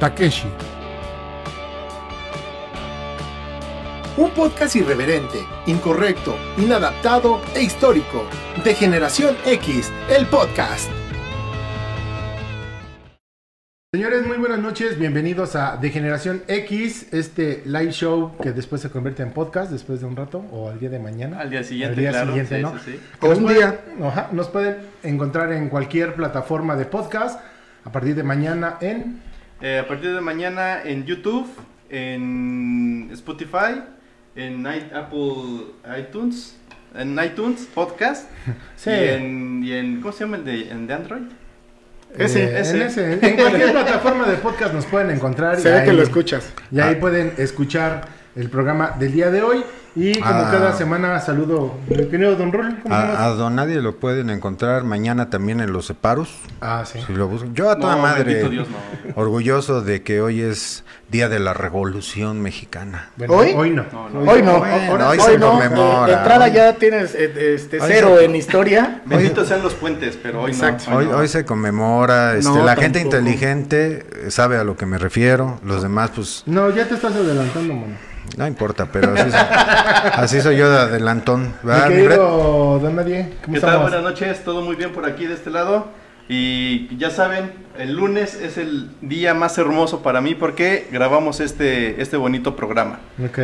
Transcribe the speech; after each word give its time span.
Takeshi. 0.00 0.48
Un 4.16 4.30
podcast 4.30 4.74
irreverente, 4.76 5.38
incorrecto, 5.66 6.36
inadaptado 6.56 7.40
e 7.54 7.62
histórico. 7.62 8.24
De 8.64 8.74
Generación 8.74 9.36
X, 9.46 9.92
el 10.10 10.26
podcast. 10.26 10.90
Señores, 13.94 14.26
muy 14.26 14.36
buenas 14.36 14.58
noches. 14.58 14.98
Bienvenidos 14.98 15.56
a 15.56 15.76
De 15.76 15.90
Generación 15.90 16.42
X, 16.46 17.06
este 17.12 17.62
live 17.64 17.92
show 17.92 18.36
que 18.42 18.52
después 18.52 18.82
se 18.82 18.90
convierte 18.90 19.22
en 19.22 19.32
podcast 19.32 19.70
después 19.70 20.00
de 20.00 20.06
un 20.06 20.14
rato 20.16 20.44
o 20.52 20.68
al 20.68 20.78
día 20.78 20.90
de 20.90 20.98
mañana. 20.98 21.40
Al 21.40 21.50
día 21.50 21.62
siguiente, 21.64 21.94
Al 21.94 22.00
día 22.00 22.10
claro. 22.10 22.26
siguiente, 22.26 22.56
Sí, 22.56 22.62
¿no? 22.62 22.72
sí, 22.72 22.78
sí. 22.92 23.00
Que 23.20 23.28
nos 23.28 23.38
Un 23.38 23.44
pueden- 23.44 23.58
día. 23.60 24.08
ajá, 24.08 24.28
nos 24.32 24.48
pueden 24.48 24.76
encontrar 25.04 25.52
en 25.52 25.68
cualquier 25.68 26.14
plataforma 26.14 26.76
de 26.76 26.84
podcast 26.84 27.40
a 27.84 27.92
partir 27.92 28.14
de 28.14 28.24
mañana 28.24 28.76
en 28.80 29.22
Eh, 29.60 29.78
a 29.78 29.88
partir 29.88 30.14
de 30.14 30.20
mañana 30.20 30.82
en 30.84 31.04
YouTube, 31.04 31.48
en 31.90 33.08
Spotify, 33.12 33.82
en 34.36 34.60
i- 34.66 34.94
Apple 34.94 35.72
iTunes, 35.98 36.56
en 36.94 37.18
iTunes 37.22 37.68
Podcast 37.74 38.28
Sí. 38.76 38.90
y, 38.90 38.92
en, 38.94 39.64
y 39.64 39.72
en- 39.72 40.00
¿cómo 40.00 40.12
se 40.12 40.20
llama 40.24 40.36
el 40.36 40.44
de, 40.44 40.70
en 40.70 40.86
de 40.86 40.94
Android? 40.94 41.22
Ese, 42.16 42.44
eh, 42.44 42.60
ese. 42.60 42.76
En, 42.76 42.82
ese. 42.82 43.12
en 43.26 43.36
cualquier 43.36 43.72
plataforma 43.72 44.26
de 44.28 44.36
podcast 44.36 44.72
nos 44.74 44.86
pueden 44.86 45.10
encontrar. 45.10 45.58
Se 45.60 45.68
y 45.68 45.72
ve 45.72 45.84
que 45.84 45.92
lo 45.92 46.02
escuchas. 46.02 46.52
Y 46.70 46.80
ahí 46.80 46.94
pueden 46.94 47.32
escuchar 47.36 48.02
el 48.36 48.48
programa 48.48 48.92
del 48.98 49.12
día 49.12 49.30
de 49.30 49.42
hoy. 49.42 49.62
Y 50.00 50.14
como 50.20 50.30
Ah. 50.34 50.48
cada 50.50 50.72
semana, 50.74 51.18
saludo 51.20 51.74
mi 51.88 51.96
querido 52.06 52.36
Don 52.36 52.52
Rul. 52.52 52.78
¿Cómo 52.82 52.94
se 52.94 53.00
A, 53.00 53.24
a 53.24 53.28
Don 53.30 53.56
Nadie 53.56 53.80
lo 53.82 53.96
pueden 53.96 54.30
encontrar 54.30 54.84
mañana 54.84 55.28
también 55.28 55.60
en 55.60 55.72
los 55.72 55.86
separos. 55.86 56.28
Ah, 56.60 56.84
sí. 56.86 57.00
Si 57.06 57.12
lo 57.14 57.26
buscan. 57.26 57.52
Yo 57.54 57.68
a 57.70 57.78
toda 57.78 57.96
No, 57.96 58.02
madre. 58.02 58.22
bendito 58.24 58.48
Dios, 58.50 58.68
no. 58.70 58.76
Orgulloso 59.20 59.80
de 59.82 60.02
que 60.02 60.20
hoy 60.20 60.40
es 60.42 60.84
Día 61.10 61.28
de 61.28 61.40
la 61.40 61.52
Revolución 61.54 62.40
Mexicana. 62.42 63.10
Bueno, 63.16 63.34
¿Hoy? 63.34 63.52
Hoy 63.56 63.70
no. 63.70 63.82
Hoy 64.30 64.42
no, 64.42 64.58
Bueno, 64.60 65.08
hoy 65.08 65.18
hoy, 65.18 65.20
se 65.20 65.38
conmemora. 65.40 66.06
De 66.06 66.12
entrada 66.12 66.48
ya 66.48 66.74
tienes 66.74 67.14
este, 67.14 67.78
cero 67.80 68.16
se- 68.18 68.24
en 68.26 68.36
historia. 68.36 69.02
Benditos 69.06 69.48
sean 69.48 69.62
los 69.62 69.74
puentes, 69.74 70.16
pero 70.22 70.42
hoy 70.42 70.52
Exacto. 70.52 70.90
no. 70.90 71.16
Hoy, 71.16 71.26
se 71.28 71.44
conmemora. 71.44 72.34
Este, 72.36 72.50
No, 72.52 72.64
la 72.64 72.76
gente 72.76 73.00
inteligente 73.00 74.06
sabe 74.28 74.58
a 74.58 74.64
lo 74.64 74.76
que 74.76 74.86
me 74.86 74.98
refiero. 74.98 75.58
Los 75.64 75.82
demás, 75.82 76.10
pues, 76.14 76.42
No, 76.46 76.70
ya 76.70 76.86
te 76.86 76.94
estás 76.94 77.14
adelantando, 77.16 77.74
mano. 77.74 78.07
No 78.36 78.46
importa, 78.46 78.86
pero 78.92 79.12
así, 79.14 79.30
soy- 79.30 79.40
así 80.14 80.40
soy 80.40 80.56
yo 80.56 80.70
de 80.70 80.78
adelantón. 80.78 81.54
¿verdad, 81.62 81.88
mi 81.88 81.94
Brett? 81.94 82.08
querido 82.08 82.78
Don 82.80 82.96
Nadie, 82.96 83.32
¿cómo 83.44 83.54
¿Qué 83.54 83.60
tal? 83.60 83.78
Buenas 83.80 84.02
noches, 84.02 84.44
todo 84.44 84.62
muy 84.62 84.76
bien 84.76 84.92
por 84.92 85.06
aquí 85.06 85.26
de 85.26 85.34
este 85.34 85.50
lado. 85.50 85.86
Y 86.30 86.94
ya 86.98 87.08
saben, 87.10 87.52
el 87.78 87.94
lunes 87.94 88.34
es 88.34 88.58
el 88.58 88.90
día 89.00 89.32
más 89.32 89.56
hermoso 89.56 90.02
para 90.02 90.20
mí 90.20 90.34
porque 90.34 90.86
grabamos 90.92 91.40
este, 91.40 92.02
este 92.02 92.18
bonito 92.18 92.54
programa. 92.54 92.98
Ok. 93.24 93.38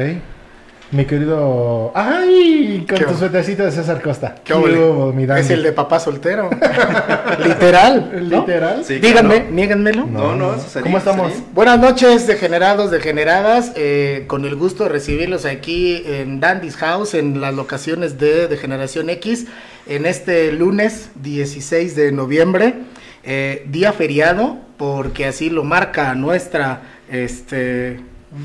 Mi 0.95 1.05
querido. 1.07 1.91
¡Ay! 1.95 2.85
Con 2.89 2.99
¿Qué 2.99 3.05
tu 3.05 3.15
suétercito 3.15 3.65
de 3.65 3.73
César 3.73 4.01
Costa. 4.01 4.37
¿Qué 4.45 4.55
hubo, 4.55 5.13
mi? 5.13 5.25
Es 5.25 5.51
el 5.51 5.65
de 5.65 5.73
papá 5.73 5.99
soltero. 5.99 6.49
Literal. 7.45 8.29
¿no? 8.31 8.41
¿Literal? 8.41 8.85
Sí, 8.85 8.99
Díganme, 9.01 9.35
claro. 9.41 9.51
niéganmelo. 9.51 10.07
No, 10.07 10.37
no, 10.37 10.55
eso 10.55 10.69
sería- 10.69 10.83
¿Cómo 10.85 10.99
estamos? 10.99 11.33
sería- 11.33 11.47
Buenas 11.53 11.81
noches, 11.81 12.27
degenerados, 12.29 12.93
degeneradas. 12.93 13.73
eh, 13.75 14.25
con 14.29 14.45
el 14.45 14.55
gusto 14.55 14.85
de 14.85 14.91
recibirlos 14.91 15.47
aquí 15.47 16.03
en 16.07 16.39
Dandy's 16.39 16.77
House, 16.77 17.15
en 17.15 17.41
las 17.41 17.55
locaciones 17.55 18.19
de, 18.21 18.47
de 18.47 18.57
Generación 18.57 19.11
X, 19.11 19.47
en 19.87 20.07
este 20.07 20.53
lunes 20.53 21.11
16 21.23 21.97
de 21.97 22.13
noviembre, 22.13 22.75
eh, 23.25 23.65
día 23.69 23.93
feriado, 23.93 24.59
porque 24.77 25.27
así 25.27 25.51
lo 25.51 25.65
marca 25.65 26.15
nuestra, 26.15 26.83
este, 27.11 27.99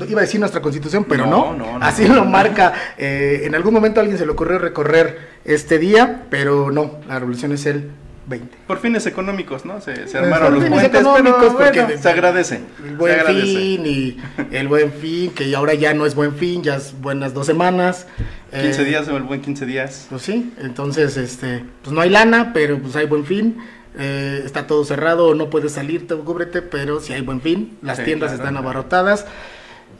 iba 0.08 0.20
a 0.20 0.22
decir 0.22 0.40
nuestra 0.40 0.60
constitución, 0.62 1.04
pero 1.08 1.26
no, 1.26 1.52
No, 1.52 1.56
no, 1.72 1.78
no. 1.78 1.84
así 1.84 2.06
lo 2.06 2.24
marca. 2.24 2.72
eh, 2.98 3.42
en 3.44 3.54
algún 3.54 3.74
momento 3.74 4.00
a 4.00 4.02
alguien 4.02 4.18
se 4.18 4.26
le 4.26 4.32
ocurrió 4.32 4.58
recorrer 4.58 5.18
este 5.44 5.78
día, 5.78 6.22
pero 6.30 6.70
no, 6.70 6.98
la 7.08 7.18
revolución 7.18 7.52
es 7.52 7.66
el 7.66 7.90
20. 8.26 8.58
Por 8.66 8.78
fines 8.78 9.06
económicos, 9.06 9.64
¿no? 9.64 9.80
Se, 9.80 9.92
armaron 10.16 10.54
los 10.54 10.62
fines 10.64 10.78
puentes, 10.80 10.90
pero 11.02 11.16
económicos, 11.16 11.52
porque- 11.54 11.82
bueno, 11.82 12.00
se 12.02 12.08
agradece. 12.08 12.56
El 12.84 12.90
se 12.90 12.94
buen 12.96 13.12
agradece. 13.18 13.46
fin 13.46 13.86
y 13.86 14.16
el 14.52 14.68
buen 14.68 14.92
fin, 14.92 15.30
que 15.32 15.54
ahora 15.56 15.74
ya 15.74 15.94
no 15.94 16.06
es 16.06 16.14
buen 16.14 16.34
fin, 16.36 16.62
ya 16.62 16.76
es 16.76 16.94
buenas 17.00 17.34
dos 17.34 17.46
semanas. 17.46 18.06
15 18.52 18.82
Eh, 18.82 18.84
días 18.84 19.08
o 19.08 19.16
el 19.16 19.24
buen 19.24 19.40
15 19.40 19.66
días. 19.66 20.06
Pues 20.10 20.22
sí, 20.22 20.52
entonces, 20.60 21.16
este, 21.16 21.64
pues 21.82 21.92
no 21.92 22.00
hay 22.00 22.10
lana, 22.10 22.52
pero 22.52 22.78
pues 22.78 22.94
hay 22.96 23.06
buen 23.06 23.24
fin. 23.24 23.56
Eh, 23.98 24.42
está 24.44 24.68
todo 24.68 24.84
cerrado, 24.84 25.34
no 25.34 25.50
puedes 25.50 25.72
salir, 25.72 26.06
te 26.06 26.14
cúbrete, 26.14 26.62
pero 26.62 27.00
si 27.00 27.12
hay 27.12 27.22
buen 27.22 27.40
fin, 27.40 27.76
las 27.82 27.96
Sí, 27.98 28.04
tiendas 28.04 28.30
claro. 28.30 28.44
están 28.44 28.56
abarrotadas. 28.56 29.26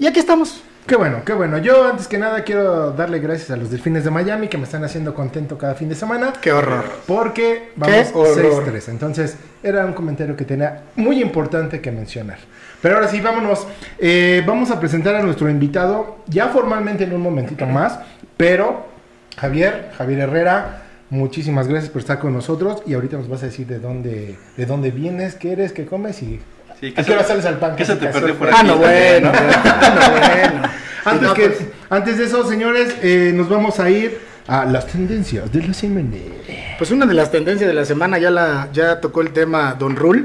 Y 0.00 0.06
aquí 0.06 0.18
estamos. 0.18 0.62
Qué 0.86 0.96
bueno, 0.96 1.22
qué 1.26 1.34
bueno. 1.34 1.58
Yo 1.58 1.86
antes 1.86 2.08
que 2.08 2.16
nada 2.16 2.42
quiero 2.42 2.92
darle 2.92 3.18
gracias 3.18 3.50
a 3.50 3.56
los 3.58 3.70
delfines 3.70 4.02
de 4.02 4.10
Miami 4.10 4.48
que 4.48 4.56
me 4.56 4.64
están 4.64 4.82
haciendo 4.82 5.14
contento 5.14 5.58
cada 5.58 5.74
fin 5.74 5.90
de 5.90 5.94
semana. 5.94 6.32
Qué 6.40 6.52
horror. 6.52 6.86
Porque 7.06 7.72
vamos 7.76 8.10
horror. 8.14 8.64
6-3. 8.72 8.88
Entonces, 8.88 9.36
era 9.62 9.84
un 9.84 9.92
comentario 9.92 10.34
que 10.34 10.46
tenía 10.46 10.84
muy 10.96 11.20
importante 11.20 11.82
que 11.82 11.92
mencionar. 11.92 12.38
Pero 12.80 12.94
ahora 12.94 13.08
sí, 13.08 13.20
vámonos. 13.20 13.66
Eh, 13.98 14.42
vamos 14.46 14.70
a 14.70 14.80
presentar 14.80 15.14
a 15.16 15.22
nuestro 15.22 15.50
invitado 15.50 16.16
ya 16.28 16.48
formalmente 16.48 17.04
en 17.04 17.12
un 17.12 17.20
momentito 17.20 17.66
más. 17.66 18.00
Pero, 18.38 18.86
Javier, 19.36 19.90
Javier 19.98 20.20
Herrera, 20.20 20.82
muchísimas 21.10 21.68
gracias 21.68 21.90
por 21.92 22.00
estar 22.00 22.18
con 22.18 22.32
nosotros. 22.32 22.82
Y 22.86 22.94
ahorita 22.94 23.18
nos 23.18 23.28
vas 23.28 23.42
a 23.42 23.46
decir 23.46 23.66
de 23.66 23.80
dónde, 23.80 24.38
de 24.56 24.66
dónde 24.66 24.92
vienes, 24.92 25.34
qué 25.34 25.52
eres, 25.52 25.72
qué 25.72 25.84
comes 25.84 26.22
y. 26.22 26.40
Sí, 26.80 26.94
¿A 26.96 27.02
qué 27.02 27.12
hora 27.12 27.24
sales 27.24 27.44
al 27.44 27.58
pan? 27.58 27.76
¿Qué 27.76 27.84
se 27.84 27.96
te 27.96 28.06
perdió 28.06 28.34
por 28.36 28.48
Ah, 28.48 28.56
aquí? 28.60 28.66
no, 28.68 28.74
también, 28.78 29.22
bueno. 29.22 29.32
ah, 29.64 29.94
no, 29.94 30.10
bueno. 30.10 30.68
Antes, 31.04 31.30
que, 31.32 31.48
pues, 31.50 31.68
antes 31.90 32.18
de 32.18 32.24
eso, 32.24 32.48
señores, 32.48 32.94
eh, 33.02 33.32
nos 33.34 33.48
vamos 33.48 33.80
a 33.80 33.90
ir 33.90 34.18
a 34.46 34.64
las 34.64 34.86
tendencias 34.86 35.52
de 35.52 35.62
la 35.62 35.74
semana. 35.74 36.16
Pues 36.78 36.90
una 36.90 37.06
de 37.06 37.14
las 37.14 37.30
tendencias 37.30 37.68
de 37.68 37.74
la 37.74 37.84
semana 37.84 38.18
ya 38.18 38.30
la 38.30 38.68
ya 38.72 39.00
tocó 39.00 39.20
el 39.20 39.30
tema 39.30 39.74
Don 39.78 39.96
Rule. 39.96 40.24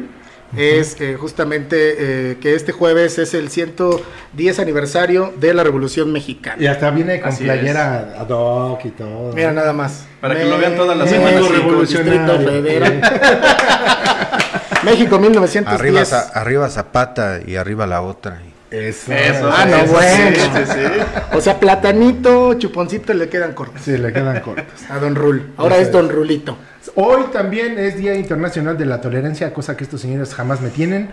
Es 0.55 0.95
eh, 1.01 1.17
justamente 1.19 1.95
eh, 2.31 2.37
que 2.39 2.55
este 2.55 2.71
jueves 2.71 3.17
es 3.19 3.33
el 3.33 3.49
110 3.49 4.59
aniversario 4.59 5.33
de 5.37 5.53
la 5.53 5.63
Revolución 5.63 6.13
Mexicana. 6.13 6.55
Y 6.61 6.67
hasta 6.67 6.91
viene 6.91 7.19
con 7.19 7.29
Así 7.29 7.43
playera 7.43 8.13
ad 8.17 8.29
hoc 8.29 8.85
y 8.85 8.89
todo. 8.91 9.33
Mira 9.33 9.51
nada 9.51 9.73
más. 9.73 10.05
Para 10.21 10.35
que 10.35 10.45
lo 10.45 10.57
vean 10.57 10.75
todas 10.75 10.97
las 10.97 11.09
semanas. 11.09 11.41
Distrito. 11.81 12.39
Federal. 12.39 13.01
México 14.83 15.19
1910. 15.19 15.79
Arriba, 15.79 16.05
Za- 16.05 16.31
arriba 16.33 16.69
Zapata 16.69 17.39
y 17.45 17.55
arriba 17.55 17.85
la 17.87 18.01
otra. 18.01 18.39
Eso. 18.71 19.13
Eso, 19.13 19.49
Ah, 19.53 19.65
no, 19.65 19.77
eso, 19.77 19.93
bueno. 19.93 20.35
sí, 20.35 20.41
sí, 20.65 20.71
sí. 20.73 21.35
O 21.37 21.39
sea, 21.41 21.59
platanito, 21.59 22.55
chuponcito 22.55 23.13
le 23.13 23.29
quedan 23.29 23.53
cortos. 23.53 23.81
Sí, 23.83 23.97
le 23.97 24.11
quedan 24.11 24.41
cortos. 24.41 24.65
A 24.89 24.97
Don 24.99 25.15
Rul. 25.15 25.53
Ahora 25.57 25.77
es. 25.77 25.91
Don 25.91 26.09
Rulito. 26.09 26.57
Hoy 26.95 27.25
también 27.31 27.79
es 27.79 27.97
Día 27.97 28.15
Internacional 28.15 28.77
de 28.77 28.85
la 28.85 29.01
Tolerancia, 29.01 29.53
cosa 29.53 29.77
que 29.77 29.83
estos 29.83 30.01
señores 30.01 30.33
jamás 30.35 30.61
me 30.61 30.69
tienen. 30.69 31.09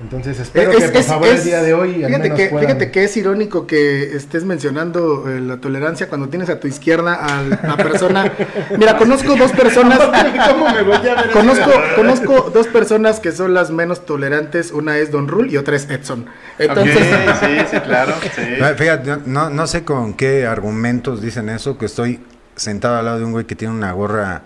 Entonces 0.00 0.38
espero 0.38 0.70
Es- 0.70 0.76
que 0.84 0.88
por 0.90 0.96
es- 1.00 1.06
favor 1.06 1.26
es- 1.26 1.40
el 1.40 1.44
día 1.44 1.60
de 1.62 1.74
hoy 1.74 2.04
al 2.04 2.10
fíjate 2.10 2.18
menos 2.22 2.38
que, 2.38 2.46
puedan- 2.50 2.66
fíjate 2.66 2.90
que 2.92 3.02
es 3.04 3.16
irónico 3.16 3.66
que 3.66 4.14
estés 4.16 4.44
mencionando 4.44 5.28
eh, 5.28 5.40
la 5.40 5.56
tolerancia 5.56 6.08
cuando 6.08 6.28
tienes 6.28 6.48
a 6.50 6.60
tu 6.60 6.68
izquierda 6.68 7.14
a 7.14 7.42
la 7.42 7.76
persona. 7.76 8.32
Mira, 8.78 8.96
conozco 8.98 9.34
dos 9.34 9.50
personas. 9.50 9.98
¿Cómo 10.50 10.68
me 10.72 10.82
volteé 10.82 11.10
a 11.10 11.14
ver? 11.22 11.30
Conozco, 11.32 11.70
conozco 11.96 12.50
dos 12.54 12.68
personas 12.68 13.18
que 13.18 13.32
son 13.32 13.54
las 13.54 13.70
menos 13.72 14.06
tolerantes. 14.06 14.70
Una 14.70 14.98
es 14.98 15.10
Don 15.10 15.26
Rule 15.26 15.50
y 15.50 15.56
otra 15.56 15.74
es 15.74 15.90
Edson. 15.90 16.26
Entonces, 16.60 16.96
sí, 17.40 17.46
sí, 17.68 17.80
claro. 17.80 18.14
Sí. 18.36 18.42
Fíjate, 18.76 19.16
no, 19.26 19.50
no 19.50 19.66
sé 19.66 19.82
con 19.82 20.14
qué 20.14 20.46
argumentos 20.46 21.20
dicen 21.20 21.48
eso, 21.48 21.76
que 21.76 21.86
estoy 21.86 22.20
sentado 22.54 22.96
al 22.98 23.04
lado 23.04 23.18
de 23.18 23.24
un 23.24 23.32
güey 23.32 23.46
que 23.46 23.56
tiene 23.56 23.74
una 23.74 23.90
gorra 23.92 24.42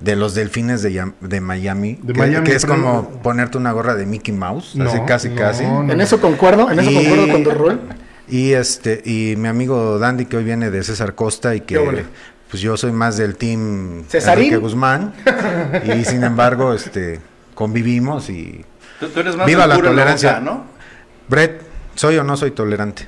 de 0.00 0.16
los 0.16 0.34
delfines 0.34 0.82
de, 0.82 1.12
de 1.20 1.40
Miami, 1.40 1.98
De 2.02 2.12
que, 2.12 2.18
Miami, 2.18 2.44
que 2.46 2.56
es 2.56 2.66
como 2.66 3.08
ponerte 3.22 3.58
una 3.58 3.72
gorra 3.72 3.94
de 3.94 4.06
Mickey 4.06 4.34
Mouse, 4.34 4.74
No, 4.74 4.88
así 4.88 4.98
casi 5.06 5.28
no, 5.28 5.36
casi. 5.36 5.64
no. 5.64 5.90
en 5.92 6.00
eso 6.00 6.20
concuerdo, 6.20 6.70
en 6.70 6.80
eso 6.80 6.90
Y- 6.90 6.94
concuerdo 6.94 7.64
con. 7.64 7.80
Y 8.28 8.52
este 8.52 9.02
y 9.04 9.34
mi 9.36 9.48
amigo 9.48 9.98
Dandy 9.98 10.24
que 10.26 10.36
hoy 10.38 10.44
viene 10.44 10.70
de 10.70 10.82
César 10.82 11.14
Costa 11.14 11.54
y 11.54 11.60
que 11.60 12.04
pues 12.50 12.62
yo 12.62 12.76
soy 12.76 12.92
más 12.92 13.16
del 13.16 13.36
team 13.36 14.04
¿Cesarín? 14.08 14.44
Enrique 14.44 14.56
Guzmán 14.58 15.12
y 15.84 16.04
sin 16.04 16.22
embargo 16.24 16.72
este 16.72 17.20
convivimos 17.54 18.30
y 18.30 18.64
Tú, 19.00 19.08
tú 19.08 19.20
eres 19.20 19.36
más 19.36 19.46
Viva 19.46 19.66
la 19.66 19.76
tolerancia. 19.76 20.34
boca, 20.38 20.40
¿no? 20.44 20.64
Brett, 21.28 21.62
¿soy 21.94 22.16
o 22.16 22.24
no 22.24 22.36
soy 22.36 22.52
tolerante? 22.52 23.06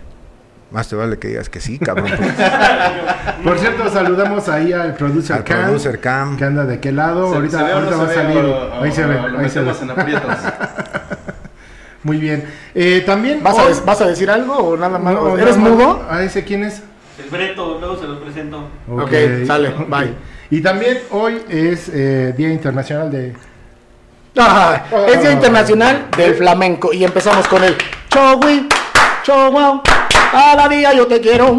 Más 0.74 0.88
te 0.88 0.96
vale 0.96 1.16
que 1.20 1.28
digas 1.28 1.48
que 1.48 1.60
sí, 1.60 1.78
cabrón. 1.78 2.10
porque 2.10 2.32
Por 3.44 3.58
cierto, 3.60 3.88
saludamos 3.90 4.48
ahí 4.48 4.72
al 4.72 4.94
producer 4.94 5.36
Al 5.36 5.44
Cam, 5.44 5.62
producer 5.66 6.00
Cam. 6.00 6.36
que 6.36 6.44
anda 6.44 6.64
de 6.64 6.80
qué 6.80 6.90
lado. 6.90 7.30
Se- 7.30 7.36
ahorita 7.36 7.58
se 7.58 7.64
ve 7.64 7.72
o 7.72 7.80
no 7.80 7.86
ahorita 7.86 7.96
va 7.96 8.10
a 8.10 8.14
salir. 8.14 8.38
o- 8.44 8.50
o- 8.78 8.82
ahí 8.82 8.90
se 8.90 9.06
ve, 9.06 9.18
ahí 9.38 9.48
se 9.48 9.60
ve. 9.60 9.72
en 9.82 9.90
aprietos. 9.92 10.36
Muy 12.02 12.18
bien. 12.18 12.44
Eh, 12.74 13.02
también 13.06 13.40
¿Vas, 13.42 13.56
a, 13.56 13.62
hoy- 13.62 13.68
des- 13.68 13.84
vas 13.84 14.00
a 14.00 14.06
decir 14.08 14.28
algo 14.28 14.54
o 14.56 14.76
nada 14.76 14.98
más? 14.98 15.14
No, 15.14 15.38
¿Eres 15.38 15.56
nada 15.56 15.70
más- 15.70 15.78
mudo? 15.78 16.06
¿A 16.10 16.22
ese 16.24 16.42
quién 16.44 16.64
es? 16.64 16.82
El 17.22 17.30
Breto, 17.30 17.78
luego 17.78 17.96
se 17.96 18.06
los 18.08 18.18
presento. 18.18 18.68
Ok, 18.90 19.12
sale, 19.46 19.72
bye. 19.88 20.12
Y 20.50 20.60
también 20.60 20.98
hoy 21.12 21.40
es 21.48 21.88
eh, 21.88 22.34
Día 22.36 22.50
Internacional 22.52 23.10
de... 23.12 23.34
Ah, 24.36 24.82
es 25.08 25.20
Día 25.22 25.30
Internacional 25.30 26.06
del 26.16 26.34
Flamenco 26.34 26.92
y 26.92 27.04
empezamos 27.04 27.46
con 27.46 27.62
el 27.62 27.76
Chogui, 28.10 28.68
Chogua, 29.24 29.80
cada 30.32 30.68
día 30.68 30.92
yo 30.92 31.06
te 31.06 31.18
quiero. 31.18 31.58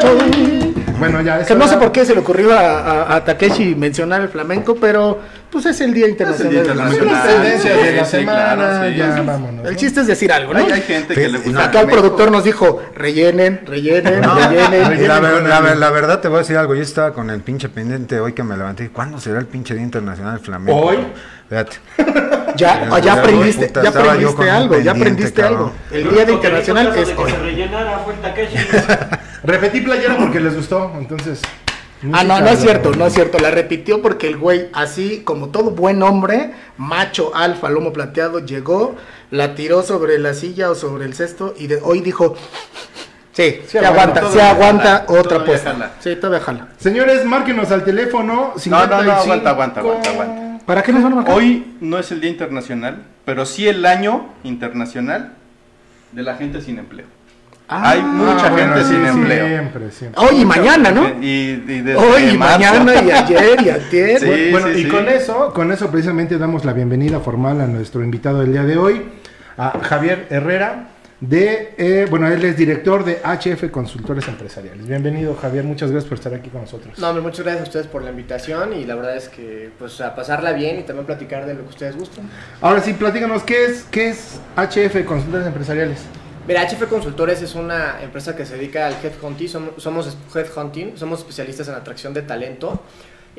Chogui. 0.00 0.75
Bueno, 0.98 1.20
ya 1.20 1.40
es 1.40 1.46
Que 1.48 1.54
no 1.54 1.68
sé 1.68 1.76
por 1.76 1.92
qué 1.92 2.04
se 2.06 2.14
le 2.14 2.20
ocurrió 2.20 2.52
a, 2.52 2.80
a- 2.80 3.16
a 3.16 3.24
Takeshi 3.24 3.74
mencionar 3.74 4.22
el 4.22 4.28
flamenco, 4.28 4.76
pero 4.80 5.18
pues 5.50 5.66
es 5.66 5.80
el 5.80 5.92
Día 5.94 6.08
Internacional 6.08 6.52
Día 6.52 6.62
del 6.62 6.72
Flamenco. 6.72 7.04
Internacional. 7.04 7.42
Tendencias 7.42 7.76
de 7.84 7.92
la 7.92 8.04
Sí, 8.04 8.10
sí, 8.10 8.16
semana, 8.18 8.54
claro, 8.54 8.88
sí. 8.90 8.96
ya 8.96 9.22
vámonos. 9.22 9.66
El 9.66 9.76
chiste 9.76 10.00
es 10.00 10.06
decir 10.06 10.32
algo, 10.32 10.54
¿no? 10.54 10.60
Hay, 10.64 10.72
hay 10.72 10.80
gente 10.82 11.14
que 11.14 11.26
Sí, 11.26 11.32
le 11.32 11.38
gusta. 11.38 11.64
Acá 11.64 11.80
el 11.82 11.86
productor 11.88 12.30
nos 12.30 12.44
dijo, 12.44 12.82
rellenen, 12.94 13.60
rellenen, 13.66 14.20
No, 14.20 14.34
rellenen. 14.36 15.08
la, 15.08 15.20
ver- 15.20 15.42
la 15.42 15.60
la 15.74 15.90
verdad 15.90 16.20
te 16.20 16.28
voy 16.28 16.36
a 16.36 16.40
decir 16.40 16.56
algo, 16.56 16.74
yo 16.74 16.82
estaba 16.82 17.12
con 17.12 17.30
el 17.30 17.40
pinche 17.40 17.68
pendiente 17.68 18.18
hoy 18.20 18.32
que 18.32 18.42
me 18.42 18.56
levanté, 18.56 18.88
¿cuándo 18.90 19.20
será 19.20 19.38
el 19.38 19.46
pinche 19.46 19.74
Día 19.74 19.82
Internacional 19.82 20.36
del 20.36 20.44
Flamenco? 20.44 20.80
¿Hoy? 20.80 20.98
Fíjate. 21.48 21.76
Ya, 22.56 22.88
Ya, 22.88 22.98
ya 23.00 23.12
aprendiste, 23.12 23.66
puta, 23.66 23.82
ya 23.82 23.88
aprendiste 23.90 24.50
algo, 24.50 24.78
ya 24.78 24.90
aprendiste 24.92 25.42
cabrón. 25.42 25.72
algo. 25.90 26.08
El 26.08 26.14
Día 26.14 26.24
de 26.24 26.32
Internacional 26.32 26.96
es 26.96 27.12
hoy. 27.14 27.30
Repetí 29.46 29.80
playera 29.80 30.16
porque 30.16 30.40
les 30.40 30.54
gustó, 30.56 30.92
entonces... 30.98 31.40
Ah, 32.12 32.24
no, 32.24 32.40
no 32.40 32.48
es 32.48 32.60
cierto, 32.60 32.92
no 32.94 33.06
es 33.06 33.14
cierto. 33.14 33.38
La 33.38 33.50
repitió 33.50 34.02
porque 34.02 34.26
el 34.28 34.36
güey, 34.36 34.68
así 34.74 35.22
como 35.24 35.48
todo 35.48 35.70
buen 35.70 36.02
hombre, 36.02 36.52
macho, 36.76 37.34
alfa, 37.34 37.70
lomo 37.70 37.92
plateado, 37.92 38.40
llegó, 38.40 38.96
la 39.30 39.54
tiró 39.54 39.82
sobre 39.82 40.18
la 40.18 40.34
silla 40.34 40.70
o 40.70 40.74
sobre 40.74 41.06
el 41.06 41.14
cesto 41.14 41.54
y 41.58 41.68
de- 41.68 41.80
hoy 41.82 42.00
dijo, 42.00 42.36
sí, 43.32 43.60
se 43.66 43.78
aguanta, 43.78 44.20
aguanta, 44.20 44.30
se 44.30 44.42
aguanta 44.42 45.04
jala, 45.06 45.20
otra 45.20 45.44
puesta. 45.44 45.72
jala. 45.72 45.92
Sí, 46.00 46.14
todavía 46.16 46.40
jala. 46.44 46.68
Señores, 46.76 47.24
márquenos 47.24 47.70
al 47.70 47.82
teléfono. 47.82 48.52
No, 48.66 48.86
no, 48.86 49.02
no, 49.02 49.22
55. 49.22 49.22
aguanta, 49.22 49.50
aguanta, 49.50 49.80
aguanta, 49.80 50.10
aguanta. 50.10 50.64
¿Para 50.66 50.82
qué 50.82 50.92
nos 50.92 51.02
van 51.02 51.12
a 51.12 51.16
marcar? 51.16 51.34
Hoy 51.34 51.76
no 51.80 51.98
es 51.98 52.12
el 52.12 52.20
Día 52.20 52.30
Internacional, 52.30 53.04
pero 53.24 53.46
sí 53.46 53.66
el 53.66 53.86
año 53.86 54.34
internacional 54.44 55.32
de 56.12 56.22
la 56.22 56.34
gente 56.36 56.60
sin 56.60 56.78
empleo. 56.78 57.06
Ah, 57.68 57.90
Hay 57.90 58.02
mucha 58.02 58.46
Ah, 58.46 58.50
bueno, 58.50 58.74
gente 58.74 58.88
sí, 58.88 58.94
sin 58.94 59.06
empleo. 59.06 59.46
Siempre, 59.48 59.90
siempre. 59.90 60.22
Hoy 60.24 60.40
y 60.42 60.44
mañana, 60.44 60.90
¿no? 60.92 61.08
Y, 61.20 61.26
y 61.66 61.80
desde 61.80 61.96
Hoy 61.96 62.22
y 62.34 62.38
marzo. 62.38 62.58
mañana 62.60 62.94
y 63.02 63.10
ayer 63.10 63.62
y 63.62 63.70
antier. 63.70 64.20
Sí. 64.20 64.26
Bu- 64.26 64.50
bueno, 64.52 64.70
y 64.70 64.82
sí. 64.84 64.88
con 64.88 65.08
eso, 65.08 65.52
con 65.52 65.72
eso 65.72 65.90
precisamente 65.90 66.38
damos 66.38 66.64
la 66.64 66.72
bienvenida 66.72 67.18
formal 67.20 67.60
a 67.60 67.66
nuestro 67.66 68.04
invitado 68.04 68.40
del 68.40 68.52
día 68.52 68.62
de 68.62 68.76
hoy, 68.78 69.02
a 69.56 69.80
Javier 69.82 70.26
Herrera, 70.30 70.90
de, 71.18 71.74
eh, 71.78 72.06
bueno, 72.10 72.28
él 72.28 72.44
es 72.44 72.56
director 72.56 73.02
de 73.04 73.20
HF 73.24 73.70
Consultores 73.70 74.28
Empresariales. 74.28 74.86
Bienvenido, 74.86 75.34
Javier, 75.34 75.64
muchas 75.64 75.90
gracias 75.90 76.08
por 76.08 76.18
estar 76.18 76.34
aquí 76.34 76.50
con 76.50 76.60
nosotros. 76.60 76.96
No, 76.98 77.08
hombre, 77.08 77.22
muchas 77.22 77.40
gracias 77.40 77.62
a 77.62 77.66
ustedes 77.68 77.86
por 77.88 78.04
la 78.04 78.10
invitación 78.10 78.74
y 78.74 78.84
la 78.84 78.94
verdad 78.94 79.16
es 79.16 79.28
que 79.28 79.70
pues 79.78 80.00
a 80.02 80.14
pasarla 80.14 80.52
bien 80.52 80.78
y 80.78 80.82
también 80.82 81.06
platicar 81.06 81.46
de 81.46 81.54
lo 81.54 81.62
que 81.62 81.70
ustedes 81.70 81.96
gustan. 81.96 82.28
Ahora 82.60 82.80
sí, 82.80 82.92
platícanos, 82.92 83.42
¿qué 83.44 83.64
es, 83.64 83.84
qué 83.90 84.10
es 84.10 84.38
HF 84.56 85.04
Consultores 85.06 85.46
Empresariales? 85.46 85.98
Mira, 86.46 86.62
HF 86.62 86.86
Consultores 86.88 87.42
es 87.42 87.54
una 87.54 88.00
empresa 88.02 88.36
que 88.36 88.46
se 88.46 88.54
dedica 88.56 88.86
al 88.86 88.94
headhunting, 89.02 89.48
somos, 89.48 89.70
somos 89.82 90.16
headhunting, 90.34 90.96
somos 90.96 91.20
especialistas 91.20 91.68
en 91.68 91.74
atracción 91.74 92.14
de 92.14 92.22
talento. 92.22 92.80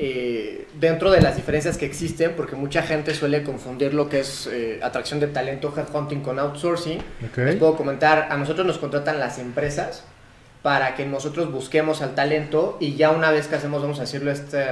eh, 0.00 0.68
dentro 0.78 1.10
de 1.10 1.20
las 1.20 1.34
diferencias 1.34 1.76
que 1.76 1.84
existen, 1.84 2.34
porque 2.36 2.54
mucha 2.54 2.82
gente 2.82 3.12
suele 3.14 3.42
confundir 3.42 3.94
lo 3.94 4.08
que 4.08 4.20
es 4.20 4.46
eh, 4.46 4.78
atracción 4.80 5.18
de 5.18 5.26
talento, 5.26 5.74
headhunting 5.76 6.20
con 6.22 6.38
outsourcing. 6.38 6.98
Ok. 7.28 7.38
Les 7.38 7.56
puedo 7.56 7.76
comentar, 7.76 8.28
a 8.30 8.36
nosotros 8.36 8.64
nos 8.64 8.78
contratan 8.78 9.18
las 9.18 9.38
empresas 9.40 10.04
para 10.62 10.94
que 10.94 11.04
nosotros 11.04 11.50
busquemos 11.50 12.00
al 12.00 12.14
talento 12.14 12.76
y 12.78 12.94
ya 12.94 13.10
una 13.10 13.32
vez 13.32 13.48
que 13.48 13.56
hacemos, 13.56 13.82
vamos 13.82 13.98
a 13.98 14.02
decirlo, 14.02 14.30
este, 14.30 14.64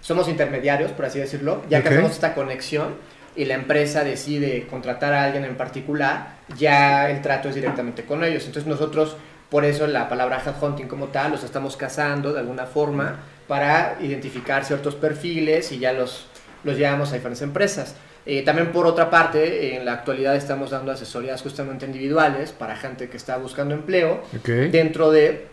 somos 0.00 0.26
intermediarios, 0.28 0.90
por 0.90 1.04
así 1.04 1.20
decirlo, 1.20 1.62
ya 1.70 1.80
que 1.82 1.88
Ok. 1.90 1.92
hacemos 1.94 2.10
esta 2.12 2.34
conexión 2.34 2.96
y 3.38 3.44
la 3.44 3.54
empresa 3.54 4.02
decide 4.02 4.66
contratar 4.66 5.14
a 5.14 5.22
alguien 5.24 5.44
en 5.44 5.56
particular, 5.56 6.38
ya 6.56 7.08
el 7.08 7.22
trato 7.22 7.48
es 7.48 7.54
directamente 7.54 8.04
con 8.04 8.24
ellos. 8.24 8.44
Entonces 8.46 8.68
nosotros, 8.68 9.16
por 9.48 9.64
eso 9.64 9.86
la 9.86 10.08
palabra 10.08 10.42
headhunting 10.44 10.88
como 10.88 11.06
tal, 11.06 11.30
los 11.30 11.44
estamos 11.44 11.76
cazando 11.76 12.32
de 12.32 12.40
alguna 12.40 12.66
forma 12.66 13.20
para 13.46 13.96
identificar 14.00 14.64
ciertos 14.64 14.96
perfiles 14.96 15.70
y 15.70 15.78
ya 15.78 15.92
los, 15.92 16.26
los 16.64 16.76
llevamos 16.76 17.12
a 17.12 17.14
diferentes 17.14 17.42
empresas. 17.42 17.94
Eh, 18.26 18.42
también 18.42 18.72
por 18.72 18.86
otra 18.86 19.08
parte, 19.08 19.76
en 19.76 19.84
la 19.84 19.92
actualidad 19.92 20.34
estamos 20.34 20.70
dando 20.70 20.90
asesorías 20.90 21.40
justamente 21.40 21.86
individuales 21.86 22.50
para 22.50 22.76
gente 22.76 23.08
que 23.08 23.16
está 23.16 23.36
buscando 23.38 23.72
empleo 23.74 24.22
Ok. 24.36 24.48
dentro 24.70 25.12
de 25.12 25.46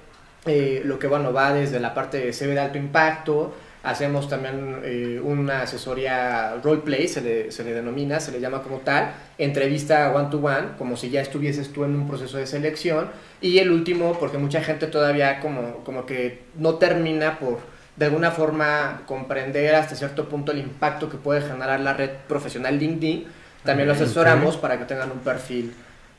eh, 0.48 0.82
lo 0.84 0.98
que 0.98 1.08
bueno 1.08 1.32
va 1.32 1.54
desde 1.54 1.80
la 1.80 1.94
parte 1.94 2.18
de 2.20 2.34
CV 2.34 2.54
de 2.56 2.60
alto 2.60 2.78
impacto, 2.80 3.56
hacemos 3.86 4.28
también 4.28 4.82
eh, 4.84 5.22
una 5.24 5.62
asesoría 5.62 6.56
roleplay, 6.64 7.08
se 7.08 7.22
le, 7.22 7.52
se 7.52 7.64
le 7.64 7.74
denomina, 7.74 8.20
se 8.20 8.32
le 8.32 8.40
llama 8.40 8.62
como 8.62 8.80
tal, 8.80 9.12
entrevista 9.38 10.12
one 10.14 10.30
to 10.30 10.40
one, 10.40 10.70
como 10.78 10.98
si 10.98 11.10
ya 11.10 11.22
estuvieses 11.22 11.72
tú 11.72 11.84
en 11.86 11.96
un 11.96 12.08
proceso 12.08 12.38
de 12.38 12.48
selección, 12.48 13.10
y 13.42 13.60
el 13.60 13.72
último, 13.72 14.18
porque 14.20 14.38
mucha 14.38 14.62
gente 14.62 14.88
todavía 14.88 15.40
como, 15.40 15.84
como 15.84 16.06
que 16.06 16.42
no 16.58 16.76
termina 16.76 17.40
por 17.40 17.60
de 17.96 18.06
alguna 18.06 18.32
forma 18.32 19.04
comprender 19.06 19.74
hasta 19.76 19.96
cierto 19.96 20.28
punto 20.28 20.52
el 20.52 20.58
impacto 20.58 21.10
que 21.10 21.16
puede 21.18 21.42
generar 21.42 21.80
la 21.80 21.94
red 21.94 22.10
profesional 22.28 22.78
LinkedIn, 22.78 23.26
también 23.64 23.88
lo 23.88 23.94
Ok. 23.94 24.02
asesoramos 24.02 24.58
para 24.58 24.78
que 24.78 24.86
tengan 24.86 25.12
un 25.12 25.20
perfil 25.20 25.74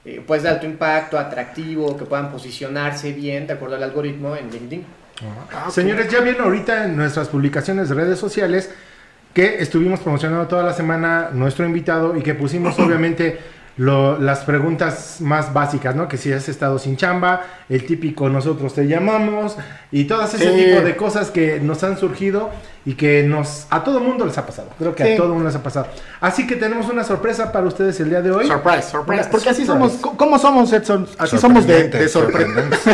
eh, 0.04 0.23
pues 0.25 0.42
de 0.44 0.49
alto 0.50 0.66
impacto, 0.66 1.18
atractivo, 1.18 1.96
que 1.96 2.04
puedan 2.04 2.30
posicionarse 2.30 3.12
bien 3.12 3.46
de 3.46 3.54
acuerdo 3.54 3.75
al 3.76 3.82
algoritmo 3.82 4.37
en 4.37 4.50
LinkedIn. 4.50 4.87
Ah. 5.23 5.70
Señores, 5.70 6.08
ya 6.11 6.20
vieron 6.20 6.42
ahorita 6.44 6.85
en 6.85 6.96
nuestras 6.96 7.28
publicaciones 7.28 7.88
de 7.88 7.94
redes 7.94 8.18
sociales 8.18 8.70
que 9.32 9.61
estuvimos 9.62 10.00
promocionando 10.00 10.46
toda 10.46 10.62
la 10.62 10.73
semana 10.73 11.30
nuestro 11.32 11.64
invitado 11.66 12.16
y 12.16 12.23
que 12.23 12.35
pusimos 12.35 12.78
obviamente 12.78 13.38
lo- 13.78 14.18
las 14.18 14.40
preguntas 14.40 15.18
más 15.20 15.52
básicas, 15.52 15.94
¿no? 15.94 16.08
Que 16.08 16.16
si 16.16 16.32
has 16.32 16.49
estado 16.49 16.78
sin 16.78 16.96
chamba, 16.96 17.42
el 17.68 17.85
típico 17.85 18.28
nosotros 18.30 18.75
te 18.75 18.87
llamamos 18.87 19.56
y 19.92 20.04
todas 20.04 20.32
ese 20.35 20.50
Sí. 20.54 20.64
tipo 20.64 20.80
de 20.80 20.96
cosas 20.96 21.30
que 21.30 21.61
nos 21.61 21.82
han 21.85 21.99
surgido 21.99 22.50
y 22.86 22.94
que 22.94 23.24
nos 23.24 23.66
a 23.68 23.82
todo 23.82 23.98
mundo 24.00 24.24
les 24.24 24.38
ha 24.38 24.46
pasado. 24.46 24.68
Creo 24.78 24.94
que 24.94 25.04
Sí. 25.04 25.12
a 25.14 25.16
todo 25.16 25.30
mundo 25.30 25.44
les 25.48 25.56
ha 25.56 25.62
pasado. 25.62 25.88
Así 26.20 26.46
que 26.46 26.54
tenemos 26.56 26.88
una 26.88 27.02
sorpresa 27.04 27.50
para 27.52 27.66
ustedes 27.66 27.98
el 28.00 28.08
día 28.10 28.22
de 28.22 28.30
hoy. 28.30 28.46
Surprise, 28.46 28.82
surprise. 28.90 29.28
Porque 29.30 29.50
así 29.50 29.66
somos. 29.66 29.94
¿Cómo 29.94 30.38
somos, 30.38 30.72
Edson? 30.72 31.06
Así 31.18 31.36
somos 31.36 31.66
de, 31.66 31.88
de, 31.88 32.06
sorpre- 32.08 32.46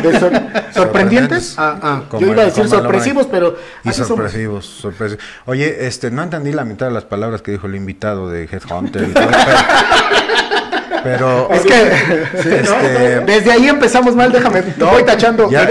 de 0.02 0.18
sor- 0.18 0.32
sorprendientes. 0.72 1.54
Ah, 1.58 1.78
ah, 1.82 2.02
Como 2.08 2.22
Yo 2.26 2.32
iba 2.32 2.42
a 2.42 2.46
decir 2.46 2.66
sorpresivos, 2.68 3.26
pero 3.30 3.54
Y 3.84 3.90
así 3.90 3.99
somos. 3.99 4.08
sorpresivos, 4.08 4.64
sorpresivos. 4.66 5.22
Oye, 5.44 5.87
este, 5.87 6.11
no 6.11 6.22
entendí 6.22 6.52
la 6.52 6.64
mitad 6.64 6.87
de 6.87 6.92
las 6.92 7.04
palabras 7.04 7.42
que 7.42 7.52
dijo 7.52 7.66
el 7.66 7.75
invitado 7.76 8.30
de 8.30 8.44
Headhunter. 8.44 9.02
y 9.02 9.12
todo, 9.12 9.25
pero- 11.02 11.49
Es 11.52 11.62
que 11.62 11.82
este, 12.34 13.20
desde 13.26 13.52
ahí 13.52 13.68
empezamos 13.68 14.14
mal, 14.14 14.32
déjame, 14.32 14.62
voy 14.78 15.04
tachando. 15.04 15.50
Ya- 15.50 15.64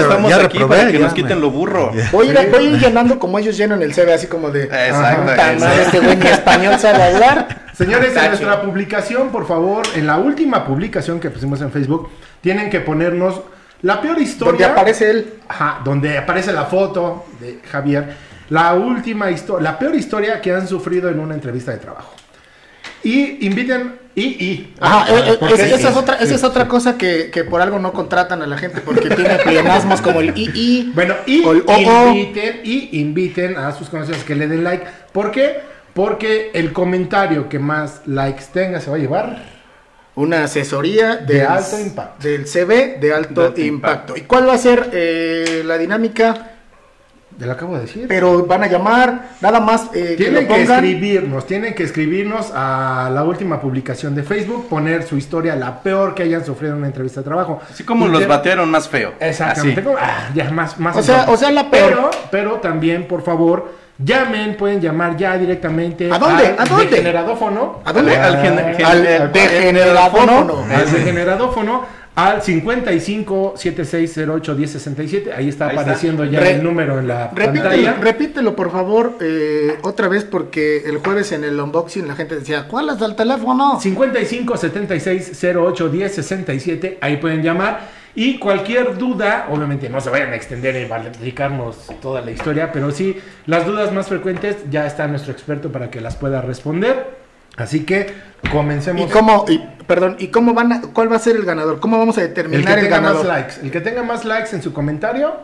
estamos 0.00 0.30
ya 0.30 0.36
aquí 0.36 0.58
reprobé, 0.58 0.76
para 0.76 0.86
que 0.90 0.98
ya 0.98 1.04
nos 1.04 1.12
me- 1.12 1.22
quiten 1.22 1.40
lo 1.40 1.50
burro. 1.50 1.92
Voy 2.12 2.28
a, 2.28 2.42
ir, 2.42 2.50
voy 2.50 2.66
a 2.66 2.70
ir 2.70 2.78
llenando 2.78 3.18
como 3.18 3.38
ellos 3.38 3.56
llenan 3.56 3.82
el 3.82 3.92
CV, 3.94 4.12
así 4.14 4.26
como 4.26 4.50
de. 4.50 4.64
Exacto. 4.64 5.22
"Puta 5.22 5.52
madre, 5.58 5.82
este 5.82 6.00
güey 6.00 6.16
ni 6.16 6.26
español 6.26 6.78
sabe 6.78 7.02
hablar. 7.02 7.64
Señores, 7.74 8.14
en 8.16 8.26
nuestra 8.28 8.62
publicación, 8.62 9.30
por 9.30 9.46
favor, 9.46 9.82
en 9.96 10.06
la 10.06 10.16
última 10.18 10.64
publicación 10.64 11.18
que 11.18 11.30
pusimos 11.30 11.60
en 11.60 11.72
Facebook, 11.72 12.08
tienen 12.40 12.70
que 12.70 12.80
ponernos 12.80 13.40
la 13.82 14.00
peor 14.00 14.18
historia. 14.20 14.52
Donde 14.52 14.64
aparece 14.64 15.10
él. 15.10 15.34
Ajá, 15.48 15.80
donde 15.84 16.16
aparece 16.16 16.52
la 16.52 16.64
foto 16.64 17.26
de 17.40 17.58
Javier. 17.70 18.14
La 18.50 18.74
última 18.74 19.30
historia, 19.30 19.62
la 19.72 19.78
peor 19.78 19.94
historia 19.94 20.40
que 20.40 20.52
han 20.54 20.68
sufrido 20.68 21.08
en 21.08 21.18
una 21.18 21.34
entrevista 21.34 21.72
de 21.72 21.78
trabajo. 21.78 22.14
Y 23.04 23.46
inviten, 23.46 23.98
y, 24.14 24.22
y. 24.22 24.74
Ajá, 24.80 25.12
eh, 25.12 25.32
eh, 25.32 25.36
porque 25.38 25.54
esa, 25.56 25.76
esa 25.76 25.88
es 25.90 25.96
otra, 25.96 26.14
esa 26.14 26.26
sí, 26.26 26.34
es 26.34 26.42
otra 26.44 26.66
cosa 26.66 26.96
que, 26.96 27.30
que 27.30 27.44
por 27.44 27.60
algo 27.60 27.78
no 27.78 27.92
contratan 27.92 28.40
a 28.40 28.46
la 28.46 28.56
gente 28.56 28.80
porque 28.80 29.10
tiene 29.10 29.36
pleonasmos 29.44 30.00
como 30.00 30.20
el 30.20 30.32
i 30.36 30.50
i. 30.54 30.92
Bueno, 30.94 31.14
y 31.26 31.44
o 31.44 31.52
el 31.52 31.64
o, 31.66 31.72
o. 31.72 32.08
inviten, 32.08 32.60
y 32.64 32.98
inviten 32.98 33.58
a 33.58 33.72
sus 33.72 33.90
conocidos 33.90 34.24
que 34.24 34.34
le 34.34 34.48
den 34.48 34.64
like. 34.64 34.86
¿Por 35.12 35.30
qué? 35.30 35.60
Porque 35.92 36.50
el 36.54 36.72
comentario 36.72 37.48
que 37.50 37.58
más 37.58 38.00
likes 38.06 38.44
tenga 38.52 38.80
se 38.80 38.90
va 38.90 38.96
a 38.96 39.00
llevar. 39.00 39.54
Una 40.16 40.44
asesoría 40.44 41.16
De 41.16 41.34
del, 41.34 41.46
alto 41.46 41.78
impacto. 41.78 42.26
Del 42.26 42.46
CV 42.46 42.98
de 43.00 43.12
alto, 43.12 43.40
De 43.40 43.46
alto 43.48 43.60
impacto. 43.60 44.16
¿Y 44.16 44.22
cuál 44.22 44.48
va 44.48 44.54
a 44.54 44.58
ser 44.58 44.90
eh, 44.92 45.62
la 45.66 45.76
dinámica? 45.76 46.53
Te 47.38 47.46
lo 47.46 47.52
acabo 47.52 47.74
de 47.74 47.80
decir. 47.82 48.06
Pero 48.08 48.46
van 48.46 48.62
a 48.62 48.68
llamar, 48.68 49.30
nada 49.40 49.58
más 49.58 49.86
eh, 49.92 50.14
que 50.16 50.16
Tienen 50.16 50.46
lo 50.48 50.54
que 50.54 50.62
escribirnos, 50.62 51.46
tienen 51.46 51.74
que 51.74 51.82
escribirnos 51.82 52.52
a 52.54 53.10
la 53.12 53.24
última 53.24 53.60
publicación 53.60 54.14
de 54.14 54.22
Facebook, 54.22 54.68
poner 54.68 55.02
su 55.02 55.16
historia, 55.16 55.56
la 55.56 55.82
peor 55.82 56.14
que 56.14 56.22
hayan 56.22 56.44
sufrido 56.44 56.72
en 56.74 56.78
una 56.78 56.86
entrevista 56.86 57.20
de 57.20 57.24
trabajo. 57.24 57.60
Así 57.68 57.82
como 57.82 58.06
Y 58.06 58.10
los 58.10 58.20
te- 58.20 58.26
batearon 58.28 58.70
más 58.70 58.88
feo. 58.88 59.14
Exactamente. 59.18 59.80
Así. 59.80 59.84
como- 59.88 59.98
ah, 60.00 60.30
ya 60.34 60.50
más, 60.52 60.78
más 60.78 60.96
O 60.96 61.02
sea, 61.02 61.26
o 61.28 61.36
sea, 61.36 61.50
la 61.50 61.68
peor. 61.70 61.88
Pero, 61.88 62.10
pero 62.30 62.52
también, 62.60 63.08
por 63.08 63.22
favor, 63.24 63.72
llamen, 63.98 64.56
pueden 64.56 64.80
llamar 64.80 65.16
ya 65.16 65.36
directamente. 65.36 66.10
¿A 66.12 66.18
dónde? 66.18 66.46
al 66.46 66.54
¿A 66.58 66.64
dónde? 66.66 66.84
degeneradófono. 66.86 67.80
¿A 67.84 67.92
dónde? 67.92 68.16
Al- 68.16 69.32
degeneradófono. 69.32 70.64
Al 70.72 70.92
degeneradófono 70.92 72.03
al 72.16 72.42
55 72.42 73.54
7608 73.56 74.54
1067. 74.54 75.32
Ahí 75.32 75.48
está 75.48 75.64
Ahí 75.66 75.70
está. 75.70 75.80
apareciendo 75.82 76.24
ya 76.24 76.40
Re- 76.40 76.52
el 76.52 76.62
número 76.62 76.98
en 76.98 77.08
la 77.08 77.30
Repítelo, 77.34 77.62
pantalla. 77.70 77.92
repítelo, 78.00 78.56
por 78.56 78.70
favor, 78.70 79.18
eh, 79.20 79.78
otra 79.82 80.08
vez, 80.08 80.24
porque 80.24 80.82
el 80.86 80.98
jueves 80.98 81.32
en 81.32 81.44
el 81.44 81.58
unboxing 81.58 82.06
la 82.06 82.14
gente 82.14 82.36
decía, 82.36 82.68
¿cuál 82.68 82.90
es 82.90 83.00
el 83.02 83.16
teléfono? 83.16 83.80
55 83.80 84.56
76 84.56 85.44
08 85.56 85.88
10 85.88 86.14
67. 86.14 86.98
Ahí 87.00 87.16
pueden 87.16 87.42
llamar. 87.42 88.04
Y 88.16 88.38
cualquier 88.38 88.96
duda, 88.96 89.48
obviamente 89.50 89.88
no 89.88 90.00
se 90.00 90.08
vayan 90.08 90.32
a 90.32 90.36
extender 90.36 90.76
y 90.76 90.82
explicarnos 91.08 91.88
toda 92.00 92.20
la 92.20 92.30
historia, 92.30 92.70
pero 92.70 92.92
sí, 92.92 93.18
las 93.46 93.66
dudas 93.66 93.92
más 93.92 94.06
frecuentes 94.06 94.56
ya 94.70 94.86
está 94.86 95.08
nuestro 95.08 95.32
experto 95.32 95.72
para 95.72 95.90
que 95.90 96.00
las 96.00 96.14
pueda 96.14 96.40
responder. 96.40 97.23
Así 97.56 97.84
que 97.84 98.12
comencemos. 98.50 99.08
¿Y 99.08 99.12
cómo, 99.12 99.44
y, 99.48 99.58
perdón, 99.86 100.16
¿y 100.18 100.28
cómo 100.28 100.54
van 100.54 100.72
a, 100.72 100.80
cuál 100.80 101.10
va 101.10 101.16
a 101.16 101.20
ser 101.20 101.36
el 101.36 101.44
ganador? 101.44 101.80
¿Cómo 101.80 101.98
vamos 101.98 102.18
a 102.18 102.22
el 102.22 102.28
que 102.28 102.34
determinar 102.34 102.78
el, 102.78 102.84
tenga 102.84 103.00
más 103.00 103.12
ganador? 103.12 103.26
likes. 103.26 103.54
El 103.62 103.70
que 103.70 103.80
tenga 103.80 104.02
más 104.02 104.24
likes 104.24 104.54
en 104.54 104.62
su 104.62 104.72
comentario, 104.72 105.34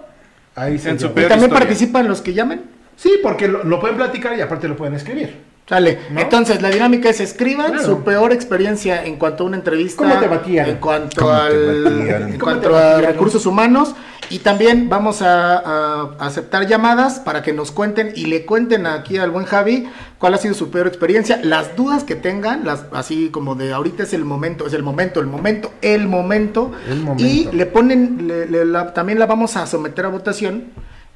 ahí 0.54 0.78
se. 0.78 0.90
¿Y 0.90 0.96
también 0.96 1.26
historia. 1.26 1.48
participan 1.48 2.08
los 2.08 2.20
que 2.20 2.34
llamen? 2.34 2.62
Sí, 2.96 3.12
porque 3.22 3.48
lo, 3.48 3.64
lo 3.64 3.80
pueden 3.80 3.96
platicar 3.96 4.36
y 4.36 4.40
aparte 4.40 4.68
lo 4.68 4.76
pueden 4.76 4.94
escribir. 4.94 5.49
Sale. 5.68 6.00
¿No? 6.10 6.20
Entonces, 6.20 6.60
la 6.62 6.68
dinámica 6.70 7.08
es 7.10 7.20
escriban 7.20 7.70
Claro. 7.72 7.86
su 7.86 8.02
peor 8.02 8.32
experiencia 8.32 9.04
en 9.04 9.16
cuanto 9.16 9.44
a 9.44 9.46
una 9.46 9.56
entrevista. 9.56 10.02
¿Cómo 10.02 10.18
te 10.18 10.26
batían? 10.26 10.68
En 10.68 10.76
cuanto, 10.78 11.20
¿Cómo 11.20 11.32
te 11.36 11.42
al, 11.42 11.84
batían? 11.84 12.22
en 12.22 12.28
¿Cómo 12.38 12.44
cuanto 12.44 12.70
te 12.70 12.76
a 12.76 13.00
recursos 13.00 13.46
humanos. 13.46 13.94
Y 14.30 14.40
también 14.40 14.88
vamos 14.88 15.22
a, 15.22 15.58
a 15.58 16.10
aceptar 16.20 16.66
llamadas 16.66 17.18
para 17.18 17.42
que 17.42 17.52
nos 17.52 17.72
cuenten 17.72 18.12
y 18.14 18.26
le 18.26 18.46
cuenten 18.46 18.86
aquí 18.86 19.16
al 19.16 19.30
buen 19.30 19.44
Javi 19.44 19.88
cuál 20.18 20.34
ha 20.34 20.38
sido 20.38 20.54
su 20.54 20.70
peor 20.70 20.86
experiencia, 20.86 21.40
las 21.42 21.74
dudas 21.74 22.04
que 22.04 22.14
tengan, 22.14 22.64
las 22.64 22.84
así 22.92 23.30
como 23.30 23.56
de 23.56 23.72
ahorita 23.72 24.04
es 24.04 24.12
el 24.12 24.24
momento, 24.24 24.66
es 24.68 24.72
el 24.72 24.84
momento, 24.84 25.18
el 25.18 25.26
momento, 25.26 25.72
el 25.82 26.06
momento. 26.06 26.70
El 26.88 27.00
momento. 27.00 27.24
Y 27.24 27.48
le 27.52 27.66
ponen, 27.66 28.28
le- 28.28 28.46
le- 28.46 28.64
la- 28.66 28.92
también 28.94 29.18
la 29.18 29.26
vamos 29.26 29.56
a 29.56 29.66
someter 29.66 30.04
a 30.04 30.08
votación 30.08 30.64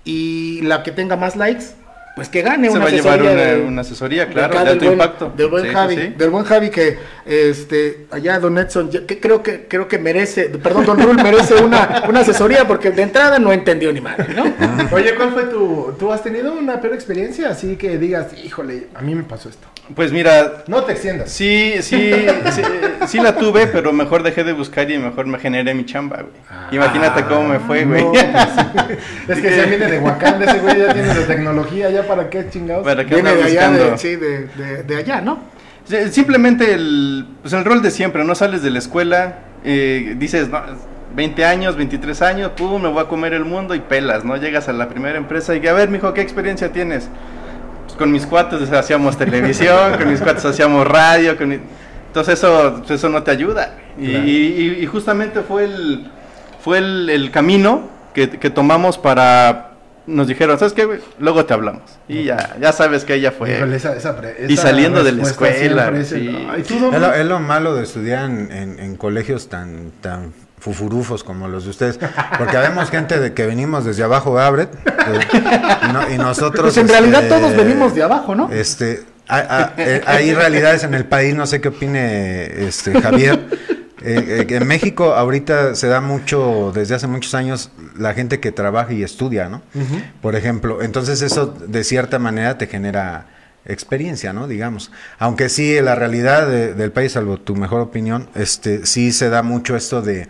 y 0.04 0.60
la 0.62 0.82
que 0.82 0.90
tenga 0.90 1.14
más 1.16 1.36
likes, 1.36 1.66
pues 2.14 2.28
que 2.28 2.42
gane 2.42 2.68
Se 2.68 2.72
una 2.76 2.84
va 2.84 2.90
a 2.90 2.92
llevar 2.92 3.14
asesoría 3.20 3.32
una, 3.32 3.42
de- 3.54 3.60
una 3.62 3.80
asesoría, 3.80 4.26
de 4.26 4.32
claro, 4.32 4.52
de 4.54 4.58
del 4.60 4.68
alto 4.68 4.84
buen- 4.84 4.92
impacto. 4.92 5.32
Del 5.36 5.48
buen 5.48 5.64
Sí, 5.64 5.70
Javi, 5.72 5.94
sí. 5.96 6.14
del 6.16 6.30
buen 6.30 6.44
Javi 6.44 6.70
que 6.70 6.98
este 7.26 8.06
allá 8.10 8.38
Don 8.38 8.56
Edson, 8.58 8.90
que 8.90 9.18
creo 9.20 9.42
que 9.42 9.66
creo 9.66 9.88
que 9.88 9.98
merece, 9.98 10.44
perdón, 10.50 10.86
Don 10.86 11.00
Rul 11.02 11.16
merece 11.22 11.54
una, 11.62 12.04
una 12.08 12.20
asesoría 12.20 12.66
porque 12.68 12.90
de 12.90 13.02
entrada 13.02 13.38
no 13.38 13.52
entendió 13.52 13.92
ni 13.92 14.00
madre, 14.00 14.32
¿no? 14.34 14.44
Oye, 14.92 15.14
¿cuál 15.16 15.32
fue 15.32 15.44
tu. 15.44 15.94
¿Tú 15.98 16.12
has 16.12 16.22
tenido 16.22 16.52
una 16.52 16.80
peor 16.80 16.94
experiencia? 16.94 17.48
Así 17.48 17.76
que 17.76 17.98
digas, 17.98 18.28
híjole, 18.44 18.88
a 18.94 19.02
mí 19.02 19.14
me 19.14 19.24
pasó 19.24 19.48
esto. 19.48 19.66
Pues 19.94 20.12
mira, 20.12 20.64
No 20.66 20.82
te 20.84 20.92
extiendas. 20.92 21.30
sí, 21.30 21.74
sí, 21.82 22.10
sí, 22.52 22.62
sí 23.06 23.18
la 23.20 23.36
tuve, 23.36 23.66
pero 23.66 23.92
mejor 23.92 24.22
dejé 24.22 24.42
de 24.42 24.52
buscar 24.54 24.90
y 24.90 24.96
mejor 24.98 25.26
me 25.26 25.38
generé 25.38 25.74
mi 25.74 25.84
chamba, 25.84 26.22
güey. 26.22 26.32
Imagínate 26.72 27.24
cómo 27.24 27.48
me 27.48 27.58
fue, 27.60 27.84
güey. 27.84 28.02
No, 28.02 28.12
pues, 28.12 29.38
es 29.38 29.40
que 29.40 29.50
se 29.50 29.66
viene 29.66 29.86
de 29.90 29.98
Wakanda, 29.98 30.46
ese 30.46 30.58
güey 30.60 30.78
ya 30.78 30.92
tiene 30.94 31.08
la 31.14 31.26
tecnología, 31.26 31.90
ya 31.90 32.02
para 32.06 32.30
qué 32.30 32.48
chingados. 32.48 32.82
¿Para 32.84 33.04
qué 33.04 33.14
Viene 33.16 33.34
de 33.36 33.42
allá, 33.42 33.70
de, 33.70 33.98
sí, 33.98 34.16
de, 34.16 34.46
de- 34.46 34.82
de 34.84 34.96
allá, 34.96 35.20
¿no? 35.20 35.38
Simplemente 36.10 36.72
el, 36.72 37.26
pues 37.42 37.52
el 37.52 37.62
rol 37.64 37.82
de 37.82 37.90
siempre, 37.90 38.24
no 38.24 38.34
sales 38.34 38.62
de 38.62 38.70
la 38.70 38.78
escuela, 38.78 39.34
eh, 39.64 40.14
dices, 40.16 40.48
no, 40.48 40.62
20 41.14 41.44
años, 41.44 41.76
23 41.76 42.22
años, 42.22 42.52
pum, 42.56 42.80
me 42.82 42.88
voy 42.88 43.02
a 43.02 43.06
comer 43.06 43.34
el 43.34 43.44
mundo 43.44 43.74
y 43.74 43.80
pelas, 43.80 44.24
¿no? 44.24 44.34
Llegas 44.38 44.66
a 44.68 44.72
la 44.72 44.88
primera 44.88 45.18
empresa 45.18 45.54
y 45.54 45.64
a 45.66 45.74
ver, 45.74 45.90
mijo, 45.90 46.14
¿qué 46.14 46.22
experiencia 46.22 46.72
tienes? 46.72 47.10
Con 47.98 48.10
mis 48.10 48.26
cuates 48.26 48.70
hacíamos 48.72 49.16
televisión, 49.16 49.96
con 49.96 50.10
mis 50.10 50.20
cuates 50.20 50.44
hacíamos 50.44 50.86
radio, 50.86 51.36
con 51.36 51.48
mi- 51.48 51.60
entonces 52.08 52.34
eso, 52.38 52.82
eso 52.88 53.08
no 53.08 53.22
te 53.22 53.30
ayuda. 53.30 53.76
Y, 53.98 54.08
Claro. 54.10 54.24
y- 54.26 54.78
y 54.82 54.86
justamente 54.86 55.40
fue 55.42 55.64
el, 55.64 56.10
fue 56.62 56.78
el, 56.78 57.08
el 57.10 57.30
camino 57.30 57.88
que, 58.12 58.28
que 58.30 58.50
tomamos 58.50 58.98
para... 58.98 59.70
Nos 60.06 60.26
dijeron, 60.28 60.58
¿sabes 60.58 60.74
qué? 60.74 60.84
güey? 60.84 61.00
Luego 61.18 61.46
te 61.46 61.54
hablamos. 61.54 61.82
Y 62.08 62.24
ya, 62.24 62.56
ya 62.60 62.72
sabes 62.72 63.04
que 63.04 63.14
ella 63.14 63.32
fue... 63.32 63.56
Híjole, 63.56 63.76
esa- 63.76 63.96
esa 63.96 64.14
pre- 64.16 64.36
Y 64.48 64.56
saliendo 64.56 65.02
de 65.02 65.12
la 65.12 65.22
escuela, 65.22 65.90
sí. 66.04 66.46
Ay, 66.50 66.62
¿tú 66.62 66.78
dónde? 66.78 66.96
Es 66.96 67.02
lo, 67.02 67.14
es 67.14 67.26
lo 67.26 67.38
malo 67.40 67.74
de 67.74 67.84
estudiar 67.84 68.26
en, 68.28 68.52
en- 68.52 68.78
en 68.80 68.96
colegios 68.96 69.48
tan, 69.48 69.92
tan 70.02 70.34
fufurufos 70.64 71.22
como 71.22 71.46
los 71.46 71.64
de 71.64 71.70
ustedes. 71.70 71.98
Porque 72.38 72.56
habemos 72.56 72.88
gente 72.90 73.20
de 73.20 73.34
que 73.34 73.44
venimos 73.44 73.84
desde 73.84 74.02
abajo 74.02 74.34
de 74.38 74.42
Abret. 74.44 74.70
de- 74.72 75.88
y, 75.88 75.92
no- 75.92 76.10
y 76.14 76.16
nosotros. 76.16 76.62
Pues 76.72 76.76
en 76.78 76.88
realidad 76.88 77.22
este, 77.22 77.34
todos 77.38 77.54
venimos 77.54 77.94
de 77.94 78.02
abajo, 78.02 78.34
¿no? 78.34 78.50
Este, 78.50 79.02
hay, 79.28 80.00
hay- 80.06 80.32
realidades 80.34 80.82
en 80.82 80.94
el 80.94 81.04
país, 81.04 81.34
no 81.34 81.46
sé 81.46 81.60
qué 81.60 81.68
opine 81.68 82.66
este, 82.66 82.98
Javier. 83.00 83.46
Eh, 84.06 84.46
eh, 84.50 84.56
en 84.56 84.66
México 84.66 85.14
ahorita 85.14 85.74
se 85.74 85.86
da 85.88 86.00
mucho, 86.00 86.72
desde 86.74 86.94
hace 86.94 87.06
muchos 87.06 87.34
años, 87.34 87.70
la 87.98 88.12
gente 88.14 88.40
que 88.40 88.50
trabaja 88.52 88.92
y 88.92 89.02
estudia, 89.02 89.48
¿no? 89.50 89.62
Por 90.22 90.34
ejemplo, 90.34 90.80
entonces 90.82 91.20
eso 91.22 91.46
de 91.46 91.84
cierta 91.84 92.18
manera 92.18 92.56
te 92.58 92.66
genera 92.66 93.26
experiencia, 93.66 94.32
¿no? 94.32 94.46
Digamos. 94.48 94.90
Aunque 95.18 95.48
sí, 95.48 95.80
la 95.80 95.94
realidad 95.94 96.46
de- 96.48 96.74
del 96.74 96.92
país, 96.92 97.12
salvo 97.12 97.38
tu 97.38 97.56
mejor 97.56 97.80
opinión, 97.80 98.28
este, 98.34 98.86
sí 98.86 99.12
se 99.12 99.28
da 99.30 99.42
mucho 99.42 99.76
esto 99.76 100.02
de 100.02 100.28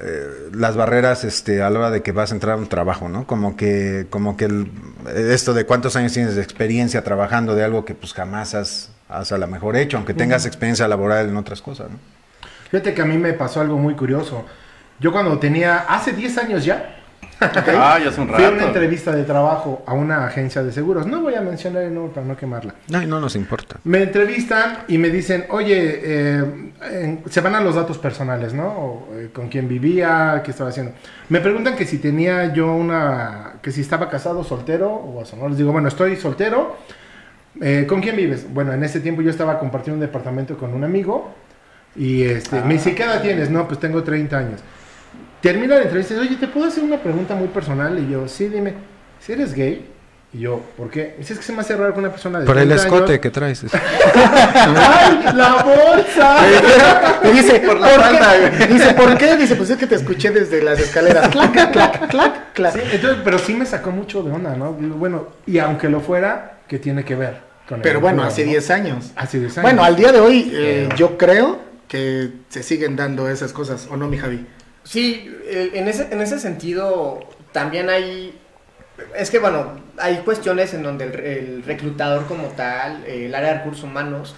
eh, 0.00 0.50
las 0.52 0.76
barreras 0.76 1.24
este, 1.24 1.60
a 1.62 1.70
la 1.70 1.78
hora 1.80 1.90
de 1.90 2.02
que 2.02 2.12
vas 2.12 2.30
a 2.30 2.34
entrar 2.34 2.54
a 2.54 2.56
un 2.58 2.68
trabajo, 2.68 3.08
¿no? 3.08 3.26
Como 3.26 3.56
que, 3.56 4.06
como 4.10 4.36
que 4.36 4.44
el- 4.44 4.70
esto 5.16 5.54
de 5.54 5.66
cuántos 5.66 5.96
años 5.96 6.12
tienes 6.12 6.36
de 6.36 6.42
experiencia 6.42 7.02
trabajando 7.02 7.54
de 7.56 7.64
algo 7.64 7.84
que 7.84 7.94
pues 7.94 8.12
jamás 8.14 8.54
has, 8.54 8.90
has 9.08 9.32
a 9.32 9.38
lo 9.38 9.46
mejor 9.48 9.76
hecho, 9.76 9.96
aunque 9.96 10.14
tengas 10.14 10.46
experiencia 10.46 10.86
laboral 10.86 11.28
en 11.28 11.36
otras 11.36 11.60
cosas, 11.62 11.90
¿no? 11.90 11.98
Fíjate 12.70 12.94
que 12.94 13.02
a 13.02 13.06
mí 13.06 13.16
me 13.18 13.32
pasó 13.32 13.60
algo 13.60 13.76
muy 13.78 13.94
curioso. 13.94 14.44
Yo 15.00 15.10
cuando 15.10 15.38
tenía, 15.38 15.78
hace 15.88 16.12
10 16.12 16.36
años 16.38 16.64
ya, 16.64 16.97
Ah, 17.80 17.98
ya 18.02 18.08
hace 18.08 18.20
un 18.20 18.28
fui 18.28 18.42
a 18.44 18.48
una 18.48 18.56
rato. 18.56 18.66
entrevista 18.68 19.12
de 19.12 19.22
trabajo 19.24 19.82
a 19.86 19.92
una 19.94 20.26
agencia 20.26 20.62
de 20.62 20.72
seguros. 20.72 21.06
No 21.06 21.20
voy 21.20 21.34
a 21.34 21.40
mencionar 21.40 21.82
el 21.84 21.94
nombre 21.94 22.12
para 22.14 22.26
no 22.26 22.36
quemarla. 22.36 22.74
No, 22.88 23.00
no 23.06 23.20
nos 23.20 23.36
importa. 23.36 23.76
Me 23.84 24.02
entrevistan 24.02 24.78
y 24.88 24.98
me 24.98 25.10
dicen, 25.10 25.44
oye, 25.50 26.00
eh, 26.02 26.44
en- 26.90 27.22
se 27.28 27.40
van 27.40 27.54
a 27.54 27.60
los 27.60 27.74
datos 27.76 27.98
personales, 27.98 28.54
¿no? 28.54 28.66
O, 28.66 29.08
eh, 29.14 29.30
con 29.32 29.48
quién 29.48 29.68
vivía, 29.68 30.42
qué 30.44 30.50
estaba 30.50 30.70
haciendo. 30.70 30.92
Me 31.28 31.40
preguntan 31.40 31.76
que 31.76 31.84
si 31.86 31.98
tenía 31.98 32.52
yo 32.52 32.72
una, 32.74 33.54
que 33.62 33.70
si 33.70 33.82
estaba 33.82 34.08
casado, 34.08 34.42
soltero 34.42 34.90
o 34.90 35.22
eso, 35.22 35.36
¿no? 35.36 35.48
Les 35.48 35.58
digo, 35.58 35.70
bueno, 35.72 35.88
estoy 35.88 36.16
soltero. 36.16 36.76
Eh, 37.60 37.86
¿Con 37.88 38.00
quién 38.00 38.16
vives? 38.16 38.46
Bueno, 38.52 38.72
en 38.72 38.82
ese 38.84 39.00
tiempo 39.00 39.22
yo 39.22 39.30
estaba 39.30 39.58
compartiendo 39.58 39.94
un 39.96 40.00
departamento 40.06 40.56
con 40.56 40.74
un 40.74 40.84
amigo 40.84 41.32
y 41.96 42.22
este, 42.24 42.60
me 42.62 42.74
dice, 42.74 42.94
¿qué 42.94 43.02
edad 43.04 43.20
tienes? 43.22 43.50
No, 43.50 43.66
pues 43.66 43.80
tengo 43.80 44.02
30 44.02 44.38
años. 44.38 44.60
Termina 45.40 45.76
la 45.76 45.82
entrevista 45.82 46.14
y 46.14 46.16
dice, 46.18 46.28
oye, 46.30 46.40
¿te 46.40 46.48
puedo 46.48 46.66
hacer 46.66 46.82
una 46.82 46.96
pregunta 46.98 47.34
muy 47.34 47.48
personal? 47.48 47.98
Y 47.98 48.10
yo, 48.10 48.26
sí, 48.28 48.48
dime, 48.48 48.74
si 49.20 49.32
eres 49.32 49.54
gay? 49.54 49.86
Y 50.32 50.40
yo, 50.40 50.60
¿por 50.76 50.90
qué? 50.90 51.14
Dice, 51.16 51.32
es 51.32 51.38
que 51.38 51.44
se 51.44 51.52
me 51.54 51.60
hace 51.60 51.74
raro 51.74 51.94
que 51.94 52.00
una 52.00 52.10
persona 52.10 52.40
de 52.40 52.44
Por 52.44 52.58
el 52.58 52.66
30 52.68 52.84
escote 52.84 53.12
años- 53.12 53.20
que 53.22 53.30
traes. 53.30 53.64
¡Ay, 54.14 55.20
la 55.34 55.62
bolsa! 55.64 56.38
Y 57.24 57.28
dice, 57.32 57.60
Por 57.60 57.68
¿por, 57.78 57.80
la 57.80 57.88
falda, 57.88 58.30
qué? 58.58 58.66
Dice, 58.66 58.94
¿por 58.94 59.16
qué? 59.18 59.36
Dice, 59.36 59.56
pues 59.56 59.70
es 59.70 59.76
que 59.78 59.86
te 59.86 59.94
escuché 59.96 60.30
desde 60.30 60.62
las 60.62 60.78
escaleras. 60.80 61.28
Clac, 61.28 61.52
clac, 61.52 62.08
clac, 62.10 62.52
clac. 62.52 62.72
Sí, 62.74 62.80
entonces, 62.92 63.18
pero 63.24 63.38
sí 63.38 63.54
me 63.54 63.64
sacó 63.66 63.90
mucho 63.90 64.22
de 64.22 64.30
onda, 64.32 64.54
¿no? 64.56 64.72
Bueno, 64.72 65.28
y 65.46 65.58
aunque 65.58 65.88
lo 65.88 66.00
fuera, 66.00 66.58
¿qué 66.68 66.78
tiene 66.78 67.04
que 67.04 67.14
ver 67.16 67.38
con 67.68 67.76
el 67.78 67.82
Pero 67.82 68.00
bueno, 68.00 68.22
hace 68.22 68.44
no? 68.44 68.50
10 68.50 68.70
años. 68.70 69.12
Hace 69.16 69.38
10 69.40 69.58
años. 69.58 69.62
Bueno, 69.62 69.82
al 69.84 69.96
día 69.96 70.12
de 70.12 70.20
hoy 70.20 70.50
eh, 70.54 70.84
Pero- 70.88 70.96
yo 70.96 71.18
creo 71.18 71.58
que 71.88 72.30
se 72.48 72.62
siguen 72.62 72.96
dando 72.96 73.28
esas 73.28 73.52
cosas, 73.52 73.88
¿o 73.90 73.96
no, 73.96 74.08
mi 74.08 74.18
Javi? 74.18 74.46
Sí, 74.88 75.30
en 75.46 75.86
ese, 75.86 76.08
en 76.10 76.22
ese 76.22 76.38
sentido 76.38 77.20
también 77.52 77.90
hay... 77.90 78.38
Es 79.14 79.30
que 79.30 79.38
bueno, 79.38 79.80
hay 79.98 80.16
cuestiones 80.18 80.72
en 80.72 80.82
donde 80.82 81.04
el, 81.04 81.20
el 81.20 81.62
reclutador 81.62 82.26
como 82.26 82.48
tal, 82.48 83.04
el 83.04 83.34
área 83.34 83.50
de 83.50 83.58
recursos 83.58 83.84
humanos, 83.84 84.34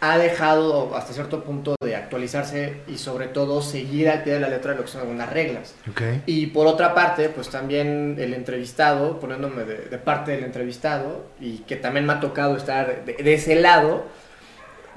ha 0.00 0.18
dejado 0.18 0.96
hasta 0.96 1.12
cierto 1.12 1.44
punto 1.44 1.76
de 1.80 1.94
actualizarse 1.94 2.78
y 2.88 2.96
sobre 2.98 3.28
todo 3.28 3.62
seguir 3.62 4.08
al 4.08 4.24
pie 4.24 4.32
de 4.32 4.40
la 4.40 4.48
letra 4.48 4.72
de 4.72 4.78
lo 4.78 4.84
que 4.84 4.90
son 4.90 5.02
algunas 5.02 5.30
reglas. 5.30 5.74
Ok. 5.90 6.02
Y 6.26 6.46
por 6.46 6.66
otra 6.66 6.94
parte, 6.94 7.28
pues 7.28 7.50
también 7.50 8.16
el 8.18 8.34
entrevistado, 8.34 9.20
poniéndome 9.20 9.64
de, 9.64 9.76
de 9.76 9.98
parte 9.98 10.32
del 10.32 10.42
entrevistado, 10.42 11.26
y 11.38 11.58
que 11.58 11.76
también 11.76 12.06
me 12.06 12.14
ha 12.14 12.20
tocado 12.20 12.56
estar 12.56 13.04
de, 13.04 13.12
de 13.12 13.34
ese 13.34 13.54
lado, 13.54 14.06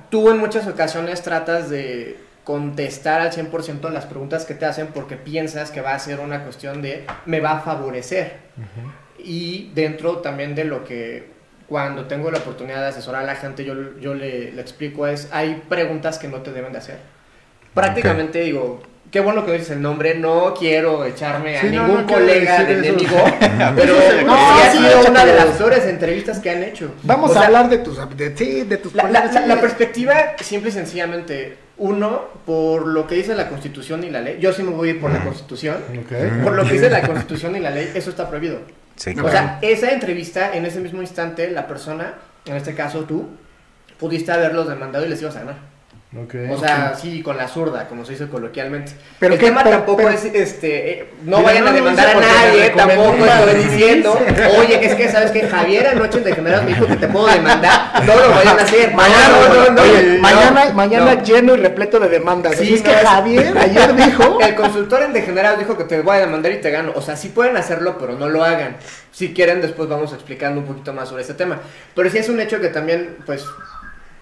tú 0.09 0.31
en 0.31 0.37
muchas 0.37 0.65
ocasiones 0.67 1.21
tratas 1.21 1.69
de 1.69 2.17
contestar 2.45 3.19
al 3.19 3.31
100% 3.31 3.89
las 3.89 4.05
preguntas 4.05 4.45
que 4.45 4.53
te 4.53 4.65
hacen 4.65 4.87
porque 4.87 5.17
piensas 5.17 5.71
que 5.71 5.81
va 5.81 5.93
a 5.93 5.99
ser 5.99 6.21
una 6.21 6.43
cuestión 6.43 6.81
de 6.81 7.05
me 7.25 7.41
va 7.41 7.57
a 7.57 7.59
favorecer. 7.59 8.37
Y 9.17 9.71
dentro 9.73 10.19
también 10.19 10.55
de 10.55 10.63
lo 10.63 10.85
que 10.85 11.33
cuando 11.67 12.05
tengo 12.05 12.29
la 12.29 12.37
oportunidad 12.37 12.81
de 12.81 12.87
asesorar 12.89 13.23
a 13.23 13.25
la 13.25 13.35
gente, 13.35 13.65
yo, 13.65 13.97
yo 13.99 14.13
le, 14.13 14.51
le 14.51 14.61
explico 14.61 15.07
es, 15.07 15.27
hay 15.31 15.63
preguntas 15.67 16.19
que 16.19 16.27
no 16.27 16.37
te 16.41 16.51
deben 16.53 16.71
de 16.71 16.77
hacer. 16.77 16.99
Prácticamente 17.73 18.41
digo, 18.41 18.83
qué 19.11 19.19
bueno 19.19 19.45
que 19.45 19.53
dices 19.53 19.71
el 19.71 19.81
nombre, 19.81 20.15
no 20.15 20.53
quiero 20.53 21.05
echarme 21.05 21.57
a 21.57 21.61
Sí, 21.61 21.67
no, 21.67 21.87
ningún 21.87 22.01
no 22.07 22.13
colega 22.13 22.63
de 22.63 22.73
eso. 22.73 22.83
enemigo, 22.83 23.17
pero 23.75 23.93
No, 24.25 24.35
sí 24.35 24.61
ha 24.63 24.71
sí, 24.71 24.77
sido 24.77 25.09
una 25.09 25.25
de 25.25 25.33
las 25.35 25.45
peores 25.57 25.85
entrevistas 25.85 26.39
que 26.39 26.49
han 26.49 26.63
hecho. 26.63 26.91
Vamos 27.03 27.31
O 27.31 27.33
sea, 27.33 27.43
a 27.43 27.45
hablar 27.47 27.69
de 27.69 27.77
tus, 27.79 27.97
de, 28.17 28.35
sí, 28.37 28.63
de 28.63 28.77
tus 28.77 28.93
la, 28.93 29.09
la- 29.09 29.61
perspectiva, 29.61 30.33
simple 30.41 30.69
y 30.69 30.73
sencillamente, 30.73 31.57
uno, 31.77 32.23
por 32.45 32.87
lo 32.87 33.07
que 33.07 33.15
dice 33.15 33.35
la 33.35 33.49
Constitución 33.49 34.03
y 34.03 34.09
la 34.09 34.21
ley, 34.21 34.37
yo 34.39 34.51
sí 34.53 34.63
me 34.63 34.71
voy 34.71 34.89
a 34.89 34.91
ir 34.93 35.01
por 35.01 35.11
la 35.11 35.23
Constitución, 35.23 35.77
Ok. 35.99 36.43
por 36.43 36.53
lo 36.53 36.63
que 36.65 36.73
dice 36.73 36.89
la 36.89 37.01
Constitución 37.01 37.55
y 37.55 37.59
la 37.59 37.69
ley, 37.71 37.91
eso 37.95 38.09
está 38.09 38.29
prohibido. 38.29 38.59
Sí, 38.95 39.13
O 39.21 39.29
sea, 39.29 39.59
esa 39.61 39.91
entrevista, 39.91 40.55
en 40.55 40.65
ese 40.65 40.79
mismo 40.79 41.01
instante, 41.01 41.49
la 41.51 41.67
persona, 41.67 42.13
en 42.45 42.55
este 42.55 42.73
caso 42.75 43.01
tú, 43.03 43.27
pudiste 43.99 44.31
haberlos 44.31 44.67
demandado 44.69 45.05
y 45.05 45.09
les 45.09 45.21
ibas 45.21 45.35
a 45.35 45.39
ganar. 45.39 45.55
O 46.49 46.57
sea, 46.57 46.95
sí, 46.95 47.21
con 47.21 47.35
la 47.35 47.45
zurda, 47.49 47.89
como 47.89 48.05
se 48.05 48.13
dice 48.13 48.29
coloquialmente. 48.29 48.93
Pero 49.19 49.33
el 49.33 49.39
tema 49.39 49.63
pero- 49.63 49.77
tampoco 49.77 49.97
pero- 50.03 50.11
es, 50.11 50.23
este, 50.23 50.91
eh, 50.91 51.09
no 51.23 51.43
vayan 51.43 51.65
no 51.65 51.71
a 51.71 51.73
demandar 51.73 52.07
a 52.15 52.19
nadie, 52.21 52.69
tampoco 52.69 53.25
estoy 53.25 53.63
diciendo, 53.63 54.17
oye, 54.57 54.79
que 54.79 54.85
es 54.85 54.95
que, 54.95 55.09
¿sabes 55.09 55.31
que 55.31 55.45
Javier 55.45 55.87
anoche 55.87 56.19
en 56.19 56.23
Degenerados 56.23 56.63
me 56.63 56.71
dijo 56.73 56.87
que 56.87 56.95
te 56.95 57.07
puedo 57.09 57.27
demandar, 57.27 58.01
no 58.05 58.15
lo 58.15 58.29
vayan 58.29 58.57
a 58.57 58.61
hacer. 58.63 58.93
Mañana, 58.93 59.27
no, 59.29 59.53
no, 59.55 59.69
no, 59.71 59.81
oye, 59.81 60.03
no, 60.15 60.21
mañana, 60.21 60.65
no. 60.69 60.73
mañana 60.73 61.15
No. 61.15 61.21
lleno 61.23 61.53
y 61.55 61.57
repleto 61.57 61.99
de 61.99 62.07
demandas. 62.07 62.55
Sí, 62.55 62.75
es 62.75 62.83
no, 62.85 62.91
que 62.91 62.95
Javier 62.95 63.57
ayer 63.57 63.95
dijo. 63.97 64.39
El 64.39 64.55
consultor 64.55 65.01
en 65.03 65.11
Degenerados 65.11 65.59
dijo 65.59 65.77
que 65.77 65.83
te 65.83 65.99
voy 65.99 66.15
a 66.15 66.19
demandar 66.21 66.53
y 66.53 66.61
te 66.61 66.71
gano. 66.71 66.93
O 66.95 67.01
sea, 67.01 67.17
sí 67.17 67.27
pueden 67.27 67.57
hacerlo, 67.57 67.97
pero 67.99 68.13
no 68.13 68.29
lo 68.29 68.41
hagan. 68.41 68.77
Si 69.11 69.33
quieren, 69.33 69.61
después 69.61 69.89
vamos 69.89 70.13
explicando 70.13 70.61
un 70.61 70.67
poquito 70.67 70.93
más 70.93 71.09
sobre 71.09 71.23
este 71.23 71.33
tema. 71.33 71.59
Pero 71.93 72.09
sí 72.09 72.19
es 72.19 72.29
un 72.29 72.39
hecho 72.39 72.59
que 72.61 72.67
también, 72.69 73.17
pues, 73.25 73.45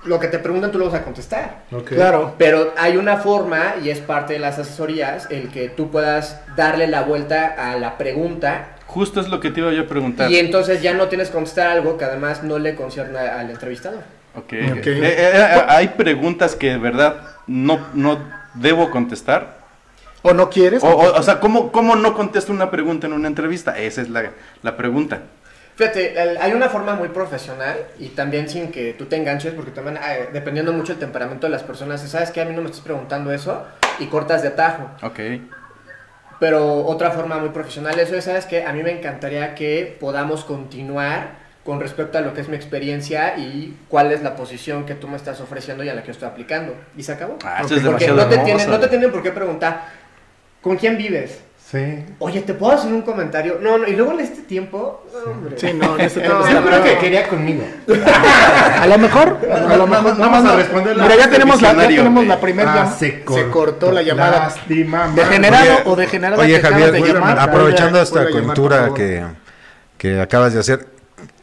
lo 0.05 0.19
que 0.19 0.27
te 0.27 0.39
preguntan 0.39 0.71
tú 0.71 0.79
lo 0.79 0.85
vas 0.85 0.95
a 0.95 1.03
contestar. 1.03 1.63
Ok. 1.71 1.89
Claro. 1.89 2.35
Pero 2.37 2.73
hay 2.77 2.97
una 2.97 3.17
forma, 3.17 3.75
y 3.83 3.89
es 3.89 3.99
parte 3.99 4.33
de 4.33 4.39
las 4.39 4.59
asesorías, 4.59 5.27
el 5.31 5.49
que 5.49 5.69
tú 5.69 5.89
puedas 5.91 6.41
darle 6.55 6.87
la 6.87 7.01
vuelta 7.03 7.55
a 7.57 7.77
la 7.77 7.97
pregunta 7.97 8.69
Justo 8.85 9.19
es 9.21 9.29
lo 9.29 9.39
que 9.39 9.49
te 9.49 9.59
iba 9.61 9.71
yo 9.71 9.83
a 9.83 9.87
preguntar. 9.87 10.29
y 10.29 10.37
entonces 10.37 10.81
ya 10.81 10.93
no 10.93 11.07
tienes 11.07 11.29
que 11.29 11.33
contestar 11.33 11.67
algo 11.67 11.97
que 11.97 12.05
además 12.05 12.43
no 12.43 12.59
le 12.59 12.75
concierne 12.75 13.17
al 13.17 13.49
entrevistador. 13.49 14.01
Ok. 14.35 14.43
Ok. 14.43 14.53
Eh, 14.53 14.81
eh, 14.87 15.31
eh, 15.33 15.61
hay 15.67 15.87
preguntas 15.89 16.55
que 16.55 16.69
de 16.71 16.77
verdad 16.77 17.15
no, 17.47 17.79
no 17.93 18.19
debo 18.53 18.91
contestar. 18.91 19.63
¿O 20.21 20.33
no 20.33 20.49
quieres? 20.49 20.83
O, 20.83 20.87
o- 20.89 21.17
o 21.19 21.23
sea, 21.23 21.39
¿cómo, 21.39 21.71
¿cómo 21.71 21.95
no 21.95 22.13
contesto 22.13 22.51
una 22.51 22.69
pregunta 22.71 23.07
en 23.07 23.13
una 23.13 23.27
entrevista? 23.27 23.77
Esa 23.77 24.01
es 24.01 24.09
la, 24.09 24.31
la 24.61 24.77
pregunta. 24.77 25.21
Fíjate, 25.75 26.21
el- 26.21 26.37
hay 26.37 26.53
una 26.53 26.69
forma 26.69 26.93
muy 26.95 27.09
profesional 27.09 27.75
y 27.99 28.09
también 28.09 28.47
sin 28.47 28.71
que 28.71 28.93
tú 28.93 29.05
te 29.05 29.15
enganches, 29.15 29.53
porque 29.53 29.71
también 29.71 29.97
eh, 29.97 30.29
dependiendo 30.31 30.71
mucho 30.71 30.93
el 30.93 30.99
temperamento 30.99 31.47
de 31.47 31.51
las 31.51 31.63
personas, 31.63 32.01
sabes 32.01 32.29
que 32.31 32.41
a 32.41 32.45
mí 32.45 32.55
no 32.55 32.61
me 32.61 32.67
estás 32.69 32.81
preguntando 32.83 33.31
eso 33.33 33.65
y 33.99 34.05
cortas 34.05 34.41
de 34.43 34.49
atajo. 34.49 34.89
Ok. 35.01 35.19
Pero 36.39 36.85
otra 36.85 37.11
forma 37.11 37.37
muy 37.37 37.49
profesional, 37.49 37.97
eso 37.99 38.15
es, 38.15 38.25
sabes 38.25 38.45
que 38.45 38.65
a 38.65 38.73
mí 38.73 38.83
me 38.83 38.91
encantaría 38.91 39.55
que 39.55 39.95
podamos 39.99 40.43
continuar 40.43 41.41
con 41.63 41.79
respecto 41.79 42.17
a 42.17 42.21
lo 42.21 42.33
que 42.33 42.41
es 42.41 42.49
mi 42.49 42.57
experiencia 42.57 43.37
y 43.37 43.77
cuál 43.87 44.11
es 44.11 44.21
la 44.21 44.35
posición 44.35 44.85
que 44.85 44.95
tú 44.95 45.07
me 45.07 45.15
estás 45.15 45.39
ofreciendo 45.39 45.83
y 45.83 45.89
a 45.89 45.93
la 45.95 46.01
que 46.01 46.07
yo 46.07 46.11
estoy 46.11 46.27
aplicando. 46.27 46.75
Y 46.97 47.03
se 47.03 47.13
acabó. 47.13 47.37
Ah, 47.45 47.61
eso 47.63 47.75
es 47.75 47.83
Porque 47.83 48.05
demasiado 48.05 48.15
no 48.17 48.27
te, 48.27 48.33
hermoso. 48.35 48.45
tienen, 48.45 48.69
no 48.69 48.79
te 48.79 48.87
tienen 48.89 49.11
por 49.11 49.23
qué 49.23 49.31
preguntar, 49.31 49.85
¿con 50.61 50.75
quién 50.75 50.97
vives? 50.97 51.41
Sí. 51.73 52.05
Oye, 52.19 52.41
¿te 52.41 52.53
puedo 52.53 52.73
hacer 52.73 52.93
un 52.93 53.01
comentario? 53.01 53.57
No, 53.59 53.79
no, 53.79 53.87
y 53.87 53.95
luego 53.95 54.11
en 54.11 54.19
este 54.19 54.43
tiempo, 54.43 55.03
hombre. 55.25 55.55
Sí, 55.57 55.73
no, 55.73 55.95
en 55.95 56.01
este 56.01 56.21
No, 56.21 56.41
tema 56.43 56.51
Yo 56.51 56.63
creo 56.67 56.83
que 56.83 56.97
quería 56.99 57.27
conmigo. 57.27 57.63
A 58.79 58.85
lo 58.85 58.97
mejor, 58.99 59.39
a 59.51 59.75
lo 59.77 59.87
mejor. 59.87 60.17
Vamos 60.19 60.51
a 60.51 60.55
responder 60.55 60.95
la 60.95 61.03
Mira, 61.03 61.15
ya 61.15 61.29
tenemos 61.31 61.59
la, 61.63 61.73
ya 61.73 61.87
tenemos 61.87 62.27
la 62.27 62.39
primera 62.39 62.71
Ah, 62.71 62.75
llamada. 62.75 62.95
se, 62.95 63.23
Se 63.27 63.49
cortó 63.49 63.91
la 63.91 64.03
llamada. 64.03 64.39
Lástima. 64.41 65.11
Degenerado 65.15 65.71
Oye, 65.73 65.81
o 65.85 65.95
degenerada 65.95 66.43
Oye, 66.43 66.59
Javier, 66.59 66.91
de 66.91 67.01
llamar, 67.01 67.39
aprovechando 67.39 67.99
esta 67.99 68.29
llamar, 68.29 68.55
favor. 68.55 68.93
que, 68.93 69.23
que 69.97 70.21
acabas 70.21 70.53
de 70.53 70.59
hacer, 70.59 70.85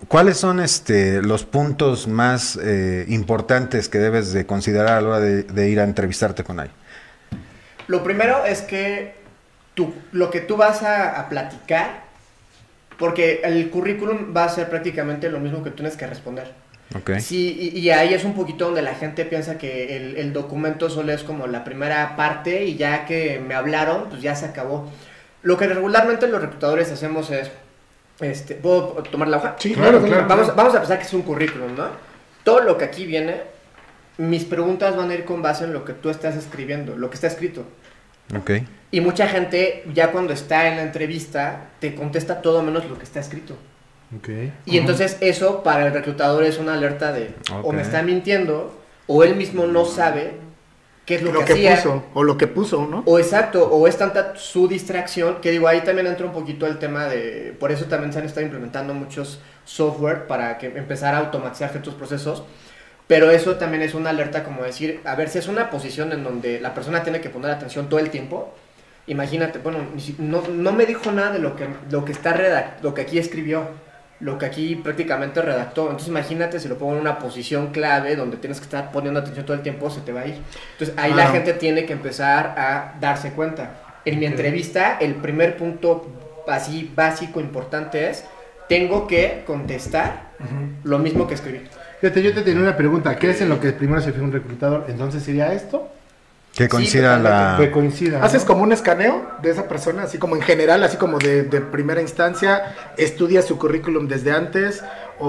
¿cuáles 0.07 0.37
son 0.37 0.61
este 0.61 1.23
los 1.23 1.43
puntos 1.45 2.07
más 2.07 2.57
eh, 2.62 3.05
importantes 3.09 3.88
que 3.88 3.99
debes 3.99 4.33
de 4.33 4.47
considerar 4.47 4.93
a 4.97 5.01
la 5.01 5.09
hora 5.09 5.19
de, 5.21 5.43
de 5.43 5.69
ir 5.71 5.81
a 5.81 5.83
entrevistarte 5.83 6.45
con 6.45 6.61
alguien? 6.61 6.77
Lo 7.88 8.05
primero 8.05 8.45
es 8.45 8.61
que 8.62 9.19
tú, 9.81 9.95
lo 10.12 10.31
que 10.31 10.40
tú 10.40 10.57
vas 10.59 10.83
a, 10.83 11.19
a 11.19 11.29
platicar, 11.31 12.03
porque 12.99 13.40
el 13.45 13.71
currículum 13.71 14.37
va 14.37 14.45
a 14.45 14.49
ser 14.51 14.69
prácticamente 14.69 15.31
lo 15.31 15.40
mismo 15.40 15.64
que 15.64 15.71
tú 15.71 15.77
tienes 15.77 15.97
que 15.97 16.07
responder. 16.07 16.53
¿Ok? 16.95 17.12
Sí, 17.21 17.73
y, 17.75 17.79
y 17.79 17.90
ahí 17.90 18.12
es 18.12 18.25
un 18.25 18.35
poquito 18.35 18.66
donde 18.66 18.83
la 18.83 18.95
gente 18.95 19.25
piensa 19.25 19.57
que 19.57 19.97
el, 19.97 20.16
el 20.19 20.33
documento 20.35 20.90
solo 20.90 21.12
es 21.12 21.23
como 21.23 21.47
la 21.47 21.64
primera 21.64 22.14
parte 22.14 22.64
y 22.64 22.77
ya 22.77 23.07
que 23.07 23.38
me 23.38 23.55
hablaron, 23.55 24.11
pues 24.11 24.21
ya 24.21 24.35
se 24.35 24.45
acabó. 24.45 24.90
Lo 25.43 25.57
que 25.57 25.66
regularmente 25.66 26.27
los 26.29 26.43
reclutadores 26.43 26.93
hacemos 26.93 27.31
es, 27.31 27.51
este, 28.21 28.55
¿puedo 28.55 29.03
tomar 29.11 29.29
la 29.29 29.38
hoja? 29.38 29.57
Sí, 29.59 29.73
Claro, 29.73 30.01
claro, 30.01 30.27
claro. 30.27 30.29
Vamos, 30.29 30.57
vamos 30.57 30.75
a 30.75 30.81
pensar 30.81 30.99
que 30.99 31.05
es 31.05 31.14
un 31.14 31.23
currículum, 31.23 31.75
¿no? 31.75 31.87
Todo 32.45 32.61
lo 32.61 32.77
que 32.77 32.85
aquí 32.85 33.07
viene, 33.07 33.40
mis 34.19 34.45
preguntas 34.45 34.95
van 34.95 35.11
a 35.11 35.14
ir 35.14 35.25
con 35.25 35.40
base 35.40 35.64
en 35.64 35.73
lo 35.73 35.87
que 35.87 35.95
tú 35.95 36.11
estás 36.11 36.37
escribiendo, 36.37 36.97
lo 36.97 37.09
que 37.09 37.14
está 37.14 37.29
escrito. 37.29 37.64
Ok. 38.37 38.51
Y 38.90 39.01
mucha 39.01 39.29
gente, 39.29 39.85
ya 39.95 40.11
cuando 40.11 40.33
está 40.33 40.69
en 40.69 40.77
la 40.77 40.83
entrevista, 40.83 41.71
te 41.79 41.95
contesta 41.95 42.43
todo 42.43 42.62
menos 42.62 42.88
lo 42.88 42.99
que 42.99 43.05
está 43.05 43.21
escrito. 43.21 43.57
Ok. 44.16 44.29
Y 44.66 44.79
entonces 44.79 45.16
eso 45.21 45.62
para 45.62 45.87
el 45.87 45.93
reclutador 45.93 46.43
es 46.45 46.59
una 46.59 46.75
alerta 46.75 47.12
de 47.12 47.35
o 47.62 47.73
me 47.73 47.83
está 47.83 48.03
mintiendo 48.03 48.77
o 49.07 49.23
él 49.23 49.37
mismo 49.37 49.66
no 49.66 49.85
sabe 49.85 50.35
qué 51.07 51.16
es 51.16 51.23
lo, 51.23 51.33
Lo 51.33 51.40
que, 51.40 51.47
que 51.47 51.53
hacía. 51.53 51.77
puso, 51.77 52.05
o 52.14 52.23
lo 52.23 52.37
que 52.37 52.47
puso, 52.47 52.87
¿no? 52.87 53.03
O 53.07 53.19
exacto, 53.19 53.69
o 53.69 53.87
es 53.88 53.97
tanta 53.97 54.37
su 54.37 54.69
distracción, 54.69 55.40
que 55.40 55.51
digo, 55.51 55.66
ahí 55.66 55.81
también 55.81 56.07
entra 56.07 56.27
un 56.27 56.33
poquito 56.33 56.66
el 56.66 56.79
tema 56.79 57.07
de, 57.07 57.55
por 57.59 57.73
eso 57.73 57.87
también 57.87 58.12
se 58.12 58.21
han 58.21 58.27
estado 58.27 58.43
implementando 58.47 58.95
muchos 58.95 59.40
software 59.64 60.27
para 60.27 60.59
que 60.59 60.66
empezar 60.66 61.14
a 61.14 61.19
automatizar 61.19 61.71
ciertos 61.71 61.95
procesos, 61.95 62.45
pero 63.11 63.33
eso 63.33 63.57
también 63.57 63.83
es 63.83 63.94
una 63.94 64.11
alerta 64.11 64.44
como 64.44 64.62
decir, 64.62 65.01
a 65.05 65.16
ver, 65.16 65.29
si 65.29 65.38
es 65.38 65.49
una 65.49 65.68
posición 65.68 66.12
en 66.12 66.23
donde 66.23 66.61
la 66.61 66.75
persona 66.75 67.03
tiene 67.03 67.20
que 67.20 67.29
poner 67.29 67.51
atención 67.51 67.88
todo 67.88 67.99
el 67.99 68.09
tiempo, 68.09 68.55
imagínate, 69.09 69.59
bueno, 69.59 69.79
no, 70.18 70.44
no 70.49 70.70
me 70.70 70.87
dijo 70.87 71.11
nada 71.11 71.33
de 71.33 71.40
lo 71.40 71.57
que, 71.57 71.66
lo 71.90 72.05
que 72.05 72.12
está 72.12 72.35
redac 72.35 72.81
lo 72.85 72.94
que 72.94 73.01
aquí 73.03 73.18
escribió, 73.18 73.64
lo 74.20 74.38
que 74.38 74.46
aquí 74.46 74.77
prácticamente 74.77 75.42
redactó, 75.42 75.87
entonces 75.87 76.07
imagínate 76.07 76.61
si 76.61 76.68
lo 76.68 76.79
pongo 76.79 76.92
en 76.92 77.01
una 77.01 77.18
posición 77.18 77.73
clave 77.73 78.14
donde 78.14 78.37
tienes 78.37 78.61
que 78.61 78.66
estar 78.66 78.92
poniendo 78.92 79.18
atención 79.18 79.44
todo 79.44 79.57
el 79.57 79.62
tiempo, 79.64 79.90
se 79.90 80.03
te 80.03 80.12
va 80.12 80.20
a 80.20 80.27
ir. 80.29 80.37
Entonces 80.75 80.96
ahí 80.96 81.11
la 81.11 81.16
Claro. 81.16 81.33
gente 81.33 81.55
tiene 81.55 81.87
que 81.87 81.94
empezar 81.94 82.55
a 82.57 82.94
darse 83.01 83.33
cuenta. 83.33 83.73
En 84.05 84.20
mi 84.20 84.27
entrevista, 84.27 84.99
el 85.01 85.16
primer 85.16 85.57
punto 85.57 86.07
así 86.46 86.92
básico, 86.94 87.40
importante 87.40 88.09
es, 88.09 88.25
tengo 88.68 89.09
que 89.09 89.42
contestar 89.49 90.31
lo 90.85 91.01
mismo 91.01 91.27
que 91.27 91.35
escribí. 91.35 91.62
Fíjate, 92.00 92.22
yo 92.22 92.32
te 92.32 92.42
tenía 92.42 92.62
una 92.62 92.76
pregunta. 92.76 93.16
¿Qué 93.16 93.30
es 93.30 93.40
en 93.42 93.50
lo 93.50 93.60
que 93.60 93.72
primero 93.72 94.00
se 94.00 94.12
fija 94.12 94.24
un 94.24 94.32
reclutador? 94.32 94.86
Entonces, 94.88 95.22
¿sería 95.22 95.52
esto? 95.52 95.88
Que 96.54 96.64
Sí, 96.64 96.68
coincida 96.68 97.18
la... 97.18 97.56
Que 97.58 97.70
coincida. 97.70 98.18
¿no? 98.18 98.24
Haces 98.24 98.44
como 98.44 98.62
un 98.62 98.72
escaneo 98.72 99.30
de 99.42 99.50
esa 99.50 99.68
persona, 99.68 100.04
así 100.04 100.18
como 100.18 100.34
en 100.34 100.42
general, 100.42 100.82
así 100.82 100.96
como 100.96 101.18
de, 101.18 101.42
de 101.42 101.60
primera 101.60 102.00
instancia, 102.00 102.74
estudias 102.96 103.44
su 103.44 103.58
currículum 103.58 104.08
desde 104.08 104.32
antes, 104.32 104.82
o, 105.18 105.28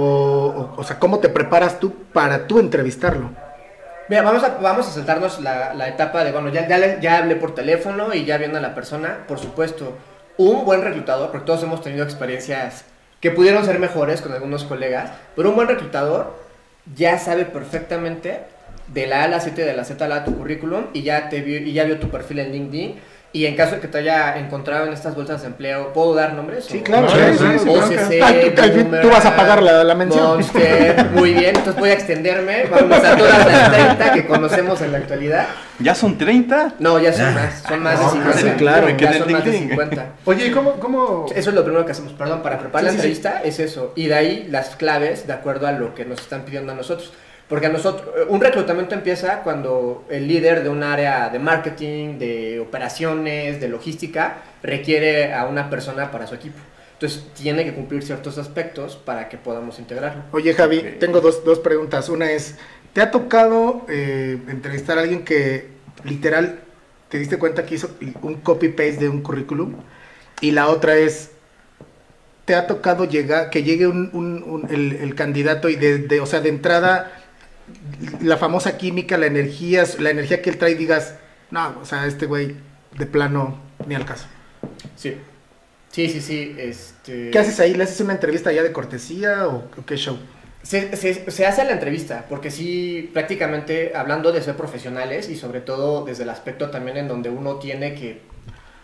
o, 0.78 0.80
o 0.80 0.84
sea, 0.84 0.98
¿cómo 0.98 1.20
te 1.20 1.30
preparas 1.30 1.80
tú 1.80 1.94
para 2.14 2.48
tú 2.48 2.60
entrevistarlo? 2.60 3.30
Mira, 4.08 4.24
vamos 4.24 4.44
a, 4.44 4.58
vamos 4.62 4.88
a 4.88 4.92
saltarnos 4.92 5.42
la, 5.42 5.74
la 5.74 5.90
etapa 5.90 6.24
de, 6.24 6.32
bueno, 6.32 6.50
ya, 6.50 6.68
ya, 6.68 7.00
ya 7.00 7.18
hablé 7.18 7.36
por 7.36 7.54
teléfono 7.54 8.14
y 8.14 8.26
ya 8.26 8.38
viendo 8.38 8.58
a 8.58 8.62
la 8.62 8.74
persona, 8.74 9.20
por 9.28 9.40
supuesto, 9.40 9.94
un 10.38 10.66
buen 10.66 10.82
reclutador, 10.82 11.32
porque 11.32 11.46
todos 11.46 11.64
hemos 11.64 11.82
tenido 11.82 12.04
experiencias 12.04 12.86
que 13.20 13.30
pudieron 13.32 13.64
ser 13.64 13.78
mejores 13.78 14.22
con 14.22 14.34
algunos 14.34 14.64
colegas, 14.64 15.12
pero 15.36 15.50
un 15.50 15.56
buen 15.56 15.68
reclutador 15.68 16.34
ya 16.96 17.18
sabe 17.18 17.46
perfectamente 17.46 18.40
de 18.88 19.08
la 19.08 19.22
A 19.22 19.24
a 19.26 19.28
la 19.28 19.40
Z 19.40 19.62
y 19.62 19.64
de 19.64 19.74
la 19.74 19.86
Z 19.86 20.04
a 20.04 20.08
la 20.08 20.16
A 20.18 20.26
tu 20.26 20.38
currículum 20.38 20.86
y 20.94 21.04
ya, 21.04 21.30
te 21.30 21.38
y 21.38 21.74
ya 21.74 21.84
vio 21.84 22.00
tu 22.00 22.10
perfil 22.10 22.40
en 22.40 22.52
LinkedIn. 22.52 22.96
Y 23.34 23.46
en 23.46 23.56
caso 23.56 23.76
de 23.76 23.82
que 23.82 23.88
te 23.88 23.98
haya 24.00 24.38
encontrado 24.38 24.88
en 24.88 24.92
estas 24.94 25.16
bolsas 25.16 25.40
de 25.42 25.48
empleo, 25.48 25.94
¿puedo 25.94 26.14
dar 26.16 26.34
nombres? 26.34 26.66
Sí, 26.66 26.82
claro, 26.82 27.08
sí, 27.10 27.16
sí, 27.38 27.46
sí, 27.64 27.70
OCC, 27.70 28.22
Ah, 28.22 28.34
tú- 28.56 28.62
al 28.62 28.72
fin, 28.74 28.92
tú 29.02 29.10
vas 29.10 29.26
a 29.26 29.36
pagar 29.38 29.64
la- 29.64 29.86
la 29.86 29.96
mención. 29.96 30.36
Monster, 30.36 31.06
muy 31.14 31.34
bien, 31.34 31.56
entonces 31.56 31.78
voy 31.80 31.92
a 31.92 31.94
extenderme. 31.94 32.66
Vamos 32.70 32.98
a 33.00 33.16
todas 33.16 33.46
las 33.48 33.72
30 33.72 34.12
que 34.14 34.26
conocemos 34.26 34.82
en 34.82 34.92
la 34.92 34.98
actualidad. 34.98 35.46
¿Ya 35.80 35.96
son 35.96 36.18
30? 36.18 36.74
No, 36.80 37.00
ya 37.00 37.14
son 37.14 37.34
más, 37.34 37.64
son 37.66 37.80
más 37.82 37.98
de 38.00 38.06
No, 38.06 38.12
50. 38.12 38.38
sí, 38.40 38.50
claro, 38.58 38.90
ya 38.90 39.14
son 39.14 39.32
más 39.32 39.46
de 39.46 39.52
LinkedIn. 39.52 39.70
50. 39.70 40.06
Oye, 40.26 40.48
¿y 40.48 40.52
cómo, 40.52 40.74
cómo? 40.74 41.26
Eso 41.34 41.50
es 41.52 41.56
lo 41.56 41.64
primero 41.64 41.86
que 41.86 41.94
hacemos, 41.94 42.12
perdón, 42.12 42.44
para 42.44 42.60
preparar 42.60 42.92
Sí, 42.92 42.98
la 42.98 43.02
sí, 43.04 43.08
sí. 43.12 43.16
entrevista 43.18 43.42
es 43.48 43.60
eso. 43.62 43.94
Y 43.96 44.08
de 44.08 44.14
ahí 44.16 44.48
las 44.52 44.76
claves 44.76 45.26
de 45.26 45.32
acuerdo 45.32 45.68
a 45.68 45.72
lo 45.72 45.96
que 45.96 46.04
nos 46.04 46.20
están 46.20 46.42
pidiendo 46.42 46.74
a 46.74 46.76
nosotros. 46.76 47.14
Porque 47.52 47.66
a 47.66 47.70
nosotros, 47.70 48.08
un 48.30 48.40
reclutamiento 48.40 48.96
empieza 48.96 49.42
cuando 49.44 50.06
el 50.10 50.26
líder 50.26 50.64
de 50.64 50.70
un 50.70 50.84
área 50.84 51.28
de 51.28 51.38
marketing, 51.38 52.18
de 52.18 52.62
operaciones, 52.62 53.60
de 53.60 53.68
logística, 53.68 54.38
requiere 54.64 55.34
a 55.34 55.46
una 55.48 55.70
persona 55.70 56.12
para 56.12 56.28
su 56.28 56.36
equipo. 56.36 56.58
Entonces 56.94 57.26
tiene 57.34 57.66
que 57.66 57.74
cumplir 57.74 58.04
ciertos 58.04 58.38
aspectos 58.38 58.96
para 58.96 59.28
que 59.28 59.38
podamos 59.38 59.80
integrarlo. 59.80 60.24
Oye, 60.32 60.54
Javi, 60.54 60.96
tengo 60.98 61.20
dos, 61.20 61.44
dos 61.44 61.60
preguntas. 61.60 62.08
Una 62.08 62.32
es, 62.32 62.56
¿te 62.94 63.02
ha 63.02 63.12
tocado 63.12 63.86
eh, 63.90 64.38
entrevistar 64.48 64.98
a 64.98 65.02
alguien 65.02 65.26
que 65.26 65.68
literal 66.06 66.60
te 67.10 67.20
diste 67.20 67.38
cuenta 67.38 67.66
que 67.66 67.76
hizo 67.76 67.90
un 68.22 68.36
copy-paste 68.36 68.96
de 68.98 69.10
un 69.10 69.22
currículum? 69.22 69.74
Y 70.40 70.52
la 70.52 70.70
otra 70.70 70.96
es, 70.96 71.32
¿te 72.46 72.56
ha 72.56 72.66
tocado 72.66 73.04
llegar, 73.04 73.50
que 73.50 73.64
llegue 73.64 73.88
un, 73.88 74.10
un- 74.14 74.44
un- 74.44 74.68
el, 74.74 74.94
el 74.94 75.16
candidato 75.16 75.68
y 75.68 75.76
de, 75.76 75.98
de- 75.98 76.22
o 76.22 76.26
sea, 76.26 76.40
de 76.40 76.48
entrada, 76.50 77.12
la 78.22 78.38
famosa 78.38 78.78
química, 78.78 79.18
la 79.18 79.26
energía, 79.28 79.84
la 80.00 80.10
energía 80.10 80.42
que 80.42 80.50
él 80.50 80.58
trae, 80.58 80.76
digas, 80.76 81.16
no, 81.50 81.78
o 81.82 81.86
sea, 81.86 82.06
este 82.06 82.26
güey 82.26 82.56
de 82.98 83.06
plano 83.06 83.60
ni 83.88 83.96
al 83.96 84.06
caso. 84.06 84.26
Sí. 84.96 85.18
Sí, 85.92 86.08
sí, 86.10 86.22
sí. 86.22 86.56
Este... 86.58 87.32
¿Qué 87.32 87.40
haces 87.40 87.60
ahí? 87.60 87.74
¿Le 87.74 87.84
haces 87.84 88.00
una 88.02 88.14
entrevista 88.14 88.52
ya 88.52 88.64
de 88.64 88.72
cortesía 88.72 89.48
o, 89.48 89.68
o 89.78 89.86
qué 89.86 89.98
show? 89.98 90.18
Se, 90.64 90.96
se- 90.96 91.30
se 91.32 91.46
hace 91.48 91.66
la 91.66 91.72
entrevista, 91.72 92.26
porque 92.30 92.52
sí, 92.52 93.10
prácticamente 93.14 93.94
hablando 93.96 94.32
de 94.32 94.42
ser 94.42 94.56
profesionales 94.56 95.28
y 95.30 95.36
sobre 95.36 95.60
todo 95.60 96.06
desde 96.06 96.24
el 96.24 96.30
aspecto 96.30 96.70
también 96.70 96.98
en 96.98 97.08
donde 97.08 97.30
uno 97.30 97.56
tiene 97.56 97.96
que, 97.96 98.22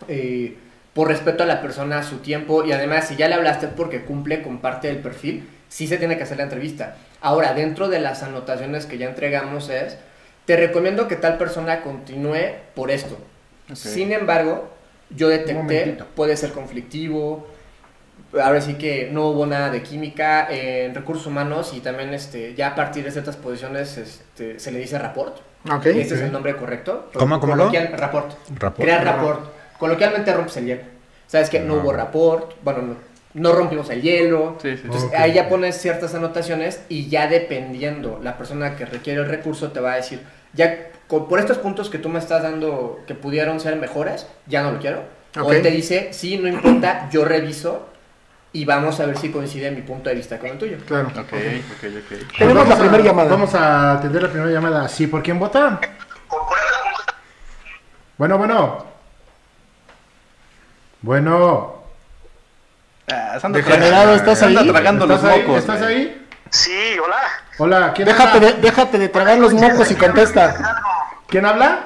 eh, 0.08 0.56
por 0.92 1.06
respeto 1.08 1.44
a 1.44 1.46
la 1.46 1.62
persona, 1.62 2.02
su 2.02 2.16
tiempo 2.18 2.64
y 2.64 2.72
además 2.72 3.06
si 3.08 3.16
ya 3.16 3.28
le 3.28 3.36
hablaste 3.36 3.68
porque 3.68 4.02
cumple 4.02 4.42
con 4.42 4.58
parte 4.58 4.88
del 4.88 4.98
perfil, 4.98 5.48
sí 5.68 5.86
se 5.86 5.98
tiene 5.98 6.16
que 6.16 6.24
hacer 6.24 6.38
la 6.38 6.42
entrevista. 6.44 6.96
Ahora, 7.20 7.54
dentro 7.54 7.88
de 7.88 7.98
las 8.00 8.22
anotaciones 8.22 8.86
que 8.86 8.98
ya 8.98 9.06
entregamos 9.08 9.68
es, 9.70 9.96
te 10.44 10.56
recomiendo 10.56 11.08
que 11.08 11.16
tal 11.16 11.36
persona 11.36 11.82
continúe 11.82 12.36
por 12.74 12.90
esto. 12.90 13.18
Sin 13.74 14.12
embargo, 14.12 14.68
yo 15.10 15.28
detecté, 15.28 15.98
puede 16.14 16.36
ser 16.36 16.52
conflictivo, 16.52 17.46
ahora 18.40 18.60
sí 18.60 18.74
que 18.74 19.08
no 19.12 19.28
hubo 19.28 19.46
nada 19.46 19.70
de 19.70 19.82
química 19.82 20.48
en 20.50 20.94
recursos 20.94 21.26
humanos 21.26 21.72
y 21.74 21.80
también 21.80 22.14
este 22.14 22.54
ya 22.54 22.68
a 22.68 22.74
partir 22.74 23.04
de 23.04 23.10
ciertas 23.10 23.36
posiciones 23.36 23.96
este, 23.98 24.58
se 24.58 24.70
le 24.72 24.78
dice 24.78 24.98
rapport. 24.98 25.36
Ok. 25.70 25.86
Ese 25.86 26.14
es 26.14 26.20
el 26.22 26.32
nombre 26.32 26.56
correcto. 26.56 27.10
¿Cómo, 27.14 27.40
cómo 27.40 27.56
lo? 27.56 27.70
Rapport. 27.70 28.32
Rapport. 28.58 28.76
Crear 28.80 29.04
rapport. 29.04 29.40
Coloquialmente 29.78 30.32
rompes 30.32 30.56
el 30.58 30.66
hielo. 30.66 30.82
Sabes 31.26 31.50
que 31.50 31.60
no 31.60 31.74
Ah. 31.74 31.76
hubo 31.78 31.92
rapport, 31.92 32.54
bueno, 32.62 32.82
no, 32.82 32.96
no 33.34 33.52
rompimos 33.52 33.88
el 33.90 34.02
hielo. 34.02 34.56
Sí, 34.62 34.76
sí. 34.76 34.82
Entonces 34.84 35.10
ahí 35.14 35.32
ya 35.32 35.48
pones 35.48 35.80
ciertas 35.80 36.14
anotaciones 36.14 36.82
y 36.88 37.08
ya 37.08 37.26
dependiendo 37.28 38.18
la 38.22 38.36
persona 38.38 38.76
que 38.76 38.84
requiere 38.86 39.20
el 39.20 39.28
recurso 39.28 39.70
te 39.72 39.80
va 39.80 39.92
a 39.92 39.96
decir, 39.96 40.20
ya 40.54 40.88
co- 41.06 41.28
por 41.28 41.38
estos 41.38 41.58
puntos 41.58 41.90
que 41.90 41.98
tú 41.98 42.08
me 42.08 42.18
estás 42.18 42.42
dando 42.42 43.00
que 43.06 43.14
pudieron 43.14 43.60
ser 43.60 43.76
mejores, 43.76 44.26
ya 44.46 44.62
no 44.62 44.72
lo 44.72 44.78
quiero. 44.78 45.02
O 45.38 45.42
Ok. 45.42 45.52
él 45.52 45.62
te 45.62 45.70
dice, 45.70 46.08
sí, 46.12 46.38
no 46.38 46.48
importa, 46.48 47.08
yo 47.10 47.24
reviso 47.24 47.86
y 48.52 48.64
vamos 48.64 48.98
a 48.98 49.04
ver 49.06 49.18
si 49.18 49.30
coincide 49.30 49.70
mi 49.70 49.82
punto 49.82 50.08
de 50.08 50.16
vista 50.16 50.38
con 50.38 50.48
el 50.48 50.58
tuyo. 50.58 50.78
Claro. 50.86 51.08
Ok, 51.08 51.18
ok, 51.18 51.28
ok. 51.28 52.38
Tenemos 52.38 52.54
Vamos 52.64 52.68
la 52.70 52.74
a- 52.74 52.78
primera 52.78 53.04
llamada. 53.04 53.28
Vamos 53.30 53.54
a 53.54 53.92
atender 53.92 54.22
la 54.22 54.30
primera 54.30 54.50
llamada. 54.50 54.88
¿Sí? 54.88 55.06
¿Por 55.06 55.22
quién 55.22 55.38
vota? 55.38 55.78
Bueno, 58.16 58.38
bueno. 58.38 58.86
Bueno. 61.02 61.77
Ah, 63.10 63.38
Degenerado, 63.48 64.14
¿estás 64.14 64.42
anda 64.42 64.60
ahí? 64.60 64.70
tragando 64.70 65.06
los 65.06 65.16
¿Estás 65.16 65.32
ahí? 65.34 65.42
mocos. 65.42 65.58
¿Estás 65.58 65.78
güey. 65.80 65.94
ahí? 65.94 66.26
Sí, 66.50 66.96
hola. 67.04 67.16
Hola, 67.58 67.92
¿quién 67.94 68.06
Déjate 68.08 68.36
habla? 68.36 68.48
de, 68.52 68.52
déjate 68.60 68.98
de 68.98 69.08
tragar 69.08 69.38
los 69.38 69.52
mocos 69.52 69.90
y 69.90 69.94
contesta. 69.94 70.54
¿Quién 71.28 71.44
habla? 71.46 71.80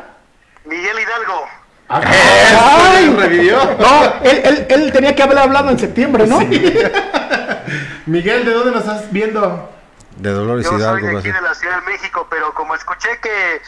Miguel 0.64 0.96
Hidalgo. 0.98 1.46
¡Ay! 1.88 3.14
revivió. 3.18 3.56
No, 3.78 4.04
él, 4.22 4.40
él, 4.44 4.66
él 4.68 4.92
tenía 4.92 5.14
que 5.14 5.22
haber 5.22 5.38
hablado 5.38 5.70
en 5.70 5.78
septiembre, 5.78 6.26
¿no? 6.26 6.38
Miguel, 8.06 8.44
¿de 8.44 8.52
dónde 8.52 8.70
nos 8.72 8.80
estás 8.82 9.12
viendo? 9.12 9.70
De 10.16 10.30
Dolores 10.30 10.64
Yo 10.64 10.70
soy 10.72 10.80
Hidalgo. 10.80 11.06
de 11.06 11.12
va 11.12 11.18
a 11.18 11.20
aquí 11.20 11.32
de 11.32 11.40
la 11.40 11.54
Ciudad 11.54 11.76
de 11.80 11.90
México, 11.92 12.26
pero 12.30 12.52
como 12.54 12.74
escuché 12.74 13.08
que 13.20 13.61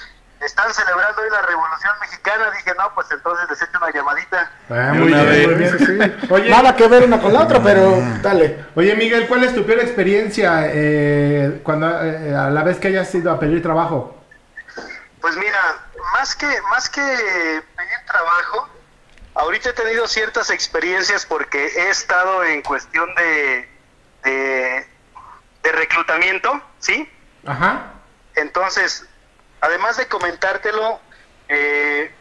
están 0.45 0.73
celebrando 0.75 1.23
hoy 1.23 1.31
la 1.31 1.43
Revolución 1.43 1.93
Mexicana, 2.01 2.51
dije, 2.51 2.73
no, 2.79 2.95
pues 2.95 3.07
entonces 3.11 3.49
les 3.51 3.63
echo 3.63 3.79
una 3.79 3.91
llamadita. 3.93 4.51
Ah, 4.71 4.93
muy 4.95 5.13
una 5.13 5.23
bien, 5.25 5.51
muy 5.51 5.55
vez. 5.61 5.89
bien. 5.89 6.19
Oye, 6.31 6.51
Nada 6.51 6.77
que 6.77 6.87
ver 6.89 7.05
una 7.05 7.21
con 7.21 7.33
la 7.33 7.43
otra, 7.43 7.63
pero 7.63 7.97
dale. 8.23 8.65
oye, 8.75 8.95
Miguel, 8.97 9.27
¿cuál 9.29 9.45
es 9.45 9.55
tu 9.55 9.65
peor 9.65 9.81
experiencia 9.81 10.63
eh, 10.67 11.61
cuando 11.63 11.89
eh, 12.05 12.35
a 12.35 12.51
la 12.51 12.63
vez 12.63 12.79
que 12.79 12.89
hayas 12.89 13.15
ido 13.15 13.31
a 13.31 13.39
pedir 13.39 13.63
trabajo? 13.63 14.23
Pues 15.21 15.37
mira, 15.37 15.59
más 16.13 16.35
que, 16.37 16.47
más 16.71 16.89
que 16.91 17.01
pedir 17.01 17.99
trabajo, 18.07 18.69
ahorita 19.35 19.71
he 19.71 19.73
tenido 19.73 20.07
ciertas 20.07 20.51
experiencias 20.51 21.25
porque 21.25 21.67
he 21.67 21.91
estado 21.91 22.45
en 22.45 22.63
cuestión 22.63 23.09
de, 23.15 23.69
de, 24.25 24.87
de 25.63 25.73
reclutamiento, 25.73 26.61
¿sí? 26.79 27.11
Ajá. 27.47 27.93
Entonces, 28.37 29.07
además 29.65 29.97
de 29.97 30.07
comentártelo, 30.09 31.01
eh, 31.49 32.15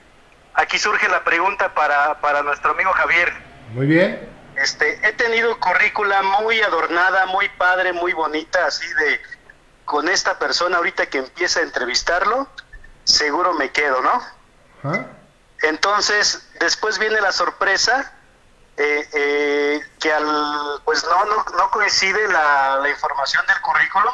aquí 0.54 0.78
surge 0.80 1.08
la 1.10 1.24
pregunta 1.24 1.74
para, 1.74 2.20
para 2.22 2.42
nuestro 2.42 2.72
amigo 2.72 2.92
Javier. 2.94 3.34
Muy 3.74 3.86
bien. 3.86 4.30
Este, 4.56 5.00
he 5.08 5.14
tenido 5.14 5.60
currícula 5.60 6.22
muy 6.22 6.62
adornada, 6.62 7.26
muy 7.26 7.50
padre, 7.50 7.92
muy 7.92 8.14
bonita, 8.14 8.66
así 8.66 8.88
de 8.88 9.22
con 9.84 10.08
esta 10.08 10.40
persona 10.40 10.78
ahorita 10.78 11.08
que 11.08 11.18
empieza 11.18 11.60
a 11.60 11.64
entrevistarlo, 11.64 12.48
seguro 13.04 13.54
me 13.54 13.72
quedo, 13.72 14.02
¿no? 14.02 15.02
Entonces, 15.64 16.50
después 16.60 17.00
viene 17.00 17.20
la 17.20 17.32
sorpresa 17.32 18.14
eh, 18.78 19.10
eh, 19.14 19.82
que 20.00 20.14
al, 20.14 20.82
pues 20.86 21.04
no, 21.04 21.26
no, 21.26 21.46
no 21.58 21.72
coincide 21.72 22.28
la, 22.30 22.78
la 22.78 22.90
información 22.90 23.46
del 23.48 23.60
currículum 23.62 24.14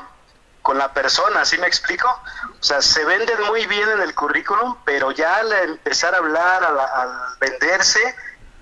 con 0.69 0.77
la 0.77 0.93
persona, 0.93 1.43
¿sí 1.45 1.57
me 1.57 1.65
explico? 1.65 2.07
O 2.07 2.63
sea, 2.63 2.79
se 2.83 3.03
venden 3.03 3.41
muy 3.47 3.65
bien 3.65 3.89
en 3.89 4.01
el 4.01 4.13
currículum, 4.13 4.77
pero 4.85 5.09
ya 5.09 5.37
al 5.37 5.51
empezar 5.51 6.13
a 6.13 6.19
hablar, 6.19 6.63
al, 6.63 7.09
venderse, 7.39 8.15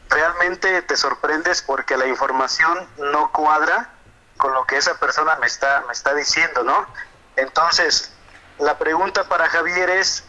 realmente 0.07 0.83
te 0.83 0.95
sorprendes 0.95 1.61
porque 1.61 1.97
la 1.97 2.07
información 2.07 2.87
no 3.11 3.29
cuadra 3.33 3.89
con 4.37 4.53
lo 4.53 4.63
que 4.65 4.77
esa 4.77 4.97
persona 4.97 5.35
me 5.35 5.47
está, 5.47 5.83
me 5.85 5.91
está 5.91 6.13
diciendo, 6.13 6.63
¿no? 6.63 6.87
Entonces, 7.35 8.13
la 8.57 8.77
pregunta 8.77 9.25
para 9.25 9.49
Javier 9.49 9.89
es, 9.89 10.23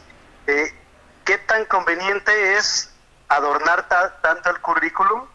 eh, 0.49 0.75
¿qué 1.25 1.39
tan 1.39 1.65
conveniente 1.67 2.57
es 2.57 2.91
adornar 3.29 3.87
ta- 3.87 4.21
tanto 4.21 4.51
el 4.51 4.61
currículum 4.61 5.29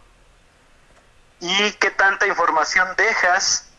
y 1.40 1.72
qué 1.80 1.90
tanta 1.92 2.28
información 2.28 2.86
dejas 2.98 3.70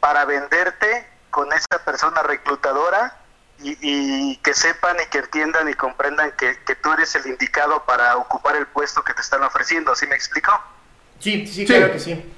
para 0.00 0.24
venderte 0.24 1.07
con 1.30 1.52
esa 1.52 1.82
persona 1.84 2.22
reclutadora 2.22 3.16
y, 3.60 3.76
y 3.80 4.36
que 4.38 4.54
sepan 4.54 4.96
y 5.04 5.08
que 5.10 5.18
entiendan 5.18 5.68
y 5.68 5.74
comprendan 5.74 6.32
que, 6.38 6.56
que 6.66 6.74
tú 6.76 6.92
eres 6.92 7.14
el 7.16 7.26
indicado 7.26 7.84
para 7.84 8.16
ocupar 8.16 8.56
el 8.56 8.66
puesto 8.66 9.02
que 9.02 9.14
te 9.14 9.20
están 9.22 9.42
ofreciendo, 9.42 9.94
¿sí 9.96 10.06
me 10.06 10.14
explico? 10.14 10.52
Sí, 11.18 11.46
sí, 11.46 11.52
Sí. 11.52 11.66
claro 11.66 11.92
que 11.92 11.98
sí. 11.98 12.34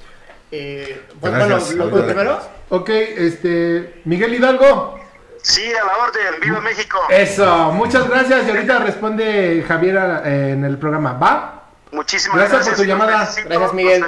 Eh, 0.53 1.07
bueno, 1.21 1.47
Gracias. 1.47 1.75
lo, 1.75 1.87
lo 1.87 2.05
primero, 2.05 2.41
Ok, 2.71 2.89
este. 2.89 4.01
Miguel 4.05 4.35
Hidalgo. 4.35 4.99
Sí, 5.43 5.73
a 5.75 5.85
la 5.85 5.97
orden, 5.97 6.41
viva 6.41 6.61
México. 6.61 6.99
Eso, 7.09 7.73
muchas 7.73 8.09
gracias. 8.09 8.47
Y 8.47 8.51
ahorita 8.51 8.79
responde 8.81 9.65
Javier 9.67 10.23
eh, 10.25 10.51
en 10.53 10.65
el 10.65 10.79
programa. 10.79 11.15
¿Va? 11.15 11.60
Muchísimas 11.93 12.37
Gracias 12.37 12.53
gracias. 12.59 12.77
por 12.77 12.85
tu 12.85 12.89
llamada. 12.89 13.27
felicito, 13.27 13.49
Gracias, 13.49 13.73
Miguel. 13.75 14.05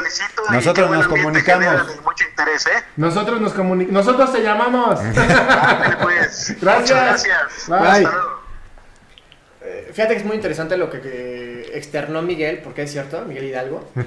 Nosotros 0.50 0.90
nos 0.90 1.04
ambiente 1.06 1.44
comunicamos. 1.44 2.00
mucho 2.04 2.24
interés, 2.28 2.66
¿eh? 2.66 2.84
Nosotros 2.96 3.40
nos 3.40 3.52
comunicamos. 3.54 4.04
Nosotros 4.04 4.32
te 4.32 4.40
llamamos. 4.42 5.00
Pues. 6.02 6.56
Gracias. 6.60 6.80
Muchas 6.80 6.90
gracias. 6.90 7.68
Bye. 7.68 7.78
Hasta 7.78 8.00
luego. 8.00 8.42
Eh, 9.62 9.90
Fíjate 9.94 10.14
que 10.14 10.20
es 10.20 10.26
muy 10.26 10.36
interesante 10.36 10.76
lo 10.76 10.90
que, 10.90 11.00
que 11.00 11.61
externó 11.74 12.22
Miguel, 12.22 12.58
porque 12.62 12.82
es 12.82 12.92
cierto, 12.92 13.24
Miguel 13.26 13.44
Hidalgo. 13.44 13.84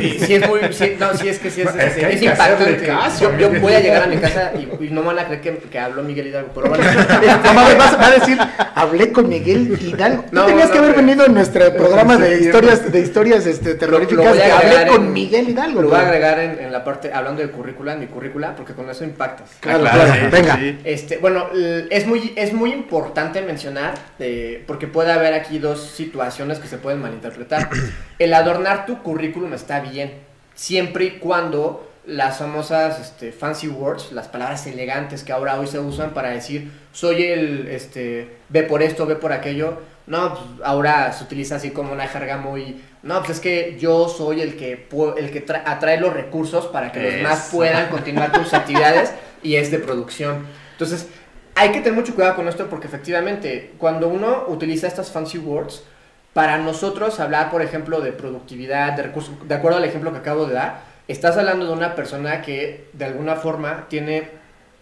Y 0.00 0.18
sí 0.18 0.34
es 0.34 0.48
muy, 0.48 0.60
sí, 0.72 0.96
no, 0.98 1.14
sí 1.14 1.28
es 1.28 1.38
que 1.38 1.50
sí 1.50 1.60
es, 1.62 1.68
Es 1.74 1.94
que 1.94 2.06
hay 2.06 2.14
es 2.14 2.20
que 2.20 2.28
hacerle 2.30 2.70
impactante. 2.72 2.86
caso, 2.86 3.36
yo, 3.38 3.50
voy 3.60 3.74
a 3.74 3.80
llegar 3.80 4.02
a 4.04 4.06
mi 4.06 4.16
casa 4.16 4.52
y, 4.54 4.84
y 4.86 4.90
no 4.90 5.00
me 5.02 5.08
van 5.08 5.18
a 5.18 5.24
creer 5.26 5.40
que, 5.40 5.56
que 5.58 5.78
habló 5.78 6.02
Miguel 6.02 6.28
Hidalgo, 6.28 6.50
pero 6.54 6.68
bueno. 6.70 6.84
Va 8.00 8.06
a 8.06 8.10
decir, 8.10 8.38
hablé 8.74 9.12
con 9.12 9.28
Miguel 9.28 9.78
Hidalgo. 9.80 10.24
No, 10.32 10.46
tenías 10.46 10.68
no, 10.68 10.72
que 10.72 10.78
haber 10.78 10.96
venido 10.96 11.26
en 11.26 11.34
nuestro 11.34 11.72
programa 11.74 12.16
de 12.16 12.40
historias, 12.40 12.90
de 12.90 13.00
historias 13.00 13.46
este, 13.46 13.74
terroríficas. 13.74 14.24
lo 14.24 14.30
voy 14.30 14.38
a 14.40 14.44
que 14.46 14.52
agregar 14.52 14.76
hablé 14.78 14.90
con 14.92 15.04
en- 15.06 15.12
Miguel 15.12 15.48
Hidalgo. 15.50 15.82
Lo 15.82 15.88
voy 15.88 15.98
a 15.98 16.02
agregar 16.02 16.38
en, 16.38 16.58
en 16.60 16.72
la 16.72 16.82
parte, 16.84 17.12
hablando 17.12 17.42
de 17.42 17.50
currícula, 17.50 17.92
en 17.94 18.00
mi 18.00 18.06
currícula, 18.06 18.54
porque 18.56 18.72
con 18.74 18.88
eso 18.90 19.04
impactas. 19.04 19.50
Claro, 19.60 19.80
Claro, 19.80 19.98
claro, 20.04 20.14
sí, 20.14 20.26
venga. 20.30 20.56
sí. 20.56 20.78
Este, 20.84 21.18
bueno, 21.18 21.46
es 21.90 22.06
muy, 22.06 22.32
es 22.36 22.52
muy 22.52 22.72
importante 22.72 23.42
mencionar, 23.42 23.94
eh, 24.18 24.64
porque 24.66 24.86
puede 24.86 25.12
haber 25.12 25.34
aquí 25.34 25.58
dos 25.58 25.90
situaciones 25.90 26.58
que 26.58 26.68
se 26.68 26.78
pueden 26.78 26.89
malinterpretar. 26.96 27.68
El 28.18 28.34
adornar 28.34 28.86
tu 28.86 29.02
currículum 29.02 29.52
está 29.54 29.80
bien, 29.80 30.14
siempre 30.54 31.04
y 31.04 31.10
cuando 31.18 31.88
las 32.06 32.38
famosas 32.38 32.98
este, 32.98 33.30
fancy 33.30 33.68
words, 33.68 34.10
las 34.12 34.26
palabras 34.26 34.66
elegantes 34.66 35.22
que 35.22 35.32
ahora 35.32 35.60
hoy 35.60 35.66
se 35.66 35.78
usan 35.78 36.10
para 36.10 36.30
decir, 36.30 36.70
soy 36.92 37.24
el, 37.24 37.68
este, 37.68 38.36
ve 38.48 38.62
por 38.62 38.82
esto, 38.82 39.06
ve 39.06 39.16
por 39.16 39.32
aquello, 39.32 39.78
no, 40.06 40.34
pues, 40.34 40.44
ahora 40.64 41.12
se 41.12 41.22
utiliza 41.22 41.56
así 41.56 41.70
como 41.70 41.92
una 41.92 42.08
jerga 42.08 42.38
muy, 42.38 42.82
no, 43.02 43.18
pues 43.18 43.30
es 43.32 43.40
que 43.40 43.76
yo 43.78 44.08
soy 44.08 44.40
el 44.40 44.56
que, 44.56 44.88
el 45.18 45.30
que 45.30 45.46
tra- 45.46 45.62
atrae 45.64 46.00
los 46.00 46.12
recursos 46.12 46.66
para 46.66 46.90
que 46.90 47.02
los 47.02 47.22
más 47.22 47.50
puedan 47.52 47.88
continuar 47.90 48.32
con 48.32 48.44
sus 48.44 48.54
actividades 48.54 49.12
y 49.42 49.56
es 49.56 49.70
de 49.70 49.78
producción. 49.78 50.46
Entonces, 50.72 51.06
hay 51.54 51.70
que 51.70 51.80
tener 51.80 51.92
mucho 51.92 52.14
cuidado 52.14 52.34
con 52.34 52.48
esto 52.48 52.66
porque 52.68 52.86
efectivamente, 52.86 53.72
cuando 53.78 54.08
uno 54.08 54.46
utiliza 54.48 54.86
estas 54.86 55.10
fancy 55.10 55.38
words, 55.38 55.84
para 56.32 56.58
nosotros 56.58 57.18
hablar, 57.20 57.50
por 57.50 57.62
ejemplo, 57.62 58.00
de 58.00 58.12
productividad, 58.12 58.92
de 58.92 59.02
recursos, 59.04 59.34
de 59.48 59.54
acuerdo 59.54 59.78
al 59.78 59.84
ejemplo 59.84 60.12
que 60.12 60.18
acabo 60.18 60.46
de 60.46 60.54
dar, 60.54 60.82
estás 61.08 61.36
hablando 61.36 61.66
de 61.66 61.72
una 61.72 61.94
persona 61.94 62.42
que 62.42 62.88
de 62.92 63.04
alguna 63.04 63.36
forma 63.36 63.86
tiene 63.88 64.28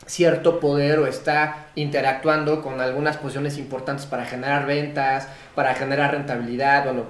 cierto 0.06 0.60
poder 0.60 0.98
o 0.98 1.06
está 1.06 1.66
interactuando 1.74 2.62
con 2.62 2.80
algunas 2.80 3.16
posiciones 3.16 3.58
importantes 3.58 4.06
para 4.06 4.24
generar 4.24 4.66
ventas, 4.66 5.28
para 5.54 5.74
generar 5.74 6.12
rentabilidad, 6.12 6.84
bueno, 6.84 7.04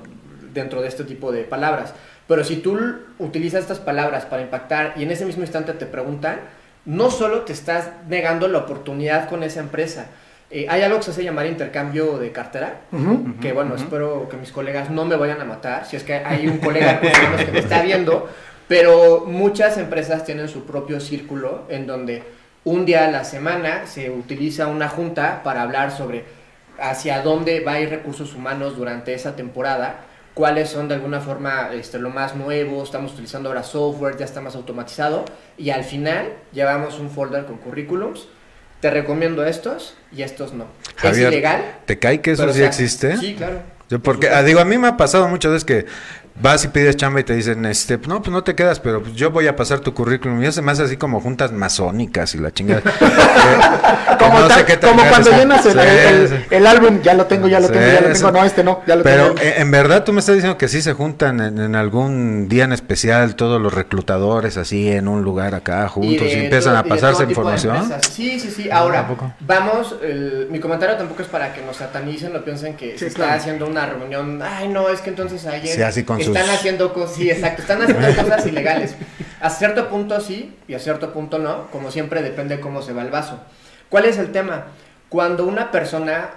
dentro 0.52 0.82
de 0.82 0.88
este 0.88 1.04
tipo 1.04 1.32
de 1.32 1.44
palabras. 1.44 1.94
Pero 2.26 2.44
si 2.44 2.56
tú 2.56 2.78
utilizas 3.18 3.62
estas 3.62 3.78
palabras 3.78 4.24
para 4.26 4.42
impactar 4.42 4.94
y 4.96 5.02
en 5.02 5.10
ese 5.10 5.24
mismo 5.24 5.42
instante 5.42 5.72
te 5.72 5.86
preguntan, 5.86 6.40
no 6.84 7.10
solo 7.10 7.42
te 7.42 7.52
estás 7.52 7.90
negando 8.06 8.48
la 8.48 8.58
oportunidad 8.58 9.28
con 9.28 9.42
esa 9.42 9.60
empresa. 9.60 10.06
Eh, 10.50 10.66
hay 10.68 10.82
algo 10.82 10.96
que 10.98 11.04
se 11.04 11.10
hace 11.10 11.24
llamar 11.24 11.46
intercambio 11.46 12.16
de 12.18 12.32
cartera, 12.32 12.80
Ujú. 12.90 13.38
que 13.40 13.52
bueno, 13.52 13.74
espero 13.74 14.28
que 14.30 14.36
mis 14.38 14.50
colegas 14.50 14.88
no 14.88 15.04
me 15.04 15.14
vayan 15.16 15.40
a 15.42 15.44
matar, 15.44 15.84
si 15.84 15.96
es 15.96 16.04
que 16.04 16.14
hay 16.14 16.46
un 16.48 16.58
colega 16.66 17.00
que 17.00 17.52
me 17.52 17.58
está 17.58 17.82
viendo, 17.82 18.28
pero 18.66 19.24
muchas 19.26 19.76
empresas 19.76 20.24
tienen 20.24 20.48
su 20.48 20.64
propio 20.64 21.00
círculo 21.00 21.64
en 21.68 21.86
donde 21.86 22.22
un 22.64 22.86
día 22.86 23.06
a 23.06 23.10
la 23.10 23.24
semana 23.24 23.86
se 23.86 24.10
utiliza 24.10 24.68
una 24.68 24.88
junta 24.88 25.42
para 25.42 25.62
hablar 25.62 25.90
sobre 25.90 26.24
hacia 26.80 27.22
dónde 27.22 27.60
va 27.60 27.72
a 27.72 27.80
ir 27.80 27.90
recursos 27.90 28.34
humanos 28.34 28.76
durante 28.76 29.12
esa 29.12 29.36
temporada, 29.36 30.00
cuáles 30.32 30.70
son 30.70 30.88
de 30.88 30.94
alguna 30.94 31.20
forma 31.20 31.70
este, 31.74 31.98
lo 31.98 32.10
más 32.10 32.36
nuevo, 32.36 32.82
estamos 32.82 33.12
utilizando 33.12 33.48
ahora 33.48 33.62
software, 33.64 34.16
ya 34.16 34.24
está 34.24 34.40
más 34.40 34.54
automatizado, 34.54 35.24
y 35.58 35.70
al 35.70 35.84
final 35.84 36.32
llevamos 36.52 36.98
un 37.00 37.10
folder 37.10 37.44
con 37.44 37.56
currículums, 37.58 38.28
te 38.80 38.90
recomiendo 38.90 39.44
estos 39.44 39.94
y 40.12 40.22
estos 40.22 40.52
no. 40.52 40.66
Javier, 40.96 41.28
es 41.28 41.32
ilegal. 41.32 41.78
¿Te 41.86 41.98
cae 41.98 42.20
que 42.20 42.32
eso 42.32 42.46
sí 42.52 42.58
sea, 42.58 42.66
existe? 42.66 43.16
Sí, 43.16 43.34
claro. 43.34 43.60
Yo 43.88 44.00
porque, 44.00 44.28
ah, 44.28 44.42
digo, 44.42 44.60
a 44.60 44.64
mí 44.64 44.76
me 44.76 44.88
ha 44.88 44.96
pasado 44.96 45.28
muchas 45.28 45.52
veces 45.52 45.64
que 45.64 45.86
vas 46.40 46.64
y 46.64 46.68
pides 46.68 46.96
chamba 46.96 47.20
y 47.20 47.24
te 47.24 47.34
dicen, 47.34 47.64
este, 47.66 47.98
no, 48.06 48.20
pues 48.22 48.30
no 48.32 48.42
te 48.44 48.54
quedas, 48.54 48.80
pero 48.80 49.02
pues 49.02 49.14
yo 49.14 49.30
voy 49.30 49.46
a 49.46 49.56
pasar 49.56 49.80
tu 49.80 49.94
currículum. 49.94 50.40
Y 50.42 50.44
eso 50.46 50.52
se 50.52 50.62
me 50.62 50.72
hace 50.72 50.82
así 50.84 50.96
como 50.96 51.20
juntas 51.20 51.52
masónicas 51.52 52.34
y 52.34 52.38
la 52.38 52.52
chingada. 52.52 52.82
Que- 52.98 54.16
que 54.18 54.24
Como, 54.24 54.40
no 54.40 54.48
sé 54.48 54.54
tal- 54.54 54.64
qué 54.66 54.76
tan 54.76 54.90
como 54.90 55.02
ganas 55.04 55.18
cuando 55.20 55.30
llenas 55.38 55.66
el, 55.66 55.72
Sí, 55.72 55.78
el- 55.88 56.28
sí. 56.28 56.34
el 56.50 56.66
álbum, 56.66 57.00
ya 57.02 57.14
lo 57.14 57.26
tengo, 57.26 57.46
ya 57.48 57.60
lo 57.60 57.68
Sí, 57.68 57.72
tengo, 57.74 57.86
ya 57.86 58.00
lo 58.00 58.12
tengo. 58.12 58.30
No, 58.32 58.44
este 58.44 58.64
no, 58.64 58.80
ya 58.86 58.96
lo 58.96 59.02
Pero 59.04 59.24
tengo. 59.34 59.40
eh, 59.40 59.54
en 59.58 59.70
verdad 59.70 60.04
tú 60.04 60.12
me 60.12 60.20
estás 60.20 60.34
diciendo 60.34 60.58
que 60.58 60.68
sí 60.68 60.82
se 60.82 60.92
juntan 60.92 61.40
en, 61.40 61.58
en 61.58 61.74
algún 61.76 62.48
día 62.48 62.64
en 62.64 62.72
especial 62.72 63.36
todos 63.36 63.60
los 63.60 63.72
reclutadores 63.72 64.56
así 64.56 64.90
en 64.90 65.06
un 65.08 65.22
lugar 65.22 65.54
acá 65.54 65.88
juntos 65.88 66.26
y, 66.28 66.32
empiezan 66.32 66.72
todo- 66.72 66.80
a 66.80 66.84
pasarse 66.84 67.22
información. 67.24 67.90
Sí, 68.10 68.40
sí, 68.40 68.50
sí. 68.50 68.70
Ahora, 68.70 69.06
vamos, 69.40 69.94
el- 70.02 70.48
mi 70.50 70.58
comentario 70.60 70.96
tampoco 70.96 71.22
es 71.22 71.28
para 71.28 71.52
que 71.54 71.62
nos 71.62 71.76
satanicen 71.76 72.34
o 72.36 72.44
piensen 72.44 72.76
que 72.76 72.92
Sí, 72.92 72.98
se 72.98 73.06
está 73.08 73.24
claro. 73.24 73.32
haciendo 73.40 73.66
una 73.66 73.86
reunión. 73.86 74.40
Ay, 74.42 74.68
no, 74.68 74.88
es 74.88 75.00
que 75.00 75.10
entonces 75.10 75.46
ayer 75.46 75.74
Sí, 75.76 75.82
así 75.82 76.02
con 76.04 76.20
están 76.28 76.50
haciendo 76.50 76.92
cosas, 76.92 77.16
sí, 77.16 77.30
exacto, 77.30 77.62
están 77.62 77.82
haciendo 77.82 78.22
cosas 78.22 78.46
ilegales. 78.46 78.94
A 79.40 79.50
cierto 79.50 79.88
punto 79.88 80.20
sí 80.20 80.56
y 80.66 80.74
a 80.74 80.78
cierto 80.78 81.12
punto 81.12 81.38
no, 81.38 81.70
como 81.70 81.90
siempre 81.90 82.22
depende 82.22 82.60
cómo 82.60 82.82
se 82.82 82.92
va 82.92 83.02
el 83.02 83.10
vaso. 83.10 83.40
¿Cuál 83.88 84.04
es 84.04 84.18
el 84.18 84.32
tema? 84.32 84.66
Cuando 85.08 85.46
una 85.46 85.70
persona, 85.70 86.30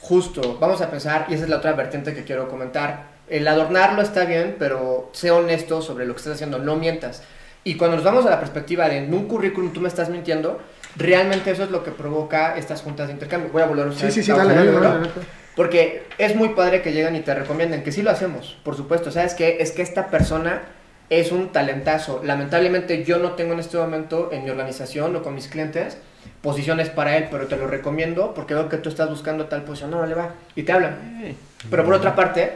justo, 0.00 0.58
vamos 0.58 0.80
a 0.80 0.90
pensar, 0.90 1.26
y 1.28 1.34
esa 1.34 1.44
es 1.44 1.50
la 1.50 1.58
otra 1.58 1.72
vertiente 1.72 2.14
que 2.14 2.24
quiero 2.24 2.48
comentar, 2.48 3.16
el 3.28 3.46
adornarlo 3.46 4.02
está 4.02 4.24
bien, 4.24 4.56
pero 4.58 5.10
sé 5.12 5.30
honesto 5.30 5.82
sobre 5.82 6.06
lo 6.06 6.14
que 6.14 6.18
estás 6.18 6.34
haciendo, 6.34 6.58
no 6.58 6.76
mientas. 6.76 7.22
Y 7.64 7.76
cuando 7.76 7.96
nos 7.96 8.04
vamos 8.04 8.24
a 8.26 8.30
la 8.30 8.38
perspectiva 8.38 8.88
de 8.88 8.98
en 8.98 9.12
un 9.12 9.26
currículum 9.26 9.72
tú 9.72 9.80
me 9.80 9.88
estás 9.88 10.08
mintiendo, 10.08 10.60
realmente 10.96 11.50
eso 11.50 11.64
es 11.64 11.70
lo 11.70 11.82
que 11.82 11.90
provoca 11.90 12.56
estas 12.56 12.82
juntas 12.82 13.08
de 13.08 13.14
intercambio. 13.14 13.50
Voy 13.52 13.62
a 13.62 13.66
volver 13.66 13.86
a 13.86 13.90
usar 13.90 14.10
Sí, 14.10 14.22
sí, 14.22 14.26
sí, 14.26 14.36
dale, 14.36 14.54
dale, 14.54 14.72
dale, 14.72 14.88
dale. 14.88 15.10
Porque 15.56 16.04
es 16.18 16.36
muy 16.36 16.50
padre 16.50 16.82
que 16.82 16.92
llegan 16.92 17.16
y 17.16 17.20
te 17.20 17.34
recomienden, 17.34 17.82
que 17.82 17.90
sí 17.90 18.02
lo 18.02 18.10
hacemos, 18.10 18.58
por 18.62 18.76
supuesto. 18.76 19.10
¿Sabes 19.10 19.34
qué? 19.34 19.56
Es 19.60 19.72
que 19.72 19.80
esta 19.80 20.08
persona 20.08 20.62
es 21.08 21.32
un 21.32 21.48
talentazo. 21.48 22.20
Lamentablemente 22.22 23.04
yo 23.04 23.18
no 23.18 23.32
tengo 23.32 23.54
en 23.54 23.60
este 23.60 23.78
momento 23.78 24.30
en 24.32 24.44
mi 24.44 24.50
organización 24.50 25.16
o 25.16 25.22
con 25.22 25.34
mis 25.34 25.48
clientes 25.48 25.96
posiciones 26.42 26.90
para 26.90 27.16
él, 27.16 27.28
pero 27.30 27.46
te 27.46 27.56
lo 27.56 27.66
recomiendo 27.66 28.34
porque 28.34 28.54
veo 28.54 28.68
que 28.68 28.76
tú 28.76 28.90
estás 28.90 29.08
buscando 29.08 29.46
tal 29.46 29.62
posición. 29.62 29.90
No, 29.90 30.00
no 30.00 30.06
le 30.06 30.14
va. 30.14 30.34
Y 30.54 30.64
te 30.64 30.72
hablan. 30.72 31.34
Pero 31.70 31.84
por 31.84 31.94
otra 31.94 32.14
parte, 32.14 32.52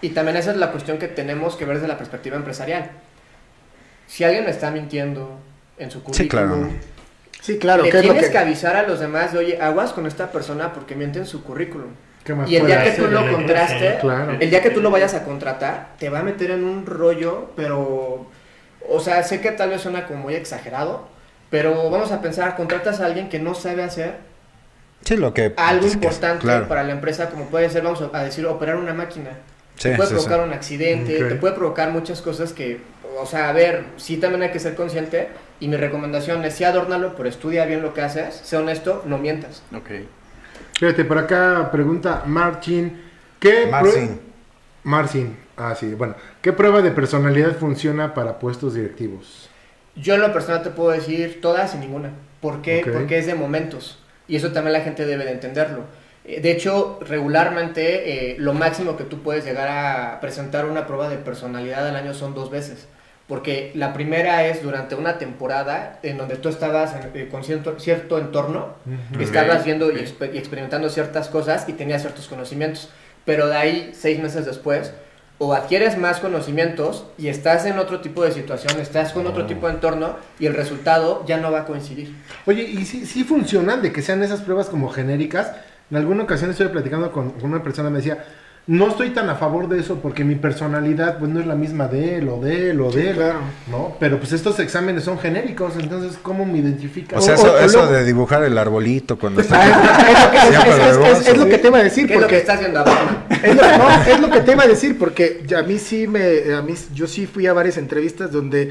y 0.00 0.10
también 0.10 0.36
esa 0.36 0.52
es 0.52 0.56
la 0.56 0.70
cuestión 0.70 0.98
que 0.98 1.08
tenemos 1.08 1.56
que 1.56 1.64
ver 1.64 1.76
desde 1.76 1.88
la 1.88 1.98
perspectiva 1.98 2.36
empresarial. 2.36 2.90
Si 4.06 4.22
alguien 4.22 4.44
me 4.44 4.50
está 4.50 4.70
mintiendo 4.70 5.36
en 5.78 5.90
su 5.90 6.02
currículum, 6.04 6.22
Sí, 6.22 6.28
claro. 6.28 6.68
Sí, 7.40 7.58
claro, 7.58 7.82
le 7.82 7.90
¿qué 7.90 7.98
es 7.98 8.04
lo 8.04 8.12
tienes 8.12 8.26
que...? 8.28 8.32
que... 8.32 8.38
avisar 8.38 8.76
a 8.76 8.82
los 8.82 9.00
demás 9.00 9.32
de, 9.32 9.38
oye, 9.38 9.60
aguas 9.60 9.92
con 9.92 10.06
esta 10.06 10.30
persona 10.30 10.72
porque 10.72 10.94
miente 10.94 11.18
en 11.18 11.26
su 11.26 11.42
currículum. 11.42 11.88
¿Qué 12.26 12.34
más 12.34 12.50
Y 12.50 12.56
el 12.56 12.66
día 12.66 12.82
que 12.82 12.90
tú 12.90 13.06
lo 13.06 13.32
contraste, 13.32 13.98
Claro. 14.00 14.32
el 14.38 14.50
día 14.50 14.60
que 14.60 14.70
tú 14.70 14.80
lo 14.82 14.90
vayas 14.90 15.14
a 15.14 15.24
contratar, 15.24 15.90
te 15.98 16.10
va 16.10 16.18
a 16.18 16.22
meter 16.22 16.50
en 16.50 16.64
un 16.64 16.84
rollo, 16.84 17.52
pero, 17.56 18.26
o 18.88 19.00
sea, 19.00 19.22
sé 19.22 19.40
que 19.40 19.52
tal 19.52 19.70
vez 19.70 19.80
suena 19.80 20.06
como 20.06 20.24
muy 20.24 20.34
exagerado, 20.34 21.08
pero 21.50 21.88
vamos 21.90 22.10
a 22.12 22.20
pensar, 22.20 22.56
contratas 22.56 23.00
a 23.00 23.06
alguien 23.06 23.28
que 23.28 23.38
no 23.38 23.54
sabe 23.54 23.84
hacer 23.84 24.16
Sí, 25.04 25.16
lo 25.16 25.32
que... 25.32 25.54
algo 25.56 25.86
importante 25.86 26.40
claro. 26.42 26.66
para 26.66 26.82
la 26.82 26.92
empresa, 26.92 27.30
como 27.30 27.44
puede 27.44 27.70
ser, 27.70 27.82
vamos 27.82 28.02
a 28.12 28.24
decir, 28.24 28.44
operar 28.46 28.76
una 28.76 28.92
máquina. 28.92 29.30
Sí, 29.76 29.90
te 29.90 29.94
puede 29.96 30.08
sí, 30.08 30.14
sí. 30.16 30.20
provocar 30.24 30.46
un 30.46 30.52
accidente, 30.52 31.22
te 31.22 31.34
puede 31.36 31.54
provocar 31.54 31.90
muchas 31.92 32.22
cosas 32.22 32.52
que, 32.52 32.80
o 33.20 33.26
sea, 33.26 33.50
a 33.50 33.52
ver, 33.52 33.84
sí 33.98 34.16
también 34.16 34.42
hay 34.42 34.50
que 34.50 34.58
ser 34.58 34.74
consciente, 34.74 35.28
y 35.60 35.68
mi 35.68 35.76
recomendación 35.76 36.44
es, 36.44 36.54
sí, 36.54 36.64
adórnalo, 36.64 37.14
pero 37.14 37.28
estudia 37.28 37.66
bien 37.66 37.82
lo 37.82 37.94
que 37.94 38.00
haces, 38.02 38.34
sé 38.42 38.56
honesto, 38.56 39.02
no 39.06 39.18
mientas. 39.18 39.62
Ok. 39.74 39.90
Fíjate, 40.78 41.04
por 41.04 41.18
acá 41.18 41.70
pregunta 41.72 42.22
Martin. 42.26 43.02
¿Qué 43.38 43.66
Marcin. 43.66 44.20
Marcin. 44.82 45.36
Ah, 45.56 45.74
sí, 45.74 45.94
bueno. 45.94 46.14
¿Qué 46.42 46.52
prueba 46.52 46.82
de 46.82 46.90
personalidad 46.90 47.56
funciona 47.56 48.14
para 48.14 48.38
puestos 48.38 48.74
directivos? 48.74 49.48
Yo 49.94 50.14
en 50.14 50.20
lo 50.20 50.32
personal 50.32 50.62
te 50.62 50.70
puedo 50.70 50.90
decir 50.90 51.40
todas 51.40 51.74
y 51.74 51.78
ninguna. 51.78 52.12
¿Por 52.40 52.60
qué? 52.62 52.86
Porque 52.92 53.18
es 53.18 53.26
de 53.26 53.34
momentos. 53.34 54.02
Y 54.28 54.36
eso 54.36 54.52
también 54.52 54.74
la 54.74 54.80
gente 54.82 55.06
debe 55.06 55.24
de 55.24 55.32
entenderlo. 55.32 55.84
Eh, 56.24 56.40
De 56.40 56.50
hecho, 56.50 56.98
regularmente 57.00 58.32
eh, 58.32 58.36
lo 58.38 58.52
máximo 58.52 58.96
que 58.96 59.04
tú 59.04 59.22
puedes 59.22 59.44
llegar 59.44 59.68
a 59.68 60.20
presentar 60.20 60.66
una 60.66 60.86
prueba 60.86 61.08
de 61.08 61.16
personalidad 61.16 61.88
al 61.88 61.96
año 61.96 62.12
son 62.12 62.34
dos 62.34 62.50
veces. 62.50 62.88
Porque 63.26 63.72
la 63.74 63.92
primera 63.92 64.46
es 64.46 64.62
durante 64.62 64.94
una 64.94 65.18
temporada 65.18 65.98
en 66.04 66.16
donde 66.16 66.36
tú 66.36 66.48
estabas 66.48 66.94
en- 66.94 67.10
eh, 67.20 67.28
con 67.28 67.42
cierto, 67.42 67.78
cierto 67.80 68.18
entorno, 68.18 68.74
Ujú. 68.86 69.20
estabas 69.22 69.64
viendo 69.64 69.90
y, 69.90 69.96
ok. 69.96 70.00
exper- 70.02 70.34
y 70.34 70.38
experimentando 70.38 70.88
ciertas 70.88 71.28
cosas 71.28 71.68
y 71.68 71.72
tenías 71.72 72.02
ciertos 72.02 72.28
conocimientos. 72.28 72.88
Pero 73.24 73.48
de 73.48 73.56
ahí, 73.56 73.90
seis 73.94 74.20
meses 74.22 74.46
después, 74.46 74.92
o 75.38 75.52
adquieres 75.54 75.98
más 75.98 76.20
conocimientos 76.20 77.04
y 77.18 77.26
estás 77.28 77.66
en 77.66 77.78
otro 77.80 78.00
tipo 78.00 78.22
de 78.24 78.30
situación, 78.30 78.80
estás 78.80 79.12
con 79.12 79.26
otro 79.26 79.44
tipo 79.46 79.66
de 79.66 79.74
entorno 79.74 80.16
y 80.38 80.46
el 80.46 80.54
resultado 80.54 81.24
ya 81.26 81.36
no 81.38 81.50
va 81.50 81.62
a 81.62 81.64
coincidir. 81.66 82.14
Oye, 82.46 82.62
¿y 82.62 82.84
si 82.86 83.04
sí 83.06 83.24
funcionan 83.24 83.82
de 83.82 83.92
que 83.92 84.02
sean 84.02 84.22
esas 84.22 84.40
pruebas 84.40 84.68
como 84.68 84.88
genéricas? 84.88 85.52
En 85.90 85.96
alguna 85.98 86.22
ocasión 86.22 86.50
estuve 86.50 86.68
platicando 86.70 87.10
con, 87.12 87.32
con 87.32 87.50
una 87.52 87.62
persona, 87.62 87.90
me 87.90 87.98
decía, 87.98 88.24
no 88.68 88.88
estoy 88.88 89.10
tan 89.10 89.30
a 89.30 89.36
favor 89.36 89.68
de 89.68 89.78
eso 89.78 90.00
porque 90.02 90.24
mi 90.24 90.34
personalidad 90.34 91.18
pues 91.18 91.30
no 91.30 91.38
es 91.38 91.46
la 91.46 91.54
misma 91.54 91.86
de 91.86 92.16
él 92.18 92.28
o 92.28 92.40
de 92.40 92.70
él 92.70 92.80
o 92.80 92.90
de 92.90 93.10
él, 93.10 93.16
claro. 93.16 93.38
¿no? 93.70 93.96
Pero 94.00 94.18
pues 94.18 94.32
estos 94.32 94.58
exámenes 94.58 95.04
son 95.04 95.18
genéricos, 95.20 95.74
entonces 95.78 96.18
¿cómo 96.20 96.44
me 96.44 96.58
identifica? 96.58 97.16
O 97.16 97.20
sea, 97.20 97.34
O- 97.34 97.36
eso, 97.36 97.52
o 97.54 97.58
eso 97.58 97.78
luego- 97.78 97.92
de 97.92 98.04
dibujar 98.04 98.42
el 98.42 98.58
arbolito 98.58 99.18
cuando 99.18 99.40
está... 99.42 99.62
Es, 99.64 101.36
lo 101.38 101.46
que, 101.46 101.58
te 101.58 101.68
iba 101.68 101.78
a 101.78 101.82
decir, 101.84 102.06
¿Qué 102.08 102.14
es 102.14 102.20
lo 102.20 102.26
que 102.26 102.34
porque 102.34 102.38
está 102.38 102.54
haciendo 102.54 102.84
Batman? 102.84 103.24
es 103.42 103.54
lo, 103.54 103.62
no, 103.62 103.90
es 104.12 104.20
lo 104.20 104.30
que 104.30 104.40
te 104.40 104.52
iba 104.52 104.62
a 104.64 104.66
decir, 104.68 104.98
porque 104.98 105.44
a 105.56 105.62
mí 105.62 105.78
sí 105.78 106.08
me, 106.08 106.52
a 106.54 106.62
mí, 106.62 106.74
yo 106.92 107.06
sí 107.06 107.26
fui 107.26 107.46
a 107.46 107.52
varias 107.52 107.76
entrevistas 107.78 108.32
donde 108.32 108.70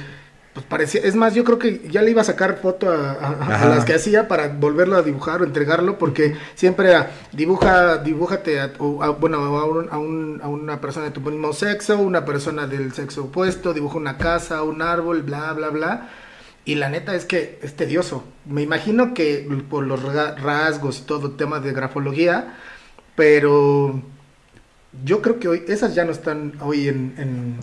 pues 0.55 0.65
parecía, 0.65 1.01
es 1.03 1.15
más, 1.15 1.35
yo 1.35 1.43
creo 1.43 1.59
que 1.59 1.87
ya 1.91 2.01
le 2.01 2.11
iba 2.11 2.21
a 2.21 2.25
sacar 2.25 2.57
foto 2.59 2.89
a, 2.89 3.11
a- 3.11 3.27
a 3.27 3.55
Ajá. 3.55 3.69
las 3.69 3.85
que 3.85 3.93
hacía 3.93 4.27
para 4.29 4.47
volverlo 4.47 4.95
a 4.95 5.01
dibujar 5.03 5.41
o 5.41 5.43
entregarlo, 5.45 5.97
porque 5.99 6.35
siempre 6.55 6.89
era, 6.89 7.11
dibuja, 7.33 7.97
dibújate 7.97 8.61
a, 8.61 8.71
a- 9.01 9.09
bueno, 9.09 9.37
a, 9.43 9.65
un- 9.65 9.89
a 9.91 9.97
un- 9.99 10.39
a 10.41 10.47
una 10.47 10.79
persona 10.81 11.05
de 11.07 11.11
tu 11.11 11.19
mismo 11.21 11.51
sexo, 11.51 11.99
una 11.99 12.23
persona 12.25 12.65
del 12.67 12.93
sexo 12.93 13.25
opuesto, 13.25 13.73
dibuja 13.73 13.97
una 13.97 14.17
casa, 14.17 14.63
un 14.63 14.81
árbol, 14.81 15.21
bla, 15.23 15.51
bla, 15.53 15.69
bla. 15.69 16.09
Y 16.63 16.75
la 16.75 16.89
neta 16.89 17.13
es 17.15 17.25
que 17.25 17.59
es 17.61 17.75
tedioso. 17.75 18.23
Me 18.45 18.61
imagino 18.63 19.13
que 19.13 19.45
por 19.69 19.85
los 19.85 20.01
ra- 20.01 20.35
rasgos 20.35 20.99
y 20.99 21.01
todo 21.03 21.27
el 21.27 21.35
tema 21.35 21.59
de 21.59 21.73
grafología, 21.73 22.55
pero 23.15 24.01
yo 25.03 25.21
creo 25.21 25.37
que 25.39 25.47
hoy 25.49 25.63
esas 25.67 25.93
ya 25.95 26.05
no 26.05 26.11
están 26.11 26.53
hoy 26.61 26.87
en, 26.87 27.13
en- 27.17 27.59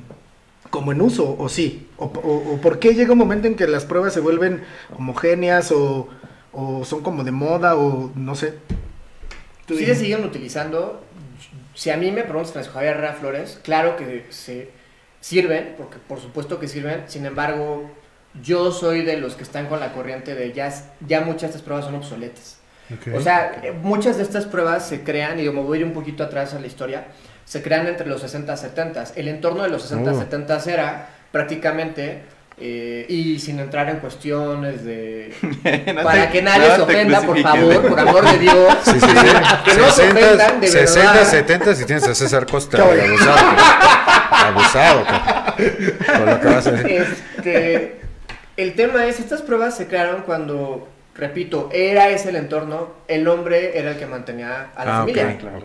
como 0.72 0.90
en 0.90 1.00
uso, 1.02 1.36
o 1.38 1.48
sí. 1.48 1.86
O, 1.98 2.06
o- 2.06 2.54
o 2.54 2.60
por 2.60 2.78
qué 2.80 2.94
llega 2.94 3.12
un 3.12 3.18
momento 3.18 3.46
en 3.46 3.54
que 3.54 3.66
las 3.68 3.84
pruebas 3.84 4.12
se 4.14 4.20
vuelven 4.20 4.64
homogéneas 4.96 5.70
o, 5.70 6.08
o 6.52 6.84
son 6.84 7.02
como 7.02 7.22
de 7.24 7.30
moda 7.30 7.76
o 7.76 8.10
no 8.16 8.34
sé. 8.34 8.54
Tú 9.66 9.76
Sí 9.76 9.84
se 9.86 9.94
siguen 9.94 10.24
utilizando. 10.24 11.04
Si 11.74 11.90
a 11.90 11.96
mí 11.96 12.10
me 12.10 12.22
preguntas, 12.24 12.52
Francisco 12.52 12.74
Javier 12.78 12.94
Herrera 12.96 13.12
Flores, 13.14 13.60
claro 13.62 13.96
que 13.96 14.26
se 14.30 14.70
sirven, 15.20 15.74
porque 15.76 15.98
por 16.08 16.18
supuesto 16.20 16.58
que 16.58 16.68
sirven. 16.68 17.04
Sin 17.06 17.24
embargo, 17.26 17.90
yo 18.42 18.72
soy 18.72 19.02
de 19.02 19.18
los 19.18 19.34
que 19.34 19.42
están 19.42 19.66
con 19.66 19.78
la 19.78 19.92
corriente 19.92 20.34
de 20.34 20.52
ya, 20.52 20.72
ya 21.06 21.20
muchas 21.20 21.42
de 21.42 21.46
estas 21.48 21.62
pruebas 21.62 21.84
son 21.84 21.94
obsoletas. 21.94 22.58
O 23.14 23.20
sea, 23.20 23.62
muchas 23.82 24.16
de 24.18 24.22
estas 24.22 24.44
pruebas 24.46 24.86
se 24.88 25.02
crean, 25.04 25.38
y 25.38 25.44
yo 25.44 25.52
me 25.52 25.62
voy 25.62 25.78
a 25.78 25.80
ir 25.82 25.86
un 25.86 25.92
poquito 25.94 26.24
atrás 26.24 26.52
a 26.54 26.58
la 26.60 26.66
historia, 26.66 27.06
se 27.52 27.60
crean 27.62 27.86
entre 27.86 28.06
los 28.06 28.22
60 28.22 28.54
y 28.54 28.56
70. 28.56 29.04
El 29.16 29.28
entorno 29.28 29.62
de 29.62 29.68
los 29.68 29.82
60 29.82 30.10
y 30.10 30.14
Oh. 30.14 30.18
70 30.20 30.58
era 30.68 31.08
prácticamente, 31.30 32.22
eh, 32.58 33.04
y 33.10 33.38
sin 33.40 33.58
entrar 33.60 33.90
en 33.90 33.96
cuestiones 33.98 34.84
de... 34.86 35.34
No 35.94 36.02
para 36.02 36.26
te- 36.26 36.32
que 36.32 36.40
nadie 36.42 36.66
no 36.68 36.76
se 36.76 36.80
ofenda, 36.80 37.20
por 37.20 37.38
favor, 37.42 37.88
por 37.88 38.00
amor 38.00 38.30
de 38.32 38.38
Dios. 38.38 38.74
Sí, 38.84 38.92
sí, 38.92 39.00
sí. 39.00 39.06
Que 39.66 39.74
no 39.74 39.90
se 39.90 40.10
ofendan, 40.10 40.60
de 40.62 40.66
60, 40.68 41.12
verdad. 41.12 41.30
70 41.30 41.74
si 41.74 41.84
tienes 41.84 42.08
a 42.08 42.14
César 42.14 42.46
Costa. 42.46 42.78
Abusado. 42.78 43.36
Abusado. 44.30 45.04
Con 46.06 46.26
lo 46.26 46.40
que 46.40 46.46
vas 46.48 46.66
a 46.66 46.70
decir. 46.72 47.06
Este, 47.36 48.00
el 48.56 48.74
tema 48.74 49.04
es, 49.06 49.20
estas 49.20 49.42
pruebas 49.42 49.76
se 49.76 49.86
crearon 49.88 50.22
cuando, 50.22 50.88
repito, 51.14 51.68
era 51.72 52.08
ese 52.08 52.30
el 52.30 52.36
entorno, 52.36 52.88
el 53.08 53.28
hombre 53.28 53.78
era 53.78 53.90
el 53.90 53.98
que 53.98 54.06
mantenía 54.06 54.70
a 54.74 54.84
la 54.84 54.96
Ah, 54.96 55.00
familia. 55.00 55.22
claro. 55.38 55.58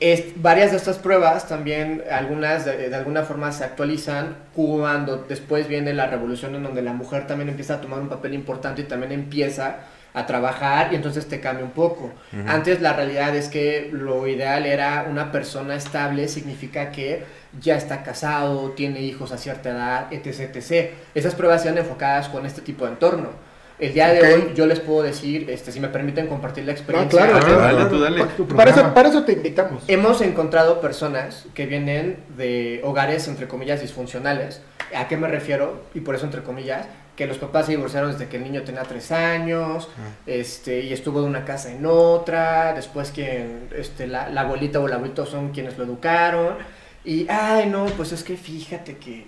Es- 0.00 0.26
varias 0.36 0.70
de 0.70 0.76
estas 0.76 0.98
pruebas 0.98 1.48
también, 1.48 2.04
algunas 2.10 2.64
de, 2.64 2.88
de 2.88 2.94
alguna 2.96 3.22
forma 3.24 3.50
se 3.52 3.64
actualizan 3.64 4.36
cuando 4.54 5.18
después 5.28 5.66
viene 5.68 5.92
la 5.94 6.06
revolución 6.06 6.54
en 6.54 6.62
donde 6.62 6.82
la 6.82 6.92
mujer 6.92 7.26
también 7.26 7.48
empieza 7.48 7.74
a 7.74 7.80
tomar 7.80 7.98
un 8.00 8.08
papel 8.08 8.34
importante 8.34 8.82
y 8.82 8.84
también 8.84 9.12
empieza 9.12 9.78
a 10.12 10.26
trabajar 10.26 10.92
y 10.92 10.96
entonces 10.96 11.26
te 11.28 11.38
cambia 11.40 11.64
un 11.64 11.70
poco. 11.70 12.12
Antes 12.48 12.80
la 12.80 12.92
realidad 12.94 13.34
es 13.36 13.48
que 13.48 13.90
lo 13.92 14.26
ideal 14.26 14.66
era 14.66 15.06
una 15.08 15.30
persona 15.30 15.76
estable, 15.76 16.26
significa 16.26 16.90
que 16.90 17.22
ya 17.60 17.76
está 17.76 18.02
casado, 18.02 18.70
tiene 18.72 19.00
hijos 19.02 19.30
a 19.32 19.38
cierta 19.38 19.70
edad, 19.70 20.12
etc. 20.12 20.50
etc. 20.56 20.90
Esas 21.14 21.34
pruebas 21.36 21.64
eran 21.64 21.78
enfocadas 21.78 22.28
con 22.28 22.44
este 22.44 22.60
tipo 22.60 22.86
de 22.86 22.92
entorno. 22.92 23.49
El 23.80 23.94
día 23.94 24.08
de 24.12 24.22
hoy 24.34 24.52
yo 24.54 24.66
les 24.66 24.78
puedo 24.80 25.02
decir, 25.02 25.48
este, 25.48 25.72
si 25.72 25.80
me 25.80 25.88
permiten 25.88 26.26
compartir 26.26 26.64
la 26.64 26.72
experiencia. 26.72 27.18
claro, 27.18 27.36
Ah, 27.36 27.40
claro. 27.40 27.60
dale, 27.60 27.84
tú 27.90 27.98
dale. 28.00 28.24
Tu 28.36 28.46
Para 28.46 28.70
eso, 28.70 28.92
para 28.94 29.08
eso 29.08 29.22
te 29.24 29.32
invitamos. 29.32 29.82
Hemos 29.88 30.20
encontrado 30.20 30.80
personas 30.80 31.46
que 31.54 31.66
vienen 31.66 32.18
de 32.36 32.80
hogares, 32.84 33.26
entre 33.28 33.48
comillas, 33.48 33.80
disfuncionales. 33.80 34.60
¿A 34.94 35.08
qué 35.08 35.16
me 35.16 35.28
refiero? 35.28 35.84
Y 35.94 36.00
por 36.00 36.14
eso, 36.14 36.26
entre 36.26 36.42
comillas, 36.42 36.86
que 37.16 37.26
los 37.26 37.38
papás 37.38 37.66
se 37.66 37.72
divorciaron 37.72 38.12
desde 38.12 38.28
que 38.28 38.36
el 38.36 38.44
niño 38.44 38.62
tenía 38.62 38.82
tres 38.82 39.12
años, 39.12 39.88
este, 40.26 40.80
y 40.80 40.92
estuvo 40.92 41.20
de 41.20 41.26
una 41.26 41.44
casa 41.44 41.70
en 41.72 41.84
otra, 41.86 42.72
después 42.74 43.10
que 43.10 43.46
este, 43.76 44.06
la, 44.06 44.28
la 44.30 44.42
abuelita 44.42 44.80
o 44.80 44.86
el 44.86 44.92
abuelito 44.92 45.26
son 45.26 45.50
quienes 45.52 45.76
lo 45.78 45.84
educaron, 45.84 46.56
y, 47.04 47.26
ay, 47.30 47.66
no, 47.68 47.86
pues 47.96 48.12
es 48.12 48.22
que 48.24 48.36
fíjate 48.36 48.96
que 48.98 49.26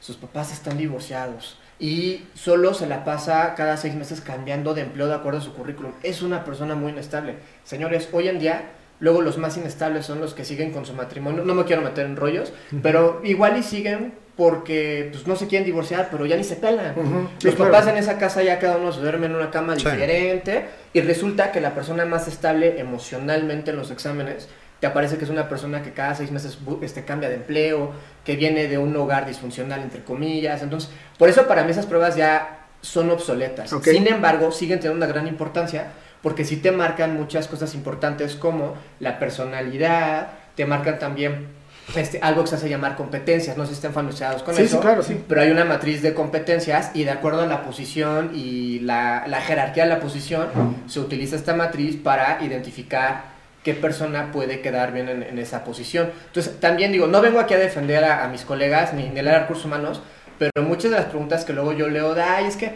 sus 0.00 0.16
papás 0.16 0.52
están 0.52 0.78
divorciados. 0.78 1.58
Y 1.78 2.24
solo 2.34 2.72
se 2.72 2.86
la 2.86 3.04
pasa 3.04 3.54
cada 3.54 3.76
seis 3.76 3.94
meses 3.94 4.20
cambiando 4.22 4.72
de 4.72 4.82
empleo 4.82 5.08
de 5.08 5.14
acuerdo 5.14 5.40
a 5.40 5.42
su 5.42 5.52
currículum. 5.52 5.92
Es 6.02 6.22
una 6.22 6.44
persona 6.44 6.74
muy 6.74 6.92
inestable. 6.92 7.34
Señores, 7.64 8.08
hoy 8.12 8.28
en 8.28 8.38
día, 8.38 8.62
luego 8.98 9.20
los 9.20 9.36
más 9.36 9.56
inestables 9.58 10.06
son 10.06 10.20
los 10.20 10.32
que 10.32 10.44
siguen 10.46 10.72
con 10.72 10.86
su 10.86 10.94
matrimonio. 10.94 11.44
No 11.44 11.54
me 11.54 11.64
quiero 11.64 11.82
meter 11.82 12.06
en 12.06 12.16
rollos, 12.16 12.52
pero 12.82 13.20
igual 13.24 13.58
y 13.58 13.62
siguen 13.62 14.14
porque 14.36 15.08
pues, 15.12 15.26
no 15.26 15.36
se 15.36 15.46
quieren 15.48 15.66
divorciar, 15.66 16.08
pero 16.10 16.24
ya 16.26 16.36
ni 16.36 16.44
se 16.44 16.56
pelan. 16.56 16.94
Los 17.42 17.54
papás 17.54 17.86
en 17.88 17.96
esa 17.98 18.18
casa 18.18 18.42
ya 18.42 18.58
cada 18.58 18.76
uno 18.78 18.92
se 18.92 19.00
duerme 19.00 19.26
en 19.26 19.34
una 19.34 19.50
cama 19.50 19.76
Sí. 19.76 19.84
diferente 19.84 20.66
y 20.94 21.00
resulta 21.02 21.52
que 21.52 21.60
la 21.60 21.74
persona 21.74 22.04
más 22.06 22.26
estable 22.28 22.78
emocionalmente 22.80 23.70
en 23.70 23.76
los 23.76 23.90
exámenes 23.90 24.48
te 24.86 24.90
aparece 24.92 25.18
que 25.18 25.24
es 25.24 25.30
una 25.30 25.48
persona 25.48 25.82
que 25.82 25.90
cada 25.92 26.14
seis 26.14 26.30
meses 26.30 26.56
este, 26.80 27.04
cambia 27.04 27.28
de 27.28 27.34
empleo, 27.34 27.90
que 28.24 28.36
viene 28.36 28.68
de 28.68 28.78
un 28.78 28.94
hogar 28.96 29.26
disfuncional, 29.26 29.80
entre 29.82 30.04
comillas. 30.04 30.62
Entonces, 30.62 30.90
por 31.18 31.28
eso 31.28 31.48
para 31.48 31.64
mí 31.64 31.72
esas 31.72 31.86
pruebas 31.86 32.14
ya 32.14 32.66
son 32.82 33.10
obsoletas. 33.10 33.74
Sin 33.82 34.06
embargo, 34.06 34.52
siguen 34.52 34.78
teniendo 34.78 35.04
una 35.04 35.12
gran 35.12 35.26
importancia 35.26 35.88
porque 36.22 36.44
sí 36.44 36.58
te 36.58 36.70
marcan 36.70 37.16
muchas 37.16 37.48
cosas 37.48 37.74
importantes 37.74 38.36
como 38.36 38.74
la 39.00 39.18
personalidad, 39.18 40.28
te 40.54 40.66
marcan 40.66 41.00
también 41.00 41.48
este, 41.96 42.20
algo 42.22 42.42
que 42.42 42.50
se 42.50 42.54
hace 42.54 42.68
llamar 42.68 42.94
competencias. 42.94 43.56
No 43.56 43.64
sé 43.64 43.70
si 43.70 43.74
están 43.74 43.92
familiarizados 43.92 44.44
con 44.44 44.54
Sí, 44.54 44.62
eso. 44.62 44.76
sí, 44.76 44.82
claro, 44.82 45.02
sí. 45.02 45.20
Pero 45.28 45.40
hay 45.40 45.50
una 45.50 45.64
matriz 45.64 46.00
de 46.00 46.14
competencias 46.14 46.92
y 46.94 47.02
de 47.02 47.10
acuerdo 47.10 47.42
a 47.42 47.46
la 47.46 47.64
posición 47.64 48.30
y 48.34 48.78
la, 48.80 49.24
la 49.26 49.40
jerarquía 49.40 49.82
de 49.82 49.90
la 49.90 49.98
posición, 49.98 50.46
se 50.86 51.00
utiliza 51.00 51.34
esta 51.34 51.54
matriz 51.54 51.96
para 51.96 52.38
identificar 52.44 53.34
qué 53.66 53.74
persona 53.74 54.30
puede 54.30 54.60
quedar 54.60 54.92
bien 54.92 55.08
en, 55.08 55.24
en 55.24 55.40
esa 55.40 55.64
posición. 55.64 56.12
Entonces, 56.26 56.60
también 56.60 56.92
digo, 56.92 57.08
no 57.08 57.20
vengo 57.20 57.40
aquí 57.40 57.52
a 57.52 57.58
defender 57.58 58.04
a, 58.04 58.28
mis 58.28 58.42
colegas 58.42 58.94
ni, 58.94 59.08
ni 59.08 59.18
el 59.18 59.26
área 59.26 59.40
recursos 59.40 59.64
humanos, 59.64 60.00
pero 60.38 60.52
muchas 60.62 60.92
de 60.92 60.98
las 60.98 61.06
preguntas 61.06 61.44
que 61.44 61.52
luego 61.52 61.72
yo 61.72 61.88
leo 61.88 62.14
de, 62.14 62.22
ay, 62.22 62.44
es 62.44 62.56
que, 62.56 62.70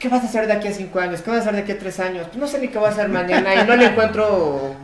¿qué 0.00 0.08
vas 0.08 0.24
a 0.24 0.26
hacer 0.26 0.48
de 0.48 0.54
aquí 0.54 0.66
a 0.66 0.72
cinco 0.72 0.98
años? 0.98 1.22
¿Qué 1.22 1.30
vas 1.30 1.38
a 1.38 1.42
hacer 1.42 1.54
de 1.54 1.60
aquí 1.60 1.70
a 1.70 1.78
tres 1.78 2.00
años? 2.00 2.26
Pues 2.26 2.38
no 2.38 2.48
sé 2.48 2.58
ni 2.58 2.68
qué 2.68 2.78
voy 2.78 2.88
a 2.88 2.90
hacer 2.90 3.08
mañana 3.08 3.54
y 3.54 3.64
no 3.64 3.76
le 3.76 3.86
encuentro 3.86 4.74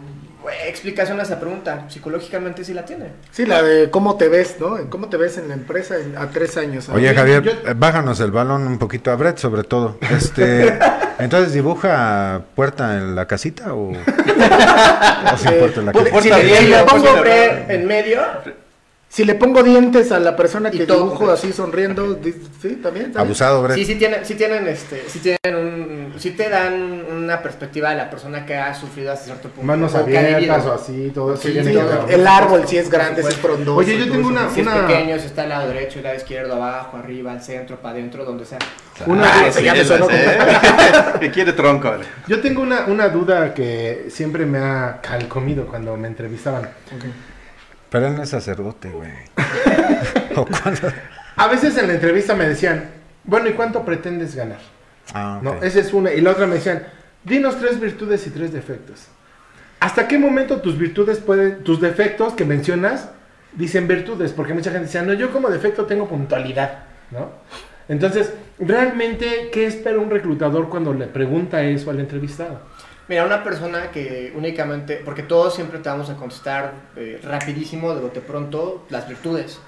explicación 0.67 1.19
a 1.21 1.23
esa 1.23 1.39
pregunta. 1.41 1.85
Psicológicamente 1.89 2.65
sí 2.65 2.75
la 2.75 2.85
tiene. 2.85 3.07
Sí, 3.31 3.47
la 3.47 3.63
de 3.63 3.91
cómo 3.91 4.17
te 4.17 4.29
ves, 4.29 4.57
¿no? 4.61 4.79
¿Cómo 4.91 5.09
te 5.09 5.17
ves 5.17 5.39
en 5.39 5.49
la 5.49 5.55
empresa 5.55 5.97
en- 5.99 6.17
a 6.17 6.31
tres 6.31 6.57
años? 6.57 6.89
Oye, 6.89 7.15
Javier, 7.15 7.43
yo- 7.43 7.51
eh, 7.53 7.75
bájanos 7.77 8.21
el 8.21 8.31
balón 8.31 8.67
un 8.67 8.79
poquito 8.79 9.11
a 9.11 9.17
Brett, 9.17 9.39
sobre 9.39 9.65
todo. 9.65 9.99
Este, 10.11 10.79
entonces 11.19 11.53
dibuja 11.53 12.43
puerta 12.55 12.97
en 12.97 13.15
la 13.15 13.27
casita 13.27 13.75
o, 13.75 13.91
o 13.93 15.37
sin 15.37 15.53
puerta 15.59 15.81
en 15.81 15.87
la 15.87 15.93
puede- 15.93 16.11
casita. 16.11 16.37
Si 16.39 16.43
le, 16.43 16.49
si 16.57 16.65
abierta, 16.65 16.85
le 16.85 16.91
pongo 17.03 17.09
abierta. 17.19 17.73
en 17.75 17.87
medio, 17.87 18.21
Si 19.11 19.25
le 19.25 19.35
pongo 19.37 19.63
dientes 19.63 20.13
a 20.13 20.19
la 20.21 20.37
persona 20.37 20.71
que 20.71 20.85
todo, 20.87 21.05
dibujo 21.05 21.25
pues. 21.27 21.39
así 21.39 21.53
sonriendo, 21.53 22.19
sí, 22.61 22.79
también. 22.83 23.07
¿sabes? 23.07 23.25
Abusado, 23.25 23.63
Brett. 23.63 23.77
Sí, 23.79 23.87
sí 23.87 23.95
tienen, 23.95 24.25
sí 24.25 24.35
tienen, 24.35 24.69
este, 24.69 25.03
sí 25.09 25.19
tienen 25.21 25.57
un, 25.67 26.08
sí 26.19 26.31
te 26.33 26.49
dan 26.49 27.05
una 27.11 27.43
perspectiva 27.43 27.91
de 27.91 27.97
la 27.97 28.11
persona 28.11 28.45
que 28.47 28.57
ha 28.57 28.75
sufrido 28.75 29.13
hasta 29.13 29.27
cierto 29.27 29.49
punto. 29.49 29.63
Manos 29.63 29.95
abiertas 29.95 30.65
o 30.67 30.73
así, 30.73 31.11
todo 31.15 31.35
eso. 31.35 31.43
Sí, 31.43 31.53
sí, 31.65 31.75
El 32.09 32.27
árbol 32.27 32.67
si 32.67 32.79
es 32.79 32.91
grande, 32.91 33.23
si 33.23 33.29
es 33.29 33.37
frondoso. 33.37 33.77
Oye, 33.79 33.99
yo 33.99 34.11
tengo 34.11 34.29
una- 34.29 34.49
Si 34.51 34.61
es 34.61 34.69
pequeño, 34.69 35.19
si 35.19 35.27
está 35.27 35.43
al 35.43 35.49
lado 35.51 35.69
derecho, 35.69 35.99
al 35.99 36.05
lado 36.05 36.17
izquierdo, 36.17 36.55
abajo, 36.55 36.97
arriba, 36.97 37.33
al 37.33 37.43
centro, 37.43 37.77
para 37.77 37.95
adentro, 37.95 38.25
donde 38.25 38.45
sea. 38.45 38.59
Una 39.07 39.25
Ah, 39.33 39.37
duda- 39.39 39.49
ese 39.49 39.63
ya 39.63 39.75
me 39.75 39.81
Sí, 39.81 39.87
sonó 39.87 40.09
Que 41.21 41.31
quiere 41.31 41.53
tronco. 41.53 41.91
vale. 41.91 42.05
Yo 42.27 42.41
tengo 42.41 42.63
una, 42.63 42.87
una 42.87 43.09
duda 43.09 43.55
que 43.55 44.07
siempre 44.11 44.45
me 44.47 44.59
ha 44.59 45.01
calcomido 45.03 45.67
cuando 45.67 45.97
me 45.97 46.09
entrevistaban. 46.09 46.69
Pero 47.91 48.07
él 48.09 48.17
no 48.17 48.23
es 48.23 48.29
sacerdote, 48.29 48.91
güey. 48.91 49.11
A 51.37 51.47
veces 51.49 51.77
en 51.79 51.87
la 51.87 51.95
entrevista 51.95 52.35
me 52.35 52.49
decían, 52.49 52.91
bueno, 53.25 53.49
¿y 53.49 53.53
cuánto 53.53 53.85
pretendes 53.85 54.35
ganar? 54.35 54.59
Ah. 55.15 55.41
No, 55.43 55.55
esa 55.63 55.81
es 55.81 55.93
una. 55.93 56.13
Y 56.13 56.21
la 56.21 56.31
otra 56.33 56.47
me 56.47 56.57
decían, 56.57 56.87
dinos 57.25 57.59
tres 57.59 57.81
virtudes 57.81 58.27
y 58.27 58.31
tres 58.31 58.53
defectos. 58.53 59.07
¿Hasta 59.81 60.09
qué 60.09 60.19
momento 60.19 60.61
tus 60.61 60.77
virtudes 60.77 61.19
pueden, 61.19 61.63
tus 61.63 61.81
defectos 61.81 62.33
que 62.35 62.45
mencionas, 62.45 63.11
dicen 63.53 63.87
virtudes, 63.87 64.33
porque 64.33 64.53
mucha 64.55 64.71
gente 64.71 64.87
dice, 64.87 64.99
"Ah, 64.99 65.03
no, 65.03 65.15
yo 65.15 65.33
como 65.33 65.49
defecto 65.49 65.87
tengo 65.87 66.09
puntualidad, 66.09 66.81
¿no? 67.11 67.31
Entonces, 67.89 68.35
realmente, 68.59 69.51
¿qué 69.53 69.67
espera 69.67 69.99
un 69.99 70.11
reclutador 70.11 70.69
cuando 70.69 70.93
le 70.93 71.07
pregunta 71.07 71.63
eso 71.63 71.91
al 71.91 72.01
entrevistado? 72.01 72.61
Mira, 73.09 73.25
una 73.25 73.43
persona 73.43 73.91
que 73.91 74.33
únicamente, 74.37 75.01
porque 75.03 75.23
todos 75.23 75.55
siempre 75.55 75.79
te 75.79 75.89
vamos 75.89 76.11
a 76.11 76.17
contestar 76.17 76.75
eh, 76.97 77.19
rapidísimo, 77.25 77.95
de 77.95 78.03
bote 78.03 78.21
pronto, 78.21 78.85
las 78.91 79.09
virtudes. 79.09 79.59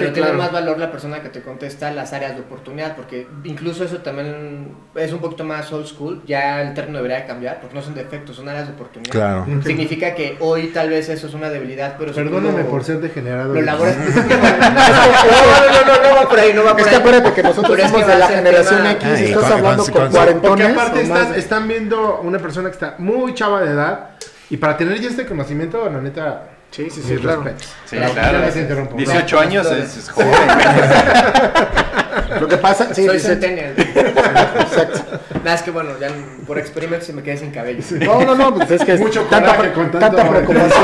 Pero 0.00 0.08
Sí, 0.08 0.14
tiene 0.14 0.28
claro. 0.28 0.42
más 0.42 0.52
valor 0.52 0.78
la 0.78 0.90
persona 0.92 1.20
que 1.22 1.28
te 1.28 1.40
contesta 1.42 1.90
las 1.90 2.12
áreas 2.12 2.34
de 2.34 2.42
oportunidad, 2.42 2.94
porque 2.96 3.26
incluso 3.44 3.84
eso 3.84 3.98
también 3.98 4.68
es 4.94 5.12
un 5.12 5.18
poquito 5.20 5.44
más 5.44 5.72
old 5.72 5.86
school, 5.86 6.22
ya 6.26 6.62
el 6.62 6.74
término 6.74 6.98
debería 6.98 7.26
cambiar, 7.26 7.60
porque 7.60 7.74
no 7.76 7.82
son 7.82 7.94
defectos, 7.94 8.36
son 8.36 8.48
áreas 8.48 8.66
de 8.68 8.74
oportunidad. 8.74 9.10
Claro. 9.12 9.46
Significa 9.64 10.14
que 10.14 10.36
hoy 10.40 10.68
tal 10.68 10.90
vez 10.90 11.08
eso 11.08 11.26
es 11.26 11.34
una 11.34 11.48
debilidad, 11.50 11.96
pero 11.98 12.12
Perdóname 12.12 12.64
por 12.64 12.84
ser 12.84 13.00
degenerado. 13.00 13.52
lo 13.54 13.60
elaboras 13.60 13.96
no, 13.96 14.04
no, 14.04 16.02
no, 16.02 16.10
no 16.10 16.16
va 16.16 16.28
por 16.28 16.38
ahí, 16.38 16.52
no 16.54 16.64
va 16.64 16.72
por 16.72 16.80
Es 16.80 16.86
ahí. 16.86 16.90
que 16.92 16.96
acuérdate 16.98 17.32
que 17.32 17.42
nosotros 17.42 17.70
Pero 17.76 17.82
es 17.84 17.90
somos 17.90 18.06
que 18.06 18.12
de 18.12 18.18
la 18.18 18.26
generación 18.28 18.76
tema- 18.78 18.92
X, 18.92 19.04
Ay, 19.16 19.24
estás 19.24 19.42
con- 19.44 19.52
hablando 19.52 19.82
con- 19.84 20.10
cuarentones. 20.10 20.48
Porque 20.48 20.64
aparte 21.06 21.38
están 21.38 21.68
viendo 21.68 22.20
una 22.22 22.38
persona 22.38 22.68
que 22.68 22.74
está 22.74 22.94
muy 22.98 23.34
chava 23.34 23.62
de 23.62 23.70
edad 23.72 24.10
y 24.50 24.56
para 24.56 24.76
tener 24.76 25.00
ya 25.00 25.08
este 25.08 25.26
conocimiento, 25.26 25.88
la 25.90 26.00
neta, 26.00 26.42
Sí, 26.76 26.90
sí, 26.90 27.00
sí, 27.00 27.12
mis 27.12 27.20
claro. 27.22 27.42
Sí, 27.86 27.96
claro. 27.96 28.14
Ya 28.14 28.32
les 28.44 28.56
interrumpo. 28.56 28.96
18 28.96 29.40
años 29.40 29.66
es, 29.72 29.96
es 29.96 30.10
joven. 30.10 30.30
Lo 32.40 32.48
que 32.48 32.56
pasa, 32.58 32.92
sí, 32.92 33.06
Soy 33.06 33.18
centennial. 33.18 33.72
Exacto. 33.78 35.00
Nada, 35.42 35.54
es 35.54 35.62
que 35.62 35.70
bueno, 35.70 35.92
ya 35.98 36.08
por 36.46 36.58
experimento 36.58 37.06
se 37.06 37.14
me 37.14 37.22
quedé 37.22 37.38
sin 37.38 37.50
cabello. 37.50 37.82
No, 38.00 38.20
no, 38.26 38.34
no, 38.34 38.54
pues 38.54 38.70
es 38.72 38.84
que 38.84 38.92
es 38.92 39.00
Mucho 39.00 39.22
tanta, 39.22 39.56
coraje 39.56 39.72
con 39.74 39.90
tanto- 39.90 40.16
tanta 40.16 40.30
preocupación. 40.30 40.72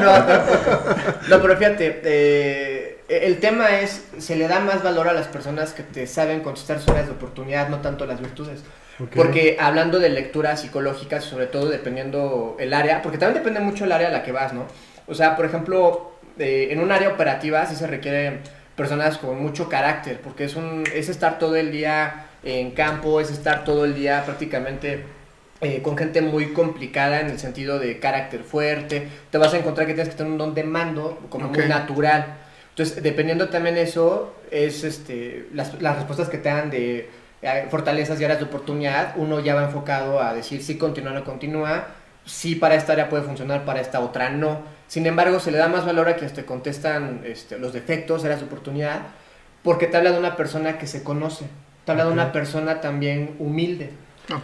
No, 0.00 0.18
no, 0.18 0.38
no, 1.28 1.42
pero 1.42 1.56
fíjate, 1.56 2.00
eh, 2.04 3.00
el 3.08 3.40
tema 3.40 3.70
es, 3.80 4.02
se 4.18 4.36
le 4.36 4.46
da 4.46 4.60
más 4.60 4.82
valor 4.82 5.08
a 5.08 5.12
las 5.12 5.26
personas 5.26 5.72
que 5.72 5.82
te 5.82 6.06
saben 6.06 6.40
contestar 6.40 6.78
sus 6.78 6.88
áreas 6.90 7.06
de 7.06 7.12
oportunidad, 7.12 7.68
no 7.70 7.80
tanto 7.80 8.06
las 8.06 8.20
virtudes. 8.20 8.60
Porque 9.14 9.56
hablando 9.58 9.98
de 9.98 10.10
lecturas 10.10 10.60
psicológicas, 10.60 11.24
sobre 11.24 11.46
todo 11.46 11.68
dependiendo 11.68 12.56
el 12.58 12.74
área, 12.74 13.02
porque 13.02 13.18
también 13.18 13.42
depende 13.42 13.60
mucho 13.60 13.84
el 13.84 13.92
área 13.92 14.08
a 14.08 14.10
la 14.10 14.22
que 14.22 14.32
vas, 14.32 14.52
¿no? 14.52 14.66
O 15.06 15.14
sea, 15.14 15.36
por 15.36 15.46
ejemplo, 15.46 16.12
eh, 16.38 16.68
en 16.70 16.80
un 16.80 16.92
área 16.92 17.08
operativa 17.08 17.64
sí 17.66 17.74
se 17.74 17.86
requieren 17.86 18.40
personas 18.76 19.18
con 19.18 19.40
mucho 19.40 19.68
carácter, 19.68 20.20
porque 20.20 20.44
es, 20.44 20.56
un, 20.56 20.84
es 20.94 21.08
estar 21.08 21.38
todo 21.38 21.56
el 21.56 21.70
día 21.70 22.26
en 22.42 22.70
campo, 22.72 23.20
es 23.20 23.30
estar 23.30 23.64
todo 23.64 23.84
el 23.84 23.94
día 23.94 24.22
prácticamente 24.24 25.04
eh, 25.60 25.82
con 25.82 25.96
gente 25.96 26.22
muy 26.22 26.52
complicada 26.52 27.20
en 27.20 27.28
el 27.28 27.38
sentido 27.38 27.78
de 27.78 27.98
carácter 27.98 28.42
fuerte, 28.42 29.06
te 29.30 29.36
vas 29.36 29.52
a 29.52 29.58
encontrar 29.58 29.86
que 29.86 29.92
tienes 29.92 30.10
que 30.10 30.16
tener 30.16 30.32
un 30.32 30.38
don 30.38 30.54
de 30.54 30.64
mando 30.64 31.18
como 31.28 31.48
muy 31.48 31.66
natural. 31.66 32.38
Entonces, 32.70 33.02
dependiendo 33.02 33.50
también 33.50 33.76
eso, 33.76 34.34
es 34.50 34.84
este, 34.84 35.46
las, 35.52 35.80
las 35.82 35.96
respuestas 35.96 36.30
que 36.30 36.38
te 36.38 36.48
dan 36.48 36.70
de 36.70 37.10
fortalezas 37.70 38.20
y 38.20 38.24
áreas 38.24 38.40
de 38.40 38.46
oportunidad, 38.46 39.14
uno 39.16 39.40
ya 39.40 39.54
va 39.54 39.64
enfocado 39.64 40.20
a 40.20 40.34
decir 40.34 40.62
si 40.62 40.76
continúa 40.76 41.12
o 41.12 41.14
no 41.14 41.24
continúa, 41.24 41.86
si 42.24 42.54
para 42.54 42.74
esta 42.74 42.92
área 42.92 43.08
puede 43.08 43.22
funcionar, 43.22 43.64
para 43.64 43.80
esta 43.80 44.00
otra 44.00 44.30
no. 44.30 44.62
Sin 44.86 45.06
embargo, 45.06 45.40
se 45.40 45.50
le 45.50 45.58
da 45.58 45.68
más 45.68 45.86
valor 45.86 46.08
a 46.08 46.14
quienes 46.14 46.34
te 46.34 46.44
contestan 46.44 47.22
este, 47.24 47.58
los 47.58 47.72
defectos, 47.72 48.24
áreas 48.24 48.40
de 48.40 48.46
oportunidad, 48.46 49.02
porque 49.62 49.86
te 49.86 49.96
habla 49.96 50.12
de 50.12 50.18
una 50.18 50.36
persona 50.36 50.78
que 50.78 50.86
se 50.86 51.02
conoce, 51.02 51.46
te 51.84 51.92
habla 51.92 52.04
de 52.04 52.12
una 52.12 52.32
persona 52.32 52.80
también 52.80 53.36
humilde. 53.38 53.90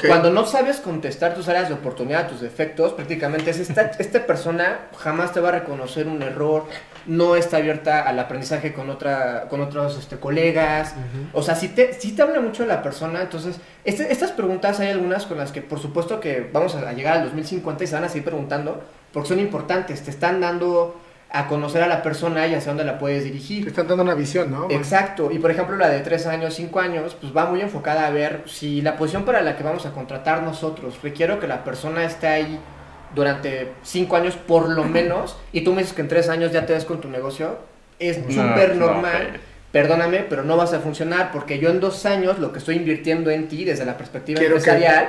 Cuando 0.08 0.30
no 0.30 0.44
sabes 0.46 0.78
contestar 0.78 1.34
tus 1.34 1.48
áreas 1.48 1.68
de 1.68 1.74
oportunidad, 1.74 2.28
tus 2.28 2.40
defectos, 2.40 2.92
prácticamente 2.92 3.50
es 3.50 3.58
esta, 3.60 3.82
esta 3.98 4.26
persona 4.26 4.80
jamás 4.98 5.32
te 5.32 5.40
va 5.40 5.50
a 5.50 5.52
reconocer 5.52 6.08
un 6.08 6.22
error, 6.22 6.64
no 7.06 7.36
está 7.36 7.58
abierta 7.58 8.02
al 8.02 8.18
aprendizaje 8.18 8.72
con, 8.72 8.90
otra, 8.90 9.46
con 9.48 9.60
otros 9.60 9.96
este, 9.98 10.16
colegas. 10.18 10.94
O 11.32 11.42
sea, 11.42 11.54
si 11.54 11.68
te, 11.68 11.92
sí 11.92 12.12
te 12.12 12.22
habla 12.22 12.40
mucho 12.40 12.62
de 12.64 12.68
la 12.68 12.82
persona, 12.82 13.22
entonces, 13.22 13.56
este- 13.84 14.10
estas 14.12 14.32
preguntas 14.32 14.80
hay 14.80 14.88
algunas 14.88 15.24
con 15.26 15.38
las 15.38 15.52
que 15.52 15.62
por 15.62 15.78
supuesto 15.78 16.18
que 16.18 16.50
vamos 16.52 16.74
a 16.74 16.92
llegar 16.92 17.18
al 17.18 17.24
2050 17.24 17.84
y 17.84 17.86
se 17.86 17.94
van 17.94 18.04
a 18.04 18.08
seguir 18.08 18.24
preguntando, 18.24 18.82
porque 19.12 19.28
son 19.28 19.38
importantes, 19.38 20.02
te 20.02 20.10
están 20.10 20.40
dando 20.40 21.00
a 21.38 21.48
conocer 21.48 21.82
a 21.82 21.86
la 21.86 22.02
persona 22.02 22.46
y 22.46 22.54
hacia 22.54 22.68
dónde 22.70 22.84
la 22.84 22.98
puedes 22.98 23.24
dirigir. 23.24 23.64
Te 23.64 23.70
están 23.70 23.86
dando 23.88 24.02
una 24.02 24.14
visión, 24.14 24.50
¿no? 24.50 24.68
Exacto, 24.70 25.30
y 25.30 25.38
por 25.38 25.50
ejemplo 25.50 25.76
la 25.76 25.88
de 25.88 26.00
3 26.00 26.26
años, 26.26 26.54
5 26.54 26.80
años, 26.80 27.16
pues 27.20 27.36
va 27.36 27.46
muy 27.46 27.60
enfocada 27.60 28.06
a 28.06 28.10
ver 28.10 28.42
si 28.46 28.80
la 28.82 28.96
posición 28.96 29.24
para 29.24 29.42
la 29.42 29.56
que 29.56 29.62
vamos 29.62 29.84
a 29.86 29.90
contratar 29.92 30.42
nosotros, 30.42 30.98
requiero 31.02 31.38
que 31.40 31.46
la 31.46 31.64
persona 31.64 32.04
esté 32.04 32.26
ahí 32.26 32.58
durante 33.14 33.72
5 33.82 34.16
años 34.16 34.34
por 34.36 34.68
lo 34.68 34.84
menos, 34.84 35.36
y 35.52 35.62
tú 35.62 35.72
me 35.72 35.80
dices 35.82 35.94
que 35.94 36.02
en 36.02 36.08
3 36.08 36.28
años 36.28 36.52
ya 36.52 36.66
te 36.66 36.72
ves 36.72 36.84
con 36.84 37.00
tu 37.00 37.08
negocio, 37.08 37.58
es 37.98 38.18
No, 38.18 38.30
súper 38.48 38.76
no, 38.76 38.86
normal. 38.86 39.28
pero- 39.32 39.56
Perdóname, 39.72 40.24
pero 40.28 40.42
no 40.42 40.56
vas 40.56 40.72
a 40.72 40.80
funcionar 40.80 41.32
porque 41.32 41.58
yo 41.58 41.68
en 41.68 41.80
dos 41.80 42.06
años 42.06 42.38
lo 42.38 42.50
que 42.50 42.60
estoy 42.60 42.76
invirtiendo 42.76 43.30
en 43.30 43.46
ti 43.48 43.62
desde 43.64 43.84
la 43.84 43.98
perspectiva 43.98 44.38
Quiero 44.38 44.54
que- 44.54 44.58
empresarial, 44.60 45.08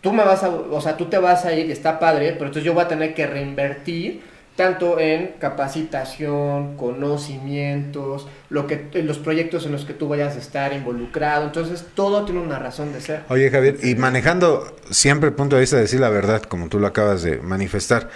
tú 0.00 0.12
me 0.12 0.22
vas 0.22 0.44
a, 0.44 0.48
o 0.50 0.80
sea, 0.80 0.96
tú 0.96 1.06
te 1.06 1.18
vas 1.18 1.44
a 1.44 1.52
ir 1.54 1.66
y 1.66 1.72
está 1.72 1.98
padre, 1.98 2.32
pero 2.34 2.46
entonces 2.46 2.62
yo 2.62 2.72
voy 2.72 2.84
a 2.84 2.88
tener 2.88 3.14
que 3.14 3.26
reinvertir 3.26 4.22
tanto 4.56 4.98
en 5.00 5.34
capacitación, 5.38 6.76
conocimientos, 6.76 8.26
lo 8.50 8.66
que 8.66 8.88
los 9.02 9.18
proyectos 9.18 9.64
en 9.66 9.72
los 9.72 9.84
que 9.84 9.94
tú 9.94 10.08
vayas 10.08 10.36
a 10.36 10.38
estar 10.38 10.72
involucrado. 10.72 11.44
Entonces, 11.46 11.84
todo 11.94 12.24
tiene 12.24 12.40
una 12.40 12.58
razón 12.58 12.92
de 12.92 13.00
ser. 13.00 13.22
Oye, 13.28 13.50
Javier, 13.50 13.78
y 13.82 13.94
manejando 13.94 14.76
siempre 14.90 15.28
el 15.30 15.34
punto 15.34 15.56
de 15.56 15.60
vista 15.60 15.76
de 15.76 15.82
decir 15.82 16.00
la 16.00 16.10
verdad, 16.10 16.42
como 16.42 16.68
tú 16.68 16.78
lo 16.78 16.86
acabas 16.86 17.22
de 17.22 17.38
manifestar, 17.38 18.08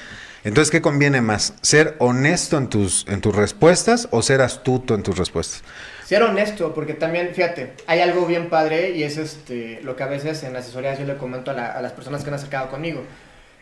entonces, 0.44 0.70
¿qué 0.70 0.82
conviene 0.82 1.22
más? 1.22 1.54
¿Ser 1.62 1.94
honesto 2.00 2.58
en 2.58 2.68
tus, 2.68 3.06
en 3.08 3.22
tus 3.22 3.34
respuestas 3.34 4.08
o 4.10 4.20
ser 4.20 4.42
astuto 4.42 4.94
en 4.94 5.02
tus 5.02 5.16
respuestas? 5.16 5.62
Ser 6.04 6.22
honesto, 6.22 6.74
porque 6.74 6.92
también, 6.92 7.30
fíjate, 7.32 7.72
hay 7.86 8.00
algo 8.00 8.26
bien 8.26 8.50
padre 8.50 8.90
y 8.90 9.04
es 9.04 9.16
este 9.16 9.80
lo 9.82 9.96
que 9.96 10.02
a 10.02 10.06
veces 10.06 10.42
en 10.42 10.54
asesorías 10.54 10.98
yo 10.98 11.06
le 11.06 11.16
comento 11.16 11.50
a, 11.50 11.54
la- 11.54 11.72
a 11.72 11.80
las 11.80 11.92
personas 11.92 12.22
que 12.22 12.28
han 12.28 12.34
acercado 12.34 12.68
conmigo. 12.68 13.00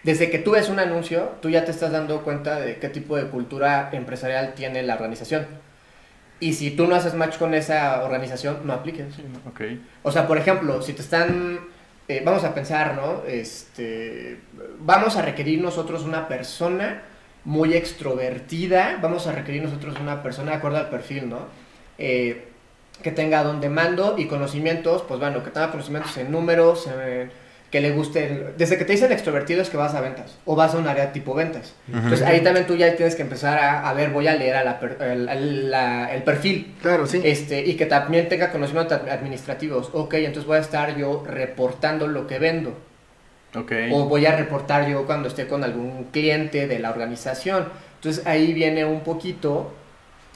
Desde 0.03 0.31
que 0.31 0.39
tú 0.39 0.53
ves 0.53 0.69
un 0.69 0.81
anuncio, 0.81 1.33
tú 1.41 1.49
ya 1.49 1.65
te 1.65 1.71
estás 1.71 1.93
dando 1.93 2.23
cuenta 2.23 2.59
de 2.59 2.77
qué 2.79 2.89
tipo 2.89 3.17
de 3.17 3.27
cultura 3.29 3.91
empresarial 3.93 4.55
tiene 4.55 4.83
la 4.83 4.95
organización. 4.95 5.47
Y 6.41 6.55
si 6.55 6.73
tú 6.73 6.89
no 6.89 6.97
haces 6.97 7.15
match 7.15 7.39
con 7.39 7.55
esa 7.55 8.03
organización, 8.03 8.59
no 8.65 8.73
apliques. 8.73 9.07
O 10.03 10.11
sea, 10.11 10.27
por 10.27 10.39
ejemplo, 10.39 10.83
si 10.83 10.93
te 10.93 11.03
están, 11.03 11.61
eh, 12.09 12.21
vamos 12.25 12.43
a 12.43 12.53
pensar, 12.53 12.95
¿no? 12.97 13.23
Este, 13.29 14.39
vamos 14.81 15.17
a 15.17 15.23
requerir 15.23 15.61
nosotros 15.63 16.03
una 16.03 16.27
persona 16.27 17.03
muy 17.45 17.75
extrovertida, 17.75 18.99
vamos 19.01 19.29
a 19.29 19.33
requerir 19.33 19.63
nosotros 19.63 19.97
una 20.01 20.21
persona 20.23 20.51
de 20.53 20.57
acuerdo 20.57 20.79
al 20.79 20.91
perfil, 20.91 21.29
¿no? 21.29 21.47
Eh, 21.99 22.49
que 23.03 23.13
tenga 23.13 23.43
don 23.45 23.61
de 23.61 23.69
mando 23.69 24.17
y 24.19 24.27
conocimientos, 24.27 25.03
pues 25.07 25.21
bueno, 25.21 25.45
que 25.45 25.51
tenga 25.51 25.71
conocimientos 25.71 26.17
en 26.17 26.31
números, 26.33 26.89
en- 26.89 27.31
que 27.73 27.81
le 27.81 27.91
guste, 27.91 28.27
el- 28.27 28.57
desde 28.59 28.77
que 28.79 28.85
te 28.85 28.93
dicen 28.93 29.11
extrovertido 29.11 29.63
es 29.63 29.71
que 29.71 29.77
vas 29.79 29.95
a 29.95 30.01
ventas 30.03 30.37
o 30.45 30.55
vas 30.55 30.75
a 30.75 30.79
un 30.79 30.87
área 30.87 31.11
tipo 31.13 31.35
ventas. 31.35 31.75
Entonces 31.93 32.23
ahí 32.23 32.41
también 32.43 32.67
tú 32.67 32.77
ya 32.77 32.95
tienes 32.95 33.17
que 33.17 33.23
empezar 33.23 33.59
a, 33.59 33.89
a 33.89 33.95
ver, 33.95 34.11
voy 34.11 34.29
a 34.29 34.35
leer 34.37 34.57
a 34.57 34.63
la 34.63 34.79
per- 34.79 34.99
el, 35.01 35.71
la- 35.71 36.15
el 36.15 36.23
perfil. 36.23 36.75
Claro, 36.83 37.07
sí. 37.07 37.21
Este, 37.25 37.65
y 37.65 37.75
que 37.75 37.87
también 37.87 38.29
tenga 38.29 38.51
conocimientos 38.53 39.01
ad- 39.01 39.09
administrativos. 39.09 39.89
Ok, 39.95 40.15
entonces 40.15 40.45
voy 40.47 40.59
a 40.59 40.61
estar 40.61 40.97
yo 40.97 41.25
reportando 41.27 42.07
lo 42.07 42.27
que 42.27 42.39
vendo. 42.39 42.77
Ok. 43.57 43.73
O 43.91 44.05
voy 44.05 44.27
a 44.27 44.37
reportar 44.37 44.87
yo 44.89 45.05
cuando 45.07 45.29
esté 45.29 45.47
con 45.47 45.65
algún 45.65 46.05
cliente 46.13 46.67
de 46.67 46.79
la 46.79 46.91
organización. 46.91 47.69
Entonces 47.97 48.27
ahí 48.27 48.53
viene 48.53 48.85
un 48.85 49.01
poquito 49.01 49.73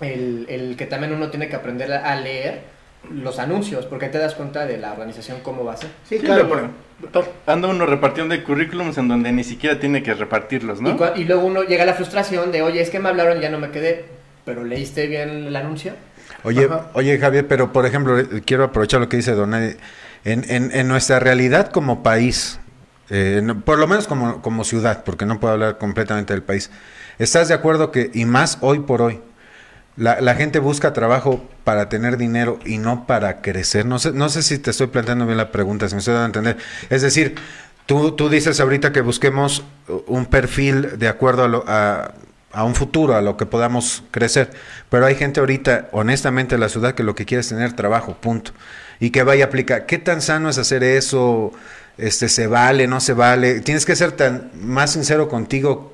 el, 0.00 0.46
el 0.48 0.76
que 0.76 0.86
también 0.86 1.12
uno 1.12 1.28
tiene 1.30 1.48
que 1.48 1.56
aprender 1.56 1.92
a 1.92 2.16
leer 2.16 2.60
los 3.10 3.38
anuncios, 3.38 3.86
porque 3.86 4.06
ahí 4.06 4.10
te 4.10 4.18
das 4.18 4.34
cuenta 4.34 4.66
de 4.66 4.78
la 4.78 4.92
organización 4.92 5.38
cómo 5.42 5.64
va 5.64 5.74
a 5.74 5.76
ser. 5.76 5.90
Sí, 6.08 6.18
Sí, 6.18 6.24
claro. 6.24 6.48
pero- 6.48 6.85
Anda 7.46 7.68
uno 7.68 7.84
repartiendo 7.86 8.34
de 8.34 8.42
currículums 8.42 8.96
en 8.98 9.08
donde 9.08 9.30
ni 9.32 9.44
siquiera 9.44 9.78
tiene 9.78 10.02
que 10.02 10.14
repartirlos, 10.14 10.80
¿no? 10.80 10.96
y 11.16 11.24
luego 11.24 11.44
uno 11.46 11.62
llega 11.62 11.82
a 11.82 11.86
la 11.86 11.94
frustración 11.94 12.52
de, 12.52 12.62
oye, 12.62 12.80
es 12.80 12.90
que 12.90 12.98
me 12.98 13.08
hablaron 13.10 13.38
y 13.38 13.42
ya 13.42 13.50
no 13.50 13.58
me 13.58 13.70
quedé, 13.70 14.06
pero 14.44 14.64
leíste 14.64 15.06
bien 15.06 15.28
el 15.48 15.56
anuncio. 15.56 15.92
Oye, 16.42 16.64
Ajá. 16.64 16.90
oye 16.94 17.18
Javier, 17.18 17.46
pero 17.46 17.72
por 17.72 17.84
ejemplo, 17.86 18.18
eh, 18.18 18.42
quiero 18.44 18.64
aprovechar 18.64 19.00
lo 19.00 19.08
que 19.08 19.18
dice 19.18 19.32
Don 19.32 19.52
Eddie. 19.54 19.76
En, 20.24 20.44
en, 20.50 20.70
en 20.74 20.88
nuestra 20.88 21.20
realidad 21.20 21.70
como 21.70 22.02
país, 22.02 22.58
eh, 23.10 23.40
no- 23.42 23.60
por 23.60 23.78
lo 23.78 23.86
menos 23.86 24.06
como, 24.08 24.40
como 24.42 24.64
ciudad, 24.64 25.04
porque 25.04 25.26
no 25.26 25.38
puedo 25.38 25.52
hablar 25.54 25.78
completamente 25.78 26.32
del 26.32 26.42
país, 26.42 26.70
¿estás 27.18 27.48
de 27.48 27.54
acuerdo 27.54 27.92
que, 27.92 28.10
y 28.14 28.24
más 28.24 28.58
hoy 28.62 28.80
por 28.80 29.02
hoy, 29.02 29.20
la, 29.96 30.20
la 30.20 30.34
gente 30.34 30.58
busca 30.58 30.92
trabajo 30.92 31.44
para 31.64 31.88
tener 31.88 32.16
dinero 32.16 32.58
y 32.64 32.78
no 32.78 33.06
para 33.06 33.40
crecer? 33.40 33.86
No 33.86 33.98
sé, 33.98 34.12
no 34.12 34.28
sé 34.28 34.42
si 34.42 34.58
te 34.58 34.70
estoy 34.70 34.88
planteando 34.88 35.26
bien 35.26 35.38
la 35.38 35.50
pregunta, 35.52 35.88
si 35.88 35.94
me 35.94 36.00
estoy 36.00 36.14
dando 36.14 36.24
a 36.38 36.42
entender. 36.42 36.56
Es 36.90 37.02
decir, 37.02 37.34
tú, 37.86 38.12
tú 38.12 38.28
dices 38.28 38.60
ahorita 38.60 38.92
que 38.92 39.00
busquemos 39.00 39.64
un 40.06 40.26
perfil 40.26 40.98
de 40.98 41.08
acuerdo 41.08 41.44
a, 41.44 41.48
lo- 41.48 41.64
a, 41.66 42.12
a 42.52 42.64
un 42.64 42.74
futuro, 42.74 43.14
a 43.16 43.22
lo 43.22 43.36
que 43.36 43.46
podamos 43.46 44.02
crecer. 44.10 44.50
Pero 44.90 45.06
hay 45.06 45.14
gente 45.14 45.40
ahorita, 45.40 45.88
honestamente, 45.92 46.54
en 46.56 46.60
la 46.60 46.68
ciudad 46.68 46.94
que 46.94 47.02
lo 47.02 47.14
que 47.14 47.24
quiere 47.24 47.40
es 47.40 47.48
tener 47.48 47.72
trabajo, 47.74 48.14
punto. 48.20 48.52
Y 49.00 49.10
que 49.10 49.22
vaya 49.22 49.44
a 49.44 49.48
aplicar. 49.48 49.86
¿Qué 49.86 49.98
tan 49.98 50.22
sano 50.22 50.48
es 50.48 50.58
hacer 50.58 50.82
eso? 50.82 51.52
Este, 51.98 52.28
¿Se 52.28 52.46
vale, 52.46 52.86
no 52.86 53.00
se 53.00 53.12
vale? 53.14 53.60
Tienes 53.60 53.84
que 53.86 53.96
ser 53.96 54.12
tan 54.12 54.50
más 54.60 54.92
sincero 54.92 55.28
contigo 55.28 55.92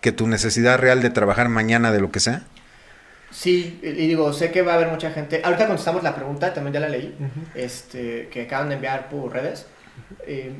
que 0.00 0.12
tu 0.12 0.26
necesidad 0.28 0.78
real 0.78 1.02
de 1.02 1.10
trabajar 1.10 1.48
mañana 1.48 1.90
de 1.92 2.00
lo 2.00 2.10
que 2.10 2.20
sea? 2.20 2.42
Sí, 3.30 3.78
y 3.82 4.06
digo, 4.06 4.32
sé 4.32 4.50
que 4.50 4.62
va 4.62 4.72
a 4.72 4.74
haber 4.76 4.88
mucha 4.88 5.10
gente. 5.10 5.42
Ahorita 5.44 5.66
contestamos 5.66 6.02
la 6.02 6.14
pregunta, 6.14 6.54
también 6.54 6.74
ya 6.74 6.80
la 6.80 6.88
leí, 6.88 7.14
este, 7.54 8.28
que 8.28 8.42
acaban 8.42 8.68
de 8.68 8.76
enviar 8.76 9.08
por 9.08 9.32
redes. 9.32 9.66
Eh, 10.26 10.52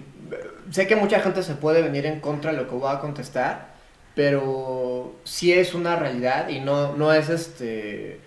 sé 0.70 0.86
que 0.86 0.96
mucha 0.96 1.20
gente 1.20 1.42
se 1.42 1.54
puede 1.54 1.82
venir 1.82 2.04
en 2.06 2.20
contra 2.20 2.52
de 2.52 2.58
lo 2.58 2.68
que 2.68 2.74
voy 2.74 2.94
a 2.94 2.98
contestar, 2.98 3.68
pero 4.14 5.16
sí 5.24 5.52
es 5.52 5.74
una 5.74 5.96
realidad 5.96 6.48
y 6.48 6.60
no, 6.60 6.96
no 6.96 7.12
es 7.14 7.28
este 7.30 8.20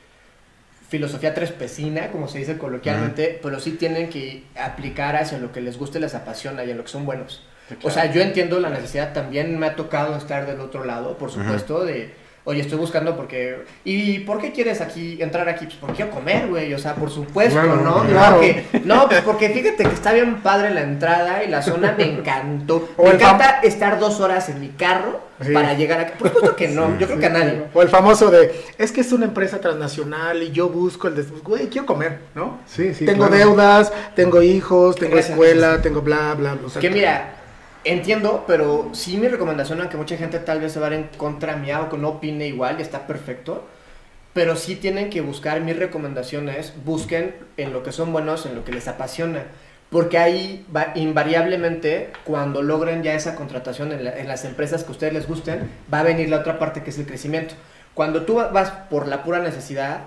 filosofía 0.89 1.34
trespecina, 1.34 2.12
como 2.12 2.28
se 2.28 2.39
dice 2.39 2.58
coloquialmente, 2.58 3.39
pero 3.42 3.62
sí 3.62 3.72
tienen 3.72 4.10
que 4.10 4.44
aplicar 4.60 5.16
hacia 5.16 5.38
lo 5.38 5.54
que 5.54 5.62
les 5.62 5.78
gusta 5.78 6.00
y 6.00 6.02
les 6.02 6.16
apasiona 6.16 6.66
y 6.66 6.72
en 6.72 6.78
lo 6.78 6.84
que 6.84 6.89
son 6.89 7.06
buenos. 7.06 7.46
O 7.84 7.89
sea, 7.89 8.12
yo 8.12 8.22
entiendo 8.22 8.60
la 8.60 8.70
necesidad, 8.70 9.14
también 9.14 9.58
me 9.58 9.68
ha 9.68 9.76
tocado 9.78 10.18
estar 10.18 10.46
del 10.46 10.60
otro 10.60 10.84
lado, 10.84 11.18
por 11.18 11.32
supuesto, 11.32 11.86
de, 11.86 12.14
oye, 12.44 12.62
estoy 12.62 12.78
buscando 12.78 13.16
porque, 13.16 13.64
¿y 13.84 14.20
por 14.20 14.39
qué 14.39 14.52
quieres 14.52 14.82
aquí, 14.82 15.22
entrar 15.22 15.48
aquí? 15.50 15.66
Pues 15.66 15.78
porque 15.80 15.96
quiero 15.98 16.12
comer, 16.12 16.48
güey, 16.48 16.74
o 16.74 16.80
sea, 16.80 16.96
por 16.96 17.10
supuesto, 17.10 17.62
¿no? 17.62 18.04
claro. 18.08 18.42
No, 18.84 19.08
pues 19.08 19.22
porque 19.22 19.50
fíjate 19.50 19.84
que 19.84 19.94
está 19.94 20.12
bien 20.14 20.38
padre 20.42 20.72
la 20.74 20.82
entrada 20.82 21.44
y 21.44 21.48
la 21.50 21.62
zona 21.62 21.94
me 21.98 22.06
encantó. 22.06 22.89
O 22.98 23.04
me 23.04 23.12
fam- 23.12 23.16
encanta 23.16 23.60
estar 23.64 24.00
dos 24.00 24.20
horas 24.20 24.50
en 24.50 24.60
mi 24.60 24.70
carro 24.70 25.32
Sí. 25.42 25.54
para 25.54 25.74
llegar 25.74 26.00
aquí. 26.00 26.12
Por 26.20 26.28
supuesto 26.28 26.56
que 26.56 26.68
no, 26.68 27.00
yo 27.00 27.08
creo 27.08 27.18
que 27.20 27.26
a 27.26 27.30
nadie. 27.30 27.64
O 27.74 27.82
el 27.82 27.89
famoso 27.89 28.30
de, 28.30 28.52
es 28.78 28.92
que 28.92 29.02
es 29.02 29.12
una 29.12 29.26
empresa 29.26 29.60
transnacional 29.60 30.44
y 30.44 30.52
yo 30.52 30.70
busco 30.70 31.08
el... 31.08 31.16
des- 31.16 31.32
Güey, 31.44 31.68
quiero 31.68 31.88
comer, 31.88 32.20
¿no? 32.36 32.60
Sí, 32.68 32.94
sí. 32.94 33.08
tengo 33.08 33.28
claro. 33.28 33.36
deudas, 33.46 33.92
tengo 34.16 34.44
hijos, 34.44 34.96
tengo 34.98 35.14
Gracias. 35.16 35.32
escuela, 35.32 35.82
tengo 35.82 36.02
bla, 36.02 36.36
bla, 36.36 36.54
bla. 36.54 36.68
o 36.68 36.70
sea, 36.70 36.80
Que 36.80 36.92
mira, 36.92 37.34
entiendo, 37.84 38.44
pero 38.48 38.90
sí 38.94 39.18
mi 39.18 39.28
recomendación, 39.28 39.80
aunque 39.82 39.98
mucha 39.98 40.18
gente 40.18 40.40
tal 40.40 40.60
vez 40.62 40.72
se 40.74 40.80
va 40.80 40.88
a 40.88 40.90
ir 40.92 40.96
en 40.98 41.10
contra 41.18 41.56
mía 41.56 41.82
o 41.82 41.90
que 41.90 41.98
no 41.98 42.10
opine 42.10 42.48
igual, 42.48 42.78
y 42.80 42.82
está 42.82 43.08
perfecto, 43.08 43.66
pero 44.34 44.56
sí 44.56 44.76
tienen 44.76 45.10
que 45.10 45.22
buscar, 45.22 45.60
mis 45.62 45.78
recomendaciones, 45.78 46.74
busquen 46.86 47.36
en 47.58 47.74
lo 47.74 47.84
que 47.84 47.92
son 47.92 48.12
buenos, 48.14 48.46
en 48.46 48.56
lo 48.56 48.64
que 48.64 48.72
les 48.72 48.88
apasiona. 48.88 49.44
Porque 49.90 50.18
ahí 50.18 50.66
va, 50.74 50.94
invariablemente, 50.96 52.12
cuando 52.24 52.62
logren 52.62 53.04
ya 53.04 53.14
esa 53.14 53.36
contratación 53.36 53.92
en, 53.92 54.08
en 54.08 54.28
las 54.28 54.46
empresas 54.46 54.84
que 54.84 54.90
a 54.90 54.92
ustedes 54.92 55.14
les 55.14 55.28
gusten, 55.28 55.70
va 55.94 56.00
a 56.00 56.04
venir 56.04 56.30
la 56.30 56.38
otra 56.38 56.60
parte 56.60 56.82
que 56.82 56.92
es 56.92 56.98
el 57.00 57.06
crecimiento. 57.06 57.56
Cuando 57.94 58.24
tú 58.24 58.36
va- 58.36 58.48
vas 58.48 58.72
por 58.90 59.08
la 59.08 59.24
pura 59.24 59.40
necesidad, 59.40 60.04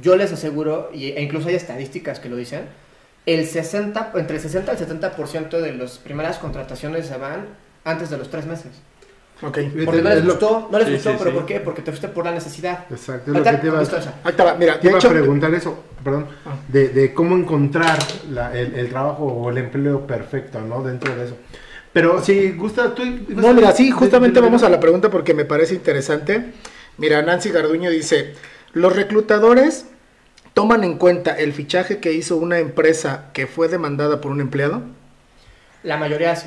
yo 0.00 0.14
les 0.16 0.32
aseguro, 0.32 0.90
e 0.94 1.20
incluso 1.20 1.48
hay 1.48 1.56
estadísticas 1.56 2.20
que 2.20 2.28
lo 2.28 2.36
dicen, 2.36 2.66
el 3.26 3.46
60, 3.46 4.12
entre 4.16 4.36
el 4.36 4.42
60 4.42 4.72
y 4.72 4.76
el 4.82 5.00
70% 5.00 5.60
de 5.60 5.72
las 5.74 5.98
primeras 5.98 6.38
contrataciones 6.38 7.06
se 7.06 7.16
van 7.16 7.46
antes 7.84 8.10
de 8.10 8.18
los 8.18 8.30
tres 8.30 8.46
meses. 8.46 8.72
Ok. 9.42 9.58
Porque 9.84 10.00
no 10.00 10.10
les 10.10 10.24
gustó, 10.24 10.68
no 10.70 10.78
les 10.78 10.86
Sí, 10.88 10.94
gustó, 10.94 11.10
sí, 11.10 11.16
pero 11.18 11.30
sí. 11.30 11.36
¿por 11.36 11.46
qué? 11.46 11.60
Porque 11.60 11.82
te 11.82 11.90
fuiste 11.90 12.08
por 12.08 12.24
la 12.24 12.32
necesidad. 12.32 12.84
Exacto, 12.90 13.32
es 13.32 13.36
lo 13.38 13.42
que 13.44 13.50
te 13.56 13.66
iba, 13.66 13.80
va, 14.44 14.54
mira, 14.54 14.78
te 14.80 14.88
iba 14.88 14.98
hecho... 14.98 15.08
a 15.08 15.10
preguntar 15.10 15.52
eso, 15.54 15.82
perdón, 16.02 16.26
Ah. 16.46 16.56
de, 16.68 16.88
de 16.90 17.12
cómo 17.12 17.36
encontrar 17.36 17.98
la- 18.30 18.56
el, 18.56 18.74
el 18.74 18.88
trabajo 18.90 19.24
o 19.24 19.50
el 19.50 19.58
empleo 19.58 20.06
perfecto, 20.06 20.60
¿no? 20.60 20.82
Dentro 20.82 21.14
de 21.16 21.24
eso. 21.24 21.36
Pero 21.92 22.22
si 22.22 22.52
gusta, 22.52 22.94
tú... 22.94 23.02
No, 23.28 23.52
mira, 23.54 23.72
sí, 23.72 23.86
de- 23.86 23.92
justamente 23.92 24.40
de- 24.40 24.46
vamos 24.46 24.62
a 24.62 24.68
la 24.68 24.78
pregunta 24.80 25.10
porque 25.10 25.34
me 25.34 25.44
parece 25.44 25.74
interesante. 25.74 26.52
Mira, 26.96 27.20
Nancy 27.22 27.50
Garduño 27.50 27.90
dice, 27.90 28.34
los 28.72 28.94
reclutadores 28.94 29.86
toman 30.54 30.84
en 30.84 30.96
cuenta 30.96 31.36
el 31.36 31.52
fichaje 31.52 31.98
que 31.98 32.12
hizo 32.12 32.36
una 32.36 32.58
empresa 32.58 33.26
que 33.32 33.46
fue 33.46 33.68
demandada 33.68 34.20
por 34.20 34.30
un 34.30 34.40
empleado. 34.40 34.82
La 35.82 35.96
mayoría 35.96 36.34
sí. 36.34 36.46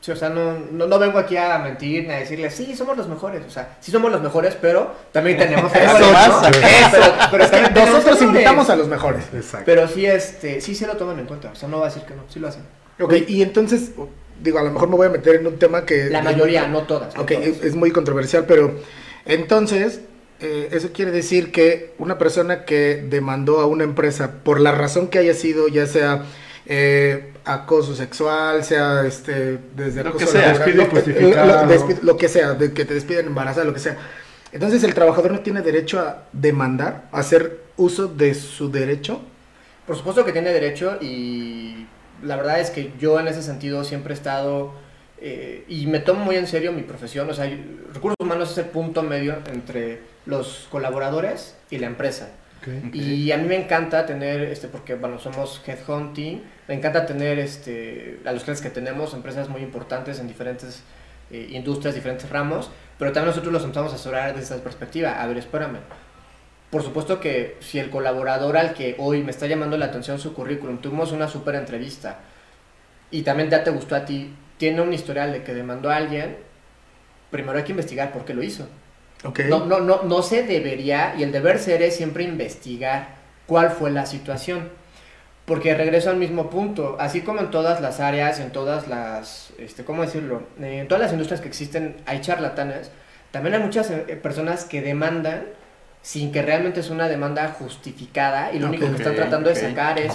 Sí, 0.00 0.12
o 0.12 0.16
sea, 0.16 0.28
no, 0.28 0.56
no, 0.70 0.86
no 0.86 0.98
vengo 1.00 1.18
aquí 1.18 1.36
a 1.36 1.58
mentir 1.58 2.06
ni 2.06 2.12
a 2.12 2.18
decirles, 2.18 2.54
sí, 2.54 2.76
somos 2.76 2.96
los 2.96 3.08
mejores. 3.08 3.42
O 3.44 3.50
sea, 3.50 3.76
sí 3.80 3.90
somos 3.90 4.12
los 4.12 4.22
mejores, 4.22 4.56
pero 4.60 4.92
también 5.10 5.36
tenemos 5.36 5.74
Eso, 5.74 5.82
errores, 5.82 6.28
¿no? 6.28 6.48
eso. 6.48 6.90
Pero, 6.92 7.14
pero 7.32 7.44
Es 7.44 7.50
que 7.50 7.70
nosotros 7.80 8.22
invitamos 8.22 8.70
a 8.70 8.76
los 8.76 8.86
mejores. 8.86 9.24
Exacto. 9.34 9.64
Pero 9.66 9.88
sí, 9.88 10.06
este, 10.06 10.60
sí 10.60 10.76
se 10.76 10.86
lo 10.86 10.96
toman 10.96 11.18
en 11.18 11.26
cuenta. 11.26 11.50
O 11.50 11.56
sea, 11.56 11.68
no 11.68 11.80
va 11.80 11.86
a 11.86 11.88
decir 11.88 12.04
que 12.04 12.14
no, 12.14 12.22
sí 12.28 12.38
lo 12.38 12.46
hacen. 12.46 12.62
Ok, 13.00 13.14
y 13.26 13.42
entonces, 13.42 13.90
digo, 14.40 14.60
a 14.60 14.62
lo 14.62 14.70
mejor 14.70 14.88
me 14.88 14.96
voy 14.96 15.08
a 15.08 15.10
meter 15.10 15.36
en 15.36 15.46
un 15.48 15.58
tema 15.58 15.84
que... 15.84 16.08
La 16.08 16.22
mayoría, 16.22 16.68
no 16.68 16.82
todas. 16.82 17.16
Ok, 17.18 17.32
todas. 17.32 17.46
es, 17.46 17.64
es 17.64 17.74
muy 17.74 17.90
controversial, 17.90 18.44
pero 18.46 18.78
entonces, 19.24 20.00
eh, 20.40 20.68
eso 20.72 20.90
quiere 20.92 21.10
decir 21.10 21.50
que 21.52 21.94
una 21.98 22.18
persona 22.18 22.64
que 22.64 23.04
demandó 23.08 23.60
a 23.60 23.66
una 23.66 23.84
empresa 23.84 24.32
por 24.44 24.60
la 24.60 24.72
razón 24.72 25.08
que 25.08 25.18
haya 25.18 25.34
sido, 25.34 25.68
ya 25.68 25.86
sea 25.86 26.24
eh, 26.66 27.32
acoso 27.44 27.94
sexual, 27.94 28.64
sea 28.64 29.06
este 29.06 29.58
desde 29.76 30.02
Lo 30.02 30.10
acoso 30.10 30.26
que 30.26 30.32
sea, 30.32 30.52
laboral, 30.52 30.58
despido 30.66 30.76
lo, 30.76 30.88
injustificado. 30.90 31.46
lo- 31.66 31.72
despi- 31.74 32.00
lo 32.02 32.16
que 32.16 32.28
sea, 32.28 32.54
de 32.54 32.72
que 32.72 32.84
te 32.84 32.94
despiden 32.94 33.26
embarazada, 33.26 33.64
lo 33.66 33.72
que 33.74 33.80
sea. 33.80 33.96
Entonces, 34.52 34.82
el 34.84 34.94
trabajador 34.94 35.32
no 35.32 35.40
tiene 35.40 35.60
derecho 35.62 36.00
a 36.00 36.24
demandar, 36.32 37.08
a 37.12 37.20
hacer 37.20 37.60
uso 37.76 38.06
de 38.08 38.34
su 38.34 38.70
derecho. 38.70 39.20
Por 39.86 39.96
supuesto 39.96 40.24
que 40.24 40.32
tiene 40.32 40.52
derecho 40.52 40.98
y 41.00 41.86
la 42.22 42.36
verdad 42.36 42.60
es 42.60 42.70
que 42.70 42.92
yo 42.98 43.20
en 43.20 43.28
ese 43.28 43.42
sentido 43.42 43.84
siempre 43.84 44.12
he 44.14 44.16
estado 44.16 44.72
eh, 45.20 45.64
y 45.68 45.86
me 45.86 45.98
tomo 46.00 46.24
muy 46.24 46.36
en 46.36 46.46
serio 46.46 46.72
mi 46.72 46.82
profesión. 46.82 47.28
O 47.30 47.34
sea, 47.34 47.44
recursos 47.92 48.16
humanos 48.18 48.50
es 48.52 48.58
el 48.58 48.64
punto 48.66 49.02
medio 49.02 49.36
entre 49.52 50.00
los 50.26 50.68
colaboradores 50.70 51.56
y 51.70 51.78
la 51.78 51.86
empresa. 51.86 52.28
Y 52.92 53.30
a 53.30 53.36
mí 53.36 53.46
me 53.46 53.54
encanta 53.54 54.06
tener, 54.06 54.40
este, 54.42 54.66
porque 54.66 54.96
bueno, 54.96 55.20
somos 55.20 55.62
headhunting, 55.64 56.42
me 56.66 56.74
encanta 56.74 57.06
tener 57.06 57.38
este, 57.38 58.18
a 58.24 58.32
los 58.32 58.42
clientes 58.42 58.60
que 58.60 58.70
tenemos, 58.70 59.14
empresas 59.14 59.48
muy 59.48 59.62
importantes 59.62 60.18
en 60.18 60.26
diferentes 60.26 60.82
eh, 61.30 61.48
industrias, 61.52 61.94
diferentes 61.94 62.28
ramos, 62.28 62.70
pero 62.98 63.12
también 63.12 63.28
nosotros 63.28 63.52
los 63.52 63.62
empezamos 63.62 63.92
a 63.92 63.94
asesorar 63.94 64.34
desde 64.34 64.54
esa 64.54 64.64
perspectiva. 64.64 65.22
A 65.22 65.26
ver, 65.28 65.38
espérame. 65.38 65.78
Por 66.70 66.82
supuesto 66.82 67.20
que 67.20 67.56
si 67.60 67.78
el 67.78 67.88
colaborador 67.90 68.56
al 68.56 68.74
que 68.74 68.96
hoy 68.98 69.22
me 69.22 69.30
está 69.30 69.46
llamando 69.46 69.78
la 69.78 69.86
atención 69.86 70.18
su 70.18 70.34
currículum, 70.34 70.78
tuvimos 70.78 71.12
una 71.12 71.28
super 71.28 71.54
entrevista 71.54 72.18
y 73.12 73.22
también 73.22 73.48
ya 73.48 73.62
te 73.62 73.70
gustó 73.70 73.94
a 73.94 74.04
ti, 74.04 74.34
tiene 74.56 74.80
un 74.80 74.92
historial 74.92 75.32
de 75.32 75.44
que 75.44 75.54
demandó 75.54 75.90
a 75.90 75.96
alguien, 75.96 76.36
primero 77.30 77.56
hay 77.56 77.64
que 77.64 77.70
investigar 77.70 78.12
por 78.12 78.24
qué 78.24 78.34
lo 78.34 78.42
hizo. 78.42 78.66
No, 79.48 79.66
no, 79.66 79.80
no, 79.80 80.02
no 80.02 80.22
se 80.22 80.42
debería, 80.42 81.14
y 81.18 81.22
el 81.22 81.32
deber 81.32 81.58
ser 81.58 81.82
es 81.82 81.96
siempre 81.96 82.24
investigar 82.24 83.16
cuál 83.46 83.70
fue 83.70 83.90
la 83.90 84.06
situación. 84.06 84.70
Porque 85.44 85.74
regreso 85.76 86.10
al 86.10 86.16
mismo 86.16 86.50
punto, 86.50 86.96
así 86.98 87.20
como 87.20 87.40
en 87.40 87.50
todas 87.52 87.80
las 87.80 88.00
áreas, 88.00 88.40
en 88.40 88.50
todas 88.50 88.88
las, 88.88 89.52
este, 89.58 89.84
¿cómo 89.84 90.02
decirlo? 90.02 90.42
Eh, 90.60 90.80
en 90.80 90.88
todas 90.88 91.02
las 91.02 91.12
industrias 91.12 91.40
que 91.40 91.46
existen 91.46 91.96
hay 92.04 92.20
charlatanes, 92.20 92.90
también 93.30 93.54
hay 93.54 93.60
muchas 93.60 93.90
eh, 93.90 94.18
personas 94.20 94.64
que 94.64 94.82
demandan 94.82 95.44
sin 96.02 96.30
que 96.30 96.40
realmente 96.40 96.80
es 96.80 96.90
una 96.90 97.08
demanda 97.08 97.48
justificada 97.58 98.52
y 98.52 98.60
lo 98.60 98.68
único 98.68 98.86
Ok, 98.86 98.92
que 98.92 98.96
están 98.96 99.16
tratando 99.16 99.48
de 99.48 99.56
sacar 99.56 99.98
es. 99.98 100.14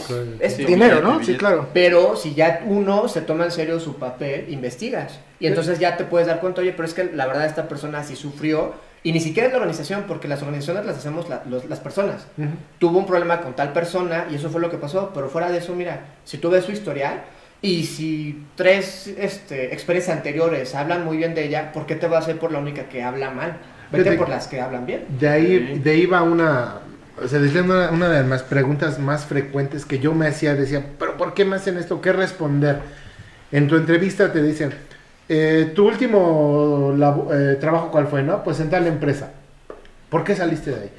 Sí, 0.55 0.65
Dinero, 0.65 1.01
billete, 1.01 1.01
¿no? 1.01 1.23
Sí, 1.23 1.35
claro. 1.35 1.69
Pero 1.73 2.15
si 2.15 2.33
ya 2.33 2.63
uno 2.65 3.09
se 3.09 3.21
toma 3.21 3.45
en 3.45 3.51
serio 3.51 3.79
su 3.79 3.97
papel, 3.97 4.45
investigas. 4.49 5.19
Y 5.39 5.47
entonces 5.47 5.79
ya 5.79 5.97
te 5.97 6.05
puedes 6.05 6.27
dar 6.27 6.39
cuenta, 6.39 6.61
oye, 6.61 6.71
pero 6.71 6.85
es 6.85 6.93
que 6.93 7.05
la 7.05 7.27
verdad 7.27 7.45
esta 7.45 7.67
persona 7.67 8.03
sí 8.03 8.15
sufrió. 8.15 8.73
Y 9.03 9.11
ni 9.13 9.19
siquiera 9.19 9.47
es 9.47 9.53
la 9.53 9.57
organización, 9.59 10.03
porque 10.07 10.27
las 10.27 10.41
organizaciones 10.41 10.85
las 10.85 10.97
hacemos 10.97 11.27
la- 11.27 11.41
los- 11.49 11.65
las 11.65 11.79
personas. 11.79 12.27
Ujú. 12.37 12.49
Tuvo 12.77 12.99
un 12.99 13.07
problema 13.07 13.41
con 13.41 13.55
tal 13.55 13.73
persona 13.73 14.27
y 14.31 14.35
eso 14.35 14.49
fue 14.49 14.61
lo 14.61 14.69
que 14.69 14.77
pasó. 14.77 15.11
Pero 15.13 15.27
fuera 15.29 15.51
de 15.51 15.57
eso, 15.57 15.73
mira, 15.73 16.01
si 16.23 16.37
tú 16.37 16.49
ves 16.51 16.65
su 16.65 16.71
historial 16.71 17.23
y 17.63 17.83
si 17.85 18.45
tres 18.55 19.07
este, 19.17 19.73
experiencias 19.73 20.15
anteriores 20.17 20.75
hablan 20.75 21.03
muy 21.03 21.17
bien 21.17 21.33
de 21.33 21.45
ella, 21.45 21.71
¿por 21.71 21.85
qué 21.87 21.95
te 21.95 22.07
vas 22.07 22.27
a 22.27 22.31
ir 22.31 22.37
por 22.37 22.51
la 22.51 22.59
única 22.59 22.83
que 22.89 23.01
habla 23.01 23.31
mal? 23.31 23.57
Vete 23.91 24.03
Fíjate- 24.03 24.17
por 24.19 24.29
las 24.29 24.47
que 24.47 24.61
hablan 24.61 24.85
bien. 24.85 25.05
De 25.19 25.27
ahí, 25.27 25.79
de 25.83 25.91
ahí 25.91 26.05
va 26.05 26.21
una, 26.21 26.75
o 27.23 27.27
sea, 27.27 27.39
decía 27.39 27.63
una, 27.63 27.89
una 27.89 28.07
de 28.07 28.23
las 28.27 28.43
preguntas 28.43 28.99
más 28.99 29.25
frecuentes 29.25 29.83
que 29.85 29.97
yo 29.99 30.13
me 30.13 30.27
hacía, 30.27 30.53
decía, 30.55 30.85
pero 30.99 31.17
¿por 31.17 31.33
qué 31.33 31.43
me 31.43 31.55
hacen 31.55 31.77
esto? 31.77 32.01
¿Qué 32.01 32.13
responder? 32.13 32.79
En 33.51 33.67
tu 33.67 33.75
entrevista 33.75 34.31
te 34.31 34.41
dicen, 34.43 34.73
eh, 35.33 35.71
tu 35.73 35.87
último 35.87 36.93
labo- 36.97 37.29
eh, 37.33 37.55
trabajo 37.55 37.89
cuál 37.89 38.07
fue, 38.07 38.21
¿no? 38.21 38.43
Pues 38.43 38.59
en 38.59 38.69
tal 38.69 38.85
empresa. 38.87 39.31
¿Por 40.09 40.25
qué 40.25 40.35
saliste 40.35 40.71
de 40.71 40.75
ahí? 40.81 40.89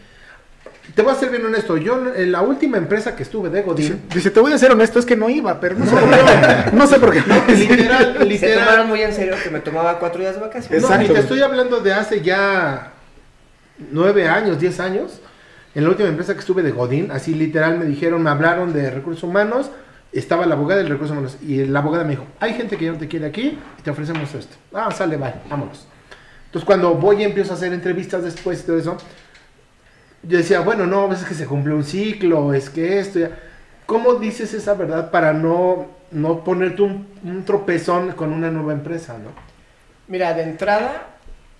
Te 0.94 1.02
voy 1.02 1.12
a 1.12 1.16
ser 1.16 1.28
bien 1.30 1.44
honesto, 1.44 1.76
yo 1.76 2.12
en 2.14 2.32
la 2.32 2.40
última 2.40 2.76
empresa 2.78 3.14
que 3.14 3.22
estuve 3.22 3.50
de 3.50 3.58
Dice, 3.62 3.68
Godín, 3.68 4.02
dice, 4.12 4.30
te 4.30 4.40
voy 4.40 4.52
a 4.52 4.58
ser 4.58 4.72
honesto, 4.72 4.98
es 4.98 5.04
que 5.06 5.16
no 5.16 5.28
iba, 5.28 5.60
pero 5.60 5.76
no 5.76 5.84
sé 5.86 5.94
por 5.96 6.10
qué. 6.10 6.70
No 6.72 6.86
sé 6.86 6.98
por 6.98 7.12
qué. 7.12 7.20
literal, 7.54 8.16
Se 8.18 8.24
literal, 8.24 8.64
tomaron 8.64 8.88
muy 8.88 9.02
en 9.02 9.12
serio 9.12 9.34
que 9.42 9.50
me 9.50 9.60
tomaba 9.60 9.98
cuatro 9.98 10.20
días 10.20 10.34
de 10.34 10.40
vacaciones. 10.40 10.82
No, 10.82 10.88
y 10.88 10.92
Exacto. 10.92 11.12
te 11.12 11.20
estoy 11.20 11.42
hablando 11.42 11.80
de 11.80 11.92
hace 11.92 12.20
ya 12.22 12.92
nueve 13.90 14.28
años, 14.28 14.58
diez 14.58 14.80
años. 14.80 15.20
En 15.74 15.84
la 15.84 15.90
última 15.90 16.08
empresa 16.08 16.34
que 16.34 16.40
estuve 16.40 16.62
de 16.62 16.70
Godín, 16.72 17.10
así 17.12 17.34
literal 17.34 17.78
me 17.78 17.84
dijeron, 17.86 18.22
me 18.22 18.30
hablaron 18.30 18.72
de 18.72 18.90
recursos 18.90 19.22
humanos, 19.22 19.70
estaba 20.18 20.46
la 20.46 20.54
abogada 20.54 20.82
de 20.82 20.88
recursos 20.88 21.12
humanos 21.12 21.38
y 21.40 21.64
la 21.64 21.78
abogada 21.78 22.04
me 22.04 22.10
dijo, 22.10 22.26
hay 22.40 22.54
gente 22.54 22.76
que 22.76 22.84
ya 22.86 22.92
no 22.92 22.98
te 22.98 23.08
quiere 23.08 23.26
aquí 23.26 23.58
y 23.78 23.82
te 23.82 23.90
ofrecemos 23.90 24.34
esto. 24.34 24.56
Ah, 24.72 24.90
sale, 24.90 25.16
bye, 25.16 25.34
vámonos. 25.48 25.86
Entonces 26.46 26.66
cuando 26.66 26.94
voy 26.94 27.22
y 27.22 27.24
empiezo 27.24 27.52
a 27.52 27.56
hacer 27.56 27.72
entrevistas 27.72 28.22
después 28.22 28.60
y 28.60 28.66
todo 28.66 28.78
eso, 28.78 28.96
yo 30.22 30.38
decía, 30.38 30.60
bueno, 30.60 30.86
no, 30.86 31.04
a 31.04 31.06
veces 31.08 31.26
que 31.26 31.34
se 31.34 31.46
cumple 31.46 31.74
un 31.74 31.84
ciclo, 31.84 32.54
es 32.54 32.70
que 32.70 32.98
esto 32.98 33.18
ya... 33.18 33.30
¿Cómo 33.86 34.14
dices 34.14 34.54
esa 34.54 34.74
verdad 34.74 35.10
para 35.10 35.32
no, 35.32 35.88
no 36.12 36.44
ponerte 36.44 36.82
un, 36.82 37.08
un 37.24 37.44
tropezón 37.44 38.12
con 38.12 38.32
una 38.32 38.50
nueva 38.50 38.72
empresa, 38.72 39.18
no? 39.18 39.30
Mira, 40.06 40.32
de 40.34 40.44
entrada, 40.44 41.11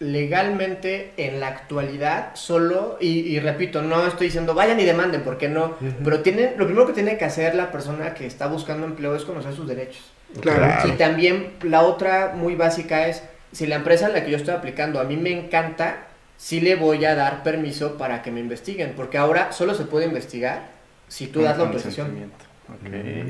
legalmente 0.02 1.12
en 1.16 1.38
la 1.40 1.48
actualidad 1.48 2.34
solo, 2.34 2.98
y, 3.00 3.20
y 3.20 3.40
repito, 3.40 3.82
no 3.82 4.06
estoy 4.06 4.26
diciendo 4.26 4.52
vayan 4.52 4.80
y 4.80 4.84
demanden, 4.84 5.22
porque 5.22 5.48
no, 5.48 5.76
pero 6.02 6.20
tienen, 6.20 6.54
lo 6.58 6.66
primero 6.66 6.86
que 6.86 6.92
tiene 6.92 7.16
que 7.16 7.24
hacer 7.24 7.54
la 7.54 7.70
persona 7.70 8.12
que 8.12 8.26
está 8.26 8.48
buscando 8.48 8.86
empleo 8.86 9.14
es 9.14 9.24
conocer 9.24 9.54
sus 9.54 9.68
derechos. 9.68 10.02
Claro. 10.40 10.88
Y 10.88 10.92
también 10.92 11.52
la 11.62 11.82
otra 11.82 12.32
muy 12.34 12.56
básica 12.56 13.06
es, 13.06 13.22
si 13.52 13.66
la 13.66 13.76
empresa 13.76 14.08
en 14.08 14.14
la 14.14 14.24
que 14.24 14.30
yo 14.30 14.36
estoy 14.36 14.54
aplicando 14.54 14.98
a 14.98 15.04
mí 15.04 15.16
me 15.16 15.30
encanta, 15.30 16.06
sí 16.36 16.60
le 16.60 16.74
voy 16.74 17.04
a 17.04 17.14
dar 17.14 17.42
permiso 17.42 17.96
para 17.96 18.22
que 18.22 18.30
me 18.30 18.40
investiguen, 18.40 18.94
porque 18.96 19.18
ahora 19.18 19.52
solo 19.52 19.74
se 19.74 19.84
puede 19.84 20.06
investigar 20.06 20.70
si 21.06 21.28
tú 21.28 21.42
das 21.42 21.58
la 21.58 21.64
autorización. 21.64 22.32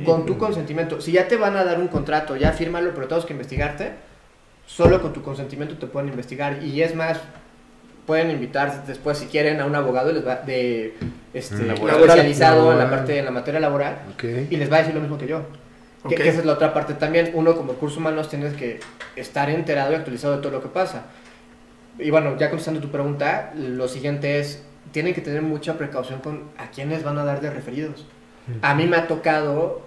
Con 0.04 0.24
tu 0.24 0.38
consentimiento. 0.38 1.00
Si 1.00 1.12
ya 1.12 1.26
te 1.26 1.36
van 1.36 1.56
a 1.56 1.64
dar 1.64 1.80
un 1.80 1.88
contrato, 1.88 2.36
ya 2.36 2.52
fírmalo, 2.52 2.94
pero 2.94 3.08
tenemos 3.08 3.26
que 3.26 3.32
investigarte, 3.32 3.90
solo 4.66 5.00
con 5.02 5.12
tu 5.12 5.22
consentimiento 5.22 5.76
te 5.76 5.86
pueden 5.86 6.08
investigar. 6.08 6.62
Y 6.62 6.82
es 6.82 6.94
más, 6.94 7.18
pueden 8.06 8.30
invitar 8.30 8.84
después, 8.86 9.18
si 9.18 9.26
quieren, 9.26 9.60
a 9.60 9.66
un 9.66 9.74
abogado 9.74 10.10
y 10.10 10.14
les 10.14 10.26
va- 10.26 10.36
de, 10.36 10.94
este, 11.34 11.54
Mm, 11.56 11.66
laboral. 11.68 12.00
especializado 12.00 12.72
en 12.72 12.78
la 12.78 12.90
parte 12.90 13.18
en 13.18 13.24
la 13.24 13.30
materia 13.30 13.60
laboral 13.60 13.98
y 14.50 14.56
les 14.56 14.70
va 14.70 14.76
a 14.76 14.78
decir 14.80 14.94
lo 14.94 15.00
mismo 15.00 15.18
que 15.18 15.26
yo. 15.26 15.42
Que, 16.08 16.14
esa 16.28 16.40
es 16.40 16.44
la 16.44 16.54
otra 16.54 16.74
parte 16.74 16.94
también. 16.94 17.30
Uno 17.34 17.54
como 17.54 17.72
recursos 17.74 17.98
humanos 17.98 18.28
tienes 18.28 18.54
que 18.54 18.80
estar 19.14 19.48
enterado 19.50 19.92
y 19.92 19.94
actualizado 19.94 20.34
de 20.36 20.42
todo 20.42 20.50
lo 20.52 20.60
que 20.60 20.68
pasa. 20.68 21.04
Y 21.98 22.10
bueno, 22.10 22.36
ya 22.38 22.48
contestando 22.48 22.80
tu 22.80 22.90
pregunta, 22.90 23.52
lo 23.56 23.86
siguiente 23.86 24.40
es, 24.40 24.64
tienen 24.90 25.14
que 25.14 25.20
tener 25.20 25.42
mucha 25.42 25.78
precaución 25.78 26.18
con 26.20 26.42
a 26.58 26.70
quiénes 26.72 27.04
van 27.04 27.18
a 27.18 27.24
dar 27.24 27.40
de 27.40 27.50
referidos. 27.50 28.04
A 28.62 28.74
mí 28.74 28.88
me 28.88 28.96
ha 28.96 29.06
tocado, 29.06 29.82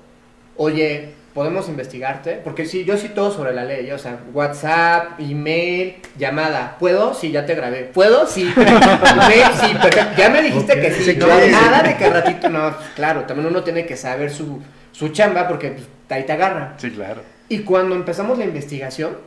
oye, 0.55 1.13
¿podemos 1.35 1.67
investigarte? 1.67 2.39
Porque 2.41 2.65
sí, 2.65 2.85
yo 2.85 2.97
sí 2.97 3.09
todo 3.09 3.29
sobre 3.29 3.53
la 3.53 3.65
ley, 3.65 3.91
o 3.91 3.99
sea, 3.99 4.19
WhatsApp, 4.33 5.19
email, 5.19 5.97
llamada. 6.17 6.77
¿Puedo? 6.79 7.13
Sí, 7.13 7.29
ya 7.29 7.45
te 7.45 7.53
grabé. 7.53 7.83
¿Puedo? 7.83 8.25
Sí. 8.25 8.43
Email, 8.57 9.47
sí, 9.59 9.73
perfecto. 9.73 10.13
Ya 10.17 10.29
me 10.29 10.41
dijiste 10.41 10.79
que 10.79 10.91
sí. 10.91 11.17
no, 11.17 11.27
nada 11.27 11.83
de 11.83 11.97
que 11.97 12.09
ratito, 12.09 12.49
no, 12.49 12.73
claro, 12.95 13.25
también 13.25 13.49
uno 13.49 13.63
tiene 13.65 13.85
que 13.85 13.97
saber 13.97 14.31
su, 14.31 14.61
su 14.93 15.09
chamba 15.09 15.45
porque 15.49 15.71
pues, 15.71 15.85
ahí 16.09 16.23
te 16.23 16.31
agarra. 16.31 16.75
Sí, 16.77 16.89
claro. 16.89 17.21
Y 17.49 17.59
cuando 17.59 17.95
empezamos 17.95 18.37
la 18.37 18.45
investigación, 18.45 19.17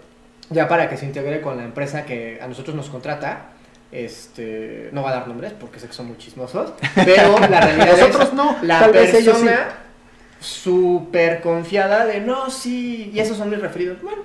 ya 0.48 0.66
para 0.66 0.88
que 0.88 0.96
se 0.96 1.04
integre 1.04 1.42
con 1.42 1.59
la 1.59 1.64
empresa 1.64 2.06
que 2.06 2.40
a 2.40 2.48
nosotros 2.48 2.74
nos 2.74 2.88
contrata, 2.88 3.50
este, 3.92 4.88
no 4.92 5.02
va 5.02 5.11
a 5.11 5.14
dar 5.14 5.28
nombres 5.28 5.52
porque 5.61 5.78
sé 5.78 5.88
que 5.88 5.92
son 5.92 6.06
muy 6.06 6.16
chismosos, 6.16 6.72
pero 6.94 7.38
la 7.38 7.61
realidad 7.61 7.86
Nosotros 7.98 8.28
es 8.28 8.32
no, 8.32 8.56
la 8.62 8.80
tal 8.80 8.92
vez 8.92 9.12
ellos 9.12 9.36
persona 9.36 9.88
súper 10.41 11.41
confiada 11.41 12.07
de 12.07 12.20
no, 12.20 12.51
sí, 12.51 13.11
y 13.14 13.20
esos 13.20 13.36
son 13.36 13.51
mis 13.51 13.61
referidos. 13.61 14.01
Bueno, 14.03 14.22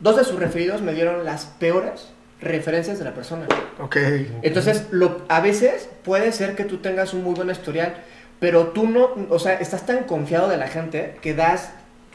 dos 0.00 0.16
de 0.16 0.24
sus 0.24 0.38
referidos 0.38 0.82
me 0.82 0.92
dieron 0.92 1.24
las 1.24 1.46
peores 1.46 2.08
referencias 2.40 2.98
de 2.98 3.04
la 3.04 3.14
persona. 3.14 3.46
Ok. 3.80 3.96
Entonces, 4.42 4.86
lo, 4.90 5.22
a 5.28 5.40
veces 5.40 5.88
puede 6.04 6.32
ser 6.32 6.54
que 6.54 6.64
tú 6.64 6.78
tengas 6.78 7.14
un 7.14 7.24
muy 7.24 7.34
buen 7.34 7.50
historial, 7.50 7.94
pero 8.40 8.68
tú 8.68 8.86
no, 8.88 9.10
o 9.30 9.38
sea, 9.38 9.54
estás 9.54 9.86
tan 9.86 10.04
confiado 10.04 10.48
de 10.48 10.58
la 10.58 10.68
gente 10.68 11.16
que 11.22 11.34
das 11.34 11.70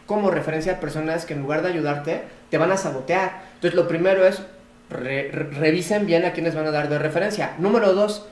como 0.05 0.29
referencia 0.29 0.73
a 0.73 0.79
personas 0.79 1.25
que 1.25 1.33
en 1.33 1.41
lugar 1.41 1.61
de 1.61 1.69
ayudarte, 1.69 2.21
te 2.49 2.57
van 2.57 2.71
a 2.71 2.77
sabotear. 2.77 3.43
Entonces, 3.55 3.75
lo 3.75 3.87
primero 3.87 4.25
es, 4.25 4.41
re- 4.89 5.31
re- 5.31 5.49
revisen 5.51 6.05
bien 6.05 6.25
a 6.25 6.33
quienes 6.33 6.53
van 6.53 6.67
a 6.67 6.71
dar 6.71 6.89
de 6.89 6.99
referencia. 6.99 7.53
Número 7.59 7.93
dos, 7.93 8.27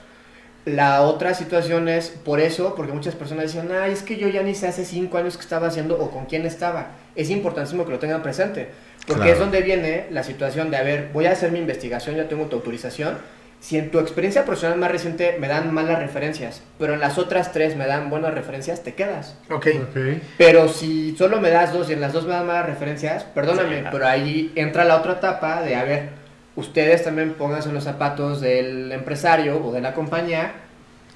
la 0.66 1.02
otra 1.04 1.34
situación 1.34 1.88
es 1.90 2.10
por 2.10 2.40
eso, 2.40 2.76
porque 2.76 2.92
muchas 2.94 3.16
personas 3.16 3.46
dicen, 3.54 3.70
ay, 3.72 3.92
es 3.94 4.04
que 4.04 4.18
yo 4.18 4.28
ya 4.28 4.44
ni 4.44 4.54
sé 4.56 4.68
hace 4.68 4.86
cinco 4.86 5.18
años 5.18 5.36
que 5.38 5.42
estaba 5.44 5.68
haciendo 5.68 5.98
o 6.00 6.12
con 6.12 6.26
quién 6.26 6.46
estaba. 6.46 6.88
Es 7.16 7.30
importantísimo 7.30 7.86
que 7.86 7.92
lo 7.92 8.00
tengan 8.00 8.22
presente, 8.22 8.70
porque 9.08 9.22
Claro. 9.24 9.34
es 9.34 9.40
donde 9.40 9.62
viene 9.62 10.06
la 10.12 10.24
situación 10.24 10.70
de, 10.70 10.78
a 10.78 10.84
ver, 10.84 11.10
voy 11.14 11.26
a 11.26 11.32
hacer 11.32 11.52
mi 11.52 11.60
investigación, 11.60 12.16
ya 12.16 12.28
tengo 12.28 12.46
tu 12.46 12.58
autorización. 12.58 13.18
Si 13.62 13.78
en 13.78 13.92
tu 13.92 14.00
experiencia 14.00 14.46
profesional 14.46 14.78
más 14.80 14.90
reciente 14.90 15.36
me 15.38 15.50
dan 15.50 15.74
malas 15.74 16.00
referencias, 16.00 16.62
pero 16.78 16.94
en 16.94 17.02
las 17.02 17.18
otras 17.18 17.52
tres 17.52 17.76
me 17.76 17.88
dan 17.88 18.10
buenas 18.10 18.34
referencias, 18.34 18.84
te 18.84 18.94
quedas. 18.94 19.36
Ok. 19.50 19.68
Ok. 19.90 19.98
Pero 20.38 20.70
si 20.70 21.14
solo 21.18 21.42
me 21.42 21.50
das 21.50 21.74
dos 21.74 21.90
y 21.90 21.94
en 21.94 22.00
las 22.00 22.14
dos 22.14 22.26
me 22.26 22.32
dan 22.32 22.46
malas 22.48 22.68
referencias, 22.68 23.26
perdóname, 23.26 23.84
pero 23.92 24.08
ahí 24.08 24.54
entra 24.56 24.86
la 24.86 24.96
otra 24.96 25.14
etapa 25.14 25.62
de, 25.62 25.76
a 25.76 25.84
ver, 25.84 26.19
ustedes 26.60 27.04
también 27.04 27.34
pónganse 27.34 27.70
en 27.70 27.76
los 27.76 27.84
zapatos 27.84 28.42
del 28.42 28.92
empresario 28.92 29.64
o 29.66 29.72
de 29.72 29.82
la 29.82 29.94
compañía. 29.94 30.54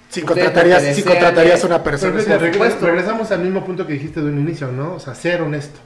Si 0.10 0.22
contratarías, 0.22 0.84
si 0.96 1.02
a 1.02 1.66
una 1.66 1.84
persona. 1.84 2.22
Pero 2.26 2.40
regresamos 2.82 3.32
al 3.32 3.40
mismo 3.40 3.66
punto 3.66 3.88
que 3.88 3.94
dijiste 3.94 4.22
de 4.22 4.28
un 4.28 4.40
inicio, 4.40 4.72
¿no? 4.72 4.94
O 4.96 5.00
sea, 5.00 5.16
ser 5.16 5.42
honesto. 5.42 5.80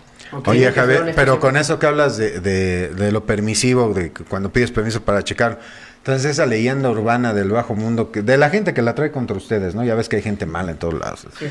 Oye, 0.46 0.72
Javier, 0.74 1.14
pero 1.16 1.40
con 1.40 1.56
eso 1.56 1.80
que 1.80 1.86
hablas 1.86 2.18
de, 2.18 2.42
de- 2.42 2.90
de 2.90 3.12
lo 3.14 3.26
permisivo, 3.26 3.94
de 3.94 4.12
cuando 4.12 4.52
pides 4.52 4.72
permiso 4.72 5.02
para 5.02 5.24
checar, 5.24 5.60
entonces 6.00 6.32
esa 6.32 6.46
leyenda 6.46 6.90
urbana 6.90 7.34
del 7.34 7.50
bajo 7.52 7.76
mundo, 7.76 8.12
que, 8.12 8.22
de 8.22 8.38
la 8.38 8.50
gente 8.50 8.74
que 8.74 8.82
la 8.82 8.94
trae 8.94 9.12
contra 9.12 9.38
ustedes, 9.38 9.74
¿no? 9.76 9.86
Ya 9.86 9.96
ves 9.96 10.10
que 10.10 10.18
hay 10.18 10.22
gente 10.22 10.46
mala 10.46 10.72
en 10.72 10.78
todos 10.78 10.96
lados. 10.96 11.28
Sí. 11.40 11.46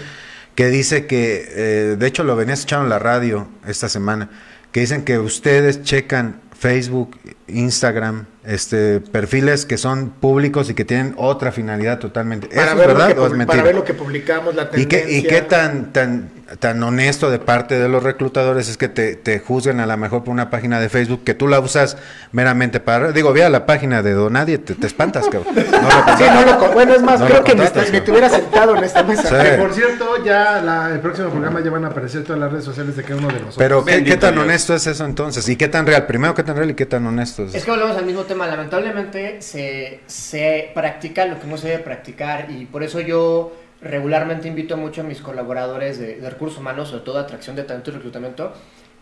Que 0.54 0.66
dice 0.68 1.06
que, 1.06 1.46
eh, 1.50 1.96
de 1.98 2.06
hecho 2.06 2.24
lo 2.24 2.36
venías 2.36 2.58
escuchando 2.58 2.84
en 2.84 2.90
la 2.90 2.98
radio 2.98 3.48
esta 3.66 3.88
semana, 3.88 4.28
que 4.72 4.80
dicen 4.80 5.02
que 5.04 5.18
ustedes 5.18 5.82
checan 5.82 6.40
Facebook, 6.58 7.18
Instagram, 7.48 8.26
este 8.44 9.00
perfiles 9.00 9.66
que 9.66 9.76
son 9.76 10.10
públicos 10.10 10.70
y 10.70 10.74
que 10.74 10.84
tienen 10.84 11.14
otra 11.16 11.52
finalidad 11.52 11.98
totalmente. 11.98 12.46
¿Eso 12.48 12.56
Para 12.56 12.72
es 12.72 12.78
ver, 12.78 12.88
lo 12.88 12.94
verdad 12.94 13.14
que, 13.14 13.20
o 13.20 13.26
es 13.26 13.32
mentira? 13.32 13.46
para 13.46 13.62
ver 13.62 13.74
lo 13.74 13.84
que 13.84 13.94
publicamos, 13.94 14.54
la 14.54 14.62
¿Y 14.74 14.86
tendencia. 14.86 15.04
qué, 15.06 15.12
y 15.18 15.22
qué 15.24 15.42
tan, 15.42 15.92
tan, 15.92 16.30
tan 16.60 16.82
honesto 16.82 17.30
de 17.30 17.38
parte 17.38 17.78
de 17.78 17.88
los 17.88 18.02
reclutadores 18.02 18.68
es 18.68 18.76
que 18.76 18.88
te, 18.88 19.16
te 19.16 19.40
juzguen 19.40 19.80
a 19.80 19.86
lo 19.86 19.96
mejor 19.96 20.22
por 20.22 20.32
una 20.32 20.48
página 20.48 20.78
de 20.80 20.88
Facebook 20.88 21.24
que 21.24 21.34
tú 21.34 21.48
la 21.48 21.58
usas 21.58 21.96
meramente 22.32 22.78
para... 22.78 23.10
Digo, 23.12 23.32
vea 23.32 23.48
la 23.50 23.66
página 23.66 24.02
de 24.02 24.12
Donadie, 24.12 24.58
te, 24.58 24.74
te 24.74 24.86
espantas, 24.86 25.26
cabrón. 25.30 25.54
No 25.54 25.62
lo 25.62 26.16
Sí, 26.16 26.24
no 26.32 26.44
lo 26.44 26.72
bueno, 26.72 26.94
es 26.94 27.02
más, 27.02 27.18
No 27.20 27.26
creo 27.26 27.42
que 27.44 27.54
ni, 27.54 27.60
contratas, 27.62 27.92
ni 27.92 27.98
¿no? 27.98 28.04
te 28.04 28.10
hubiera 28.12 28.28
sentado 28.28 28.76
en 28.76 28.84
esta 28.84 29.02
mesa. 29.02 29.22
Sí. 29.28 29.50
Que 29.50 29.56
por 29.58 29.72
cierto, 29.74 30.24
ya 30.24 30.62
la- 30.62 30.90
el 30.92 31.00
próximo 31.00 31.30
programa 31.30 31.60
ya 31.60 31.70
van 31.70 31.84
a 31.84 31.88
aparecer 31.88 32.22
todas 32.22 32.38
las 32.40 32.52
redes 32.52 32.64
sociales 32.64 32.96
de 32.96 33.02
cada 33.02 33.16
uno 33.16 33.28
de 33.28 33.34
nosotros. 33.34 33.56
Pero 33.58 33.84
¿qué, 33.84 34.16
tan 34.16 34.38
honesto 34.38 34.74
es 34.74 34.86
eso 34.86 35.04
entonces? 35.04 35.48
¿Y 35.48 35.56
qué 35.56 35.68
tan 35.68 35.84
real? 35.86 36.06
Primero, 36.06 36.34
¿qué 36.34 36.42
tan 36.42 36.56
real 36.56 36.70
y 36.70 36.74
qué 36.74 36.86
tan 36.86 37.06
honesto 37.06 37.44
es? 37.44 37.54
Es 37.54 37.64
que 37.64 37.70
volvemos 37.70 37.96
al 37.96 38.06
mismo 38.06 38.22
tema. 38.22 38.46
Lamentablemente 38.46 39.42
se, 39.42 40.00
se 40.06 40.70
practica 40.74 41.26
lo 41.26 41.40
que 41.40 41.46
no 41.46 41.56
se 41.56 41.68
debe 41.68 41.82
practicar 41.82 42.50
y 42.50 42.66
por 42.66 42.82
eso 42.82 43.00
yo 43.00 43.52
regularmente 43.80 44.48
invito 44.48 44.76
mucho 44.76 45.02
a 45.02 45.04
mis 45.04 45.20
colaboradores 45.20 45.98
de, 45.98 46.16
de 46.20 46.30
recursos 46.30 46.58
humanos, 46.58 46.88
sobre 46.88 47.04
todo 47.04 47.18
atracción 47.18 47.56
de 47.56 47.64
talento 47.64 47.90
y 47.90 47.94
reclutamiento, 47.94 48.52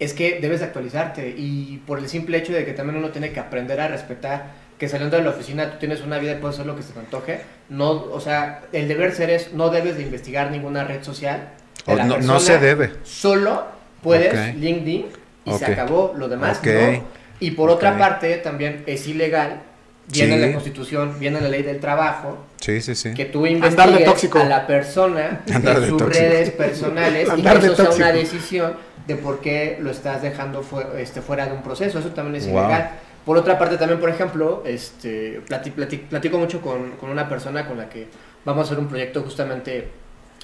es 0.00 0.12
que 0.12 0.40
debes 0.40 0.60
de 0.60 0.66
actualizarte 0.66 1.28
y 1.36 1.80
por 1.86 1.98
el 2.00 2.08
simple 2.08 2.38
hecho 2.38 2.52
de 2.52 2.64
que 2.64 2.72
también 2.72 2.98
uno 2.98 3.10
tiene 3.10 3.30
que 3.32 3.40
aprender 3.40 3.80
a 3.80 3.88
respetar 3.88 4.64
que 4.78 4.88
saliendo 4.88 5.16
de 5.16 5.22
la 5.22 5.30
oficina 5.30 5.70
tú 5.70 5.78
tienes 5.78 6.00
una 6.00 6.18
vida 6.18 6.32
y 6.32 6.34
puedes 6.36 6.56
hacer 6.56 6.66
lo 6.66 6.74
que 6.74 6.82
se 6.82 6.92
te 6.92 6.98
antoje. 6.98 7.40
No, 7.68 7.90
o 7.92 8.20
sea, 8.20 8.62
el 8.72 8.88
deber 8.88 9.12
ser 9.14 9.30
es 9.30 9.52
no 9.52 9.70
debes 9.70 9.96
de 9.96 10.02
investigar 10.02 10.50
ninguna 10.50 10.82
red 10.84 11.02
social. 11.04 11.50
de 11.86 11.92
O 11.92 11.96
la 11.96 12.04
no- 12.04 12.18
no 12.18 12.40
se 12.40 12.58
debe. 12.58 12.90
Solo 13.04 13.66
puedes. 14.02 14.54
LinkedIn 14.56 15.06
y 15.44 15.52
se 15.52 15.66
acabó. 15.66 16.12
Lo 16.16 16.28
demás 16.28 16.60
no. 16.64 17.06
Y 17.38 17.52
por 17.52 17.70
otra 17.70 17.90
parte, 17.98 18.36
también 18.38 18.82
es 18.86 19.06
ilegal, 19.06 19.62
viene 20.08 20.34
en 20.34 20.40
Sí. 20.40 20.46
la 20.46 20.52
Constitución, 20.52 21.18
viene 21.18 21.38
en 21.38 21.44
la 21.44 21.50
ley 21.50 21.62
del 21.62 21.80
trabajo, 21.80 22.38
Sí, 22.60 22.80
sí, 22.80 22.94
sí. 22.94 23.14
que 23.14 23.24
tú 23.26 23.46
Andar 23.46 23.70
investigues 23.70 24.04
tóxico. 24.04 24.38
a 24.38 24.44
la 24.44 24.66
persona 24.66 25.42
Andar 25.52 25.76
en 25.76 25.88
sus 25.88 25.98
tóxico. 25.98 26.20
redes 26.24 26.50
personales 26.50 27.22
y 27.22 27.26
que 27.26 27.32
Andar 27.32 27.56
eso 27.64 27.74
sea 27.76 27.84
una 27.86 27.90
tóxico. 28.12 28.12
decisión 28.12 28.76
de 29.06 29.16
por 29.16 29.40
qué 29.40 29.78
lo 29.80 29.90
estás 29.90 30.22
dejando 30.22 30.62
fue- 30.62 30.86
este, 31.02 31.20
fuera 31.22 31.46
de 31.46 31.52
un 31.52 31.62
proceso. 31.62 31.98
Eso 31.98 32.08
también 32.10 32.36
es 32.36 32.46
Wow. 32.48 32.60
ilegal. 32.64 32.90
Por 33.24 33.38
otra 33.38 33.58
parte, 33.58 33.76
también, 33.78 34.00
por 34.00 34.10
ejemplo, 34.10 34.62
este, 34.66 35.40
plati- 35.46 35.72
plati- 35.74 36.06
platico 36.08 36.38
mucho 36.38 36.60
con, 36.60 36.92
con 36.92 37.08
una 37.10 37.28
persona 37.28 37.66
con 37.66 37.78
la 37.78 37.88
que 37.88 38.06
vamos 38.44 38.62
a 38.62 38.64
hacer 38.66 38.78
un 38.78 38.88
proyecto 38.88 39.22
justamente 39.22 39.88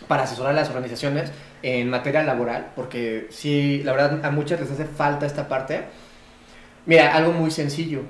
para 0.09 0.23
asesorar 0.23 0.53
a 0.53 0.57
las 0.57 0.69
organizaciones 0.71 1.31
en 1.63 1.91
materia 1.91 2.23
laboral, 2.23 2.69
porque 2.75 3.27
sí, 3.31 3.83
la 3.85 3.93
verdad, 3.93 4.25
a 4.25 4.31
muchas 4.31 4.59
les 4.61 4.71
hace 4.71 4.87
falta 4.87 5.27
esta 5.27 5.47
parte. 5.47 5.83
Mira, 6.87 7.15
algo 7.15 7.33
muy 7.33 7.51
sencillo. 7.51 8.01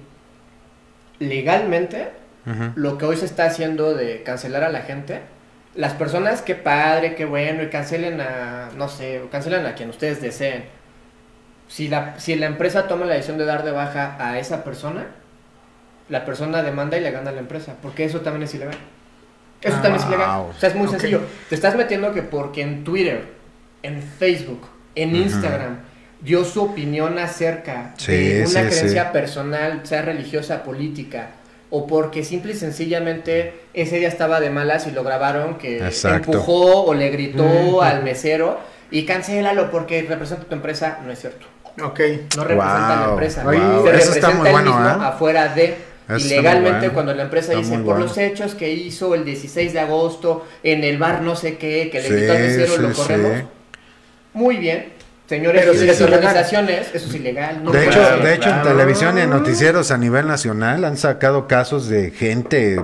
Legalmente, 1.20 2.08
lo 2.74 2.98
que 2.98 3.04
hoy 3.04 3.16
se 3.16 3.26
está 3.26 3.44
haciendo 3.44 3.94
de 3.94 4.22
cancelar 4.24 4.64
a 4.64 4.70
la 4.70 4.80
gente, 4.80 5.20
las 5.76 5.92
personas, 5.92 6.42
qué 6.42 6.56
padre, 6.56 7.14
qué 7.14 7.24
bueno, 7.26 7.62
y 7.62 7.68
cancelen 7.68 8.20
a, 8.20 8.70
no 8.76 8.88
sé, 8.88 9.22
cancelen 9.30 9.66
a 9.66 9.74
quien 9.74 9.90
ustedes 9.90 10.20
deseen. 10.20 10.64
Si 11.68 11.86
la, 11.86 12.18
si 12.18 12.34
la 12.34 12.46
empresa 12.46 12.88
toma 12.88 13.04
la 13.06 13.14
decisión 13.14 13.38
de 13.38 13.44
dar 13.44 13.62
de 13.64 13.70
baja 13.70 14.16
a 14.18 14.38
esa 14.40 14.64
persona, 14.64 15.06
la 16.08 16.24
persona 16.24 16.62
demanda 16.64 16.96
y 16.96 17.00
le 17.00 17.12
gana 17.12 17.30
a 17.30 17.32
la 17.32 17.38
empresa, 17.40 17.76
porque 17.80 18.04
eso 18.04 18.20
también 18.22 18.42
es 18.42 18.54
ilegal. 18.54 18.74
Eso 19.62 19.76
Ah, 19.78 19.82
también 19.82 20.02
es 20.02 20.08
ilegal. 20.08 20.38
wow. 20.40 20.48
O 20.48 20.54
sea, 20.54 20.70
es 20.70 20.74
muy 20.74 20.88
sencillo. 20.88 21.20
Te 21.48 21.54
estás 21.54 21.76
metiendo 21.76 22.12
que 22.12 22.22
porque 22.22 22.62
en 22.62 22.82
Twitter, 22.82 23.26
en 23.84 24.02
Facebook, 24.02 24.66
en. 24.96 25.14
Instagram, 25.14 25.78
dio 26.20 26.44
su 26.44 26.62
opinión 26.62 27.18
acerca 27.18 27.94
Sí, 27.96 28.12
de 28.12 28.46
una 28.46 28.62
sí, 28.62 28.68
creencia 28.68 29.04
sí. 29.04 29.10
personal, 29.12 29.80
sea 29.84 30.02
religiosa, 30.02 30.62
política, 30.62 31.30
o 31.70 31.86
porque 31.86 32.24
simple 32.24 32.52
y 32.52 32.56
sencillamente 32.56 33.62
ese 33.74 33.98
día 33.98 34.08
estaba 34.08 34.40
de 34.40 34.50
malas 34.50 34.86
y 34.86 34.90
lo 34.90 35.04
grabaron 35.04 35.56
que 35.58 35.86
Exacto. 35.86 36.42
empujó 36.42 36.84
o 36.84 36.94
le 36.94 37.10
gritó 37.10 37.82
al 37.82 38.02
mesero 38.02 38.60
y 38.90 39.04
cancélalo 39.06 39.70
porque 39.70 40.02
representa 40.02 40.44
tu 40.46 40.54
empresa, 40.54 40.98
no 41.04 41.12
es 41.12 41.20
cierto. 41.20 41.46
Ok. 41.82 42.00
No 42.32 42.44
representa 42.44 42.94
a 42.94 42.96
la 42.96 43.06
Wow, 43.06 43.10
empresa. 43.10 43.44
wow. 43.44 43.82
Se 43.82 43.92
Eso 43.92 44.12
representa 44.12 44.14
está 44.14 44.30
muy 44.30 44.48
él 44.48 44.52
bueno, 44.52 44.72
mismo 44.72 44.86
¿eh? 44.88 44.96
afuera 45.00 45.48
de. 45.54 45.88
Eso 46.08 46.26
está 46.26 46.40
y 46.40 46.42
muy 46.42 46.44
legalmente 46.44 46.78
bueno. 46.80 46.92
cuando 46.92 47.14
la 47.14 47.22
empresa 47.24 47.54
Está 47.54 47.54
dice 47.54 47.78
por 47.78 47.96
bueno. 47.96 48.00
los 48.00 48.18
hechos 48.18 48.54
que 48.56 48.70
hizo 48.72 49.14
el 49.14 49.24
16 49.24 49.72
de 49.72 49.80
agosto 49.80 50.46
en 50.62 50.82
el 50.84 50.98
bar 50.98 51.22
no 51.22 51.36
sé 51.36 51.56
qué, 51.58 51.88
que 51.90 52.02
le 52.02 52.08
Sí, 52.08 52.12
gritó 52.12 52.32
al 52.32 52.40
mesero, 52.40 52.76
sí, 52.76 52.78
lo 52.78 52.92
corremos. 52.92 53.38
sí. 53.38 53.44
Muy 54.32 54.56
bien. 54.58 54.92
Señores, 55.30 55.64
Pero 55.64 55.86
las 55.86 56.00
organizaciones, 56.00 56.88
eso 56.92 57.06
es 57.08 57.14
ilegal. 57.14 57.62
no 57.62 57.70
De 57.70 57.86
hecho, 57.86 58.04
ser. 58.04 58.20
de 58.20 58.34
hecho 58.34 58.50
en 58.50 58.62
televisión 58.62 59.16
y 59.16 59.20
en 59.20 59.30
noticieros 59.30 59.92
a 59.92 59.96
nivel 59.96 60.26
nacional 60.26 60.84
han 60.84 60.96
sacado 60.96 61.46
casos 61.46 61.88
de 61.88 62.10
gente 62.10 62.82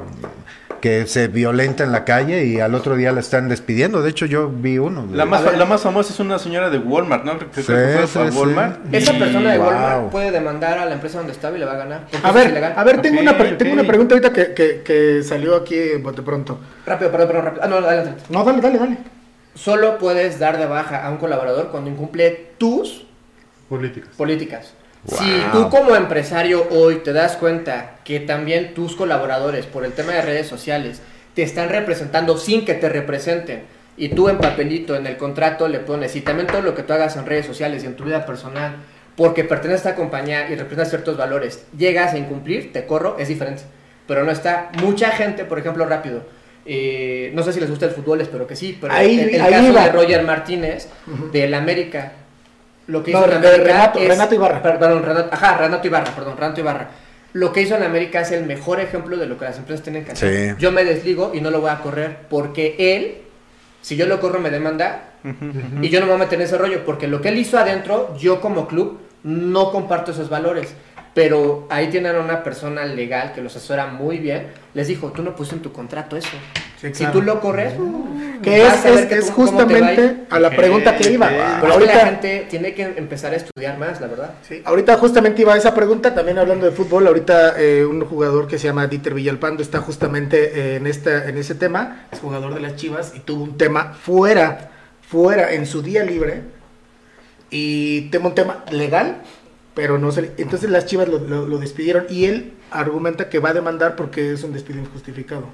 que 0.81 1.09
se 1.09 1.27
violenta 1.27 1.83
en 1.83 1.91
la 1.91 2.05
calle 2.05 2.45
y 2.45 2.61
al 2.61 2.77
otro 2.77 2.95
día 2.95 3.11
la 3.11 3.19
están 3.19 3.49
despidiendo. 3.49 4.01
De 4.01 4.11
hecho, 4.11 4.27
yo 4.27 4.49
vi 4.49 4.79
uno. 4.79 5.09
de- 5.09 5.17
La 5.17 5.25
más, 5.25 5.43
la 5.59 5.65
más 5.65 5.81
famosa 5.81 6.13
es 6.13 6.21
una 6.21 6.39
señora 6.39 6.71
de 6.71 6.79
Walmart, 6.79 7.25
¿no? 7.25 7.37
Que 7.37 7.47
Sí, 7.53 7.63
fue 7.63 8.07
sí, 8.07 8.17
a 8.21 8.31
sí. 8.31 8.39
Walmart. 8.39 8.95
Esa 8.95 9.13
y- 9.13 9.19
persona 9.19 9.51
de 9.51 9.59
Wow. 9.59 9.67
Walmart 9.67 10.11
puede 10.11 10.31
demandar 10.31 10.79
a 10.79 10.85
la 10.85 10.93
empresa 10.93 11.19
donde 11.19 11.33
estaba 11.33 11.57
y 11.57 11.59
le 11.59 11.67
va 11.67 11.73
a 11.73 11.77
ganar. 11.79 12.03
A 12.23 12.31
ver, 12.31 12.73
a 12.77 12.85
ver, 12.85 13.03
tengo, 13.03 13.21
una, 13.23 13.37
pre- 13.37 13.53
tengo 13.55 13.73
una 13.73 13.83
pregunta 13.85 14.15
ahorita 14.15 14.33
que, 14.33 14.55
que, 14.55 14.83
que 14.85 15.23
salió 15.25 15.57
aquí 15.57 15.75
de 15.75 15.99
pronto. 16.25 16.61
Rápido, 16.87 17.11
perdón, 17.11 17.27
perdón, 17.27 17.45
rápido. 17.47 17.65
Ah, 17.65 17.67
no, 17.67 17.77
adelante. 17.79 18.23
No, 18.29 18.45
dale, 18.45 18.61
dale, 18.61 18.79
dale. 18.79 18.99
Solo 19.57 19.99
puedes 19.99 20.39
dar 20.39 20.59
de 20.59 20.67
baja 20.67 21.05
a 21.05 21.11
un 21.11 21.17
colaborador 21.17 21.71
cuando 21.71 21.91
incumple 21.91 22.51
tus 22.59 23.07
Políticas. 23.69 24.15
políticas. 24.17 24.75
Wow. 25.05 25.19
Si 25.19 25.43
tú 25.53 25.71
como 25.71 25.97
empresario 25.97 26.69
hoy 26.71 26.97
te 26.97 27.13
das 27.13 27.37
cuenta 27.37 27.97
que 28.05 28.21
también 28.21 28.75
tus 28.75 28.95
colaboradores 28.95 29.67
por 29.67 29.85
el 29.85 29.93
tema 29.93 30.13
de 30.13 30.23
redes 30.23 30.47
sociales 30.47 31.01
te 31.35 31.43
están 31.43 31.69
representando 31.69 32.39
sin 32.39 32.65
que 32.65 32.75
te 32.75 32.89
representen 32.89 33.65
y 33.97 34.11
tú 34.11 34.29
en 34.29 34.39
papelito 34.39 34.95
en 34.95 35.07
el 35.07 35.17
contrato 35.17 35.69
le 35.69 35.81
pones 35.81 36.15
y 36.17 36.21
también 36.21 36.47
todo 36.47 36.61
lo 36.61 36.75
que 36.75 36.83
tú 36.83 36.93
hagas 36.93 37.17
en 37.17 37.27
redes 37.27 37.47
sociales 37.47 37.83
y 37.83 37.87
en 37.87 37.97
tu 37.97 38.05
vida 38.05 38.27
personal 38.27 38.77
porque 39.17 39.45
perteneces 39.45 39.87
a 39.87 39.91
esta 39.91 40.01
compañía 40.01 40.49
y 40.51 40.55
representas 40.55 40.91
ciertos 40.91 41.17
valores, 41.17 41.67
llegas 41.77 42.13
a 42.13 42.19
incumplir, 42.19 42.73
te 42.73 42.87
corro, 42.87 43.17
es 43.19 43.29
diferente. 43.29 43.63
Pero 44.07 44.25
no 44.25 44.31
está 44.31 44.71
mucha 44.81 45.11
gente, 45.11 45.45
por 45.45 45.59
ejemplo, 45.59 45.87
rápido. 45.87 46.23
Eh, 46.67 47.31
no 47.35 47.43
sé 47.43 47.53
si 47.53 47.61
les 47.61 47.71
gusta 47.71 47.87
el 47.87 47.93
fútbol, 47.93 48.21
espero 48.21 48.47
que 48.47 48.57
sí, 48.57 48.77
pero 48.81 48.93
Ahí- 48.93 49.21
el, 49.21 49.29
el 49.35 49.41
ahí 49.41 49.53
caso 49.53 49.67
iba. 49.69 49.85
de 49.85 49.93
Roger 49.93 50.23
Martínez 50.25 50.89
del 51.33 51.55
América, 51.55 52.13
lo 52.89 53.03
que 53.03 53.13
No, 53.13 53.19
hizo 53.21 53.29
en 53.31 53.37
América 53.39 53.65
Renato- 53.65 53.99
es- 54.01 54.09
Renato 54.09 54.35
Ibarra. 54.35 54.63
per- 54.63 54.79
Perdón, 54.79 55.03
Renato, 55.03 55.29
ajá, 55.33 55.59
Renato 55.59 55.87
Ibarra, 55.87 56.11
perdón, 56.15 56.37
Renato 56.37 56.61
Ibarra. 56.61 56.89
Lo 57.33 57.53
que 57.53 57.61
hizo 57.63 57.77
en 57.77 57.83
América 57.83 58.21
es 58.23 58.33
el 58.33 58.45
mejor 58.47 58.81
ejemplo 58.81 59.17
de 59.17 59.27
lo 59.27 59.39
que 59.39 59.45
las 59.45 59.59
empresas 59.59 59.83
tienen 59.83 60.05
que 60.05 60.13
hacer. 60.13 60.51
Sí. 60.51 60.57
Yo 60.59 60.73
me 60.73 60.85
desligo 60.85 61.33
y 61.35 61.41
no 61.41 61.51
lo 61.51 61.61
voy 61.61 61.71
a 61.71 61.79
correr 61.81 62.17
porque 62.31 62.77
él, 62.79 63.19
si 63.83 63.97
yo 63.97 64.07
lo 64.07 64.21
corro, 64.21 64.39
me 64.41 64.51
demanda 64.51 65.11
y 65.83 65.89
yo 65.91 66.01
no 66.01 66.07
me 66.07 66.13
voy 66.13 66.21
a 66.23 66.25
meter 66.25 66.39
en 66.41 66.47
ese 66.47 66.57
rollo 66.57 66.85
porque 66.87 67.09
lo 67.09 67.21
que 67.21 67.29
él 67.29 67.39
hizo 67.39 67.59
adentro, 67.59 68.17
yo 68.17 68.41
como 68.41 68.67
club 68.69 69.01
no 69.25 69.71
comparto 69.73 70.13
esos 70.13 70.29
valores. 70.31 70.75
Pero 71.17 71.67
ahí 71.71 71.87
tienen 71.89 72.15
a 72.15 72.21
una 72.21 72.43
persona 72.45 72.85
legal 72.85 73.33
que 73.33 73.41
los 73.41 73.57
asesora 73.57 73.87
muy 73.87 74.19
bien. 74.19 74.49
Les 74.75 74.87
dijo, 74.87 75.13
tú 75.13 75.23
no 75.23 75.35
pusiste 75.35 75.57
en 75.57 75.63
tu 75.63 75.73
contrato 75.73 76.15
eso. 76.15 76.29
Sí, 76.79 76.89
Si 76.93 77.07
tú 77.07 77.23
lo 77.23 77.41
corres, 77.41 77.73
Que 78.43 78.61
vas 78.63 78.81
es, 78.81 78.85
a 78.85 78.91
ver 78.91 78.99
es, 78.99 79.07
que 79.07 79.15
es 79.15 79.25
tú- 79.25 79.31
a 79.31 79.35
justamente 79.35 80.17
a 80.29 80.39
la 80.39 80.51
pregunta 80.51 80.95
que 80.95 81.11
iba. 81.11 81.27
Pero 81.29 81.47
es 81.47 81.53
que 81.55 81.67
la 81.69 81.73
Ahorita, 81.95 82.01
gente 82.05 82.47
tiene 82.51 82.75
que 82.75 82.83
empezar 82.83 83.33
a 83.33 83.37
estudiar 83.37 83.79
más, 83.79 83.99
la 83.99 84.09
verdad. 84.09 84.35
sí, 84.47 84.61
ahorita 84.63 84.99
justamente 84.99 85.41
iba 85.41 85.55
a 85.55 85.57
esa 85.57 85.75
pregunta, 85.75 86.15
también 86.15 86.37
hablando 86.39 86.67
de 86.67 86.73
fútbol, 86.73 87.07
ahorita 87.07 87.55
eh, 87.59 87.87
un 87.87 88.05
jugador 88.05 88.47
que 88.47 88.59
se 88.59 88.67
llama 88.67 88.87
Dieter 88.87 89.15
Villalpando 89.15 89.63
está 89.63 89.79
justamente 89.81 90.53
eh, 90.55 90.77
en, 90.77 90.87
esta, 90.87 91.27
en 91.31 91.39
ese 91.39 91.55
tema, 91.55 92.05
es 92.13 92.21
jugador 92.21 92.53
de 92.53 92.61
las 92.61 92.77
Chivas 92.77 93.15
y 93.17 93.21
tuvo 93.21 93.43
un 93.43 93.57
tema 93.57 93.95
fuera, 93.95 94.69
fuera, 95.01 95.55
en 95.55 95.65
su 95.65 95.81
día 95.81 96.05
libre, 96.05 96.43
y 97.49 98.11
tengo 98.11 98.29
un 98.29 98.35
tema 98.35 98.65
legal, 98.71 99.23
pero 99.77 99.99
no 99.99 100.11
se 100.11 100.23
le- 100.23 100.33
Entonces 100.39 100.71
las 100.71 100.87
Chivas 100.87 101.07
lo, 101.07 101.19
lo- 101.19 101.47
lo 101.47 101.59
despidieron 101.59 102.07
y 102.09 102.25
él 102.25 102.55
argumenta 102.73 103.29
que 103.29 103.39
va 103.39 103.51
a 103.51 103.53
demandar 103.53 103.95
porque 103.95 104.33
es 104.33 104.43
un 104.43 104.53
despido 104.55 104.81
injustificado. 104.81 105.45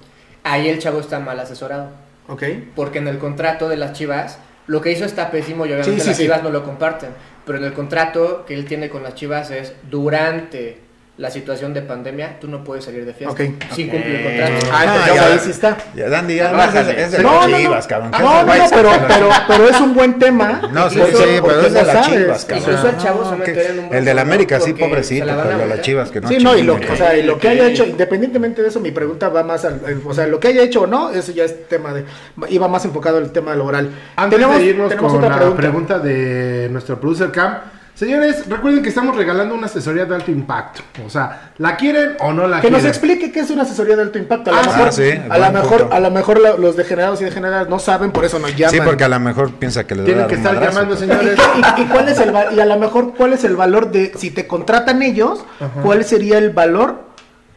Ahí 0.45 0.69
el 0.69 0.79
chavo 0.79 1.01
está 1.01 1.19
mal 1.19 1.39
asesorado. 1.41 1.91
¿Ok? 2.29 2.45
Porque 2.77 2.99
en 2.99 3.09
el 3.09 3.19
contrato 3.19 3.69
de 3.69 3.77
las 3.77 3.93
Chivas, 3.95 4.39
lo 4.69 4.81
que 4.81 4.93
hizo 4.93 5.05
está 5.05 5.31
pésimo 5.33 5.67
y 5.67 5.71
obviamente 5.73 5.93
Sí, 5.97 6.01
sí, 6.01 6.07
las 6.07 6.17
sí. 6.17 6.23
Chivas 6.23 6.43
no 6.45 6.51
lo 6.51 6.63
comparten. 6.65 7.11
Pero 7.45 7.59
en 7.59 7.65
el 7.65 7.73
contrato 7.73 8.45
que 8.47 8.55
él 8.55 8.65
tiene 8.65 8.89
con 8.89 9.03
las 9.03 9.17
Chivas 9.17 9.51
es 9.51 9.75
durante 9.91 10.79
la 11.19 11.31
situación 11.31 11.75
de 11.75 11.83
pandemia, 11.83 12.41
tú 12.41 12.49
no 12.49 12.65
puedes 12.65 12.87
salir 12.87 13.05
de 13.05 13.13
fiesta. 13.13 13.35
Ok. 13.35 13.51
Sin 13.75 13.89
cumplir 13.91 14.17
el 14.17 14.25
contrato. 14.25 14.67
Ah, 14.73 14.85
entonces 14.87 15.15
ya. 15.15 15.27
ahí 15.27 15.39
sí 15.41 15.51
está. 15.51 15.77
Ya, 15.95 16.09
Dandy, 16.09 16.37
ya 16.37 16.51
Bájale. 16.53 16.93
es, 16.93 16.99
es 17.07 17.13
de 17.13 17.23
No, 17.23 17.41
las 17.43 17.51
no, 17.51 17.57
chivas, 17.59 17.87
cabrón. 17.87 18.11
Ah, 18.15 18.17
¿Qué 18.17 18.23
no, 18.25 18.31
no, 18.31 18.57
no, 18.57 18.71
pero, 18.71 18.91
pero, 19.07 19.29
pero 19.47 19.69
es 19.69 19.81
un 19.81 19.95
buen 19.95 20.19
tema. 20.19 20.63
No, 20.73 20.89
sí, 20.89 20.99
sí, 20.99 21.25
pero 21.45 21.61
es 21.67 21.73
de 21.75 21.83
las 21.83 22.09
chivas, 22.09 22.45
cabrón. 22.47 22.65
Incluso 22.67 22.89
el 22.89 22.97
chavo 22.97 23.25
se 23.25 23.31
va 23.31 23.37
a 23.37 23.45
que- 23.45 23.51
meter 23.53 23.71
en 23.73 23.79
un 23.81 23.85
El 23.95 24.05
de 24.07 24.15
la 24.15 24.23
bolsón, 24.23 24.29
América, 24.33 24.61
sí, 24.61 24.73
pobrecito, 24.73 25.27
pero 25.27 25.59
de 25.59 25.67
las 25.67 25.81
chivas 25.83 26.11
que 26.11 26.21
no. 26.23 26.29
Sí, 26.29 26.39
no, 26.39 26.57
y 26.57 26.63
lo, 26.63 26.75
o 26.77 26.97
sea, 26.97 27.17
y 27.17 27.23
lo 27.25 27.39
que 27.39 27.49
haya 27.49 27.67
hecho, 27.67 27.85
independientemente 27.85 28.63
de 28.63 28.69
eso, 28.69 28.81
mi 28.81 28.91
pregunta 28.91 29.29
va 29.29 29.43
más 29.45 29.67
al, 29.67 29.81
o 30.07 30.15
sea, 30.15 30.27
lo 30.27 30.41
que 30.41 30.49
haya 30.49 30.63
hecho 30.63 30.83
o 30.83 30.87
no, 30.87 31.11
eso 31.11 31.31
ya 31.33 31.45
es 31.45 31.69
tema 31.69 31.93
de, 31.93 32.05
iba 32.49 32.69
más 32.69 32.87
enfocado 32.87 33.19
al 33.19 33.31
tema 33.33 33.55
laboral. 33.55 33.91
Antes 34.17 34.39
tenemos 34.39 34.59
de 34.59 34.65
irnos 34.67 34.89
tenemos 34.89 35.13
con 35.13 35.23
otra 35.25 35.37
la 35.37 35.55
pregunta. 35.55 35.99
de 35.99 36.69
nuestro 36.71 36.99
producer 36.99 37.31
Cam. 37.31 37.59
Señores, 37.95 38.49
recuerden 38.49 38.83
que 38.83 38.89
estamos 38.89 39.15
regalando 39.15 39.55
una 39.55 39.67
asesoría 39.67 40.07
de 40.07 40.15
alto 40.15 40.31
impacto. 40.31 40.81
O 41.07 41.11
sea, 41.11 41.53
¿la 41.59 41.77
quieren 41.77 42.17
o 42.21 42.33
no 42.33 42.49
la 42.49 42.61
Que 42.61 42.71
nos 42.71 42.81
quieren? 42.81 42.87
explique 42.89 43.31
qué 43.31 43.41
es 43.41 43.51
una 43.51 43.63
asesoría 43.63 43.97
de 43.97 44.03
alto 44.03 44.19
impacto. 44.19 44.51
A 44.51 44.55
lo 44.55 44.61
Ah, 44.61 44.77
mejor, 44.77 44.93
sí, 44.93 45.11
a 45.29 45.39
lo 45.39 45.53
mejor, 45.53 45.79
punto. 45.83 45.95
a 45.95 46.01
lo 46.01 46.11
mejor 46.11 46.41
la- 46.41 46.57
los 46.57 46.75
degenerados 46.77 47.21
y 47.21 47.25
degeneradas 47.25 47.69
no 47.69 47.79
saben, 47.79 48.11
por 48.11 48.25
eso 48.25 48.39
nos 48.39 48.57
llaman. 48.57 48.75
Sí, 48.75 48.81
porque 48.83 49.05
a 49.05 49.09
lo 49.09 49.21
mejor 49.21 49.53
piensa 49.55 49.87
que 49.87 49.95
le 49.95 50.05
Tienen 50.05 50.27
que 50.27 50.35
estar 50.37 50.55
madrazo, 50.55 50.73
llamando, 50.81 50.97
señores. 50.97 51.39
¿Y, 51.79 51.83
y 51.83 51.85
cuál 51.85 52.09
es 52.09 52.19
el 52.19 52.33
y 52.57 52.61
a 52.61 52.65
lo 52.67 52.79
mejor 52.79 53.15
cuál 53.15 53.35
es 53.35 53.45
el 53.45 53.57
valor 53.57 53.91
de 53.93 54.13
si 54.17 54.31
te 54.31 54.47
contratan 54.47 55.03
ellos, 55.03 55.45
cuál 55.83 56.03
sería 56.05 56.39
el 56.39 56.51
valor 56.51 57.12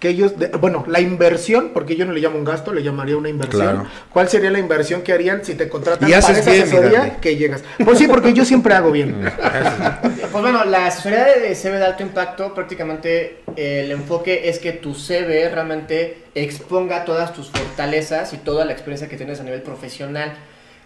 que 0.05 0.11
ellos 0.11 0.37
de- 0.37 0.47
bueno, 0.49 0.83
la 0.87 0.99
inversión, 1.01 1.71
porque 1.73 1.95
yo 1.95 2.05
no 2.05 2.11
le 2.13 2.19
llamo 2.21 2.37
un 2.37 2.45
gasto, 2.45 2.71
le 2.71 2.83
llamaría 2.83 3.17
una 3.17 3.29
inversión. 3.29 3.61
Claro. 3.63 3.85
¿Cuál 4.13 4.29
sería 4.29 4.51
la 4.51 4.59
inversión 4.59 5.01
que 5.01 5.11
harían 5.13 5.43
si 5.43 5.55
te 5.55 5.67
contratan 5.67 6.07
Y 6.07 6.11
para 6.11 6.19
haces 6.19 6.37
esa 6.39 6.51
bien, 6.51 6.63
asesoría 6.63 7.17
que 7.19 7.35
llegas? 7.37 7.63
Pues 7.83 7.97
sí, 7.97 8.07
porque 8.07 8.33
yo 8.33 8.45
siempre 8.45 8.73
hago 8.75 8.91
bien. 8.91 9.15
Pues 10.35 10.43
bueno, 10.43 10.65
la 10.65 10.87
asesoría 10.87 11.23
de 11.23 11.55
CV 11.55 11.77
de 11.77 11.85
alto 11.85 12.03
impacto, 12.03 12.53
prácticamente 12.53 13.37
eh, 13.55 13.83
el 13.85 13.91
enfoque 13.91 14.49
es 14.49 14.59
que 14.59 14.73
tu 14.73 14.93
CV 14.93 15.47
realmente 15.49 16.17
exponga 16.35 17.05
todas 17.05 17.31
tus 17.31 17.49
fortalezas 17.51 18.33
y 18.33 18.37
toda 18.37 18.65
la 18.65 18.73
experiencia 18.73 19.07
que 19.07 19.15
tienes 19.15 19.39
a 19.39 19.43
nivel 19.43 19.61
profesional. 19.61 20.33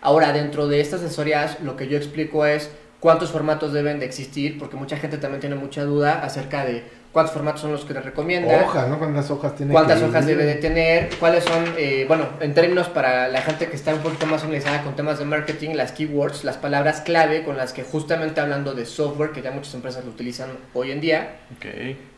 Ahora, 0.01 0.33
dentro 0.33 0.67
de 0.67 0.81
estas 0.81 1.01
asesorías, 1.01 1.57
lo 1.61 1.75
que 1.77 1.87
yo 1.87 1.97
explico 1.97 2.45
es 2.45 2.69
cuántos 2.99 3.31
formatos 3.31 3.73
deben 3.73 3.99
de 3.99 4.05
existir, 4.05 4.59
porque 4.59 4.75
mucha 4.77 4.97
gente 4.97 5.17
también 5.17 5.41
tiene 5.41 5.55
mucha 5.55 5.83
duda 5.83 6.21
acerca 6.23 6.63
de 6.63 6.83
cuántos 7.11 7.33
formatos 7.33 7.61
son 7.61 7.71
los 7.71 7.85
que 7.85 7.93
te 7.93 8.01
recomienda. 8.01 8.63
Hojas, 8.63 8.87
¿no? 8.87 8.99
¿Cuántas 8.99 9.29
hojas 9.31 9.55
tiene 9.55 9.71
¿Cuántas 9.73 9.99
que 9.99 10.05
hojas 10.05 10.23
ir? 10.23 10.29
debe 10.29 10.45
de 10.45 10.55
tener? 10.55 11.09
¿Cuáles 11.19 11.43
son, 11.43 11.65
eh, 11.77 12.05
bueno, 12.07 12.27
en 12.39 12.53
términos 12.53 12.87
para 12.87 13.27
la 13.29 13.41
gente 13.41 13.67
que 13.67 13.75
está 13.75 13.93
un 13.93 14.01
poquito 14.01 14.25
más 14.27 14.41
familiarizada 14.41 14.83
con 14.83 14.95
temas 14.95 15.17
de 15.19 15.25
marketing, 15.25 15.71
las 15.75 15.91
keywords, 15.91 16.43
las 16.43 16.57
palabras 16.57 17.01
clave 17.01 17.43
con 17.43 17.57
las 17.57 17.73
que 17.73 17.83
justamente 17.83 18.39
hablando 18.41 18.73
de 18.73 18.85
software, 18.85 19.31
que 19.31 19.41
ya 19.41 19.51
muchas 19.51 19.73
empresas 19.73 20.05
lo 20.05 20.11
utilizan 20.11 20.49
hoy 20.73 20.91
en 20.91 21.01
día, 21.01 21.37
Ok. 21.57 21.65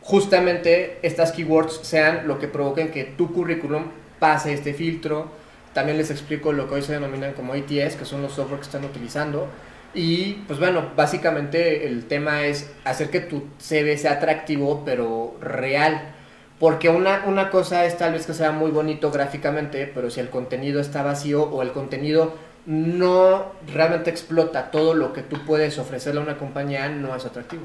justamente 0.02 0.98
estas 1.02 1.32
keywords 1.32 1.80
sean 1.82 2.28
lo 2.28 2.38
que 2.38 2.48
provoquen 2.48 2.90
que 2.90 3.04
tu 3.04 3.32
currículum 3.32 3.84
pase 4.18 4.52
este 4.52 4.74
filtro. 4.74 5.30
También 5.72 5.96
les 5.96 6.10
explico 6.10 6.52
lo 6.52 6.68
que 6.68 6.74
hoy 6.74 6.82
se 6.82 6.92
denominan 6.92 7.32
como 7.32 7.54
ATS, 7.54 7.96
que 7.96 8.04
son 8.04 8.20
los 8.20 8.32
software 8.32 8.58
que 8.60 8.66
están 8.66 8.84
utilizando. 8.84 9.48
Y 9.94 10.44
pues 10.46 10.58
bueno, 10.58 10.90
básicamente 10.96 11.86
el 11.86 12.06
tema 12.06 12.42
es 12.42 12.70
hacer 12.84 13.10
que 13.10 13.20
tu 13.20 13.44
CV 13.58 13.98
sea 13.98 14.12
atractivo, 14.12 14.82
pero 14.84 15.36
real. 15.40 16.14
Porque 16.58 16.88
una, 16.88 17.24
una 17.26 17.50
cosa 17.50 17.84
es 17.84 17.98
tal 17.98 18.12
vez 18.12 18.24
que 18.24 18.34
sea 18.34 18.52
muy 18.52 18.70
bonito 18.70 19.10
gráficamente, 19.10 19.90
pero 19.92 20.10
si 20.10 20.20
el 20.20 20.30
contenido 20.30 20.80
está 20.80 21.02
vacío 21.02 21.42
o 21.42 21.62
el 21.62 21.72
contenido 21.72 22.36
no 22.66 23.52
realmente 23.74 24.10
explota 24.10 24.70
todo 24.70 24.94
lo 24.94 25.12
que 25.12 25.22
tú 25.22 25.44
puedes 25.44 25.78
ofrecerle 25.78 26.20
a 26.20 26.22
una 26.22 26.38
compañía, 26.38 26.88
no 26.88 27.14
es 27.16 27.24
atractivo. 27.24 27.64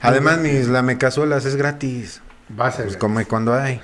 Además, 0.00 0.38
mis 0.38 0.68
lamecazuelas 0.68 1.44
es 1.44 1.56
gratis. 1.56 2.22
Va 2.58 2.68
a 2.68 2.70
ser. 2.70 2.84
Pues 2.84 2.96
como 2.96 3.24
cuando 3.26 3.52
hay. 3.52 3.80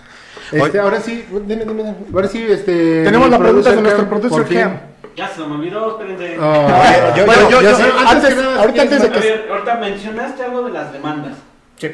Este, 0.52 0.78
ahora 0.78 1.00
sí, 1.00 1.24
dime, 1.46 1.64
dime. 1.64 1.94
Ahora 2.12 2.28
sí, 2.28 2.46
este. 2.48 3.02
Tenemos 3.04 3.28
la 3.28 3.38
pregunta 3.38 3.74
de 3.74 3.82
nuestro 3.82 4.44
fin. 4.44 4.58
Cam. 4.60 4.91
Ya 5.16 5.28
se 5.28 5.40
me 5.44 5.54
olvidó, 5.54 5.90
espérense. 6.00 6.38
Oh, 6.38 6.68
yo- 7.16 7.26
Bueno, 7.26 7.50
yo- 7.50 7.60
yo 7.62 7.70
yo- 7.70 7.76
sí- 7.76 7.82
antes, 8.06 8.36
nada, 8.36 8.60
ahorita 8.60 8.82
antes 8.82 9.02
de 9.02 9.08
A 9.08 9.12
que 9.12 9.18
ver, 9.20 9.46
ahorita 9.50 9.74
mencionaste 9.76 10.42
algo 10.42 10.62
de 10.62 10.70
las 10.72 10.92
demandas. 10.92 11.36
Sí. 11.76 11.90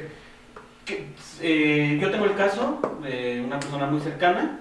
Que, 0.84 1.06
eh, 1.40 1.98
yo 2.00 2.10
tengo 2.10 2.24
el 2.26 2.34
caso 2.34 2.80
de 3.02 3.42
una 3.44 3.58
persona 3.58 3.86
muy 3.86 4.00
cercana 4.00 4.60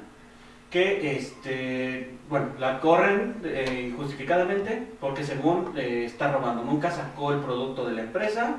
que, 0.71 1.15
este, 1.17 2.15
bueno, 2.29 2.47
la 2.59 2.79
corren 2.79 3.35
eh, 3.43 3.89
injustificadamente 3.91 4.87
porque 4.99 5.23
según 5.23 5.73
eh, 5.77 6.03
está 6.05 6.31
robando. 6.31 6.63
Nunca 6.63 6.89
sacó 6.91 7.31
el 7.33 7.39
producto 7.39 7.85
de 7.87 7.93
la 7.93 8.01
empresa. 8.01 8.55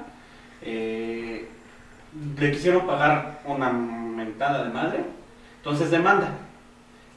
eh, 0.62 1.48
le 2.38 2.50
quisieron 2.50 2.86
pagar 2.86 3.40
una 3.44 3.70
mentada 3.70 4.64
de 4.64 4.70
madre. 4.70 5.04
Entonces 5.58 5.90
demanda. 5.90 6.30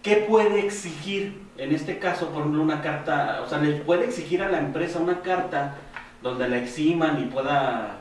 ¿Qué 0.04 0.18
puede 0.18 0.60
exigir? 0.66 1.40
En 1.62 1.72
este 1.72 2.00
caso, 2.00 2.30
por 2.30 2.40
ejemplo, 2.40 2.64
una 2.64 2.82
carta, 2.82 3.40
o 3.46 3.48
sea, 3.48 3.60
le 3.60 3.74
puede 3.74 4.06
exigir 4.06 4.42
a 4.42 4.50
la 4.50 4.58
empresa 4.58 4.98
una 4.98 5.22
carta 5.22 5.76
donde 6.24 6.50
la 6.50 6.58
eximan 6.58 7.22
y 7.22 7.26
pueda 7.26 7.98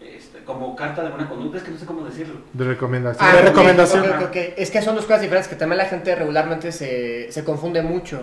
este, 0.00 0.38
como 0.44 0.74
carta 0.74 1.02
de 1.02 1.10
buena 1.10 1.28
conducta, 1.28 1.58
es 1.58 1.62
que 1.62 1.72
no 1.72 1.76
sé 1.76 1.84
cómo 1.84 2.06
decirlo. 2.06 2.40
De 2.54 2.64
recomendación. 2.64 3.28
Ah, 3.28 3.36
de 3.36 3.42
recomendación. 3.42 4.04
ok, 4.04 4.16
ok, 4.16 4.22
ok. 4.28 4.36
Es 4.56 4.70
que 4.70 4.80
son 4.80 4.96
dos 4.96 5.04
cosas 5.04 5.20
diferentes 5.20 5.46
que 5.46 5.56
también 5.56 5.76
la 5.76 5.84
gente 5.84 6.14
regularmente 6.14 6.72
se, 6.72 7.30
se 7.30 7.44
confunde 7.44 7.82
mucho. 7.82 8.22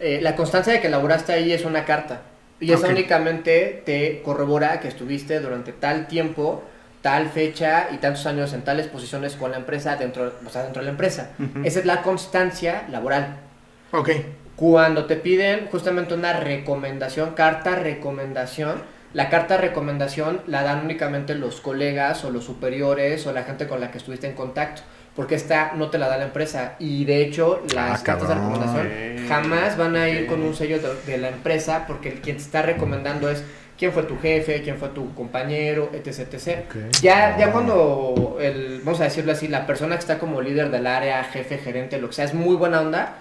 Eh, 0.00 0.20
la 0.22 0.34
constancia 0.34 0.72
de 0.72 0.80
que 0.80 0.88
laboraste 0.88 1.34
ahí 1.34 1.52
es 1.52 1.66
una 1.66 1.84
carta. 1.84 2.22
Y 2.58 2.72
esa 2.72 2.88
únicamente 2.88 3.82
te 3.84 4.22
corrobora 4.22 4.80
que 4.80 4.88
estuviste 4.88 5.40
durante 5.40 5.72
tal 5.72 6.06
tiempo, 6.06 6.64
tal 7.02 7.28
fecha 7.28 7.88
y 7.92 7.98
tantos 7.98 8.24
años 8.24 8.54
en 8.54 8.62
tales 8.62 8.86
posiciones 8.86 9.36
con 9.36 9.50
la 9.50 9.58
empresa 9.58 9.96
dentro, 9.96 10.32
o 10.46 10.48
sea, 10.48 10.62
dentro 10.62 10.80
de 10.80 10.86
la 10.86 10.92
empresa. 10.92 11.32
Esa 11.64 11.80
es 11.80 11.84
la 11.84 12.00
constancia 12.00 12.86
laboral. 12.88 13.51
Ok. 13.92 14.10
Cuando 14.56 15.06
te 15.06 15.16
piden 15.16 15.66
justamente 15.70 16.14
una 16.14 16.32
recomendación, 16.34 17.32
carta 17.34 17.74
recomendación, 17.76 18.82
la 19.12 19.28
carta 19.28 19.56
recomendación 19.56 20.40
la 20.46 20.62
dan 20.62 20.84
únicamente 20.84 21.34
los 21.34 21.60
colegas 21.60 22.24
o 22.24 22.30
los 22.30 22.44
superiores 22.44 23.26
o 23.26 23.32
la 23.32 23.42
gente 23.44 23.66
con 23.66 23.80
la 23.80 23.90
que 23.90 23.98
estuviste 23.98 24.26
en 24.26 24.34
contacto, 24.34 24.82
porque 25.14 25.34
esta 25.34 25.72
no 25.74 25.90
te 25.90 25.98
la 25.98 26.08
da 26.08 26.16
la 26.16 26.24
empresa 26.24 26.76
y 26.78 27.04
de 27.04 27.22
hecho 27.22 27.62
las 27.74 28.00
Ah, 28.00 28.04
cartas 28.04 28.28
de 28.28 28.34
recomendación 28.36 28.88
jamás 29.28 29.76
van 29.76 29.96
a 29.96 30.08
ir 30.08 30.26
con 30.26 30.42
un 30.42 30.54
sello 30.54 30.78
de, 30.78 30.94
de 31.12 31.18
la 31.18 31.28
empresa 31.28 31.84
porque 31.86 32.08
el 32.08 32.20
quien 32.20 32.36
te 32.36 32.42
está 32.42 32.62
recomendando 32.62 33.28
es 33.30 33.42
quién 33.78 33.92
fue 33.92 34.04
tu 34.04 34.18
jefe, 34.18 34.62
quién 34.62 34.76
fue 34.78 34.88
tu 34.90 35.14
compañero, 35.14 35.90
etc. 35.92 36.32
etc. 36.32 36.58
Ok. 36.66 36.76
Ya, 37.02 37.36
ya 37.38 37.50
cuando, 37.52 38.38
el, 38.40 38.80
vamos 38.84 39.00
a 39.00 39.04
decirlo 39.04 39.32
así, 39.32 39.48
la 39.48 39.66
persona 39.66 39.96
que 39.96 40.00
está 40.00 40.18
como 40.18 40.40
líder 40.40 40.70
del 40.70 40.86
área, 40.86 41.22
jefe, 41.24 41.58
gerente, 41.58 41.98
lo 42.00 42.08
que 42.08 42.14
sea, 42.14 42.24
es 42.24 42.34
muy 42.34 42.54
buena 42.56 42.80
onda, 42.80 43.16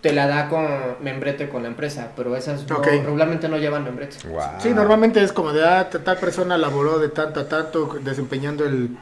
te 0.00 0.12
la 0.12 0.26
da 0.26 0.48
con 0.48 0.66
membrete 1.00 1.48
con 1.48 1.62
la 1.62 1.68
empresa, 1.68 2.12
pero 2.16 2.36
esas 2.36 2.68
no- 2.68 2.78
regularmente 2.80 3.48
no 3.48 3.56
llevan 3.58 3.84
membrete. 3.84 4.16
Sí, 4.58 4.70
normalmente 4.70 5.22
es 5.22 5.32
como 5.32 5.52
de, 5.52 5.64
ah, 5.66 5.88
tal 5.90 6.16
persona 6.18 6.56
laboró 6.58 6.98
de 6.98 7.08
tanto 7.08 7.40
a 7.40 7.48
tanto, 7.48 7.96
desempeñando 8.02 8.64
el, 8.64 8.96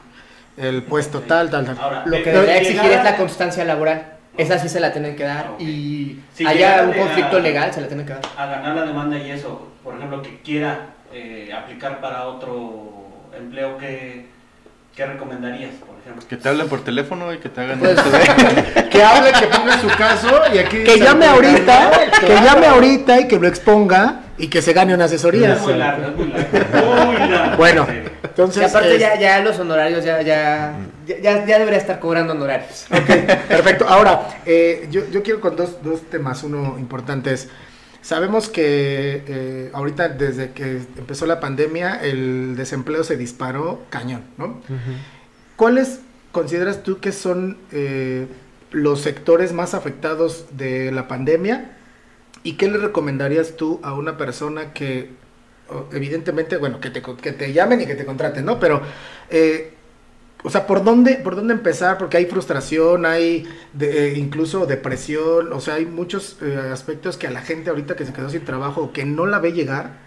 el 0.57 0.83
puesto 0.83 1.21
tal, 1.21 1.49
tal, 1.49 1.65
tal. 1.65 1.77
Ahora, 1.79 2.03
Lo 2.05 2.17
que 2.17 2.31
de 2.31 2.31
debería 2.31 2.57
exigir 2.57 2.91
es 2.91 3.03
la 3.03 3.17
constancia 3.17 3.63
laboral. 3.65 4.13
Esa 4.37 4.59
sí 4.59 4.67
se 4.67 4.79
la 4.81 4.91
tienen 4.91 5.15
que 5.15 5.23
dar 5.23 5.51
Ok. 5.51 5.61
y 5.61 6.19
Si 6.33 6.45
haya 6.45 6.83
un 6.83 6.93
conflicto 6.93 7.37
a- 7.37 7.39
legal, 7.39 7.73
se 7.73 7.81
la 7.81 7.87
tienen 7.87 8.05
que 8.05 8.13
dar. 8.13 8.21
a 8.37 8.45
ganar 8.47 8.75
la 8.75 8.85
demanda 8.85 9.17
y 9.17 9.31
eso, 9.31 9.69
por 9.83 9.95
ejemplo, 9.95 10.21
que 10.21 10.41
quiera 10.41 10.89
eh, 11.13 11.53
aplicar 11.53 12.01
para 12.01 12.25
otro 12.27 13.05
empleo, 13.37 13.77
¿qué, 13.77 14.25
qué 14.95 15.05
recomendarías? 15.05 15.71
Que 16.29 16.37
te 16.37 16.49
hablen 16.49 16.67
por 16.67 16.83
teléfono 16.83 17.33
y 17.33 17.37
que 17.39 17.49
te 17.49 17.61
hagan 17.61 17.79
Pues, 17.79 17.99
Que 18.91 19.03
hable, 19.03 19.31
que 19.39 19.47
ponga 19.47 19.79
su 19.81 19.87
caso 19.97 20.29
y 20.53 20.57
aquí. 20.59 20.83
Que 20.83 20.99
llame 20.99 21.25
ahorita, 21.25 21.91
que 22.19 22.25
Claro. 22.27 22.45
llame 22.45 22.67
ahorita 22.67 23.19
y 23.21 23.27
que 23.27 23.39
lo 23.39 23.47
exponga 23.47 24.21
y 24.37 24.47
que 24.47 24.61
se 24.61 24.73
gane 24.73 24.93
una 24.93 25.05
asesoría. 25.05 25.53
Es 25.53 25.61
muy 25.61 25.73
largo, 25.73 26.07
es 26.09 26.15
muy 26.15 26.27
largo. 26.27 27.05
Muy 27.05 27.17
largo. 27.29 27.57
Bueno, 27.57 27.85
Sí. 27.89 27.97
entonces... 28.23 28.61
Y 28.63 28.65
aparte 28.65 28.95
es- 28.95 28.99
ya, 29.01 29.19
ya 29.19 29.39
los 29.41 29.57
honorarios, 29.59 30.03
ya, 30.03 30.21
ya, 30.21 30.73
ya, 31.07 31.17
ya, 31.19 31.45
ya 31.45 31.59
debería 31.59 31.79
estar 31.79 31.99
cobrando 31.99 32.33
honorarios. 32.33 32.85
Perfecto. 32.89 33.87
Ahora, 33.87 34.21
eh, 34.45 34.87
yo, 34.91 35.01
yo 35.11 35.23
quiero 35.23 35.39
con 35.41 35.55
dos, 35.55 35.81
dos 35.83 36.01
temas. 36.09 36.43
Uno 36.43 36.75
importante 36.79 37.33
es, 37.33 37.49
sabemos 38.01 38.49
que 38.49 39.23
eh, 39.27 39.69
ahorita 39.73 40.09
desde 40.09 40.51
que 40.51 40.81
empezó 40.97 41.25
la 41.25 41.39
pandemia 41.39 41.99
el 42.01 42.55
desempleo 42.55 43.03
se 43.03 43.17
disparó 43.17 43.83
cañón, 43.89 44.23
¿no? 44.37 44.61
¿Cuáles 45.55 46.01
consideras 46.31 46.83
tú 46.83 46.99
que 46.99 47.11
son 47.11 47.57
eh, 47.71 48.27
los 48.71 49.01
sectores 49.01 49.53
más 49.53 49.73
afectados 49.73 50.45
de 50.51 50.91
la 50.91 51.07
pandemia? 51.07 51.77
¿Y 52.43 52.53
qué 52.53 52.69
le 52.69 52.77
recomendarías 52.77 53.55
tú 53.57 53.79
a 53.83 53.93
una 53.93 54.17
persona 54.17 54.73
que, 54.73 55.11
evidentemente, 55.93 56.57
bueno, 56.57 56.79
que 56.79 56.89
te, 56.91 57.01
que 57.01 57.31
te 57.31 57.53
llamen 57.53 57.81
y 57.81 57.85
que 57.87 57.95
te 57.95 58.05
contraten, 58.05 58.45
¿no? 58.45 58.59
Pero, 58.59 58.81
eh, 59.29 59.73
o 60.43 60.49
sea, 60.51 60.67
¿por 60.67 60.83
dónde, 60.83 61.15
¿por 61.15 61.35
dónde 61.35 61.53
empezar? 61.55 61.97
Porque 61.97 62.17
hay 62.17 62.25
frustración, 62.27 63.05
hay 63.05 63.47
de- 63.73 64.09
eh, 64.13 64.17
incluso 64.17 64.65
depresión, 64.67 65.53
o 65.53 65.61
sea, 65.61 65.75
hay 65.75 65.85
muchos 65.87 66.37
eh, 66.41 66.57
aspectos 66.71 67.17
que 67.17 67.27
a 67.27 67.31
la 67.31 67.41
gente 67.41 67.69
ahorita 67.71 67.95
que 67.95 68.05
se 68.05 68.13
quedó 68.13 68.29
sin 68.29 68.45
trabajo 68.45 68.93
que 68.93 69.05
no 69.05 69.25
la 69.25 69.39
ve 69.39 69.53
llegar, 69.53 69.99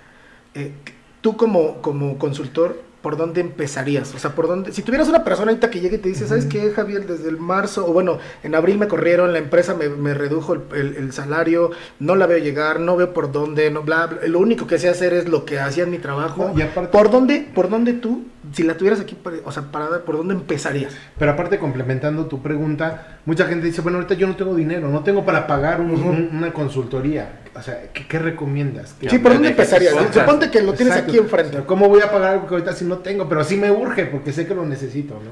tú 1.21 1.37
como, 1.37 1.81
como 1.83 2.19
consultor, 2.19 2.81
¿por 3.03 3.17
dónde 3.17 3.41
empezarías? 3.41 4.15
O 4.15 4.19
sea, 4.19 4.35
¿por 4.35 4.47
dónde? 4.49 4.73
Si 4.73 4.83
tuvieras 4.83 5.09
una 5.09 5.25
persona 5.25 5.51
ahorita 5.51 5.71
que 5.71 5.81
llegue 5.81 5.97
y 5.97 6.01
te 6.01 6.09
dice, 6.09 6.27
¿sabes 6.27 6.47
qué, 6.47 6.71
Javier? 6.71 7.07
Desde 7.07 7.29
el 7.29 7.37
marzo, 7.39 7.87
o 7.89 7.93
bueno, 7.93 8.19
en 8.43 8.55
abril 8.55 8.79
me 8.79 8.89
corrieron, 8.89 9.33
la 9.33 9.39
empresa 9.39 9.75
me, 9.75 9.89
me 9.89 10.15
redujo 10.15 10.55
el, 10.55 10.61
el- 10.75 10.97
el 10.97 11.13
salario, 11.13 11.71
no 12.01 12.17
la 12.17 12.27
veo 12.27 12.39
llegar, 12.39 12.81
no 12.81 12.97
veo 12.97 13.13
por 13.15 13.31
dónde, 13.33 13.71
no, 13.71 13.83
bla, 13.83 14.07
bla, 14.07 14.19
lo 14.27 14.39
único 14.41 14.67
que 14.67 14.79
sé 14.79 14.89
hacer 14.89 15.13
es 15.13 15.29
lo 15.29 15.45
que 15.45 15.59
hacía 15.61 15.85
en 15.85 15.91
mi 15.91 15.99
trabajo. 15.99 16.51
No, 16.53 16.59
y 16.59 16.63
aparte- 16.63 16.91
¿Por 16.91 17.11
dónde, 17.11 17.49
por 17.55 17.69
dónde 17.71 17.93
tú, 17.93 18.25
si 18.53 18.63
la 18.63 18.77
tuvieras 18.77 19.01
aquí, 19.01 19.17
o 19.45 19.53
sea, 19.53 19.65
parada, 19.71 20.05
¿por 20.05 20.17
dónde 20.17 20.35
empezarías? 20.35 20.97
Pero 21.19 21.33
aparte, 21.33 21.59
complementando 21.59 22.27
tu 22.27 22.43
pregunta, 22.43 23.19
mucha 23.27 23.47
gente 23.47 23.67
dice, 23.67 23.81
bueno, 23.81 23.99
ahorita 23.99 24.15
yo 24.15 24.27
no 24.27 24.37
tengo 24.37 24.55
dinero, 24.55 24.89
no 24.89 25.03
tengo 25.05 25.25
para 25.25 25.47
pagar 25.47 25.81
un- 25.81 26.31
una 26.33 26.53
consultoría. 26.53 27.41
O 27.59 27.63
sea, 27.63 27.91
¿qué, 27.93 28.07
qué 28.07 28.19
recomiendas? 28.19 28.95
¿Qué- 29.01 29.11
Sí, 29.11 29.19
¿por 29.19 29.33
dónde 29.35 29.49
empezarías? 29.49 29.95
Suponte 30.13 30.51
que 30.51 30.63
lo 30.63 30.75
tienes 30.75 30.95
Exacto. 30.95 31.11
aquí 31.11 31.19
O 31.19 31.23
enfrente. 31.23 31.53
sea, 31.57 31.67
¿Cómo 31.67 31.89
voy 31.89 32.01
a 32.01 32.11
pagar 32.11 32.33
algo 32.35 32.47
que 32.47 32.55
ahorita 32.55 32.73
sí 32.73 32.85
no 32.85 32.99
tengo? 32.99 33.29
Pero 33.29 33.43
sí 33.45 33.57
me 33.57 33.71
urge 33.71 34.07
porque 34.07 34.33
sé 34.33 34.47
que 34.47 34.55
lo 34.55 34.65
necesito, 34.65 35.15
¿no? 35.15 35.31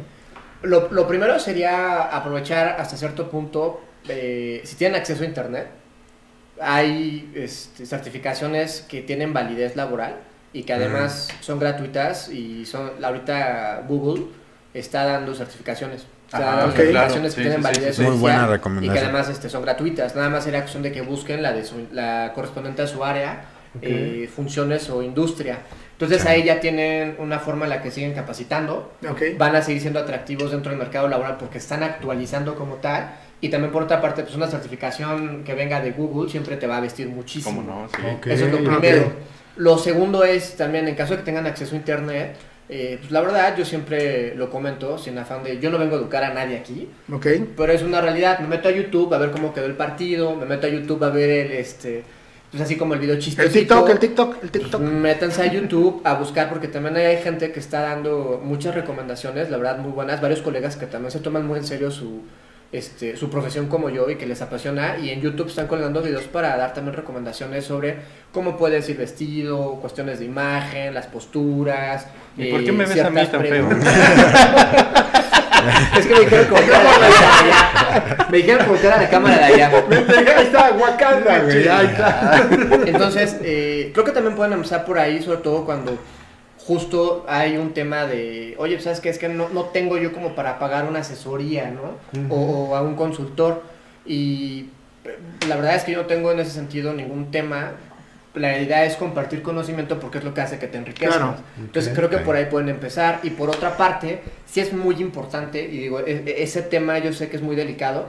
Lo, 0.68 0.90
lo 0.90 1.06
primero 1.06 1.38
sería 1.38 2.02
aprovechar 2.04 2.76
hasta 2.80 2.96
cierto 2.96 3.30
punto, 3.30 3.80
eh, 4.08 4.60
si 4.64 4.74
tienen 4.76 4.98
acceso 4.98 5.22
a 5.22 5.26
Internet, 5.26 5.68
hay 6.60 7.30
este, 7.34 7.84
certificaciones 7.86 8.84
que 8.88 9.02
tienen 9.02 9.32
validez 9.32 9.76
laboral 9.76 10.16
y 10.52 10.62
que 10.62 10.72
además 10.72 11.28
son 11.40 11.58
gratuitas 11.60 12.30
y 12.30 12.64
son 12.64 12.92
ahorita 13.04 13.84
Google 13.86 14.24
está 14.72 15.04
dando 15.04 15.34
certificaciones. 15.34 16.06
Está 16.26 16.38
Ah, 16.38 16.56
dando 16.56 16.66
ok, 16.70 16.76
certificaciones 16.76 17.12
claro. 17.12 17.22
que 17.22 17.30
Sí, 17.30 17.36
tienen 17.40 17.52
sí, 17.52 17.56
sí, 17.56 17.62
validez 17.80 17.96
sí. 17.96 18.02
Muy 18.02 18.16
buena 18.18 18.36
oficial 18.38 18.48
y 18.48 18.52
recomendación. 18.52 18.94
que 18.94 19.00
además 19.00 19.28
este, 19.28 19.48
son 19.48 19.62
gratuitas. 19.62 20.14
Nada 20.16 20.28
más 20.28 20.44
sería 20.44 20.60
cuestión 20.60 20.82
de 20.82 20.92
que 20.92 21.00
busquen 21.02 21.42
la, 21.42 21.52
de 21.52 21.64
su- 21.64 21.86
la 21.92 22.32
correspondiente 22.34 22.82
a 22.82 22.86
su 22.86 23.04
área, 23.04 23.44
Ok. 23.76 23.82
eh, 23.82 24.30
funciones 24.34 24.90
o 24.90 25.02
industria. 25.02 25.58
Entonces 25.92 26.26
ahí 26.26 26.42
ya 26.44 26.60
tienen 26.60 27.16
una 27.18 27.38
forma 27.38 27.64
en 27.64 27.70
la 27.70 27.80
que 27.82 27.90
siguen 27.90 28.12
capacitando 28.12 28.92
Ok. 29.08 29.22
van 29.38 29.54
a 29.56 29.62
seguir 29.62 29.80
siendo 29.80 30.00
atractivos 30.00 30.50
dentro 30.50 30.70
del 30.70 30.78
mercado 30.78 31.08
laboral 31.08 31.36
porque 31.38 31.58
están 31.58 31.82
actualizando 31.82 32.54
como 32.54 32.74
tal. 32.76 33.10
Y 33.40 33.48
también 33.50 33.70
por 33.72 33.82
otra 33.84 34.00
parte, 34.00 34.22
pues 34.22 34.34
una 34.34 34.46
certificación 34.48 35.44
que 35.44 35.54
venga 35.54 35.80
de 35.80 35.92
Google 35.92 36.30
siempre 36.30 36.56
te 36.56 36.66
va 36.66 36.78
a 36.78 36.80
vestir 36.80 37.08
muchísimo. 37.08 37.56
¿Cómo 37.62 37.86
no? 38.02 38.10
Eso 38.32 38.46
es 38.46 38.50
lo 38.52 38.58
primero. 38.64 39.12
Lo 39.56 39.78
segundo 39.78 40.24
es 40.24 40.56
también, 40.56 40.86
en 40.88 40.94
caso 40.94 41.12
de 41.12 41.18
que 41.20 41.24
tengan 41.24 41.46
acceso 41.46 41.74
a 41.74 41.78
internet, 41.78 42.36
eh, 42.68 42.96
pues 42.98 43.12
la 43.12 43.20
verdad 43.20 43.56
yo 43.56 43.64
siempre 43.64 44.34
lo 44.34 44.50
comento 44.50 44.98
sin 44.98 45.16
afán 45.18 45.44
de, 45.44 45.60
yo 45.60 45.70
no 45.70 45.78
vengo 45.78 45.94
a 45.96 45.98
educar 45.98 46.24
a 46.24 46.34
nadie 46.34 46.56
aquí, 46.56 46.88
Ok. 47.12 47.26
pero 47.56 47.72
es 47.72 47.82
una 47.82 48.00
realidad. 48.00 48.40
Me 48.40 48.48
meto 48.48 48.68
a 48.68 48.72
YouTube 48.72 49.12
a 49.14 49.18
ver 49.18 49.30
cómo 49.30 49.54
quedó 49.54 49.66
el 49.66 49.74
partido, 49.76 50.34
me 50.34 50.46
meto 50.46 50.66
a 50.66 50.70
YouTube 50.70 51.02
a 51.04 51.10
ver 51.10 51.30
el, 51.30 51.52
este, 51.52 52.02
pues 52.50 52.62
así 52.62 52.76
como 52.76 52.94
el 52.94 53.00
video 53.00 53.16
chistosito. 53.18 53.42
El 53.46 53.52
TikTok, 53.52 53.88
el 53.90 53.98
TikTok, 53.98 54.42
el 54.42 54.50
TikTok. 54.50 54.80
Métanse 54.80 55.42
a 55.42 55.46
YouTube 55.52 56.00
a 56.04 56.14
buscar 56.14 56.48
porque 56.48 56.68
también 56.68 56.96
hay 56.96 57.18
gente 57.18 57.52
que 57.52 57.60
está 57.60 57.82
dando 57.82 58.40
muchas 58.42 58.74
recomendaciones, 58.74 59.50
la 59.50 59.56
verdad 59.58 59.78
muy 59.78 59.92
buenas, 59.92 60.20
varios 60.20 60.42
colegas 60.42 60.76
que 60.76 60.86
también 60.86 61.10
se 61.10 61.20
toman 61.20 61.46
muy 61.46 61.58
en 61.58 61.64
serio 61.66 61.90
su 61.90 62.22
este 62.72 63.16
su 63.16 63.30
profesión 63.30 63.68
como 63.68 63.90
yo 63.90 64.10
y 64.10 64.16
que 64.16 64.26
les 64.26 64.42
apasiona 64.42 64.98
y 64.98 65.10
en 65.10 65.20
YouTube 65.20 65.46
están 65.48 65.68
colgando 65.68 66.02
videos 66.02 66.24
para 66.24 66.56
dar 66.56 66.74
también 66.74 66.96
recomendaciones 66.96 67.64
sobre 67.64 67.96
cómo 68.32 68.56
puedes 68.56 68.88
ir 68.88 68.96
vestido, 68.96 69.78
cuestiones 69.80 70.18
de 70.18 70.24
imagen, 70.24 70.92
las 70.94 71.06
posturas. 71.06 72.08
¿Y 72.36 72.50
por 72.50 72.64
qué 72.64 72.72
me 72.72 72.84
ves 72.84 73.00
a 73.02 73.10
mí 73.10 73.24
tan 73.26 73.42
feo? 73.42 73.68
es 75.98 76.06
que 76.06 76.14
me 76.14 76.20
dijeron 76.20 76.46
como 76.46 76.60
que 76.60 76.66
era 76.66 76.82
la 76.82 76.90
cámara 76.90 77.08
de 77.08 77.46
allá. 77.46 78.26
Me 78.30 78.36
dijeron 78.36 78.66
como 78.66 78.80
que 78.80 78.86
era 78.86 79.02
la 79.02 79.08
cámara 79.08 79.36
de 79.36 79.44
allá. 79.44 79.70
Ahí 80.36 80.44
está 80.44 80.70
Wakanda, 80.72 81.38
güey. 81.40 81.68
Ahí 81.68 81.86
está. 81.86 82.48
Entonces, 82.86 83.36
eh, 83.42 83.90
creo 83.92 84.04
que 84.04 84.12
también 84.12 84.36
pueden 84.36 84.52
empezar 84.52 84.84
por 84.84 84.96
ahí, 84.98 85.22
sobre 85.22 85.38
todo 85.38 85.64
cuando 85.64 85.98
justo 86.66 87.24
hay 87.28 87.56
un 87.56 87.72
tema 87.74 88.06
de, 88.06 88.54
oye, 88.58 88.80
¿sabes 88.80 89.00
qué? 89.00 89.08
Es 89.08 89.18
que 89.18 89.28
no, 89.28 89.48
no 89.50 89.64
tengo 89.66 89.98
yo 89.98 90.12
como 90.12 90.34
para 90.34 90.58
pagar 90.58 90.84
una 90.86 91.00
asesoría, 91.00 91.70
¿no? 91.70 91.96
o, 92.34 92.68
o 92.70 92.76
a 92.76 92.82
un 92.82 92.96
consultor. 92.96 93.62
Y 94.04 94.70
eh, 95.04 95.16
la 95.48 95.56
verdad 95.56 95.76
es 95.76 95.84
que 95.84 95.92
yo 95.92 96.02
no 96.02 96.06
tengo 96.06 96.32
en 96.32 96.40
ese 96.40 96.50
sentido 96.50 96.92
ningún 96.92 97.30
tema. 97.30 97.72
La 98.34 98.58
idea 98.60 98.84
es 98.84 98.96
compartir 98.96 99.40
conocimiento 99.42 99.98
porque 99.98 100.18
es 100.18 100.24
lo 100.24 100.34
que 100.34 100.40
hace 100.42 100.58
que 100.58 100.66
te 100.66 100.76
enriquezcas. 100.76 101.16
Claro. 101.16 101.36
Entonces 101.58 101.92
Ok. 101.92 101.96
creo 101.96 102.10
que 102.10 102.18
por 102.18 102.36
ahí 102.36 102.46
pueden 102.46 102.68
empezar. 102.68 103.20
Y 103.22 103.30
por 103.30 103.48
otra 103.48 103.76
parte, 103.76 104.20
sí 104.44 104.60
es 104.60 104.72
muy 104.72 104.96
importante, 104.96 105.62
y 105.62 105.78
digo, 105.78 106.00
e- 106.00 106.22
e- 106.26 106.42
ese 106.42 106.62
tema 106.62 106.98
yo 106.98 107.12
sé 107.12 107.28
que 107.30 107.36
es 107.36 107.42
muy 107.42 107.56
delicado, 107.56 108.06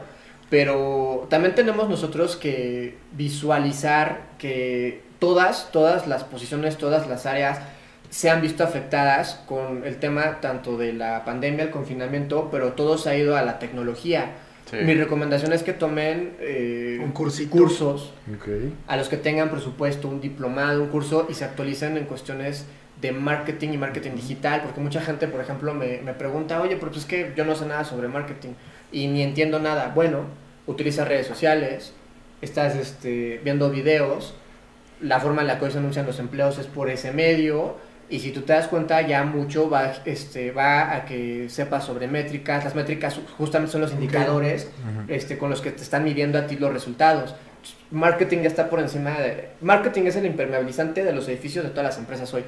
pero 0.49 1.27
también 1.29 1.55
tenemos 1.55 1.87
nosotros 1.89 2.35
que 2.35 2.97
visualizar 3.13 4.21
que 4.37 5.01
todas, 5.19 5.71
todas 5.71 6.07
las 6.07 6.23
posiciones, 6.23 6.77
todas 6.77 7.07
las 7.07 7.25
áreas 7.25 7.59
se 8.09 8.29
han 8.29 8.41
visto 8.41 8.63
afectadas 8.63 9.43
con 9.47 9.85
el 9.85 9.97
tema 9.97 10.39
tanto 10.41 10.77
de 10.77 10.93
la 10.93 11.25
pandemia, 11.25 11.65
el 11.65 11.71
confinamiento, 11.71 12.49
pero 12.51 12.73
todo 12.73 12.97
se 12.97 13.09
ha 13.09 13.17
ido 13.17 13.35
a 13.35 13.41
la 13.41 13.59
tecnología. 13.59 14.31
Sí. 14.69 14.77
Mi 14.83 14.93
recomendación 14.95 15.53
es 15.53 15.63
que 15.63 15.71
tomen 15.73 16.35
eh, 16.41 16.99
Un 17.01 17.11
cursos 17.11 18.13
Ok. 18.35 18.47
a 18.87 18.97
los 18.97 19.07
que 19.07 19.15
tengan 19.17 19.49
presupuesto, 19.49 20.09
un 20.09 20.19
diplomado, 20.19 20.81
un 20.83 20.89
curso 20.89 21.25
y 21.29 21.33
se 21.33 21.45
actualicen 21.45 21.95
en 21.95 22.03
cuestiones 22.05 22.65
de 23.01 23.11
marketing 23.11 23.69
y 23.69 23.77
marketing 23.77 24.11
digital, 24.15 24.61
porque 24.63 24.81
mucha 24.81 25.01
gente, 25.01 25.27
por 25.27 25.39
ejemplo, 25.39 25.73
me, 25.73 26.01
me 26.01 26.13
pregunta, 26.13 26.61
oye, 26.61 26.75
pero 26.75 26.91
pues 26.91 27.03
es 27.03 27.05
que 27.05 27.31
yo 27.35 27.45
no 27.45 27.55
sé 27.55 27.65
nada 27.65 27.83
sobre 27.85 28.07
marketing 28.07 28.53
y 28.91 29.07
ni 29.07 29.21
entiendo 29.21 29.59
nada. 29.59 29.91
Bueno, 29.93 30.21
utiliza 30.65 31.05
redes 31.05 31.27
sociales, 31.27 31.93
estás 32.41 32.75
este, 32.75 33.39
viendo 33.43 33.69
videos, 33.69 34.33
la 34.99 35.19
forma 35.19 35.41
en 35.41 35.47
la 35.47 35.59
que 35.59 35.65
hoy 35.65 35.71
se 35.71 35.77
anuncian 35.77 36.05
los 36.05 36.19
empleos 36.19 36.57
es 36.57 36.65
por 36.65 36.89
ese 36.89 37.11
medio, 37.11 37.75
y 38.09 38.19
si 38.19 38.31
tú 38.31 38.41
te 38.41 38.53
das 38.53 38.67
cuenta, 38.67 39.01
ya 39.01 39.23
mucho 39.23 39.69
va, 39.69 39.91
este, 40.05 40.51
va 40.51 40.95
a 40.95 41.05
que 41.05 41.49
sepas 41.49 41.83
sobre 41.85 42.07
métricas. 42.07 42.63
Las 42.63 42.73
métricas 42.75 43.19
justamente 43.37 43.71
son 43.71 43.81
los 43.81 43.91
indicadores 43.91 44.69
este, 45.07 45.37
con 45.37 45.49
los 45.49 45.61
que 45.61 45.71
te 45.71 45.83
están 45.83 46.03
midiendo 46.03 46.37
a 46.39 46.47
ti 46.47 46.55
los 46.55 46.71
resultados. 46.71 47.35
Marketing 47.91 48.39
ya 48.39 48.47
está 48.47 48.69
por 48.69 48.79
encima 48.79 49.11
de... 49.11 49.49
Marketing 49.61 50.03
es 50.03 50.15
el 50.15 50.25
impermeabilizante 50.25 51.03
de 51.03 51.11
los 51.11 51.27
edificios 51.27 51.63
de 51.65 51.71
todas 51.71 51.85
las 51.85 51.97
empresas 51.97 52.33
hoy. 52.33 52.43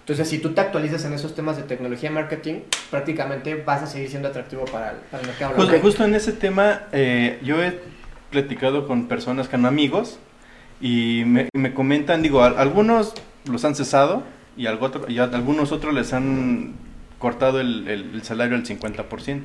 Entonces, 0.00 0.28
si 0.28 0.38
tú 0.38 0.52
te 0.52 0.60
actualizas 0.60 1.04
en 1.04 1.12
esos 1.12 1.34
temas 1.34 1.56
de 1.56 1.62
tecnología 1.62 2.10
y 2.10 2.12
marketing, 2.12 2.54
prácticamente 2.90 3.54
vas 3.54 3.82
a 3.82 3.86
seguir 3.86 4.10
siendo 4.10 4.28
atractivo 4.28 4.64
para 4.66 4.90
el, 4.90 4.96
para 5.10 5.22
el 5.22 5.28
mercado 5.28 5.52
Pues 5.54 5.66
laboral. 5.68 5.82
justo 5.82 6.04
en 6.04 6.14
ese 6.14 6.32
tema, 6.32 6.82
eh, 6.92 7.38
yo 7.42 7.62
he 7.62 7.78
platicado 8.30 8.86
con 8.86 9.08
personas, 9.08 9.48
con 9.48 9.64
amigos, 9.66 10.18
y 10.80 11.22
me, 11.26 11.48
y 11.54 11.58
me 11.58 11.72
comentan, 11.74 12.22
digo, 12.22 12.42
al- 12.42 12.58
algunos 12.58 13.14
los 13.44 13.64
han 13.64 13.74
cesado 13.74 14.24
y, 14.60 14.66
algunos 15.18 15.72
otros 15.72 15.94
les 15.94 16.12
han 16.12 16.74
cortado 17.18 17.60
el, 17.60 18.20
salario 18.22 18.56
al 18.56 18.64
50%. 18.64 19.42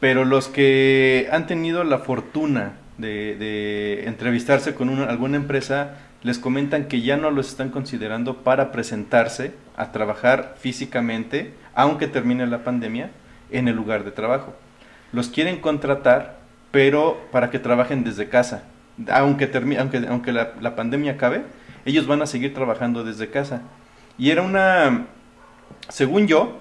Pero 0.00 0.24
los 0.24 0.48
que 0.48 1.28
han 1.30 1.46
tenido 1.46 1.84
la 1.84 1.98
fortuna 1.98 2.72
de, 2.98 4.04
entrevistarse 4.06 4.74
con 4.74 4.88
una- 4.88 5.04
alguna 5.06 5.36
empresa, 5.36 5.96
les 6.22 6.38
comentan 6.38 6.86
que 6.86 7.02
ya 7.02 7.16
no 7.16 7.30
los 7.30 7.48
están 7.48 7.70
considerando 7.70 8.38
para 8.38 8.70
presentarse 8.72 9.52
a 9.76 9.90
trabajar 9.92 10.54
físicamente, 10.58 11.52
aunque 11.74 12.06
termine 12.06 12.46
la 12.46 12.64
pandemia, 12.64 13.10
en 13.50 13.68
el 13.68 13.76
lugar 13.76 14.04
de 14.04 14.12
trabajo. 14.12 14.54
Los 15.12 15.28
quieren 15.28 15.58
contratar, 15.60 16.38
pero 16.70 17.20
para 17.32 17.50
que 17.50 17.58
trabajen 17.58 18.02
desde 18.04 18.28
casa. 18.28 18.64
Aunque, 19.10 19.50
termi- 19.52 19.78
aunque, 19.78 19.98
aunque 20.08 20.32
la 20.32 20.74
pandemia 20.76 21.12
acabe, 21.12 21.42
ellos 21.84 22.06
van 22.06 22.22
a 22.22 22.26
seguir 22.26 22.54
trabajando 22.54 23.04
desde 23.04 23.30
casa. 23.30 23.62
Y 24.18 24.30
era 24.30 24.42
una, 24.42 25.06
según 25.88 26.26
yo, 26.26 26.58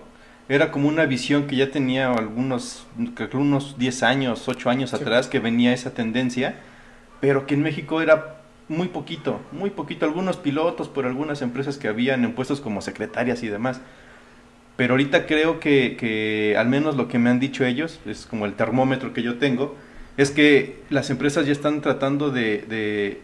era 0.50 0.72
como 0.72 0.90
una 0.90 1.06
visión 1.06 1.48
que 1.48 1.56
ya 1.56 1.72
tenía 1.72 2.12
algunos, 2.12 2.86
unos 3.34 3.78
10 3.78 4.04
años, 4.04 4.48
8 4.48 4.70
años 4.70 4.94
atrás, 4.94 5.28
que 5.28 5.40
venía 5.40 5.74
esa 5.74 5.94
tendencia, 5.94 6.56
pero 7.20 7.46
que 7.46 7.54
en 7.54 7.62
México 7.62 8.02
era 8.02 8.42
muy 8.68 8.88
poquito, 8.88 9.40
muy 9.52 9.70
poquito. 9.70 10.06
Algunos 10.06 10.38
pilotos 10.38 10.90
por 10.90 11.06
algunas 11.06 11.42
empresas 11.42 11.78
que 11.78 11.88
habían 11.88 12.24
en 12.24 12.34
puestos 12.34 12.62
como 12.62 12.82
secretarias 12.82 13.44
y 13.44 13.48
demás. 13.48 13.82
Pero 14.78 14.94
ahorita 14.94 15.26
creo 15.26 15.60
que, 15.60 15.96
que 16.00 16.56
al 16.58 16.68
menos 16.68 16.96
lo 16.96 17.08
que 17.08 17.20
me 17.20 17.30
han 17.30 17.40
dicho 17.40 17.66
ellos, 17.66 18.00
es 18.06 18.26
como 18.26 18.46
el 18.46 18.54
termómetro 18.54 19.14
que 19.14 19.22
yo 19.22 19.38
tengo, 19.38 19.76
es 20.18 20.32
que 20.32 20.82
las 20.90 21.10
empresas 21.10 21.46
ya 21.46 21.52
están 21.52 21.82
tratando 21.82 22.32
de, 22.32 22.60
de 22.68 23.22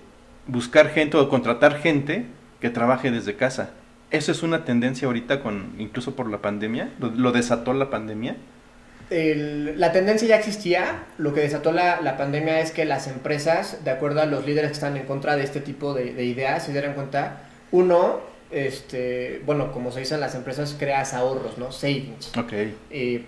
buscar 0.47 0.89
gente 0.89 1.17
o 1.17 1.29
contratar 1.29 1.77
gente 1.79 2.25
que 2.61 2.69
trabaje 2.69 3.11
desde 3.11 3.35
casa. 3.35 3.71
Eso 4.11 4.31
es 4.31 4.41
una 4.43 4.63
tendencia 4.65 5.05
ahorita 5.07 5.41
con 5.41 5.73
incluso 5.79 6.15
por 6.15 6.29
la 6.29 6.37
pandemia, 6.39 6.89
lo, 6.99 7.09
lo 7.09 7.31
desató 7.31 7.73
la 7.73 7.89
pandemia. 7.89 8.37
El- 9.09 9.79
la 9.79 9.91
tendencia 9.93 10.27
ya 10.27 10.35
existía, 10.37 11.03
lo 11.17 11.33
que 11.33 11.41
desató 11.41 11.71
la, 11.71 12.01
la 12.01 12.17
pandemia 12.17 12.59
es 12.59 12.71
que 12.71 12.83
las 12.85 13.07
empresas, 13.07 13.83
de 13.85 13.91
acuerdo 13.91 14.21
a 14.21 14.25
los 14.25 14.45
líderes 14.45 14.71
que 14.71 14.73
están 14.75 14.97
en 14.97 15.05
contra 15.05 15.35
de 15.37 15.43
este 15.43 15.61
tipo 15.61 15.93
de, 15.93 16.13
de 16.13 16.25
ideas, 16.25 16.65
se 16.65 16.71
dieran 16.73 16.93
cuenta, 16.93 17.43
uno, 17.71 18.19
este, 18.51 19.41
bueno, 19.45 19.71
como 19.71 19.91
se 19.91 19.99
dice 20.01 20.15
en 20.15 20.19
las 20.21 20.35
empresas, 20.35 20.75
creas 20.77 21.13
ahorros, 21.13 21.57
¿no? 21.57 21.71
Savings. 21.71 22.31
Ok. 22.37 22.53
Eh, 22.91 23.25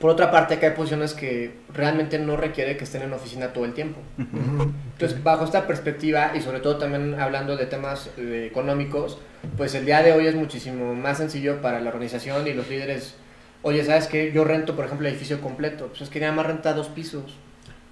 por 0.00 0.10
otra 0.10 0.30
parte, 0.30 0.58
que 0.58 0.66
hay 0.66 0.72
posiciones 0.72 1.12
que 1.14 1.54
realmente 1.74 2.18
no 2.18 2.36
requiere 2.36 2.76
que 2.76 2.84
estén 2.84 3.02
en 3.02 3.12
oficina 3.12 3.48
todo 3.52 3.64
el 3.64 3.72
tiempo. 3.74 4.00
Entonces, 4.18 5.22
bajo 5.22 5.44
esta 5.44 5.66
perspectiva 5.66 6.32
y 6.34 6.40
sobre 6.40 6.60
todo 6.60 6.76
también 6.78 7.18
hablando 7.20 7.56
de 7.56 7.66
temas 7.66 8.10
eh, 8.16 8.46
económicos, 8.50 9.18
pues 9.56 9.74
el 9.74 9.84
día 9.86 10.02
de 10.02 10.12
hoy 10.12 10.26
es 10.26 10.34
muchísimo 10.34 10.94
más 10.94 11.18
sencillo 11.18 11.60
para 11.60 11.80
la 11.80 11.90
organización 11.90 12.46
y 12.46 12.54
los 12.54 12.68
líderes. 12.68 13.16
Oye, 13.62 13.84
¿sabes 13.84 14.06
qué? 14.06 14.30
Yo 14.32 14.44
rento, 14.44 14.76
por 14.76 14.84
ejemplo, 14.84 15.06
el 15.06 15.12
edificio 15.14 15.40
completo. 15.40 15.88
Pues 15.88 16.02
es 16.02 16.08
que 16.10 16.20
nada 16.20 16.32
más 16.32 16.46
renta 16.46 16.72
dos 16.74 16.88
pisos. 16.88 17.36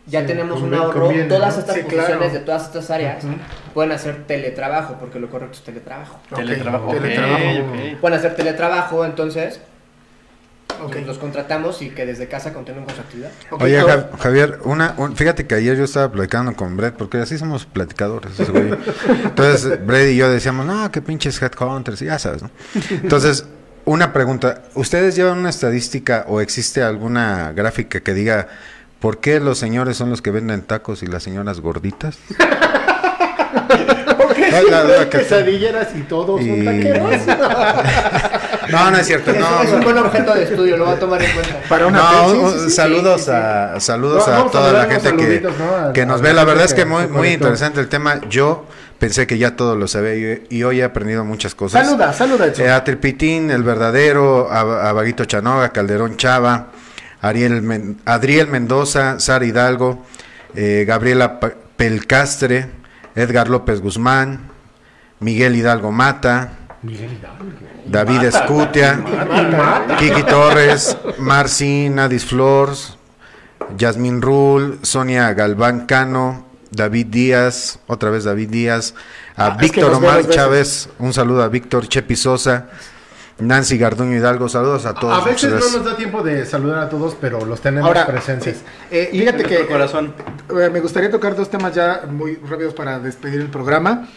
Ya 0.08 0.20
Sí, 0.20 0.28
tenemos 0.28 0.62
un 0.62 0.72
ahorro. 0.72 1.06
conviene, 1.06 1.28
Todas 1.28 1.54
¿no? 1.54 1.60
estas 1.60 1.74
Sí, 1.74 1.82
posiciones 1.82 2.16
claro. 2.18 2.32
de 2.32 2.38
todas 2.38 2.66
estas 2.66 2.90
áreas 2.92 3.24
pueden 3.74 3.90
hacer 3.90 4.24
teletrabajo, 4.28 4.94
porque 5.00 5.18
lo 5.18 5.28
correcto 5.28 5.56
es 5.58 5.64
teletrabajo. 5.64 6.20
Ok, 6.30 6.36
Teletrabajo. 6.36 6.86
ok, 6.86 6.92
teletrabajo. 6.94 7.44
ok. 7.44 8.00
Pueden 8.00 8.18
hacer 8.18 8.36
teletrabajo, 8.36 9.04
entonces 9.04 9.60
Ok. 10.82 10.92
pues, 10.92 11.06
los 11.06 11.18
contratamos 11.18 11.82
y 11.82 11.90
que 11.90 12.06
desde 12.06 12.28
casa 12.28 12.52
continúen 12.52 12.84
con 12.84 12.94
su 12.94 13.00
actividad. 13.00 13.30
Oye, 13.50 13.82
Javier, 14.18 14.58
una, 14.64 14.94
un- 14.96 15.16
fíjate 15.16 15.46
que 15.46 15.54
ayer 15.54 15.76
yo 15.76 15.84
estaba 15.84 16.10
platicando 16.10 16.54
con 16.54 16.76
Brett, 16.76 16.94
porque 16.96 17.18
así 17.18 17.38
somos 17.38 17.66
platicadores. 17.66 18.38
ese 18.38 18.50
güey. 18.52 18.70
Entonces, 19.24 19.86
Brett 19.86 20.10
y 20.12 20.16
yo 20.16 20.30
decíamos, 20.30 20.66
no, 20.66 20.90
qué 20.90 21.02
pinches 21.02 21.40
headhunters, 21.42 22.00
ya 22.00 22.18
sabes, 22.18 22.42
¿no? 22.42 22.50
Entonces, 22.90 23.46
una 23.84 24.12
pregunta, 24.12 24.62
¿ustedes 24.74 25.14
llevan 25.16 25.38
una 25.38 25.50
estadística 25.50 26.24
o 26.28 26.40
existe 26.40 26.82
alguna 26.82 27.52
gráfica 27.52 28.00
que 28.00 28.14
diga 28.14 28.48
por 29.00 29.20
qué 29.20 29.38
los 29.40 29.58
señores 29.58 29.96
son 29.96 30.10
los 30.10 30.22
que 30.22 30.30
venden 30.30 30.62
tacos 30.62 31.02
y 31.02 31.06
las 31.06 31.22
señoras 31.22 31.60
gorditas? 31.60 32.18
Porque 34.18 34.50
No, 34.50 35.08
quesadilleras 35.10 35.88
y 35.94 36.00
todos 36.02 36.40
son 36.40 36.62
Y- 36.62 36.64
taqueros. 36.64 37.10
No, 38.70 38.90
no 38.90 38.96
es 38.96 39.06
cierto, 39.06 39.30
Es, 39.30 39.38
no. 39.40 39.62
es 39.62 39.72
un 39.72 39.80
buen 39.82 39.98
objeto 39.98 40.34
de 40.34 40.44
estudio, 40.44 40.76
lo 40.76 40.86
voy 40.86 40.94
a 40.94 40.98
tomar 40.98 41.22
en 41.22 41.32
cuenta. 41.32 41.56
Para 41.68 41.86
una 41.86 41.98
No, 41.98 42.10
Pepsi, 42.26 42.36
un- 42.38 42.50
sí, 42.52 42.58
sí, 42.58 42.64
sí. 42.64 42.70
saludos 42.76 43.20
sí, 43.20 43.24
sí. 43.26 43.30
a 43.32 43.80
saludos 43.80 44.26
No, 44.26 44.34
a 44.34 44.50
toda 44.50 44.72
la 44.72 44.80
gente 44.86 44.96
que, 45.12 45.22
saluditos, 45.22 45.52
¿no? 45.58 45.88
A- 45.88 45.92
que 45.92 46.06
nos 46.06 46.20
ve. 46.20 46.32
La 46.32 46.44
verdad 46.44 46.64
es 46.64 46.74
que 46.74 46.84
muy 46.84 47.06
muy 47.08 47.28
interesante 47.28 47.80
el 47.80 47.88
tema. 47.88 48.20
Yo 48.28 48.64
pensé 48.98 49.26
que 49.26 49.38
ya 49.38 49.56
todo 49.56 49.76
lo 49.76 49.86
sabía 49.88 50.14
y, 50.14 50.46
y 50.50 50.62
hoy 50.64 50.80
he 50.80 50.84
aprendido 50.84 51.24
muchas 51.24 51.54
cosas. 51.54 51.86
Saluda, 51.86 52.12
saluda. 52.12 52.46
Eh, 52.56 52.70
a 52.70 52.82
Tripitín, 52.84 53.50
el 53.50 53.62
verdadero, 53.62 54.50
a, 54.50 54.88
a 54.88 54.92
Vaguito 54.92 55.24
Chanoga, 55.24 55.68
Calderón 55.70 56.16
Chava, 56.16 56.68
Ariel 57.20 57.62
Men- 57.62 58.00
Adriel 58.04 58.46
Mendoza, 58.48 59.18
Sara 59.20 59.44
Hidalgo, 59.44 60.04
eh, 60.54 60.84
Gabriela 60.86 61.38
Pelcastre, 61.76 62.68
Edgar 63.14 63.48
López 63.48 63.80
Guzmán, 63.80 64.40
Miguel 65.20 65.56
Hidalgo 65.56 65.92
Mata, 65.92 66.50
David 67.86 68.22
Escutia, 68.24 69.00
Kiki 69.98 70.22
Torres, 70.24 70.96
Marci 71.18 71.88
Nadis 71.88 72.24
Flores, 72.24 72.96
Yasmín 73.76 74.20
Rul, 74.22 74.78
Sonia 74.82 75.32
Galván 75.34 75.86
Cano, 75.86 76.44
David 76.70 77.06
Díaz, 77.06 77.78
otra 77.86 78.10
vez 78.10 78.24
David 78.24 78.50
Díaz, 78.50 78.94
a 79.36 79.46
Ah, 79.46 79.48
es 79.50 79.56
que 79.70 79.80
Víctor 79.80 79.94
Omar. 79.94 80.28
Chávez, 80.28 80.88
un 80.98 81.12
saludo 81.12 81.42
a 81.42 81.48
Víctor 81.48 81.88
Chepi 81.88 82.16
Sosa, 82.16 82.66
Nancy 83.38 83.76
Garduño 83.78 84.16
Hidalgo, 84.16 84.48
saludos 84.48 84.86
a 84.86 84.94
todos. 84.94 85.22
A 85.22 85.24
veces 85.28 85.50
no 85.52 85.58
nos 85.78 85.84
da 85.84 85.96
tiempo 85.96 86.22
de 86.22 86.44
saludar 86.46 86.78
a 86.78 86.88
todos, 86.88 87.16
pero 87.20 87.44
los 87.44 87.60
tenemos 87.60 87.86
Ahora, 87.86 88.06
presentes. 88.06 88.62
eh, 88.90 89.08
fíjate 89.12 89.42
En 89.42 89.48
que 89.48 89.66
corazón. 89.66 90.14
eh, 90.58 90.70
me 90.72 90.80
gustaría 90.80 91.10
tocar 91.10 91.36
dos 91.36 91.50
temas 91.50 91.74
ya 91.74 92.02
muy 92.10 92.36
rápidos 92.48 92.74
para 92.74 92.98
despedir 92.98 93.40
el 93.40 93.48
programa. 93.50 94.08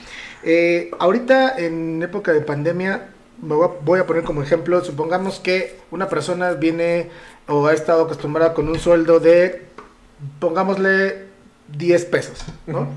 Eh, 0.44 0.92
ahorita 1.00 1.58
en 1.58 2.02
época 2.02 2.32
de 2.32 2.42
pandemia, 2.42 3.10
me 3.42 3.56
voy 3.56 3.68
a, 3.68 3.72
voy 3.84 4.00
a 4.00 4.06
poner 4.06 4.24
como 4.24 4.42
ejemplo, 4.42 4.84
supongamos 4.84 5.40
que 5.40 5.80
una 5.92 6.08
persona 6.08 6.52
viene 6.54 7.10
o 7.48 7.68
ha 7.68 7.74
estado 7.74 8.04
acostumbrada 8.04 8.54
con 8.54 8.70
un 8.70 8.80
sueldo 8.80 9.20
de, 9.20 9.66
pongámosle 10.40 11.26
10 11.78 12.06
pesos, 12.06 12.44
¿no? 12.68 12.88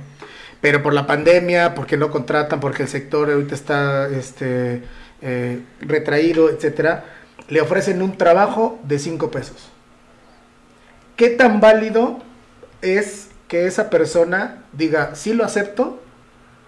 Pero 0.61 0.83
por 0.83 0.95
la 0.95 1.07
pandemia, 1.07 1.75
porque 1.75 1.97
no 1.97 2.11
contratan, 2.11 2.61
porque 2.61 2.85
el 2.85 2.89
sector 2.89 3.31
ahorita 3.31 3.55
está 3.55 4.09
este, 4.09 4.83
eh, 5.21 5.61
retraído, 5.81 6.51
etcétera, 6.51 7.05
le 7.49 7.61
ofrecen 7.61 8.03
un 8.03 8.17
trabajo 8.17 8.79
de 8.85 8.99
5 8.99 9.31
pesos. 9.31 9.71
¿Qué 11.17 11.31
tan 11.31 11.61
válido 11.61 12.19
es 12.81 13.29
que 13.49 13.67
esa 13.67 13.91
persona 13.91 14.65
diga, 14.73 15.15
sí 15.15 15.35
lo 15.35 15.45
acepto 15.45 16.02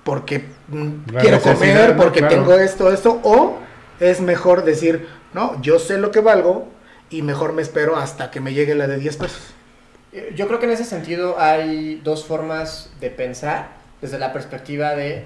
porque 0.05 0.45
mm, 0.69 1.11
La 1.13 1.21
quiero 1.21 1.41
comer, 1.41 1.97
porque 1.97 2.21
Claro. 2.21 2.35
tengo 2.37 2.55
esto, 2.55 2.93
esto, 2.93 3.21
o 3.25 3.59
es 4.01 4.21
mejor 4.21 4.65
decir, 4.65 5.07
no, 5.33 5.61
yo 5.63 5.79
sé 5.79 5.99
lo 5.99 6.11
que 6.11 6.21
valgo 6.21 6.69
y 7.11 7.23
mejor 7.23 7.53
me 7.53 7.63
espero 7.63 7.97
hasta 7.97 8.31
que 8.31 8.41
me 8.41 8.53
llegue 8.55 8.75
la 8.75 8.87
de 8.87 8.99
10 8.99 9.17
pesos? 9.17 9.41
Eh, 10.13 10.33
Yo 10.37 10.47
creo 10.47 10.59
que 10.59 10.67
en 10.67 10.73
ese 10.73 10.85
sentido 10.85 11.37
hay 11.41 12.01
dos 12.05 12.25
formas 12.25 12.91
de 13.01 13.11
pensar 13.11 13.69
desde 14.01 14.19
la 14.19 14.33
perspectiva 14.33 14.95
de 14.95 15.25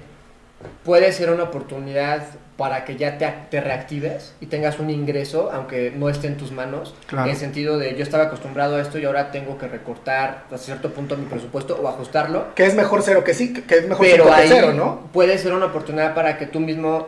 puede 0.83 1.11
ser 1.11 1.29
una 1.29 1.43
oportunidad 1.43 2.23
para 2.57 2.83
que 2.83 2.97
ya 2.97 3.17
te, 3.17 3.33
te 3.49 3.61
reactives 3.61 4.33
y 4.41 4.47
tengas 4.47 4.79
un 4.79 4.89
ingreso, 4.89 5.49
aunque 5.53 5.93
no 5.95 6.09
esté 6.09 6.27
en 6.27 6.35
tus 6.35 6.51
manos, 6.51 6.93
Claro. 7.07 7.25
en 7.25 7.31
el 7.31 7.37
sentido 7.37 7.77
de 7.77 7.95
yo 7.95 8.03
estaba 8.03 8.25
acostumbrado 8.25 8.75
a 8.75 8.81
esto 8.81 8.99
y 8.99 9.05
ahora 9.05 9.31
tengo 9.31 9.57
que 9.57 9.67
recortar 9.69 10.43
a 10.51 10.57
cierto 10.57 10.91
punto 10.91 11.15
mi 11.15 11.25
presupuesto 11.25 11.79
o 11.81 11.87
ajustarlo. 11.87 12.53
Que 12.55 12.65
es 12.65 12.75
mejor 12.75 13.01
cero 13.01 13.23
que 13.23 13.33
sí, 13.33 13.53
que 13.53 13.75
es 13.75 13.87
mejor 13.87 14.05
Pero 14.05 14.23
cinco 14.25 14.35
que 14.35 14.41
ahí 14.41 14.49
cero, 14.49 14.73
¿no? 14.73 15.07
puede 15.13 15.37
ser 15.37 15.53
una 15.53 15.67
oportunidad 15.67 16.13
para 16.13 16.37
que 16.37 16.47
tú 16.47 16.59
mismo 16.59 17.07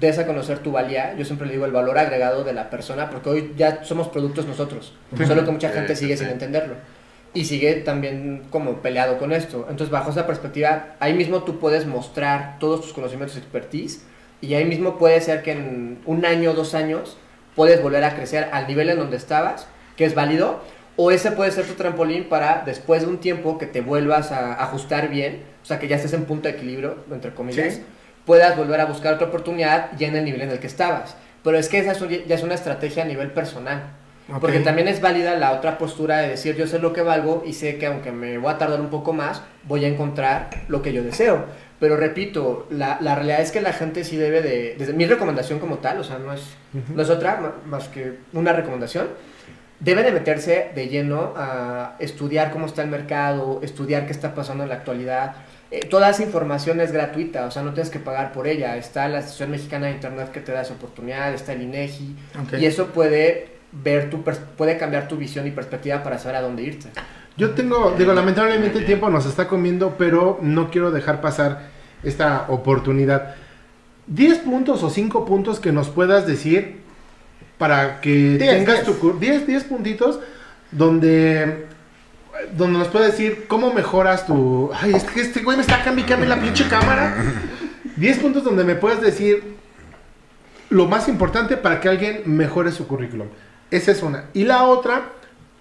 des 0.00 0.18
a 0.20 0.26
conocer 0.26 0.58
tu 0.60 0.70
valía. 0.72 1.14
Yo 1.16 1.24
siempre 1.24 1.46
le 1.48 1.54
digo 1.54 1.64
el 1.64 1.72
valor 1.72 1.98
agregado 1.98 2.44
de 2.44 2.52
la 2.52 2.70
persona, 2.70 3.10
porque 3.10 3.28
hoy 3.30 3.54
ya 3.56 3.82
somos 3.84 4.06
productos 4.08 4.46
nosotros. 4.46 4.92
Solo 5.26 5.44
que 5.44 5.50
mucha 5.50 5.70
gente 5.70 5.96
Sí, 5.96 6.02
sigue 6.04 6.14
sí, 6.16 6.18
sin 6.20 6.28
sí. 6.28 6.32
entenderlo. 6.34 6.74
Y 7.36 7.44
sigue 7.44 7.74
también 7.74 8.44
como 8.50 8.76
peleado 8.80 9.18
con 9.18 9.32
esto. 9.32 9.66
Entonces, 9.68 9.90
bajo 9.90 10.10
esa 10.10 10.26
perspectiva, 10.26 10.94
ahí 11.00 11.12
mismo 11.12 11.42
tú 11.42 11.58
puedes 11.58 11.84
mostrar 11.86 12.56
todos 12.58 12.80
tus 12.80 12.92
conocimientos 12.94 13.36
y 13.36 13.40
expertise. 13.40 14.02
Y 14.40 14.54
ahí 14.54 14.64
mismo 14.64 14.96
puede 14.96 15.20
ser 15.20 15.42
que 15.42 15.52
en 15.52 15.98
un 16.06 16.24
año 16.24 16.52
o 16.52 16.54
dos 16.54 16.74
años 16.74 17.18
puedes 17.54 17.82
volver 17.82 18.04
a 18.04 18.14
crecer 18.16 18.48
al 18.52 18.66
nivel 18.66 18.88
en 18.88 18.98
donde 18.98 19.18
estabas, 19.18 19.66
que 19.96 20.04
es 20.06 20.14
válido. 20.14 20.60
O 20.96 21.10
ese 21.10 21.30
puede 21.32 21.50
ser 21.50 21.66
tu 21.66 21.74
trampolín 21.74 22.24
para 22.30 22.62
después 22.64 23.02
de 23.02 23.08
un 23.08 23.18
tiempo 23.18 23.58
que 23.58 23.66
te 23.66 23.82
vuelvas 23.82 24.32
a 24.32 24.54
ajustar 24.62 25.08
bien, 25.10 25.42
o 25.62 25.66
sea, 25.66 25.78
que 25.78 25.88
ya 25.88 25.96
estés 25.96 26.14
en 26.14 26.24
punto 26.24 26.48
de 26.48 26.54
equilibrio, 26.54 27.04
entre 27.10 27.34
comillas, 27.34 27.74
Sí. 27.74 27.82
puedas 28.24 28.56
volver 28.56 28.80
a 28.80 28.86
buscar 28.86 29.12
otra 29.14 29.26
oportunidad 29.26 29.90
ya 29.98 30.08
en 30.08 30.16
el 30.16 30.24
nivel 30.24 30.40
en 30.40 30.50
el 30.52 30.58
que 30.58 30.66
estabas. 30.68 31.16
Pero 31.44 31.58
es 31.58 31.68
que 31.68 31.78
esa 31.80 31.92
es 31.92 32.00
un- 32.00 32.08
ya 32.08 32.34
es 32.34 32.42
una 32.42 32.54
estrategia 32.54 33.02
a 33.02 33.06
nivel 33.06 33.30
personal. 33.30 33.82
Porque 34.40 34.60
también 34.60 34.88
es 34.88 35.00
válida 35.00 35.36
la 35.36 35.52
otra 35.52 35.78
postura 35.78 36.18
de 36.18 36.28
decir 36.28 36.56
yo 36.56 36.66
sé 36.66 36.80
lo 36.80 36.92
que 36.92 37.02
valgo 37.02 37.44
y 37.46 37.52
sé 37.52 37.78
que 37.78 37.86
aunque 37.86 38.10
me 38.10 38.38
voy 38.38 38.52
a 38.52 38.58
tardar 38.58 38.80
un 38.80 38.90
poco 38.90 39.12
más, 39.12 39.42
voy 39.64 39.84
a 39.84 39.88
encontrar 39.88 40.50
lo 40.68 40.82
que 40.82 40.92
yo 40.92 41.04
deseo. 41.04 41.44
Pero 41.78 41.96
repito, 41.96 42.66
la, 42.70 42.98
la 43.00 43.14
realidad 43.14 43.40
es 43.40 43.52
que 43.52 43.60
la 43.60 43.72
gente 43.72 44.02
sí 44.02 44.16
debe 44.16 44.42
de... 44.42 44.76
Desde 44.78 44.94
mi 44.94 45.06
recomendación 45.06 45.58
como 45.58 45.78
tal, 45.78 46.00
o 46.00 46.04
sea, 46.04 46.18
no 46.18 46.32
es, 46.32 46.56
no 46.94 47.02
es 47.02 47.10
otra 47.10 47.54
más 47.66 47.88
que 47.88 48.18
una 48.32 48.52
recomendación, 48.52 49.08
debe 49.78 50.02
de 50.02 50.10
meterse 50.10 50.70
de 50.74 50.88
lleno 50.88 51.34
a 51.36 51.96
estudiar 51.98 52.50
cómo 52.50 52.66
está 52.66 52.82
el 52.82 52.88
mercado, 52.88 53.60
estudiar 53.62 54.06
qué 54.06 54.12
está 54.12 54.34
pasando 54.34 54.64
en 54.64 54.70
la 54.70 54.76
actualidad. 54.76 55.36
Eh, 55.70 55.80
toda 55.80 56.10
esa 56.10 56.22
información 56.22 56.80
es 56.80 56.92
gratuita, 56.92 57.44
o 57.44 57.50
sea, 57.50 57.62
no 57.62 57.74
tienes 57.74 57.90
que 57.90 57.98
pagar 57.98 58.32
por 58.32 58.48
ella. 58.48 58.76
Está 58.76 59.06
la 59.08 59.18
Asociación 59.18 59.50
Mexicana 59.50 59.86
de 59.86 59.92
Internet 59.92 60.30
que 60.32 60.40
te 60.40 60.52
da 60.52 60.62
esa 60.62 60.74
oportunidad, 60.74 61.34
está 61.34 61.52
el 61.52 61.62
INEGI, 61.62 62.16
y 62.58 62.64
eso 62.64 62.86
puede 62.86 63.55
ver 63.82 64.10
tu 64.10 64.24
pers- 64.24 64.40
puede 64.56 64.76
cambiar 64.78 65.08
tu 65.08 65.16
visión 65.16 65.46
y 65.46 65.50
perspectiva 65.50 66.02
para 66.02 66.18
saber 66.18 66.36
a 66.36 66.42
dónde 66.42 66.62
irte. 66.62 66.88
Yo 67.36 67.50
tengo, 67.50 67.94
digo, 67.98 68.12
lamentablemente 68.14 68.78
el 68.78 68.86
tiempo 68.86 69.10
nos 69.10 69.26
está 69.26 69.46
comiendo, 69.48 69.96
pero 69.98 70.38
no 70.42 70.70
quiero 70.70 70.90
dejar 70.90 71.20
pasar 71.20 71.68
esta 72.02 72.46
oportunidad. 72.48 73.34
10 74.06 74.38
puntos 74.38 74.82
o 74.82 74.90
5 74.90 75.24
puntos 75.26 75.60
que 75.60 75.72
nos 75.72 75.88
puedas 75.88 76.26
decir 76.26 76.80
para 77.58 78.00
que 78.00 78.38
Diez, 78.38 78.50
tengas 78.58 78.84
diez. 78.84 78.86
tu 78.86 78.94
cur- 78.98 79.18
10 79.18 79.46
10 79.46 79.64
puntitos 79.64 80.20
donde 80.70 81.66
donde 82.52 82.78
nos 82.78 82.88
puedes 82.88 83.12
decir 83.12 83.46
cómo 83.48 83.72
mejoras 83.72 84.26
tu 84.26 84.70
ay, 84.74 84.92
es 84.94 85.04
que 85.04 85.22
este 85.22 85.42
güey 85.42 85.56
me 85.56 85.62
está 85.62 85.82
cambiando 85.82 86.24
la 86.26 86.36
pinche 86.40 86.68
cámara. 86.68 87.16
10 87.96 88.18
puntos 88.18 88.44
donde 88.44 88.62
me 88.62 88.74
puedes 88.74 89.00
decir 89.00 89.56
lo 90.68 90.86
más 90.86 91.08
importante 91.08 91.56
para 91.56 91.80
que 91.80 91.88
alguien 91.88 92.22
mejore 92.26 92.72
su 92.72 92.86
currículum. 92.86 93.28
Esa 93.70 93.92
es 93.92 94.02
una. 94.02 94.26
Y 94.32 94.44
la 94.44 94.64
otra, 94.64 95.12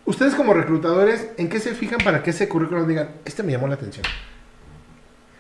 ustedes 0.05 0.35
como 0.35 0.53
reclutadores, 0.53 1.29
¿en 1.37 1.49
qué 1.49 1.59
se 1.59 1.73
fijan 1.73 1.99
para 2.03 2.21
que 2.21 2.29
ese 2.29 2.47
currículum 2.47 2.87
digan, 2.87 3.09
este 3.25 3.43
me 3.43 3.51
llamó 3.51 3.67
la 3.67 3.75
atención? 3.75 4.05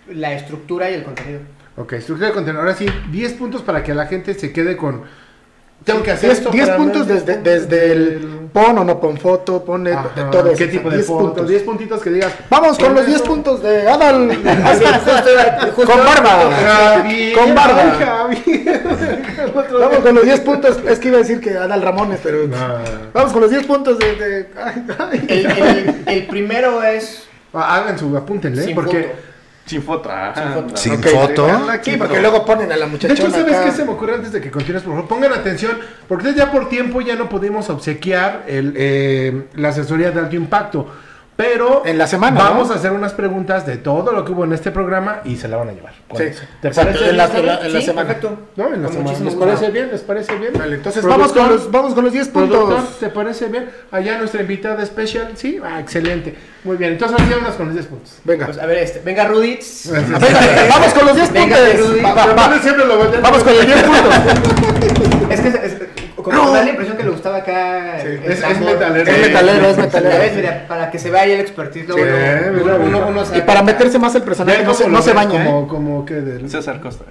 La 0.09 0.33
estructura 0.33 0.89
y 0.89 0.95
el 0.95 1.03
contenido. 1.03 1.39
Ok, 1.77 1.93
estructura 1.93 2.29
de 2.29 2.33
contenido. 2.33 2.61
Ahora 2.61 2.75
sí, 2.75 2.87
10 3.11 3.33
puntos 3.33 3.61
para 3.61 3.83
que 3.83 3.93
la 3.93 4.07
gente 4.07 4.33
se 4.33 4.51
quede 4.51 4.77
con... 4.77 5.03
Tengo 5.83 6.01
que 6.01 6.11
hacer 6.11 6.29
10 6.29 6.37
esto. 6.39 6.49
10 6.51 6.65
para 6.67 6.77
puntos 6.77 7.07
desde, 7.07 7.37
desde 7.37 7.91
el 7.91 8.27
pon 8.51 8.77
o 8.79 8.83
no 8.83 8.99
pon 8.99 9.17
foto, 9.17 9.63
pone 9.63 9.91
Ajá, 9.91 10.31
todo. 10.31 10.53
¿Qué 10.53 10.65
tipo 10.67 10.89
de 10.89 10.95
10 10.97 11.07
fotos? 11.07 11.27
puntos. 11.27 11.47
10 11.47 11.61
puntitos 11.63 12.01
que 12.01 12.09
digas. 12.09 12.31
Vamos 12.49 12.77
con 12.77 12.87
Con 12.87 12.95
los 12.95 13.05
10 13.05 13.17
eso- 13.17 13.25
puntos 13.25 13.61
de 13.61 13.87
Adal. 13.87 14.29
Justo- 15.75 15.91
con 15.91 16.05
barba. 16.05 16.39
Con 17.35 17.55
barba. 17.55 18.29
Vamos 19.79 19.99
con 19.99 20.15
los 20.15 20.23
10 20.23 20.39
puntos. 20.41 20.79
Es 20.87 20.99
que 20.99 21.07
iba 21.09 21.17
a 21.17 21.21
decir 21.21 21.39
que 21.39 21.51
Adal 21.57 21.81
Ramones, 21.81 22.19
pero. 22.23 22.47
No. 22.47 22.57
Vamos 23.13 23.31
con 23.31 23.41
los 23.41 23.51
10 23.51 23.65
puntos 23.65 23.99
de. 23.99 24.15
de- 24.15 24.47
ay, 24.63 24.83
ay. 24.97 25.25
El, 25.27 25.45
el- 25.45 26.03
el 26.07 26.27
primero 26.27 26.81
es 26.83 27.27
Ah, 27.57 27.77
Hagan 27.77 27.97
su, 27.97 28.17
apúntenle, 28.17 28.63
sin 28.63 28.75
porque... 28.75 29.03
foto. 29.03 29.15
Sin 29.65 29.81
foto. 29.81 30.09
ah, 30.11 30.31
Sin 30.35 30.53
foto. 30.53 30.77
Sin 30.77 30.93
Ok, 30.93 31.05
foto. 31.07 31.47
Sí, 31.81 31.97
porque 31.97 32.19
luego 32.21 32.45
ponen 32.45 32.71
a 32.71 32.77
la 32.77 32.85
De 32.85 32.91
muchachona. 32.91 33.13
hecho, 33.19 33.31
¿sabes 33.31 33.55
acá. 33.55 33.65
qué 33.65 33.71
se 33.71 33.83
me 33.83 33.91
ocurre 33.91 34.13
antes 34.15 34.31
de 34.31 34.39
que 34.41 34.51
continúes? 34.51 34.83
Por 34.83 34.93
favor, 34.93 35.07
pongan 35.07 35.33
atención, 35.33 35.77
porque 36.07 36.33
ya 36.35 36.51
por 36.51 36.69
tiempo 36.69 37.01
ya 37.01 37.15
no 37.15 37.27
pudimos 37.29 37.69
obsequiar 37.71 38.43
el, 38.47 38.73
eh, 38.77 39.45
la 39.55 39.69
asesoría 39.69 40.11
de 40.11 40.19
alto 40.19 40.35
impacto. 40.35 40.87
Pero 41.37 41.83
En 41.85 41.97
la 41.97 42.07
semana, 42.07 42.39
vamos 42.39 42.69
¿no? 42.69 42.73
a 42.73 42.77
hacer 42.77 42.91
unas 42.93 43.11
preguntas 43.11 43.65
de 43.65 43.75
todo 43.75 44.13
lo 44.13 44.23
que 44.23 44.31
hubo 44.31 44.45
en 44.45 44.53
este 44.53 44.71
programa 44.71 45.19
y 45.25 45.35
se 45.35 45.49
la 45.49 45.57
van 45.57 45.67
a 45.67 45.71
llevar. 45.73 45.91
Sí. 46.15 46.23
¿Te 46.61 46.69
parece? 46.71 47.09
en 47.09 47.17
la- 47.17 47.25
en 47.25 47.45
la- 47.45 47.59
en 47.65 47.73
la 47.73 47.79
Sí, 47.81 47.85
semana. 47.87 48.07
perfecto. 48.07 48.37
¿No? 48.55 48.73
En 48.73 48.81
la 48.81 48.87
semana. 48.89 49.19
¿Les 49.19 49.35
parece 49.35 49.69
bien? 49.71 49.89
¿Les 49.91 50.01
parece 50.01 50.35
bien? 50.37 50.53
Vale, 50.57 50.75
entonces 50.77 51.03
vamos 51.03 51.33
con, 51.33 51.49
los, 51.49 51.69
vamos 51.69 51.93
con 51.93 52.05
los 52.05 52.13
10 52.13 52.29
Productor, 52.29 52.75
puntos. 52.77 52.99
¿te 52.99 53.09
parece 53.09 53.47
bien? 53.47 53.69
Allá 53.91 54.17
nuestra 54.17 54.39
invitada 54.41 54.81
especial, 54.81 55.31
¿sí? 55.35 55.59
Ah, 55.61 55.81
excelente. 55.81 56.35
Muy 56.63 56.77
bien, 56.77 56.93
entonces 56.93 57.19
ahora 57.19 57.35
vámonos 57.35 57.55
con 57.55 57.65
los 57.65 57.75
10 57.75 57.87
puntos. 57.87 58.13
Venga. 58.23 58.45
Pues, 58.45 58.57
a 58.57 58.65
ver, 58.65 58.77
este, 58.77 58.99
venga 59.01 59.25
Ruditz. 59.25 59.89
Venga, 59.91 60.19
vamos 60.69 60.93
con 60.93 61.05
los 61.05 61.15
10 61.17 61.33
Venga, 61.33 61.57
puntos. 61.57 61.87
Rudy. 61.89 62.01
Va, 62.01 62.13
va, 62.13 62.25
va. 62.33 62.59
Siempre 62.61 62.85
lo. 62.85 62.97
Vamos 62.97 63.43
con 63.43 63.53
los 63.57 63.65
10 63.65 63.83
puntos. 63.83 64.13
Es 65.31 65.41
que 65.41 65.47
es, 65.49 65.55
es- 65.55 65.75
como 66.31 66.51
me 66.51 66.57
da 66.57 66.63
la 66.63 66.69
impresión 66.71 66.97
que 66.97 67.03
le 67.03 67.09
gustaba 67.11 67.37
acá. 67.37 67.97
Sí, 68.01 68.07
es- 68.25 68.43
es 68.43 68.59
metalero. 68.59 69.11
Es 69.11 69.19
metalero, 69.21 69.69
es 69.69 69.77
metalero. 69.77 70.17
Ves, 70.19 70.35
mira, 70.35 70.65
para 70.67 70.91
que 70.91 70.99
se 70.99 71.09
vea 71.11 71.21
ahí 71.21 71.31
el 71.31 71.39
expertise, 71.39 71.87
luego 71.87 72.03
Sí, 72.03 72.09
luego, 72.09 72.51
mira, 72.63 72.75
uno, 72.75 72.85
mira. 72.85 72.97
uno, 73.05 73.07
uno 73.21 73.37
Y 73.37 73.41
para 73.41 73.61
meterse 73.63 73.97
más 73.99 74.13
el 74.15 74.23
personaje, 74.23 74.63
no 74.63 74.73
se, 74.73 74.83
como 74.83 74.97
no 74.99 75.13
baña, 75.13 75.43
¿eh? 75.43 75.45
Como, 75.45 75.67
como 75.67 76.05
que 76.05 76.15
del... 76.15 76.49
César 76.49 76.79
Costa. 76.81 77.05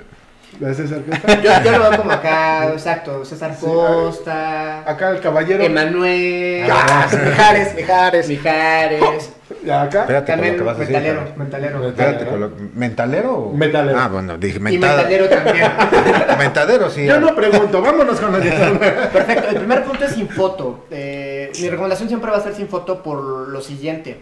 César 0.75 1.01
Costa. 1.09 1.41
Yo, 1.43 1.51
yo 1.65 1.73
lo 1.79 1.91
veo 1.91 1.99
como 1.99 2.12
acá, 2.12 2.69
exacto, 2.73 3.25
César 3.25 3.57
Costa, 3.61 4.89
Acá 4.89 5.11
el 5.11 5.21
caballero. 5.21 5.65
Emanuel, 5.65 6.71
Ah, 6.71 7.07
Mijares, 7.11 7.75
Mijares. 7.75 8.29
Mijares, 8.29 9.31
Y 9.44 9.44
acá. 9.71 10.01
Espérate 10.03 10.33
con 10.33 10.41
lo 10.47 10.57
que 10.57 10.62
vas 10.62 10.77
a 10.77 10.79
decir. 10.81 10.95
metalero, 10.97 11.19
Javier. 11.21 11.39
metalero. 11.39 11.89
Espérate 11.89 12.27
con 12.27 12.41
lo... 12.41 12.51
¿Mentalero? 12.75 13.33
o- 13.35 13.53
Metalero. 13.55 13.99
Ah, 13.99 14.09
bueno, 14.09 14.39
dije 14.39 14.59
Y 14.59 14.61
mentada. 14.61 14.97
metalero 14.99 15.29
también. 15.29 15.67
Mentadero, 16.39 16.91
sí. 16.91 17.07
Yo 17.07 17.21
no 17.21 17.35
pregunto, 17.35 17.81
vámonos 17.83 18.21
con 18.21 18.41
10 18.41 18.55
Perfecto, 19.12 19.49
el 19.51 19.57
primer 19.57 19.85
punto 19.85 20.05
es 20.05 20.12
sin 20.12 20.29
foto. 20.29 20.87
Eh, 20.91 21.51
mi 21.61 21.69
recomendación 21.69 22.09
siempre 22.09 22.31
va 22.31 22.37
a 22.39 22.41
ser 22.41 22.55
sin 22.55 22.69
foto 22.69 23.03
por 23.03 23.21
lo 23.49 23.61
siguiente. 23.61 24.21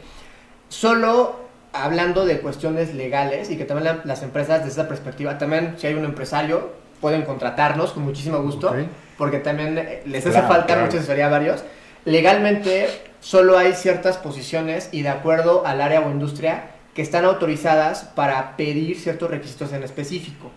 Solo 0.68 1.36
hablando 1.72 2.24
de 2.26 2.40
cuestiones 2.40 2.94
legales 2.94 3.50
y 3.50 3.56
que 3.56 3.64
también 3.64 3.84
la- 3.96 4.00
las 4.04 4.22
empresas 4.22 4.64
desde 4.64 4.80
esa 4.80 4.88
perspectiva, 4.88 5.38
también 5.38 5.74
si 5.78 5.86
hay 5.86 5.94
un 5.94 6.04
empresario, 6.04 6.70
pueden 7.00 7.22
contratarnos 7.22 7.92
con 7.92 8.04
muchísimo 8.04 8.38
gusto, 8.42 8.74
porque 9.18 9.38
también 9.38 9.76
eh, 9.78 10.02
les 10.06 10.22
hace 10.24 10.32
Claro, 10.32 10.48
falta 10.48 10.66
claro. 10.66 10.82
mucha 10.86 10.98
asesoría 10.98 11.26
a 11.26 11.30
varios. 11.30 11.64
Legalmente 12.04 12.88
solo 13.22 13.56
hay 13.56 13.72
ciertas 13.72 14.18
posiciones 14.18 14.88
y 14.92 15.02
de 15.02 15.08
acuerdo 15.08 15.64
al 15.64 15.80
área 15.80 16.00
o 16.00 16.10
industria 16.10 16.72
que 16.92 17.02
están 17.02 17.24
autorizadas 17.24 18.02
para 18.02 18.56
pedir 18.56 18.98
ciertos 18.98 19.30
requisitos 19.30 19.72
en 19.72 19.84
específico. 19.84 20.50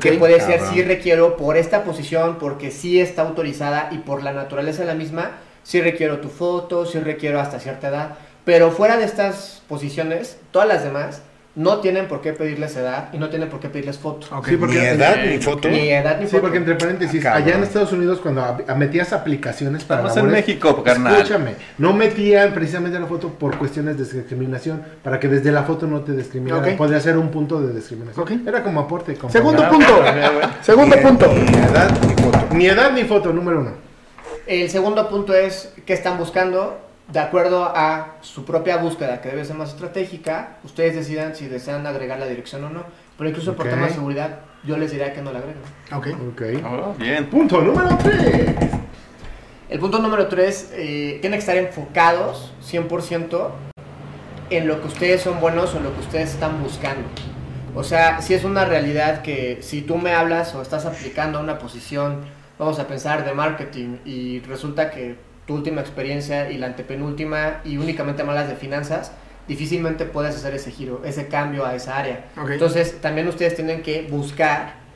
Que 0.00 0.12
puede 0.12 0.40
ser 0.40 0.60
sí 0.60 0.82
requiero 0.82 1.36
por 1.36 1.56
esta 1.56 1.84
posición, 1.84 2.38
porque 2.38 2.70
sí 2.70 3.00
está 3.00 3.22
autorizada 3.22 3.88
y 3.92 3.98
por 3.98 4.22
la 4.22 4.32
naturaleza 4.32 4.82
de 4.82 4.88
la 4.88 4.94
misma, 4.94 5.38
sí 5.62 5.80
requiero 5.80 6.18
tu 6.18 6.28
foto, 6.28 6.86
sí 6.86 6.98
requiero 7.00 7.40
hasta 7.40 7.60
cierta 7.60 7.88
edad. 7.88 8.10
Pero 8.44 8.70
fuera 8.70 8.96
de 8.96 9.04
estas 9.04 9.62
posiciones, 9.68 10.38
todas 10.50 10.68
las 10.68 10.84
demás 10.84 11.22
no 11.56 11.78
tienen 11.80 12.06
por 12.06 12.20
qué 12.20 12.32
pedirles 12.34 12.76
edad 12.76 13.08
y 13.14 13.18
no 13.18 13.30
tienen 13.30 13.48
por 13.48 13.60
qué 13.60 13.68
pedirles 13.70 13.96
foto. 13.98 14.26
Ok. 14.30 14.46
Sí, 14.48 14.56
porque- 14.58 14.74
Ni 14.78 14.84
edad 14.84 15.16
ni 15.26 15.38
foto. 15.38 15.68
Ni 15.70 15.88
edad 15.88 16.18
ni 16.20 16.26
Sí, 16.26 16.32
foto. 16.32 16.42
porque 16.42 16.58
entre 16.58 16.74
paréntesis, 16.74 17.24
Ah, 17.24 17.34
allá 17.36 17.54
en 17.56 17.62
Estados 17.62 17.92
Unidos 17.92 18.20
cuando 18.20 18.42
a- 18.42 18.74
metías 18.74 19.14
aplicaciones 19.14 19.82
para 19.84 20.00
Estamos 20.02 20.16
en 20.18 20.24
labores, 20.26 20.46
México, 20.46 20.82
carnal. 20.84 21.14
Escúchame, 21.16 21.54
no 21.78 21.94
metían 21.94 22.52
precisamente 22.52 22.98
la 23.00 23.06
foto 23.06 23.30
por 23.30 23.56
cuestiones 23.56 23.96
de 23.96 24.04
discriminación, 24.04 24.82
para 25.02 25.18
que 25.18 25.28
desde 25.28 25.50
la 25.50 25.62
foto 25.62 25.86
no 25.86 26.00
te 26.02 26.12
discriminaran. 26.12 26.62
Ok. 26.72 26.76
Podría 26.76 27.00
ser 27.00 27.16
un 27.16 27.30
punto 27.30 27.60
de 27.62 27.72
discriminación. 27.72 28.22
Ok. 28.22 28.32
Era 28.46 28.62
como 28.62 28.80
aporte. 28.80 29.14
compañero. 29.14 29.50
Segundo 29.50 29.68
punto. 29.70 30.04
Segundo 30.62 30.96
Ni- 30.96 31.02
punto. 31.02 31.26
Ni 31.32 31.56
edad 31.56 31.90
ni 32.06 32.14
foto. 32.22 32.46
Ni 32.54 32.66
edad 32.66 32.92
ni 32.92 33.04
foto, 33.04 33.32
número 33.32 33.60
uno. 33.60 33.70
El 34.46 34.68
segundo 34.70 35.08
punto 35.08 35.32
es 35.34 35.72
qué 35.86 35.94
están 35.94 36.18
buscando. 36.18 36.80
De 37.08 37.20
acuerdo 37.20 37.64
a 37.64 38.16
su 38.20 38.44
propia 38.44 38.78
búsqueda, 38.78 39.20
que 39.20 39.28
debe 39.28 39.44
ser 39.44 39.56
más 39.56 39.70
estratégica, 39.70 40.56
ustedes 40.64 40.96
decidan 40.96 41.36
si 41.36 41.46
desean 41.46 41.86
agregar 41.86 42.18
la 42.18 42.26
dirección 42.26 42.64
o 42.64 42.70
no. 42.70 42.82
Pero 43.16 43.30
incluso 43.30 43.54
por 43.54 43.66
Ok. 43.66 43.72
tema 43.72 43.86
de 43.86 43.92
seguridad, 43.92 44.40
yo 44.64 44.76
les 44.76 44.90
diría 44.90 45.12
que 45.14 45.22
no 45.22 45.32
la 45.32 45.38
agreguen. 45.38 45.62
Ok. 45.92 46.08
Ok. 46.32 46.42
Oh, 46.66 46.94
bien. 46.98 47.26
Punto 47.30 47.60
número 47.60 47.96
tres. 48.02 48.54
El 49.68 49.80
punto 49.80 49.98
número 49.98 50.28
3, 50.28 50.74
tiene 50.76 51.30
que 51.30 51.38
estar 51.38 51.56
enfocados 51.56 52.52
100% 52.62 53.50
en 54.50 54.68
lo 54.68 54.80
que 54.80 54.86
ustedes 54.86 55.22
son 55.22 55.40
buenos 55.40 55.74
o 55.74 55.78
en 55.78 55.82
lo 55.82 55.92
que 55.92 56.00
ustedes 56.02 56.34
están 56.34 56.62
buscando. 56.62 57.08
O 57.74 57.82
sea, 57.82 58.22
si 58.22 58.34
es 58.34 58.44
una 58.44 58.64
realidad 58.64 59.22
que 59.22 59.58
si 59.62 59.82
tú 59.82 59.98
me 59.98 60.14
hablas 60.14 60.54
o 60.54 60.62
estás 60.62 60.86
aplicando 60.86 61.38
a 61.38 61.42
una 61.42 61.58
posición, 61.58 62.20
vamos 62.60 62.78
a 62.78 62.86
pensar 62.86 63.24
de 63.24 63.34
marketing 63.34 63.96
y 64.04 64.38
resulta 64.40 64.92
que 64.92 65.16
tu 65.46 65.54
última 65.54 65.80
experiencia 65.80 66.50
y 66.50 66.58
la 66.58 66.66
antepenúltima 66.66 67.60
y 67.64 67.78
únicamente 67.78 68.22
me 68.24 68.30
hablas 68.30 68.48
de 68.48 68.56
finanzas, 68.56 69.12
difícilmente 69.48 70.04
puedes 70.04 70.34
hacer 70.34 70.54
ese 70.54 70.70
giro, 70.70 71.02
ese 71.04 71.28
cambio 71.28 71.64
a 71.64 71.74
esa 71.74 71.96
área. 71.96 72.26
Entonces, 72.50 73.00
también 73.00 73.28
ustedes 73.28 73.54
tienen 73.54 73.82
que 73.82 74.06
buscar 74.10 74.86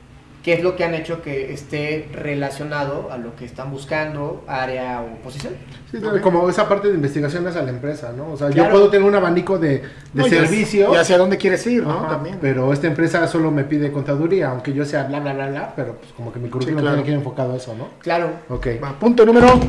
qué 0.43 0.53
es 0.53 0.63
lo 0.63 0.75
que 0.75 0.83
han 0.83 0.95
hecho 0.95 1.21
que 1.21 1.53
esté 1.53 2.09
relacionado 2.13 3.09
a 3.11 3.17
lo 3.17 3.35
que 3.35 3.45
están 3.45 3.71
buscando, 3.71 4.43
área 4.47 5.01
o 5.01 5.23
posición. 5.23 5.53
Sí, 5.91 5.99
como 6.21 6.49
esa 6.49 6.67
parte 6.67 6.87
de 6.87 6.95
investigación 6.95 7.45
hacia 7.47 7.61
la 7.61 7.69
empresa, 7.69 8.11
¿no? 8.15 8.31
O 8.31 8.37
sea, 8.37 8.49
yo 8.49 8.69
puedo 8.69 8.89
tener 8.89 9.07
un 9.07 9.13
abanico 9.15 9.57
de, 9.59 9.77
de 9.77 9.83
No, 10.13 10.25
servicios. 10.25 10.93
¿Y 10.93 10.97
hacia 10.97 11.17
dónde 11.17 11.37
quieres 11.37 11.65
ir, 11.67 11.83
no? 11.83 11.91
Ajá, 11.91 12.09
También. 12.09 12.37
Pero 12.41 12.73
esta 12.73 12.87
empresa 12.87 13.27
solo 13.27 13.51
me 13.51 13.63
pide 13.65 13.91
contaduría, 13.91 14.49
aunque 14.49 14.73
yo 14.73 14.83
sea 14.83 15.03
bla, 15.03 15.19
bla, 15.19 15.33
bla, 15.33 15.49
bla, 15.49 15.73
pero 15.75 15.97
pues 15.97 16.11
como 16.13 16.33
que 16.33 16.39
mi 16.39 16.49
currículum 16.49 16.81
claro. 16.81 16.95
tiene 16.95 17.05
que 17.05 17.11
ir 17.11 17.17
enfocado 17.17 17.53
a 17.53 17.57
eso, 17.57 17.75
¿no? 17.75 17.89
Claro. 17.99 18.31
Ok. 18.49 18.67
Va, 18.83 18.97
punto 18.99 19.25
número 19.25 19.59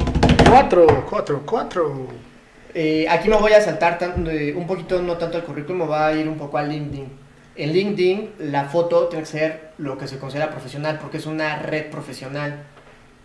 4. 0.63 1.07
4, 1.09 1.43
4. 1.47 2.07
Eh, 2.75 3.07
aquí 3.09 3.29
me 3.31 3.37
voy 3.37 3.53
a 3.53 3.61
saltar 3.63 3.99
tan- 3.99 4.23
de- 4.25 4.53
un 4.55 4.67
poquito, 4.67 5.01
no 5.01 5.17
tanto 5.17 5.39
al 5.39 5.45
currículum, 5.45 5.79
me 5.81 5.87
voy 5.87 5.97
a 5.99 6.13
ir 6.13 6.29
un 6.29 6.37
poco 6.37 6.59
al 6.59 6.69
LinkedIn. 6.69 7.09
En 7.57 7.73
LinkedIn, 7.73 8.33
la 8.51 8.65
foto 8.65 9.09
tiene 9.09 9.25
que 9.25 9.31
ser 9.31 9.71
lo 9.79 9.97
que 9.97 10.07
se 10.07 10.19
considera 10.19 10.51
profesional, 10.51 10.99
porque 11.01 11.17
es 11.17 11.27
una 11.27 11.57
red 11.57 11.87
profesional. 11.91 12.65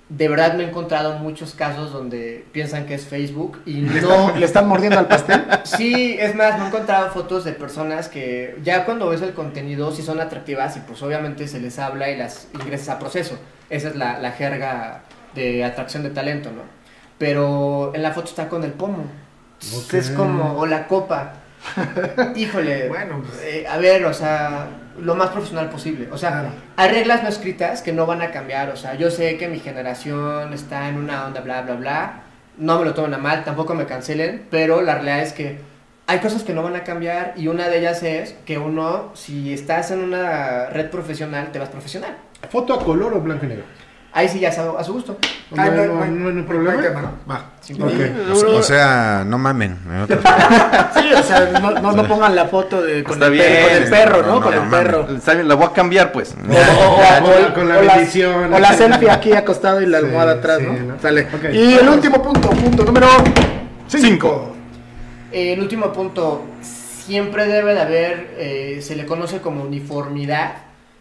De 0.10 0.30
verdad 0.30 0.54
me 0.54 0.64
he 0.64 0.68
encontrado 0.68 1.20
muchos 1.20 1.54
casos 1.54 1.92
donde 1.92 2.46
piensan 2.54 2.86
que 2.86 2.94
es 2.94 3.06
Facebook 3.06 3.62
y 3.66 3.82
no, 3.82 4.34
¿Le 4.38 4.46
están 4.46 4.66
mordiendo 4.66 4.98
al 4.98 5.08
pastel? 5.10 5.44
Sí, 5.66 6.16
es 6.18 6.34
más, 6.34 6.58
me 6.58 6.64
he 6.64 6.68
encontrado 6.70 7.10
fotos 7.12 7.44
de 7.44 7.52
personas 7.52 8.08
que 8.08 8.56
ya 8.64 8.86
cuando 8.86 9.10
ves 9.10 9.22
el 9.22 9.34
contenido 9.34 9.92
sí 9.92 10.02
son 10.02 10.22
atractivas 10.22 10.78
y 10.78 10.80
pues 10.80 11.02
obviamente 11.04 11.46
se 11.50 11.60
les 11.60 11.78
habla 11.78 12.10
y 12.10 12.16
las 12.16 12.48
ingresas 12.54 12.88
a 12.88 13.00
proceso. 13.00 13.38
Esa 13.70 13.90
es 13.90 13.96
la, 13.98 14.18
la 14.20 14.32
jerga 14.32 15.02
de 15.36 15.66
atracción 15.66 16.04
de 16.04 16.10
talento, 16.12 16.52
¿no? 16.52 16.77
Pero 17.18 17.92
en 17.96 18.04
la 18.04 18.12
foto 18.12 18.28
está 18.30 18.48
con 18.50 18.64
el 18.64 18.72
pomo. 18.74 19.06
Ok. 19.76 19.94
Es 19.96 20.12
como, 20.12 20.58
o 20.58 20.66
la 20.66 20.88
copa. 20.88 21.34
Híjole, 22.36 22.88
Bueno, 22.90 23.22
pues. 23.28 23.42
eh, 23.44 23.66
a 23.68 23.78
ver, 23.78 24.06
o 24.06 24.14
sea, 24.14 24.68
lo 25.00 25.16
más 25.16 25.30
profesional 25.30 25.70
posible. 25.70 26.08
O 26.12 26.18
sea, 26.18 26.30
Claro. 26.32 26.50
hay 26.76 26.90
reglas 26.92 27.24
no 27.24 27.30
escritas 27.30 27.82
que 27.82 27.92
no 27.94 28.06
van 28.06 28.22
a 28.22 28.32
cambiar. 28.32 28.70
O 28.70 28.76
sea, 28.76 28.94
yo 28.96 29.10
sé 29.10 29.38
que 29.38 29.48
mi 29.48 29.60
generación 29.60 30.54
está 30.54 30.90
en 30.90 30.98
una 30.98 31.26
onda, 31.26 31.42
bla, 31.42 31.62
bla, 31.64 31.74
bla. 31.76 32.22
No 32.58 32.80
me 32.80 32.86
lo 32.86 32.94
tomen 32.94 33.14
a 33.14 33.18
mal, 33.18 33.44
tampoco 33.44 33.74
me 33.76 33.86
cancelen, 33.86 34.48
pero 34.50 34.82
la 34.82 34.96
realidad 34.96 35.20
es 35.22 35.34
que 35.34 35.60
hay 36.08 36.20
cosas 36.20 36.44
que 36.44 36.54
no 36.54 36.64
van 36.64 36.76
a 36.76 36.84
cambiar 36.84 37.34
y 37.36 37.48
una 37.50 37.68
de 37.68 37.80
ellas 37.80 38.02
es 38.02 38.34
que 38.46 38.58
uno, 38.58 39.12
si 39.14 39.54
estás 39.54 39.92
en 39.92 40.00
una 40.04 40.68
red 40.68 40.90
profesional, 40.90 41.52
te 41.52 41.60
vas 41.60 41.70
profesional. 41.70 42.18
¿Foto 42.50 42.74
a 42.74 42.84
color 42.84 43.14
o 43.14 43.22
blanco 43.22 43.46
y 43.46 43.50
negro? 43.50 43.64
Ahí 44.18 44.28
sí 44.28 44.40
ya 44.40 44.50
es 44.50 44.58
a, 44.58 44.72
a 44.80 44.84
su 44.84 44.94
gusto. 44.94 45.16
No, 45.52 45.62
Ah, 45.62 45.70
no, 45.70 45.86
no, 45.86 46.06
no 46.08 46.40
hay 46.40 46.44
problema. 46.44 47.12
Va. 47.30 47.52
Sin 47.62 47.80
Ok. 47.80 47.90
problema. 47.90 48.34
O 48.58 48.64
sea, 48.64 49.24
no 49.28 49.38
mamen. 49.38 49.78
Sí, 50.98 51.14
o 51.14 51.22
sea, 51.22 51.60
no, 51.62 51.70
no, 51.80 51.92
no 51.92 52.08
pongan 52.08 52.36
la 52.36 52.46
foto 52.46 52.82
de, 52.82 53.04
con, 53.04 53.22
el, 53.22 53.30
perro, 53.30 53.32
bien. 53.32 53.64
con 53.64 53.72
el 53.84 53.90
perro, 53.92 54.22
¿no? 54.24 54.36
No, 54.36 54.42
con 54.42 54.56
no, 54.56 54.64
el 54.64 54.70
perro. 54.70 55.08
Está 55.16 55.34
bien, 55.36 55.48
la 55.48 55.54
voy 55.54 55.68
a 55.68 55.72
cambiar, 55.72 56.12
pues. 56.12 56.34
O, 56.34 56.52
o- 56.52 56.56
o- 57.46 57.50
o- 57.50 57.54
Con 57.54 57.70
la 57.70 57.78
bendición. 57.78 58.52
O 58.52 58.58
la 58.60 58.74
selfie 58.74 59.12
aquí 59.12 59.34
acostado 59.34 59.80
y 59.82 59.86
la 59.86 60.00
Sí, 60.00 60.06
almohada 60.06 60.32
atrás, 60.34 60.58
sí, 60.60 60.66
¿no? 60.66 60.94
¿no? 60.96 61.00
Sale. 61.00 61.28
Y 61.54 61.74
el 61.76 61.88
último 61.88 62.22
punto, 62.24 62.50
punto 62.50 62.84
número 62.86 63.08
5. 63.88 64.56
Eh, 65.32 65.54
El 65.54 65.60
último 65.60 65.94
punto, 65.94 66.44
siempre 66.62 67.46
debe 67.46 67.74
de 67.76 67.82
haber, 67.82 68.36
eh, 68.40 68.80
se 68.82 68.96
le 68.96 69.06
conoce 69.06 69.40
como 69.42 69.64
uniformidad 69.64 70.54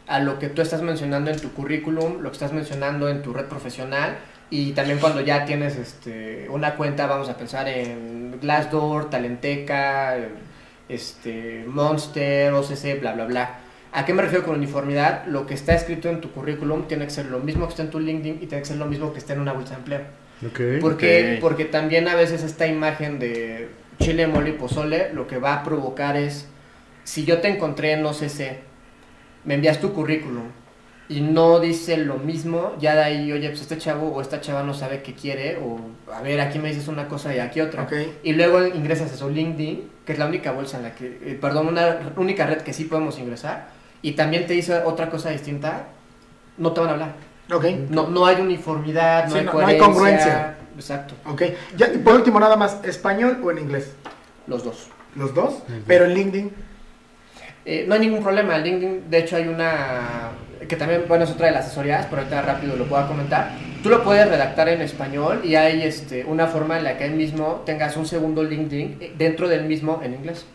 a 0.06 0.20
lo 0.20 0.38
que 0.38 0.48
tú 0.48 0.62
estás 0.62 0.82
mencionando 0.82 1.30
en 1.30 1.40
tu 1.40 1.52
currículum, 1.52 2.20
lo 2.20 2.30
que 2.30 2.34
estás 2.34 2.52
mencionando 2.52 3.08
en 3.08 3.22
tu 3.22 3.32
red 3.32 3.46
profesional 3.46 4.16
y 4.48 4.72
también 4.72 4.98
cuando 4.98 5.20
ya 5.20 5.44
tienes 5.44 5.76
este, 5.76 6.46
una 6.50 6.76
cuenta, 6.76 7.06
vamos 7.06 7.28
a 7.28 7.36
pensar 7.36 7.68
en 7.68 8.38
Glassdoor, 8.40 9.10
Talenteca, 9.10 10.16
este, 10.88 11.64
Monster, 11.66 12.52
OCC, 12.52 13.00
bla, 13.00 13.12
bla, 13.12 13.24
bla. 13.24 13.58
¿A 13.92 14.04
qué 14.04 14.14
me 14.14 14.22
refiero 14.22 14.44
con 14.44 14.56
uniformidad? 14.56 15.26
Lo 15.26 15.46
que 15.46 15.54
está 15.54 15.74
escrito 15.74 16.08
en 16.08 16.20
tu 16.20 16.30
currículum 16.30 16.86
tiene 16.86 17.06
que 17.06 17.10
ser 17.10 17.26
lo 17.26 17.40
mismo 17.40 17.66
que 17.66 17.70
está 17.70 17.82
en 17.82 17.90
tu 17.90 17.98
LinkedIn 17.98 18.36
y 18.42 18.46
tiene 18.46 18.60
que 18.60 18.66
ser 18.66 18.76
lo 18.76 18.86
mismo 18.86 19.12
que 19.12 19.18
está 19.18 19.32
en 19.32 19.40
una 19.40 19.52
bolsa 19.52 19.70
de 19.70 19.76
empleo. 19.78 20.00
Ok. 20.46 20.80
Porque, 20.80 21.38
porque 21.40 21.64
también 21.64 22.06
a 22.06 22.14
veces 22.14 22.42
esta 22.42 22.66
imagen 22.66 23.18
de 23.18 23.68
chile, 23.98 24.26
mole 24.26 24.50
y 24.50 24.52
pozole 24.52 25.12
lo 25.12 25.26
que 25.26 25.38
va 25.38 25.54
a 25.54 25.64
provocar 25.64 26.16
es, 26.16 26.46
si 27.04 27.24
yo 27.24 27.40
te 27.40 27.48
encontré 27.48 27.92
en 27.92 28.04
OCC, 28.04 28.58
me 29.46 29.54
envías 29.54 29.80
tu 29.80 29.92
currículum 29.92 30.44
y 31.08 31.20
no 31.20 31.60
dice 31.60 31.96
lo 31.98 32.16
mismo, 32.16 32.72
ya 32.80 32.94
de 32.96 33.04
ahí, 33.04 33.32
oye, 33.32 33.48
pues 33.48 33.60
este 33.62 33.78
chavo 33.78 34.08
o 34.08 34.20
esta 34.20 34.40
chava 34.40 34.64
no 34.64 34.74
sabe 34.74 35.02
qué 35.02 35.14
quiere, 35.14 35.56
o 35.56 35.78
a 36.12 36.20
ver, 36.20 36.40
aquí 36.40 36.58
me 36.58 36.68
dices 36.68 36.88
una 36.88 37.06
cosa 37.06 37.34
y 37.34 37.38
aquí 37.38 37.60
otra. 37.60 37.84
Ok. 37.84 37.92
Y 38.24 38.32
luego 38.32 38.66
ingresas 38.66 39.12
a 39.12 39.16
su 39.16 39.30
LinkedIn, 39.30 39.88
que 40.04 40.12
es 40.12 40.18
la 40.18 40.26
única 40.26 40.50
bolsa 40.50 40.78
en 40.78 40.82
la 40.82 40.94
que, 40.96 41.06
eh, 41.22 41.38
perdón, 41.40 41.68
una 41.68 42.12
única 42.16 42.44
red 42.46 42.58
que 42.62 42.72
sí 42.72 42.84
podemos 42.86 43.18
ingresar, 43.20 43.68
y 44.02 44.12
también 44.12 44.46
te 44.48 44.54
dice 44.54 44.80
otra 44.84 45.08
cosa 45.08 45.30
distinta, 45.30 45.84
no 46.58 46.72
te 46.72 46.80
van 46.80 46.88
a 46.90 46.92
hablar. 46.94 47.12
Ok. 47.52 47.64
No, 47.90 48.08
no 48.08 48.26
hay 48.26 48.40
uniformidad, 48.40 49.26
no, 49.26 49.32
Sí, 49.32 49.38
hay, 49.38 49.44
no- 49.44 49.52
no 49.52 49.58
hay 49.60 49.64
coherencia. 49.78 49.86
congruencia. 49.86 50.56
Exacto, 50.76 51.14
Ok. 51.26 51.42
Ya, 51.76 51.86
y 51.92 51.98
por 51.98 52.14
último, 52.16 52.38
nada 52.40 52.56
más, 52.56 52.78
¿español 52.84 53.38
o 53.44 53.50
en 53.52 53.58
inglés? 53.58 53.92
los 54.48 54.62
dos. 54.64 54.88
Los 55.14 55.32
dos. 55.34 55.62
Pero 55.86 56.04
en 56.04 56.14
LinkedIn. 56.14 56.52
Eh, 57.66 57.84
no 57.86 57.94
hay 57.94 58.00
ningún 58.00 58.22
problema. 58.22 58.56
LinkedIn, 58.56 59.10
de 59.10 59.18
hecho, 59.18 59.36
hay 59.36 59.48
una 59.48 60.30
que 60.68 60.76
también, 60.76 61.04
bueno, 61.06 61.24
es 61.24 61.30
otra 61.30 61.46
de 61.46 61.52
las 61.52 61.66
asesorías, 61.66 62.06
pero 62.06 62.22
ahorita 62.22 62.42
rápido 62.42 62.76
lo 62.76 62.86
puedo 62.86 63.06
comentar. 63.06 63.50
Tú 63.82 63.90
lo 63.90 64.02
puedes 64.02 64.28
redactar 64.28 64.68
en 64.68 64.80
español 64.80 65.42
y 65.44 65.54
hay 65.54 65.82
este, 65.82 66.24
una 66.24 66.46
forma 66.46 66.78
en 66.78 66.84
la 66.84 66.96
que 66.96 67.04
ahí 67.04 67.10
mismo 67.10 67.62
tengas 67.66 67.96
un 67.96 68.06
segundo 68.06 68.42
LinkedIn 68.42 68.98
eh, 69.00 69.12
dentro 69.16 69.48
del 69.48 69.64
mismo 69.64 70.00
en 70.02 70.14
inglés. 70.14 70.46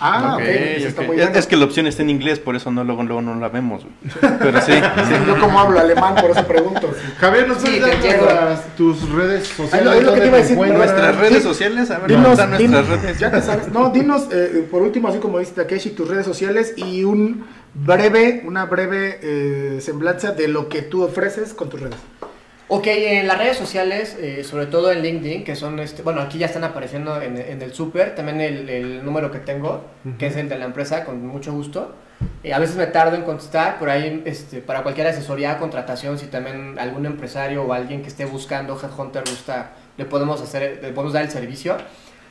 Ah, 0.00 0.34
ok. 0.36 0.40
Ok, 0.40 0.48
eso 0.48 0.88
está 0.88 1.00
ok. 1.02 1.06
muy 1.08 1.16
Es, 1.18 1.22
bueno. 1.24 1.38
es 1.38 1.46
que 1.46 1.56
la 1.56 1.64
opción 1.66 1.86
está 1.86 2.02
en 2.02 2.10
inglés, 2.10 2.38
por 2.38 2.56
eso 2.56 2.70
no 2.70 2.84
luego, 2.84 3.02
luego 3.02 3.20
no 3.22 3.34
la 3.36 3.48
vemos, 3.48 3.82
güey. 3.84 3.94
Pero 4.38 4.60
sí, 4.62 4.72
Sí, 5.08 5.14
yo 5.26 5.38
como 5.38 5.60
hablo 5.60 5.78
alemán, 5.78 6.14
por 6.14 6.30
eso 6.30 6.46
pregunto. 6.46 6.90
Javier, 7.18 7.48
¿nos 7.48 7.58
Sí, 7.58 7.64
puedes 7.64 7.80
te 7.80 7.86
dar 7.86 7.94
entiendo. 7.96 8.24
nuestras- 8.24 8.76
tus 8.76 9.10
redes 9.10 9.46
sociales? 9.48 9.94
es 9.96 10.04
lo 10.04 10.14
que 10.14 10.20
te 10.20 10.26
iba 10.26 10.36
a 10.36 10.40
decir, 10.40 10.56
¿Dónde 10.56 10.72
te 10.72 10.78
Nuestras 10.78 11.16
redes 11.18 11.42
sociales, 11.42 11.90
a 11.90 11.98
ver, 11.98 12.08
Dinos, 12.08 12.36
¿dónde 12.38 12.56
están 12.56 12.70
nuestras 12.72 13.02
redes? 13.02 13.18
ya 13.18 13.30
te 13.30 13.42
sabes. 13.42 13.68
No, 13.68 13.90
dinos, 13.90 14.28
eh, 14.32 14.66
por 14.70 14.82
último, 14.82 15.08
así 15.08 15.18
como 15.18 15.38
dice 15.38 15.52
Takeshi, 15.52 15.90
tus 15.90 16.08
redes 16.08 16.24
sociales 16.24 16.72
y 16.76 17.04
un 17.04 17.44
breve, 17.74 18.42
una 18.46 18.64
breve 18.66 19.18
eh, 19.22 19.78
semblanza 19.80 20.32
de 20.32 20.48
lo 20.48 20.68
que 20.68 20.82
tú 20.82 21.02
ofreces 21.02 21.52
con 21.54 21.68
tus 21.68 21.80
redes. 21.80 21.96
Ok, 22.72 22.86
en 22.86 23.26
las 23.26 23.36
redes 23.36 23.56
sociales, 23.56 24.16
eh, 24.20 24.44
sobre 24.44 24.66
todo 24.66 24.92
en 24.92 25.02
LinkedIn, 25.02 25.42
que 25.42 25.56
son, 25.56 25.80
este, 25.80 26.02
bueno, 26.02 26.20
aquí 26.20 26.38
ya 26.38 26.46
están 26.46 26.62
apareciendo 26.62 27.20
en, 27.20 27.36
en 27.36 27.60
el 27.62 27.74
súper, 27.74 28.14
también 28.14 28.40
el, 28.40 28.68
el 28.68 29.04
número 29.04 29.32
que 29.32 29.40
tengo, 29.40 29.82
que 30.20 30.28
es 30.28 30.36
el 30.36 30.48
de 30.48 30.56
la 30.56 30.66
empresa, 30.66 31.04
con 31.04 31.26
mucho 31.26 31.52
gusto. 31.52 31.96
Eh, 32.44 32.54
a 32.54 32.60
veces 32.60 32.76
me 32.76 32.86
tardo 32.86 33.16
en 33.16 33.22
contestar, 33.22 33.80
por 33.80 33.90
ahí, 33.90 34.22
este, 34.24 34.60
para 34.60 34.84
cualquier 34.84 35.08
asesoría, 35.08 35.58
contratación, 35.58 36.16
si 36.16 36.26
también 36.26 36.78
algún 36.78 37.06
empresario 37.06 37.64
o 37.64 37.72
alguien 37.72 38.02
que 38.02 38.08
esté 38.08 38.24
buscando 38.24 38.80
Headhunter 38.80 39.24
gusta, 39.28 39.72
le 39.96 40.04
podemos 40.04 40.40
hacer, 40.40 40.78
le 40.80 40.92
podemos 40.92 41.12
dar 41.12 41.24
el 41.24 41.30
servicio. 41.30 41.76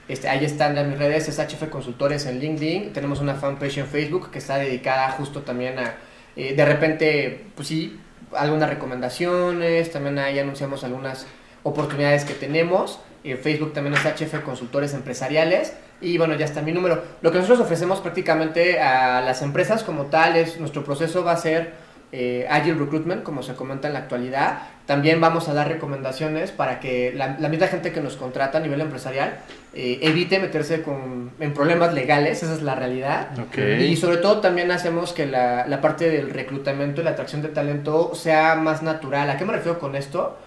Este, 0.08 0.30
ahí 0.30 0.46
están 0.46 0.74
ya 0.74 0.84
mis 0.86 0.98
redes, 0.98 1.28
es 1.28 1.38
HF 1.38 1.68
Consultores 1.70 2.26
en 2.28 2.40
LinkedIn, 2.40 2.94
tenemos 2.94 3.20
una 3.20 3.36
fanpage 3.36 3.80
en 3.80 3.88
Facebook 3.88 4.32
que 4.32 4.40
está 4.40 4.58
dedicada 4.58 5.12
justo 5.12 5.42
también 5.42 5.78
a, 5.80 5.96
eh, 6.38 6.54
de 6.56 6.64
repente, 6.64 7.46
pues 7.56 7.68
sí, 7.68 8.00
algunas 8.36 8.70
recomendaciones, 8.70 9.92
también 9.92 10.20
ahí 10.20 10.40
anunciamos 10.40 10.84
algunas 10.84 11.26
oportunidades 11.64 12.26
que 12.26 12.34
tenemos. 12.34 13.00
En 13.24 13.38
Facebook 13.38 13.74
también 13.74 13.96
es 13.96 14.02
HF 14.06 14.42
Consultores 14.44 14.94
Empresariales. 14.94 15.74
Y 16.02 16.18
bueno, 16.18 16.36
ya 16.36 16.46
está 16.46 16.62
mi 16.62 16.72
número. 16.72 17.04
Lo 17.22 17.32
que 17.32 17.38
nosotros 17.38 17.60
ofrecemos 17.60 18.00
prácticamente 18.00 18.80
a 18.80 19.22
las 19.22 19.42
empresas 19.42 19.84
como 19.84 20.06
tal 20.06 20.38
es, 20.38 20.60
nuestro 20.60 20.84
proceso 20.84 21.24
va 21.24 21.34
a 21.34 21.38
ser 21.38 21.74
eh, 22.12 22.48
Agile 22.50 22.76
Recruitment, 22.78 23.24
como 23.24 23.44
se 23.44 23.56
comenta 23.56 23.88
en 23.88 23.94
la 23.94 24.00
actualidad. 24.00 24.60
También 24.86 25.22
vamos 25.22 25.48
a 25.48 25.54
dar 25.54 25.68
recomendaciones 25.68 26.52
para 26.52 26.80
que 26.80 27.14
la, 27.16 27.38
la 27.40 27.50
misma 27.50 27.68
gente 27.68 27.92
que 27.92 28.02
nos 28.02 28.16
contrata 28.16 28.58
a 28.58 28.62
nivel 28.62 28.82
empresarial 28.82 29.38
eh, 29.74 30.00
evite 30.02 30.40
meterse 30.40 30.82
con, 30.82 31.32
en 31.40 31.54
problemas 31.54 31.94
legales, 31.94 32.42
esa 32.42 32.56
es 32.56 32.64
la 32.64 32.74
realidad. 32.74 33.30
Y 33.56 33.96
sobre 33.98 34.18
todo 34.18 34.40
también 34.40 34.72
hacemos 34.72 35.14
que 35.14 35.28
la, 35.28 35.68
la 35.68 35.80
parte 35.80 36.10
del 36.10 36.32
reclutamiento 36.32 37.02
y 37.02 37.04
la 37.04 37.12
atracción 37.12 37.44
de 37.44 37.50
talento 37.50 38.16
sea 38.16 38.56
más 38.56 38.82
natural. 38.82 39.30
¿A 39.30 39.38
qué 39.38 39.46
me 39.46 39.54
refiero 39.54 39.78
con 39.78 39.96
esto? 39.96 40.38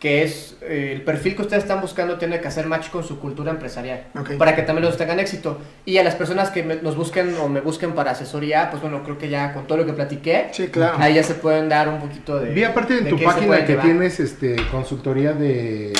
Que 0.00 0.22
es 0.22 0.56
eh, 0.62 0.92
el 0.94 1.02
perfil 1.02 1.36
que 1.36 1.42
ustedes 1.42 1.62
están 1.62 1.82
buscando 1.82 2.16
tiene 2.16 2.40
que 2.40 2.48
hacer 2.48 2.66
match 2.66 2.88
con 2.88 3.04
su 3.04 3.20
cultura 3.20 3.50
empresarial 3.52 4.04
para 4.38 4.56
que 4.56 4.62
también 4.62 4.86
los 4.86 4.96
tengan 4.96 5.20
éxito. 5.20 5.58
Y 5.84 5.98
a 5.98 6.02
las 6.02 6.14
personas 6.14 6.48
que 6.50 6.62
me- 6.62 6.76
nos 6.76 6.96
busquen 6.96 7.36
o 7.36 7.48
me 7.50 7.60
busquen 7.60 7.92
para 7.92 8.12
asesoría, 8.12 8.70
pues 8.70 8.80
bueno, 8.80 9.02
creo 9.04 9.18
que 9.18 9.28
ya 9.28 9.52
con 9.52 9.66
todo 9.66 9.76
lo 9.76 9.84
que 9.86 9.92
platiqué, 9.92 10.48
Sí, 10.52 10.68
claro. 10.68 10.96
ahí 10.98 11.14
ya 11.14 11.22
se 11.22 11.34
pueden 11.34 11.68
dar 11.68 11.88
un 11.90 12.00
poquito 12.00 12.38
de... 12.40 12.50
Vi 12.54 12.64
aparte 12.64 12.96
en 12.96 13.04
de 13.04 13.10
tu 13.10 13.20
página 13.22 13.58
que 13.64 13.72
llevar. 13.72 13.84
tienes 13.84 14.18
este 14.20 14.56
consultoría 14.70 15.34
de 15.34 15.92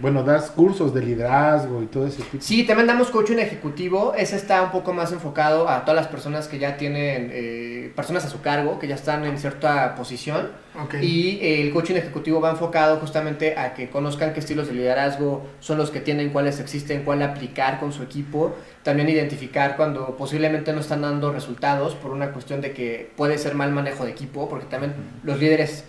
bueno, 0.00 0.22
das 0.22 0.50
cursos 0.50 0.94
de 0.94 1.02
liderazgo 1.02 1.82
y 1.82 1.86
todo 1.86 2.06
ese 2.06 2.22
tipo. 2.22 2.42
Sí, 2.42 2.64
también 2.64 2.86
damos 2.86 3.10
coaching 3.10 3.36
ejecutivo. 3.36 4.14
Ese 4.16 4.36
está 4.36 4.62
un 4.62 4.70
poco 4.70 4.92
más 4.92 5.12
enfocado 5.12 5.68
a 5.68 5.84
todas 5.84 5.96
las 5.96 6.08
personas 6.08 6.48
que 6.48 6.58
ya 6.58 6.76
tienen 6.76 7.30
eh, 7.32 7.92
personas 7.94 8.24
a 8.24 8.30
su 8.30 8.40
cargo, 8.40 8.78
que 8.78 8.88
ya 8.88 8.94
están 8.94 9.24
en 9.24 9.38
cierta 9.38 9.94
posición. 9.94 10.48
Y 11.02 11.38
eh, 11.42 11.62
el 11.62 11.72
coaching 11.72 11.96
ejecutivo 11.96 12.40
va 12.40 12.50
enfocado 12.50 12.96
justamente 12.96 13.58
a 13.58 13.74
que 13.74 13.90
conozcan 13.90 14.32
qué 14.32 14.40
estilos 14.40 14.68
de 14.68 14.74
liderazgo 14.74 15.46
son 15.60 15.76
los 15.76 15.90
que 15.90 16.00
tienen, 16.00 16.30
cuáles 16.30 16.60
existen, 16.60 17.02
cuál 17.02 17.22
aplicar 17.22 17.78
con 17.78 17.92
su 17.92 18.02
equipo. 18.02 18.54
También 18.82 19.08
identificar 19.08 19.76
cuando 19.76 20.16
posiblemente 20.16 20.72
no 20.72 20.80
están 20.80 21.02
dando 21.02 21.32
resultados 21.32 21.94
por 21.94 22.12
una 22.12 22.32
cuestión 22.32 22.62
de 22.62 22.72
que 22.72 23.10
puede 23.16 23.36
ser 23.36 23.54
mal 23.54 23.72
manejo 23.72 24.04
de 24.04 24.12
equipo, 24.12 24.48
porque 24.48 24.66
también 24.66 24.94
los 25.22 25.38
líderes 25.38 25.84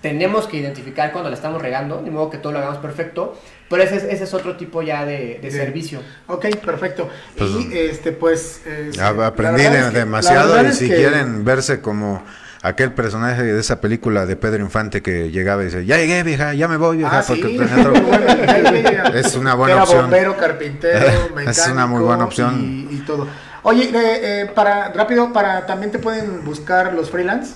tenemos 0.00 0.46
que 0.46 0.56
identificar 0.58 1.12
cuando 1.12 1.28
la 1.30 1.36
estamos 1.36 1.60
regando, 1.60 2.02
de 2.02 2.10
modo 2.10 2.30
que 2.30 2.38
todo 2.38 2.52
lo 2.52 2.58
hagamos 2.58 2.78
perfecto. 2.78 3.38
Pero 3.68 3.82
ese 3.82 3.96
es, 3.96 4.04
ese 4.04 4.24
es 4.24 4.32
otro 4.34 4.56
tipo 4.56 4.80
ya 4.82 5.04
de, 5.04 5.40
servicio. 5.50 6.00
Ok, 6.26 6.46
perfecto. 6.64 7.08
Pues, 7.36 7.50
y 7.50 7.76
este, 7.76 8.12
pues. 8.12 8.62
eh, 8.64 8.90
Aprendí 9.00 9.62
verdad 9.62 9.72
de- 9.72 9.78
es 9.80 9.84
que- 9.86 9.92
la 9.92 9.98
demasiado 9.98 10.68
y 10.68 10.72
si 10.72 10.88
que- 10.88 10.96
quieren 10.96 11.44
verse 11.44 11.80
como 11.82 12.22
aquel 12.62 12.92
personaje 12.92 13.42
de 13.42 13.60
esa 13.60 13.80
película 13.80 14.24
de 14.26 14.36
Pedro 14.36 14.62
Infante 14.64 15.02
que 15.02 15.30
llegaba 15.30 15.62
y 15.62 15.66
dice, 15.66 15.84
ya 15.84 15.96
llegué 15.98 16.22
vieja, 16.22 16.54
ya 16.54 16.66
me 16.66 16.76
voy 16.76 16.96
vieja, 16.96 17.18
Ah, 17.18 17.22
sí, 17.22 17.34
porque 17.40 17.56
ya, 17.56 17.62
ya. 19.12 19.18
Es 19.18 19.36
una 19.36 19.54
buena 19.54 19.74
Era 19.74 19.82
opción. 19.84 20.02
bombero, 20.02 20.36
carpintero, 20.36 20.98
mecánico. 21.34 21.50
Es 21.50 21.68
una 21.68 21.86
muy 21.86 22.02
buena 22.02 22.24
opción. 22.24 22.86
Y, 22.90 22.94
y 22.96 22.98
todo. 23.06 23.26
Oye, 23.64 23.84
eh, 23.84 23.92
eh, 23.94 24.50
para, 24.54 24.92
rápido, 24.92 25.32
para, 25.32 25.66
también 25.66 25.92
te 25.92 25.98
pueden 25.98 26.44
buscar 26.44 26.94
los 26.94 27.10
freelance. 27.10 27.54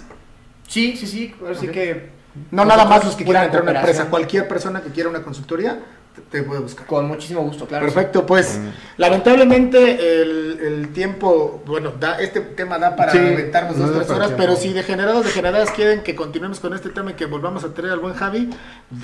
Sí, 0.69 0.97
sí, 0.97 1.07
sí. 1.07 1.35
Así 1.51 1.69
que 1.69 2.11
No 2.51 2.65
nada 2.65 2.85
más 2.87 3.05
los 3.05 3.15
que 3.15 3.25
quieran 3.25 3.45
entrar 3.45 3.63
a 3.63 3.71
una 3.71 3.79
empresa. 3.81 4.07
Cualquier 4.07 4.49
persona 4.49 4.81
que 4.81 4.91
quiera 4.91 5.09
una 5.11 5.23
consultoría 5.23 5.79
te, 6.15 6.21
te 6.23 6.43
puede 6.43 6.61
buscar. 6.61 6.87
con 6.87 7.07
muchísimo 7.07 7.41
gusto, 7.43 7.67
claro. 7.67 7.85
Perfecto, 7.87 8.25
pues 8.27 8.59
lamentablemente 8.97 10.23
el, 10.23 10.59
el 10.63 10.89
tiempo, 10.93 11.63
bueno, 11.67 11.93
da, 11.99 12.21
este 12.21 12.41
tema 12.41 12.79
da 12.79 12.97
para 12.97 13.13
Sí, 13.13 13.19
aventarnos 13.19 13.77
no 13.77 13.87
dos, 13.87 13.97
tres 13.99 14.11
horas, 14.11 14.29
tiempo. 14.29 14.37
pero 14.43 14.57
si 14.57 14.73
degenerados, 14.73 15.25
degeneradas 15.25 15.71
quieren 15.71 16.03
que 16.03 16.15
continuemos 16.15 16.61
con 16.61 16.75
este 16.75 16.89
tema 16.91 17.11
y 17.11 17.15
que 17.15 17.27
volvamos 17.27 17.65
a 17.65 17.73
traer 17.75 17.93
al 17.93 18.01
buen 18.01 18.15
Javi, 18.15 18.51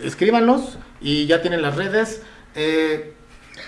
escríbanlos 0.03 0.79
y 1.01 1.27
ya 1.27 1.43
tienen 1.43 1.63
las 1.63 1.77
redes. 1.77 2.23
Eh, 2.55 3.15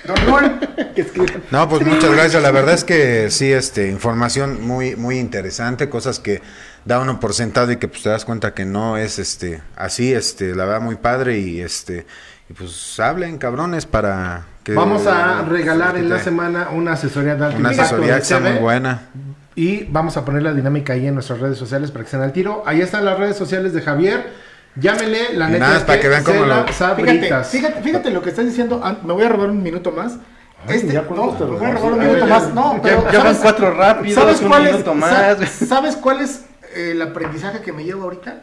Don 0.07 0.17
Rol, 0.27 0.59
Que 0.95 1.01
escriban. 1.03 1.43
No, 1.51 1.69
pues 1.69 1.85
muchas 1.85 2.11
gracias. 2.13 2.43
La 2.43 2.51
verdad 2.53 2.75
es 2.75 2.85
que 2.85 3.31
sí, 3.31 3.53
este, 3.53 3.89
información 3.89 4.63
muy, 4.67 4.95
muy 4.97 5.19
interesante, 5.19 5.89
cosas 5.91 6.21
que 6.21 6.41
da 6.85 6.99
uno 7.01 7.21
por 7.21 7.35
sentado 7.35 7.71
y 7.73 7.77
que 7.77 7.89
pues 7.89 8.03
te 8.03 8.09
das 8.09 8.25
cuenta 8.25 8.55
que 8.55 8.65
no 8.65 8.97
es 8.97 9.19
este 9.19 9.63
así, 9.77 10.13
este, 10.13 10.55
la 10.55 10.65
verdad 10.65 10.81
muy 10.81 10.97
padre 10.97 11.39
y 11.39 11.61
este, 11.61 12.07
y 12.49 12.53
pues 12.55 12.99
hablen 13.01 13.39
cabrones 13.39 13.87
para 13.87 14.45
que 14.65 14.75
Vamos 14.75 15.07
a 15.07 15.43
regalar 15.43 15.97
en 15.97 16.09
la 16.09 16.19
semana 16.19 16.69
una 16.73 16.93
asesoría 16.93 17.35
de 17.35 17.45
alto 17.47 17.59
una 17.59 17.71
impacto 17.73 17.95
asesoría 17.97 18.17
que 18.17 18.23
está 18.23 18.41
muy 18.41 18.53
buena. 18.59 19.03
Y 19.57 19.85
vamos 19.85 20.17
a 20.17 20.25
poner 20.25 20.43
la 20.43 20.53
dinámica 20.55 20.93
ahí 20.93 21.07
en 21.07 21.15
nuestras 21.15 21.41
redes 21.41 21.59
sociales 21.59 21.91
para 21.91 22.03
que 22.05 22.07
estén 22.07 22.23
al 22.23 22.33
tiro. 22.33 22.63
Ahí 22.67 22.81
están 22.81 23.05
las 23.05 23.19
redes 23.19 23.37
sociales 23.37 23.73
de 23.73 23.83
Javier. 23.83 24.33
Llámenle, 24.77 25.33
la 25.35 25.49
neta 25.49 25.67
nada, 25.67 25.77
es 25.79 25.83
para 25.85 26.01
que 26.01 26.09
vean 26.09 26.23
cómo 26.25 26.47
la 26.47 26.59
lo- 26.63 26.67
fíjate, 26.69 27.45
fíjate, 27.45 27.83
fíjate 27.83 28.11
lo 28.11 28.23
que 28.23 28.31
estás 28.31 28.45
diciendo. 28.47 28.81
Ah, 28.85 28.97
me 29.05 29.13
voy 29.13 29.25
a 29.25 29.29
robar 29.29 29.51
un 29.51 29.63
minuto 29.63 29.91
más. 29.91 30.13
Ay, 30.69 30.77
Este, 30.77 30.93
ya 30.93 31.03
no, 31.03 31.09
cuántos 31.09 31.39
te 31.39 31.45
me 31.45 31.51
voy 31.51 31.57
a 31.67 31.69
robas? 31.73 31.81
robar 31.83 31.93
un 31.95 32.07
minuto 32.07 32.27
más. 32.27 32.55
No, 32.55 32.81
pero 32.83 33.03
ya 33.11 33.19
van 33.19 33.23
¿sabes- 33.27 33.39
cuatro 33.43 33.75
rápidos, 33.75 34.15
¿Sabes 34.15 34.41
un 34.41 34.49
cuál 34.49 34.67
es, 34.67 34.73
minuto 34.73 34.91
sa- 34.91 34.97
más. 34.97 35.49
¿Sabes 35.69 35.97
cuál 35.97 36.21
es 36.21 36.45
el 36.75 37.01
aprendizaje 37.03 37.61
que 37.61 37.73
me 37.73 37.85
llevo 37.85 38.05
ahorita? 38.05 38.43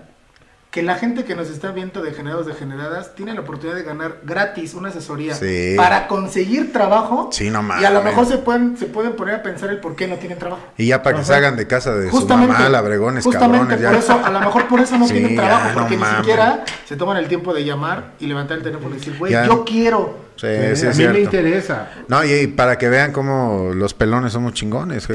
Que 0.69 0.83
la 0.83 0.95
gente 0.95 1.23
que 1.23 1.33
nos 1.33 1.49
está 1.49 1.71
viendo 1.71 2.01
de 2.03 2.11
generados 2.11 2.45
degeneradas 2.45 3.15
tiene 3.15 3.33
la 3.33 3.39
oportunidad 3.39 3.75
de 3.77 3.83
ganar 3.83 4.17
gratis 4.23 4.73
una 4.73 4.89
asesoría 4.89 5.33
Sí. 5.33 5.73
para 5.77 6.07
conseguir 6.07 6.73
trabajo. 6.73 7.29
Sí, 7.31 7.49
no 7.49 7.65
Y 7.81 7.85
a 7.85 7.89
lo 7.89 8.03
mejor 8.03 8.25
se 8.27 8.37
pueden, 8.37 8.77
se 8.77 8.85
pueden 8.85 9.13
poner 9.13 9.35
a 9.35 9.43
pensar 9.43 9.69
el 9.69 9.79
por 9.79 9.95
qué 9.95 10.07
no 10.07 10.17
tienen 10.17 10.37
trabajo. 10.37 10.61
Y 10.77 10.87
ya 10.87 11.01
para 11.01 11.17
que 11.17 11.23
se 11.23 11.33
hagan 11.33 11.55
de 11.55 11.65
casa 11.67 11.95
de 11.95 12.09
su 12.09 12.17
Justamente, 12.17 12.53
mamá, 12.53 12.69
labregones, 12.69 13.23
justamente 13.23 13.59
cabrones. 13.75 13.81
Ya. 13.81 13.89
por 13.91 13.97
eso, 13.99 14.25
a 14.25 14.29
lo 14.29 14.39
mejor 14.41 14.67
por 14.67 14.79
eso 14.81 14.97
no 14.97 15.07
Sí, 15.07 15.13
tienen 15.13 15.35
trabajo, 15.37 15.69
no 15.69 15.73
porque 15.79 15.95
ni 15.95 16.01
mames. 16.01 16.17
siquiera 16.19 16.63
se 16.85 16.95
toman 16.97 17.17
el 17.17 17.27
tiempo 17.29 17.53
de 17.53 17.63
llamar 17.63 18.11
y 18.19 18.27
levantar 18.27 18.57
el 18.57 18.63
teléfono 18.63 18.93
y 18.93 18.97
decir, 18.99 19.15
güey, 19.17 19.33
yo 19.33 19.63
quiero. 19.63 20.26
Sí, 20.37 20.47
Sí, 20.75 20.87
sí, 20.93 21.03
a 21.03 21.07
mí 21.09 21.13
me 21.13 21.19
interesa. 21.21 21.89
No, 22.07 22.23
y, 22.23 22.31
y 22.31 22.47
para 22.47 22.77
que 22.77 22.87
vean 22.89 23.11
cómo 23.11 23.71
los 23.73 23.93
pelones 23.93 24.33
somos 24.33 24.53
chingones. 24.53 25.07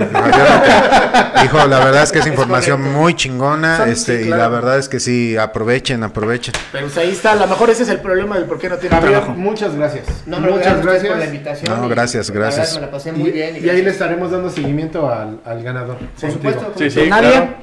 Hijo, 1.45 1.59
la 1.67 1.79
verdad 1.79 2.03
es 2.03 2.13
que 2.13 2.19
es 2.19 2.27
información 2.33 2.83
muy 2.93 3.15
chingona. 3.15 3.79
Son- 3.79 3.89
este, 3.89 4.23
sí, 4.23 4.27
Y 4.29 4.31
la 4.31 4.49
verdad 4.49 4.79
es 4.79 4.89
que 4.89 5.01
sí, 5.01 5.37
aprovechen, 5.37 6.03
aprovechen. 6.03 6.55
Pero 6.73 6.87
pues, 6.87 6.99
ahí 6.99 7.11
está, 7.11 7.33
a 7.33 7.37
lo 7.37 7.47
mejor 7.47 7.71
ese 7.71 7.85
es 7.85 7.89
el 7.89 8.01
problema 8.01 8.37
del 8.37 8.45
por 8.47 8.59
qué 8.59 8.69
no 8.69 8.77
Javier, 8.77 9.01
trabajo. 9.01 9.33
muchas 9.35 9.75
gracias. 9.77 10.07
No, 10.27 10.41
muchas 10.41 10.57
gracias, 10.83 10.83
gracias. 10.85 11.09
por 11.13 11.19
la 11.19 11.27
invitación. 11.27 11.81
No, 11.81 11.87
y, 11.87 11.91
gracias, 11.91 12.29
la 12.29 12.35
verdad, 12.35 12.57
gracias. 12.57 12.75
me 12.77 12.81
la 12.83 12.91
pasé 12.91 13.09
Y, 13.11 13.13
muy 13.13 13.31
bien. 13.31 13.55
y 13.55 13.59
ahí 13.59 13.63
le 13.63 13.71
gracias. 13.73 13.93
estaremos 13.95 14.31
dando 14.31 14.51
seguimiento 14.51 15.09
al, 15.11 15.41
al 15.45 15.63
ganador. 15.63 15.99
Por 16.21 16.31
supuesto. 16.33 16.73
Sí, 16.77 16.91
sí, 16.91 17.03
claro. 17.07 17.55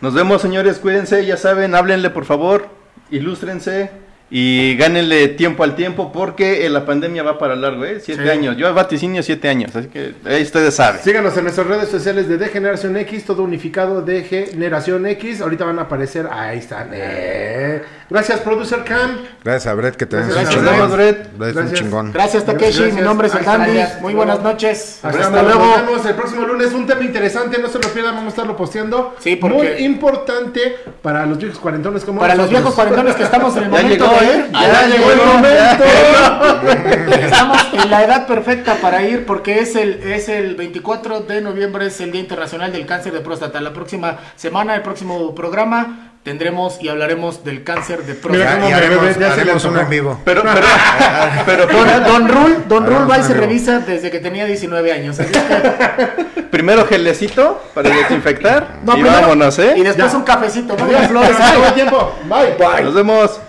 Nos 0.00 0.14
vemos, 0.14 0.42
señores. 0.42 0.78
Cuídense, 0.78 1.24
ya 1.26 1.36
saben, 1.36 1.74
háblenle 1.74 2.10
por 2.10 2.24
favor, 2.24 2.68
ilústrense 3.10 3.90
y 4.30 4.76
gánenle 4.76 5.28
tiempo 5.28 5.64
al 5.64 5.74
tiempo 5.74 6.12
porque 6.12 6.66
eh, 6.66 6.70
la 6.70 6.84
pandemia 6.84 7.22
va 7.22 7.38
para 7.38 7.56
largo, 7.56 7.84
¿eh? 7.84 7.98
Siete 8.02 8.24
Sí. 8.24 8.28
años. 8.30 8.56
Yo 8.56 8.72
vaticinio 8.74 9.22
siete 9.22 9.48
años, 9.48 9.74
así 9.74 9.88
que 9.88 10.14
ahí 10.26 10.42
ustedes 10.42 10.74
saben. 10.74 11.00
Síganos 11.02 11.36
en 11.36 11.44
nuestras 11.44 11.66
redes 11.66 11.88
sociales 11.88 12.28
de 12.28 12.36
De 12.36 12.48
Generación 12.48 12.96
X, 12.98 13.24
todo 13.24 13.42
unificado 13.42 14.02
de 14.02 14.22
Generación 14.24 15.06
X. 15.06 15.40
Ahorita 15.40 15.64
van 15.64 15.78
a 15.78 15.82
aparecer, 15.82 16.28
ahí 16.30 16.58
están. 16.58 16.90
eh. 16.92 17.82
Gracias, 18.10 18.40
Producer 18.40 18.84
Cam. 18.84 19.18
Gracias 19.44 19.66
a 19.66 19.74
Brett 19.74 19.94
que 19.96 20.06
te 20.06 20.16
Gracias, 20.16 20.36
un 20.36 20.42
Gracias, 20.42 20.54
chingón. 20.64 20.78
Nos 20.78 20.90
vemos, 20.90 20.96
Brett. 20.96 21.26
Es 21.26 21.32
un 21.32 21.38
Gracias. 21.54 21.78
chingón. 21.80 22.12
Gracias 22.12 22.44
Takeshi, 22.46 22.78
Gracias. 22.78 22.94
mi 22.94 23.00
nombre 23.02 23.28
es 23.28 23.34
el 23.34 23.42
gracias. 23.44 24.00
Muy 24.00 24.14
buenas 24.14 24.42
noches. 24.42 25.00
Hasta, 25.02 25.20
Hasta 25.24 25.42
luego. 25.42 25.64
Nos 25.66 25.86
vemos 25.86 26.06
el 26.06 26.14
próximo 26.14 26.46
lunes. 26.46 26.72
Un 26.72 26.86
tema 26.86 27.02
interesante, 27.04 27.58
no 27.58 27.68
se 27.68 27.78
lo 27.78 27.88
pierdan, 27.90 28.14
vamos 28.14 28.26
a 28.26 28.34
estarlo 28.36 28.56
posteando. 28.56 29.14
Sí, 29.18 29.36
porque- 29.36 29.56
Muy 29.56 29.66
importante 29.84 30.76
para 31.02 31.26
los 31.26 31.38
viejos 31.38 31.58
cuarentones 31.58 32.04
como 32.04 32.20
Para 32.20 32.34
los 32.34 32.48
viejos 32.48 32.74
cuarentones 32.74 33.14
que 33.14 33.22
estamos 33.24 33.56
en 33.56 33.64
el 33.64 33.68
momento 33.70 34.10
¿eh? 34.22 34.46
ir, 34.48 34.52
Ya 34.52 34.86
llegó 34.86 35.10
el 35.12 35.18
momento. 35.18 35.84
Estamos 37.20 37.58
en 37.72 37.90
la 37.90 38.04
edad 38.04 38.26
perfecta 38.26 38.74
para 38.76 39.02
ir 39.02 39.24
porque 39.26 39.60
es 39.60 39.76
el, 39.76 40.02
es 40.02 40.28
el 40.28 40.56
24 40.56 41.20
de 41.20 41.40
noviembre, 41.40 41.86
es 41.86 42.00
el 42.00 42.12
Día 42.12 42.20
Internacional 42.20 42.72
del 42.72 42.86
Cáncer 42.86 43.12
de 43.12 43.20
Próstata. 43.20 43.60
La 43.60 43.72
próxima 43.72 44.16
semana, 44.36 44.74
el 44.74 44.82
próximo 44.82 45.34
programa, 45.34 46.12
tendremos 46.22 46.78
y 46.82 46.88
hablaremos 46.88 47.42
del 47.44 47.64
cáncer 47.64 48.00
de 48.04 48.12
Mira 48.14 48.20
próstata. 48.20 48.68
y 48.68 48.72
haremos, 48.72 49.00
bebé, 49.02 49.16
ya 49.20 49.32
haremos 49.32 49.64
antojó. 49.64 49.82
en 49.84 49.90
vivo. 49.90 50.20
Pero, 50.24 50.42
pero, 50.42 50.66
pero 51.46 51.66
Don, 51.66 52.04
Don 52.04 52.28
Rul, 52.28 52.64
Don 52.68 52.86
Rul 52.86 53.10
va 53.10 53.18
y 53.18 53.20
un 53.20 53.26
se 53.26 53.34
revisa 53.34 53.78
desde 53.80 54.10
que 54.10 54.18
tenía 54.18 54.44
19 54.44 54.92
años. 54.92 55.18
así 55.18 55.30
que- 55.32 56.42
primero 56.50 56.86
gelecito 56.86 57.62
para 57.74 57.90
desinfectar 57.90 58.78
No, 58.84 58.92
y 58.92 59.02
primero- 59.02 59.20
vámonos, 59.22 59.58
Y 59.58 59.62
¿eh? 59.62 59.74
después 59.84 60.12
Ya. 60.12 60.18
un 60.18 60.24
cafecito. 60.24 60.76
No 60.76 60.84
Adiós, 60.84 60.88
digas 60.88 61.08
flores. 61.08 61.30
Flores, 61.36 61.54
todo 61.54 61.66
el 61.66 61.74
tiempo. 61.74 62.14
Bye. 62.28 62.84
Nos 62.84 62.94
vemos. 62.94 63.40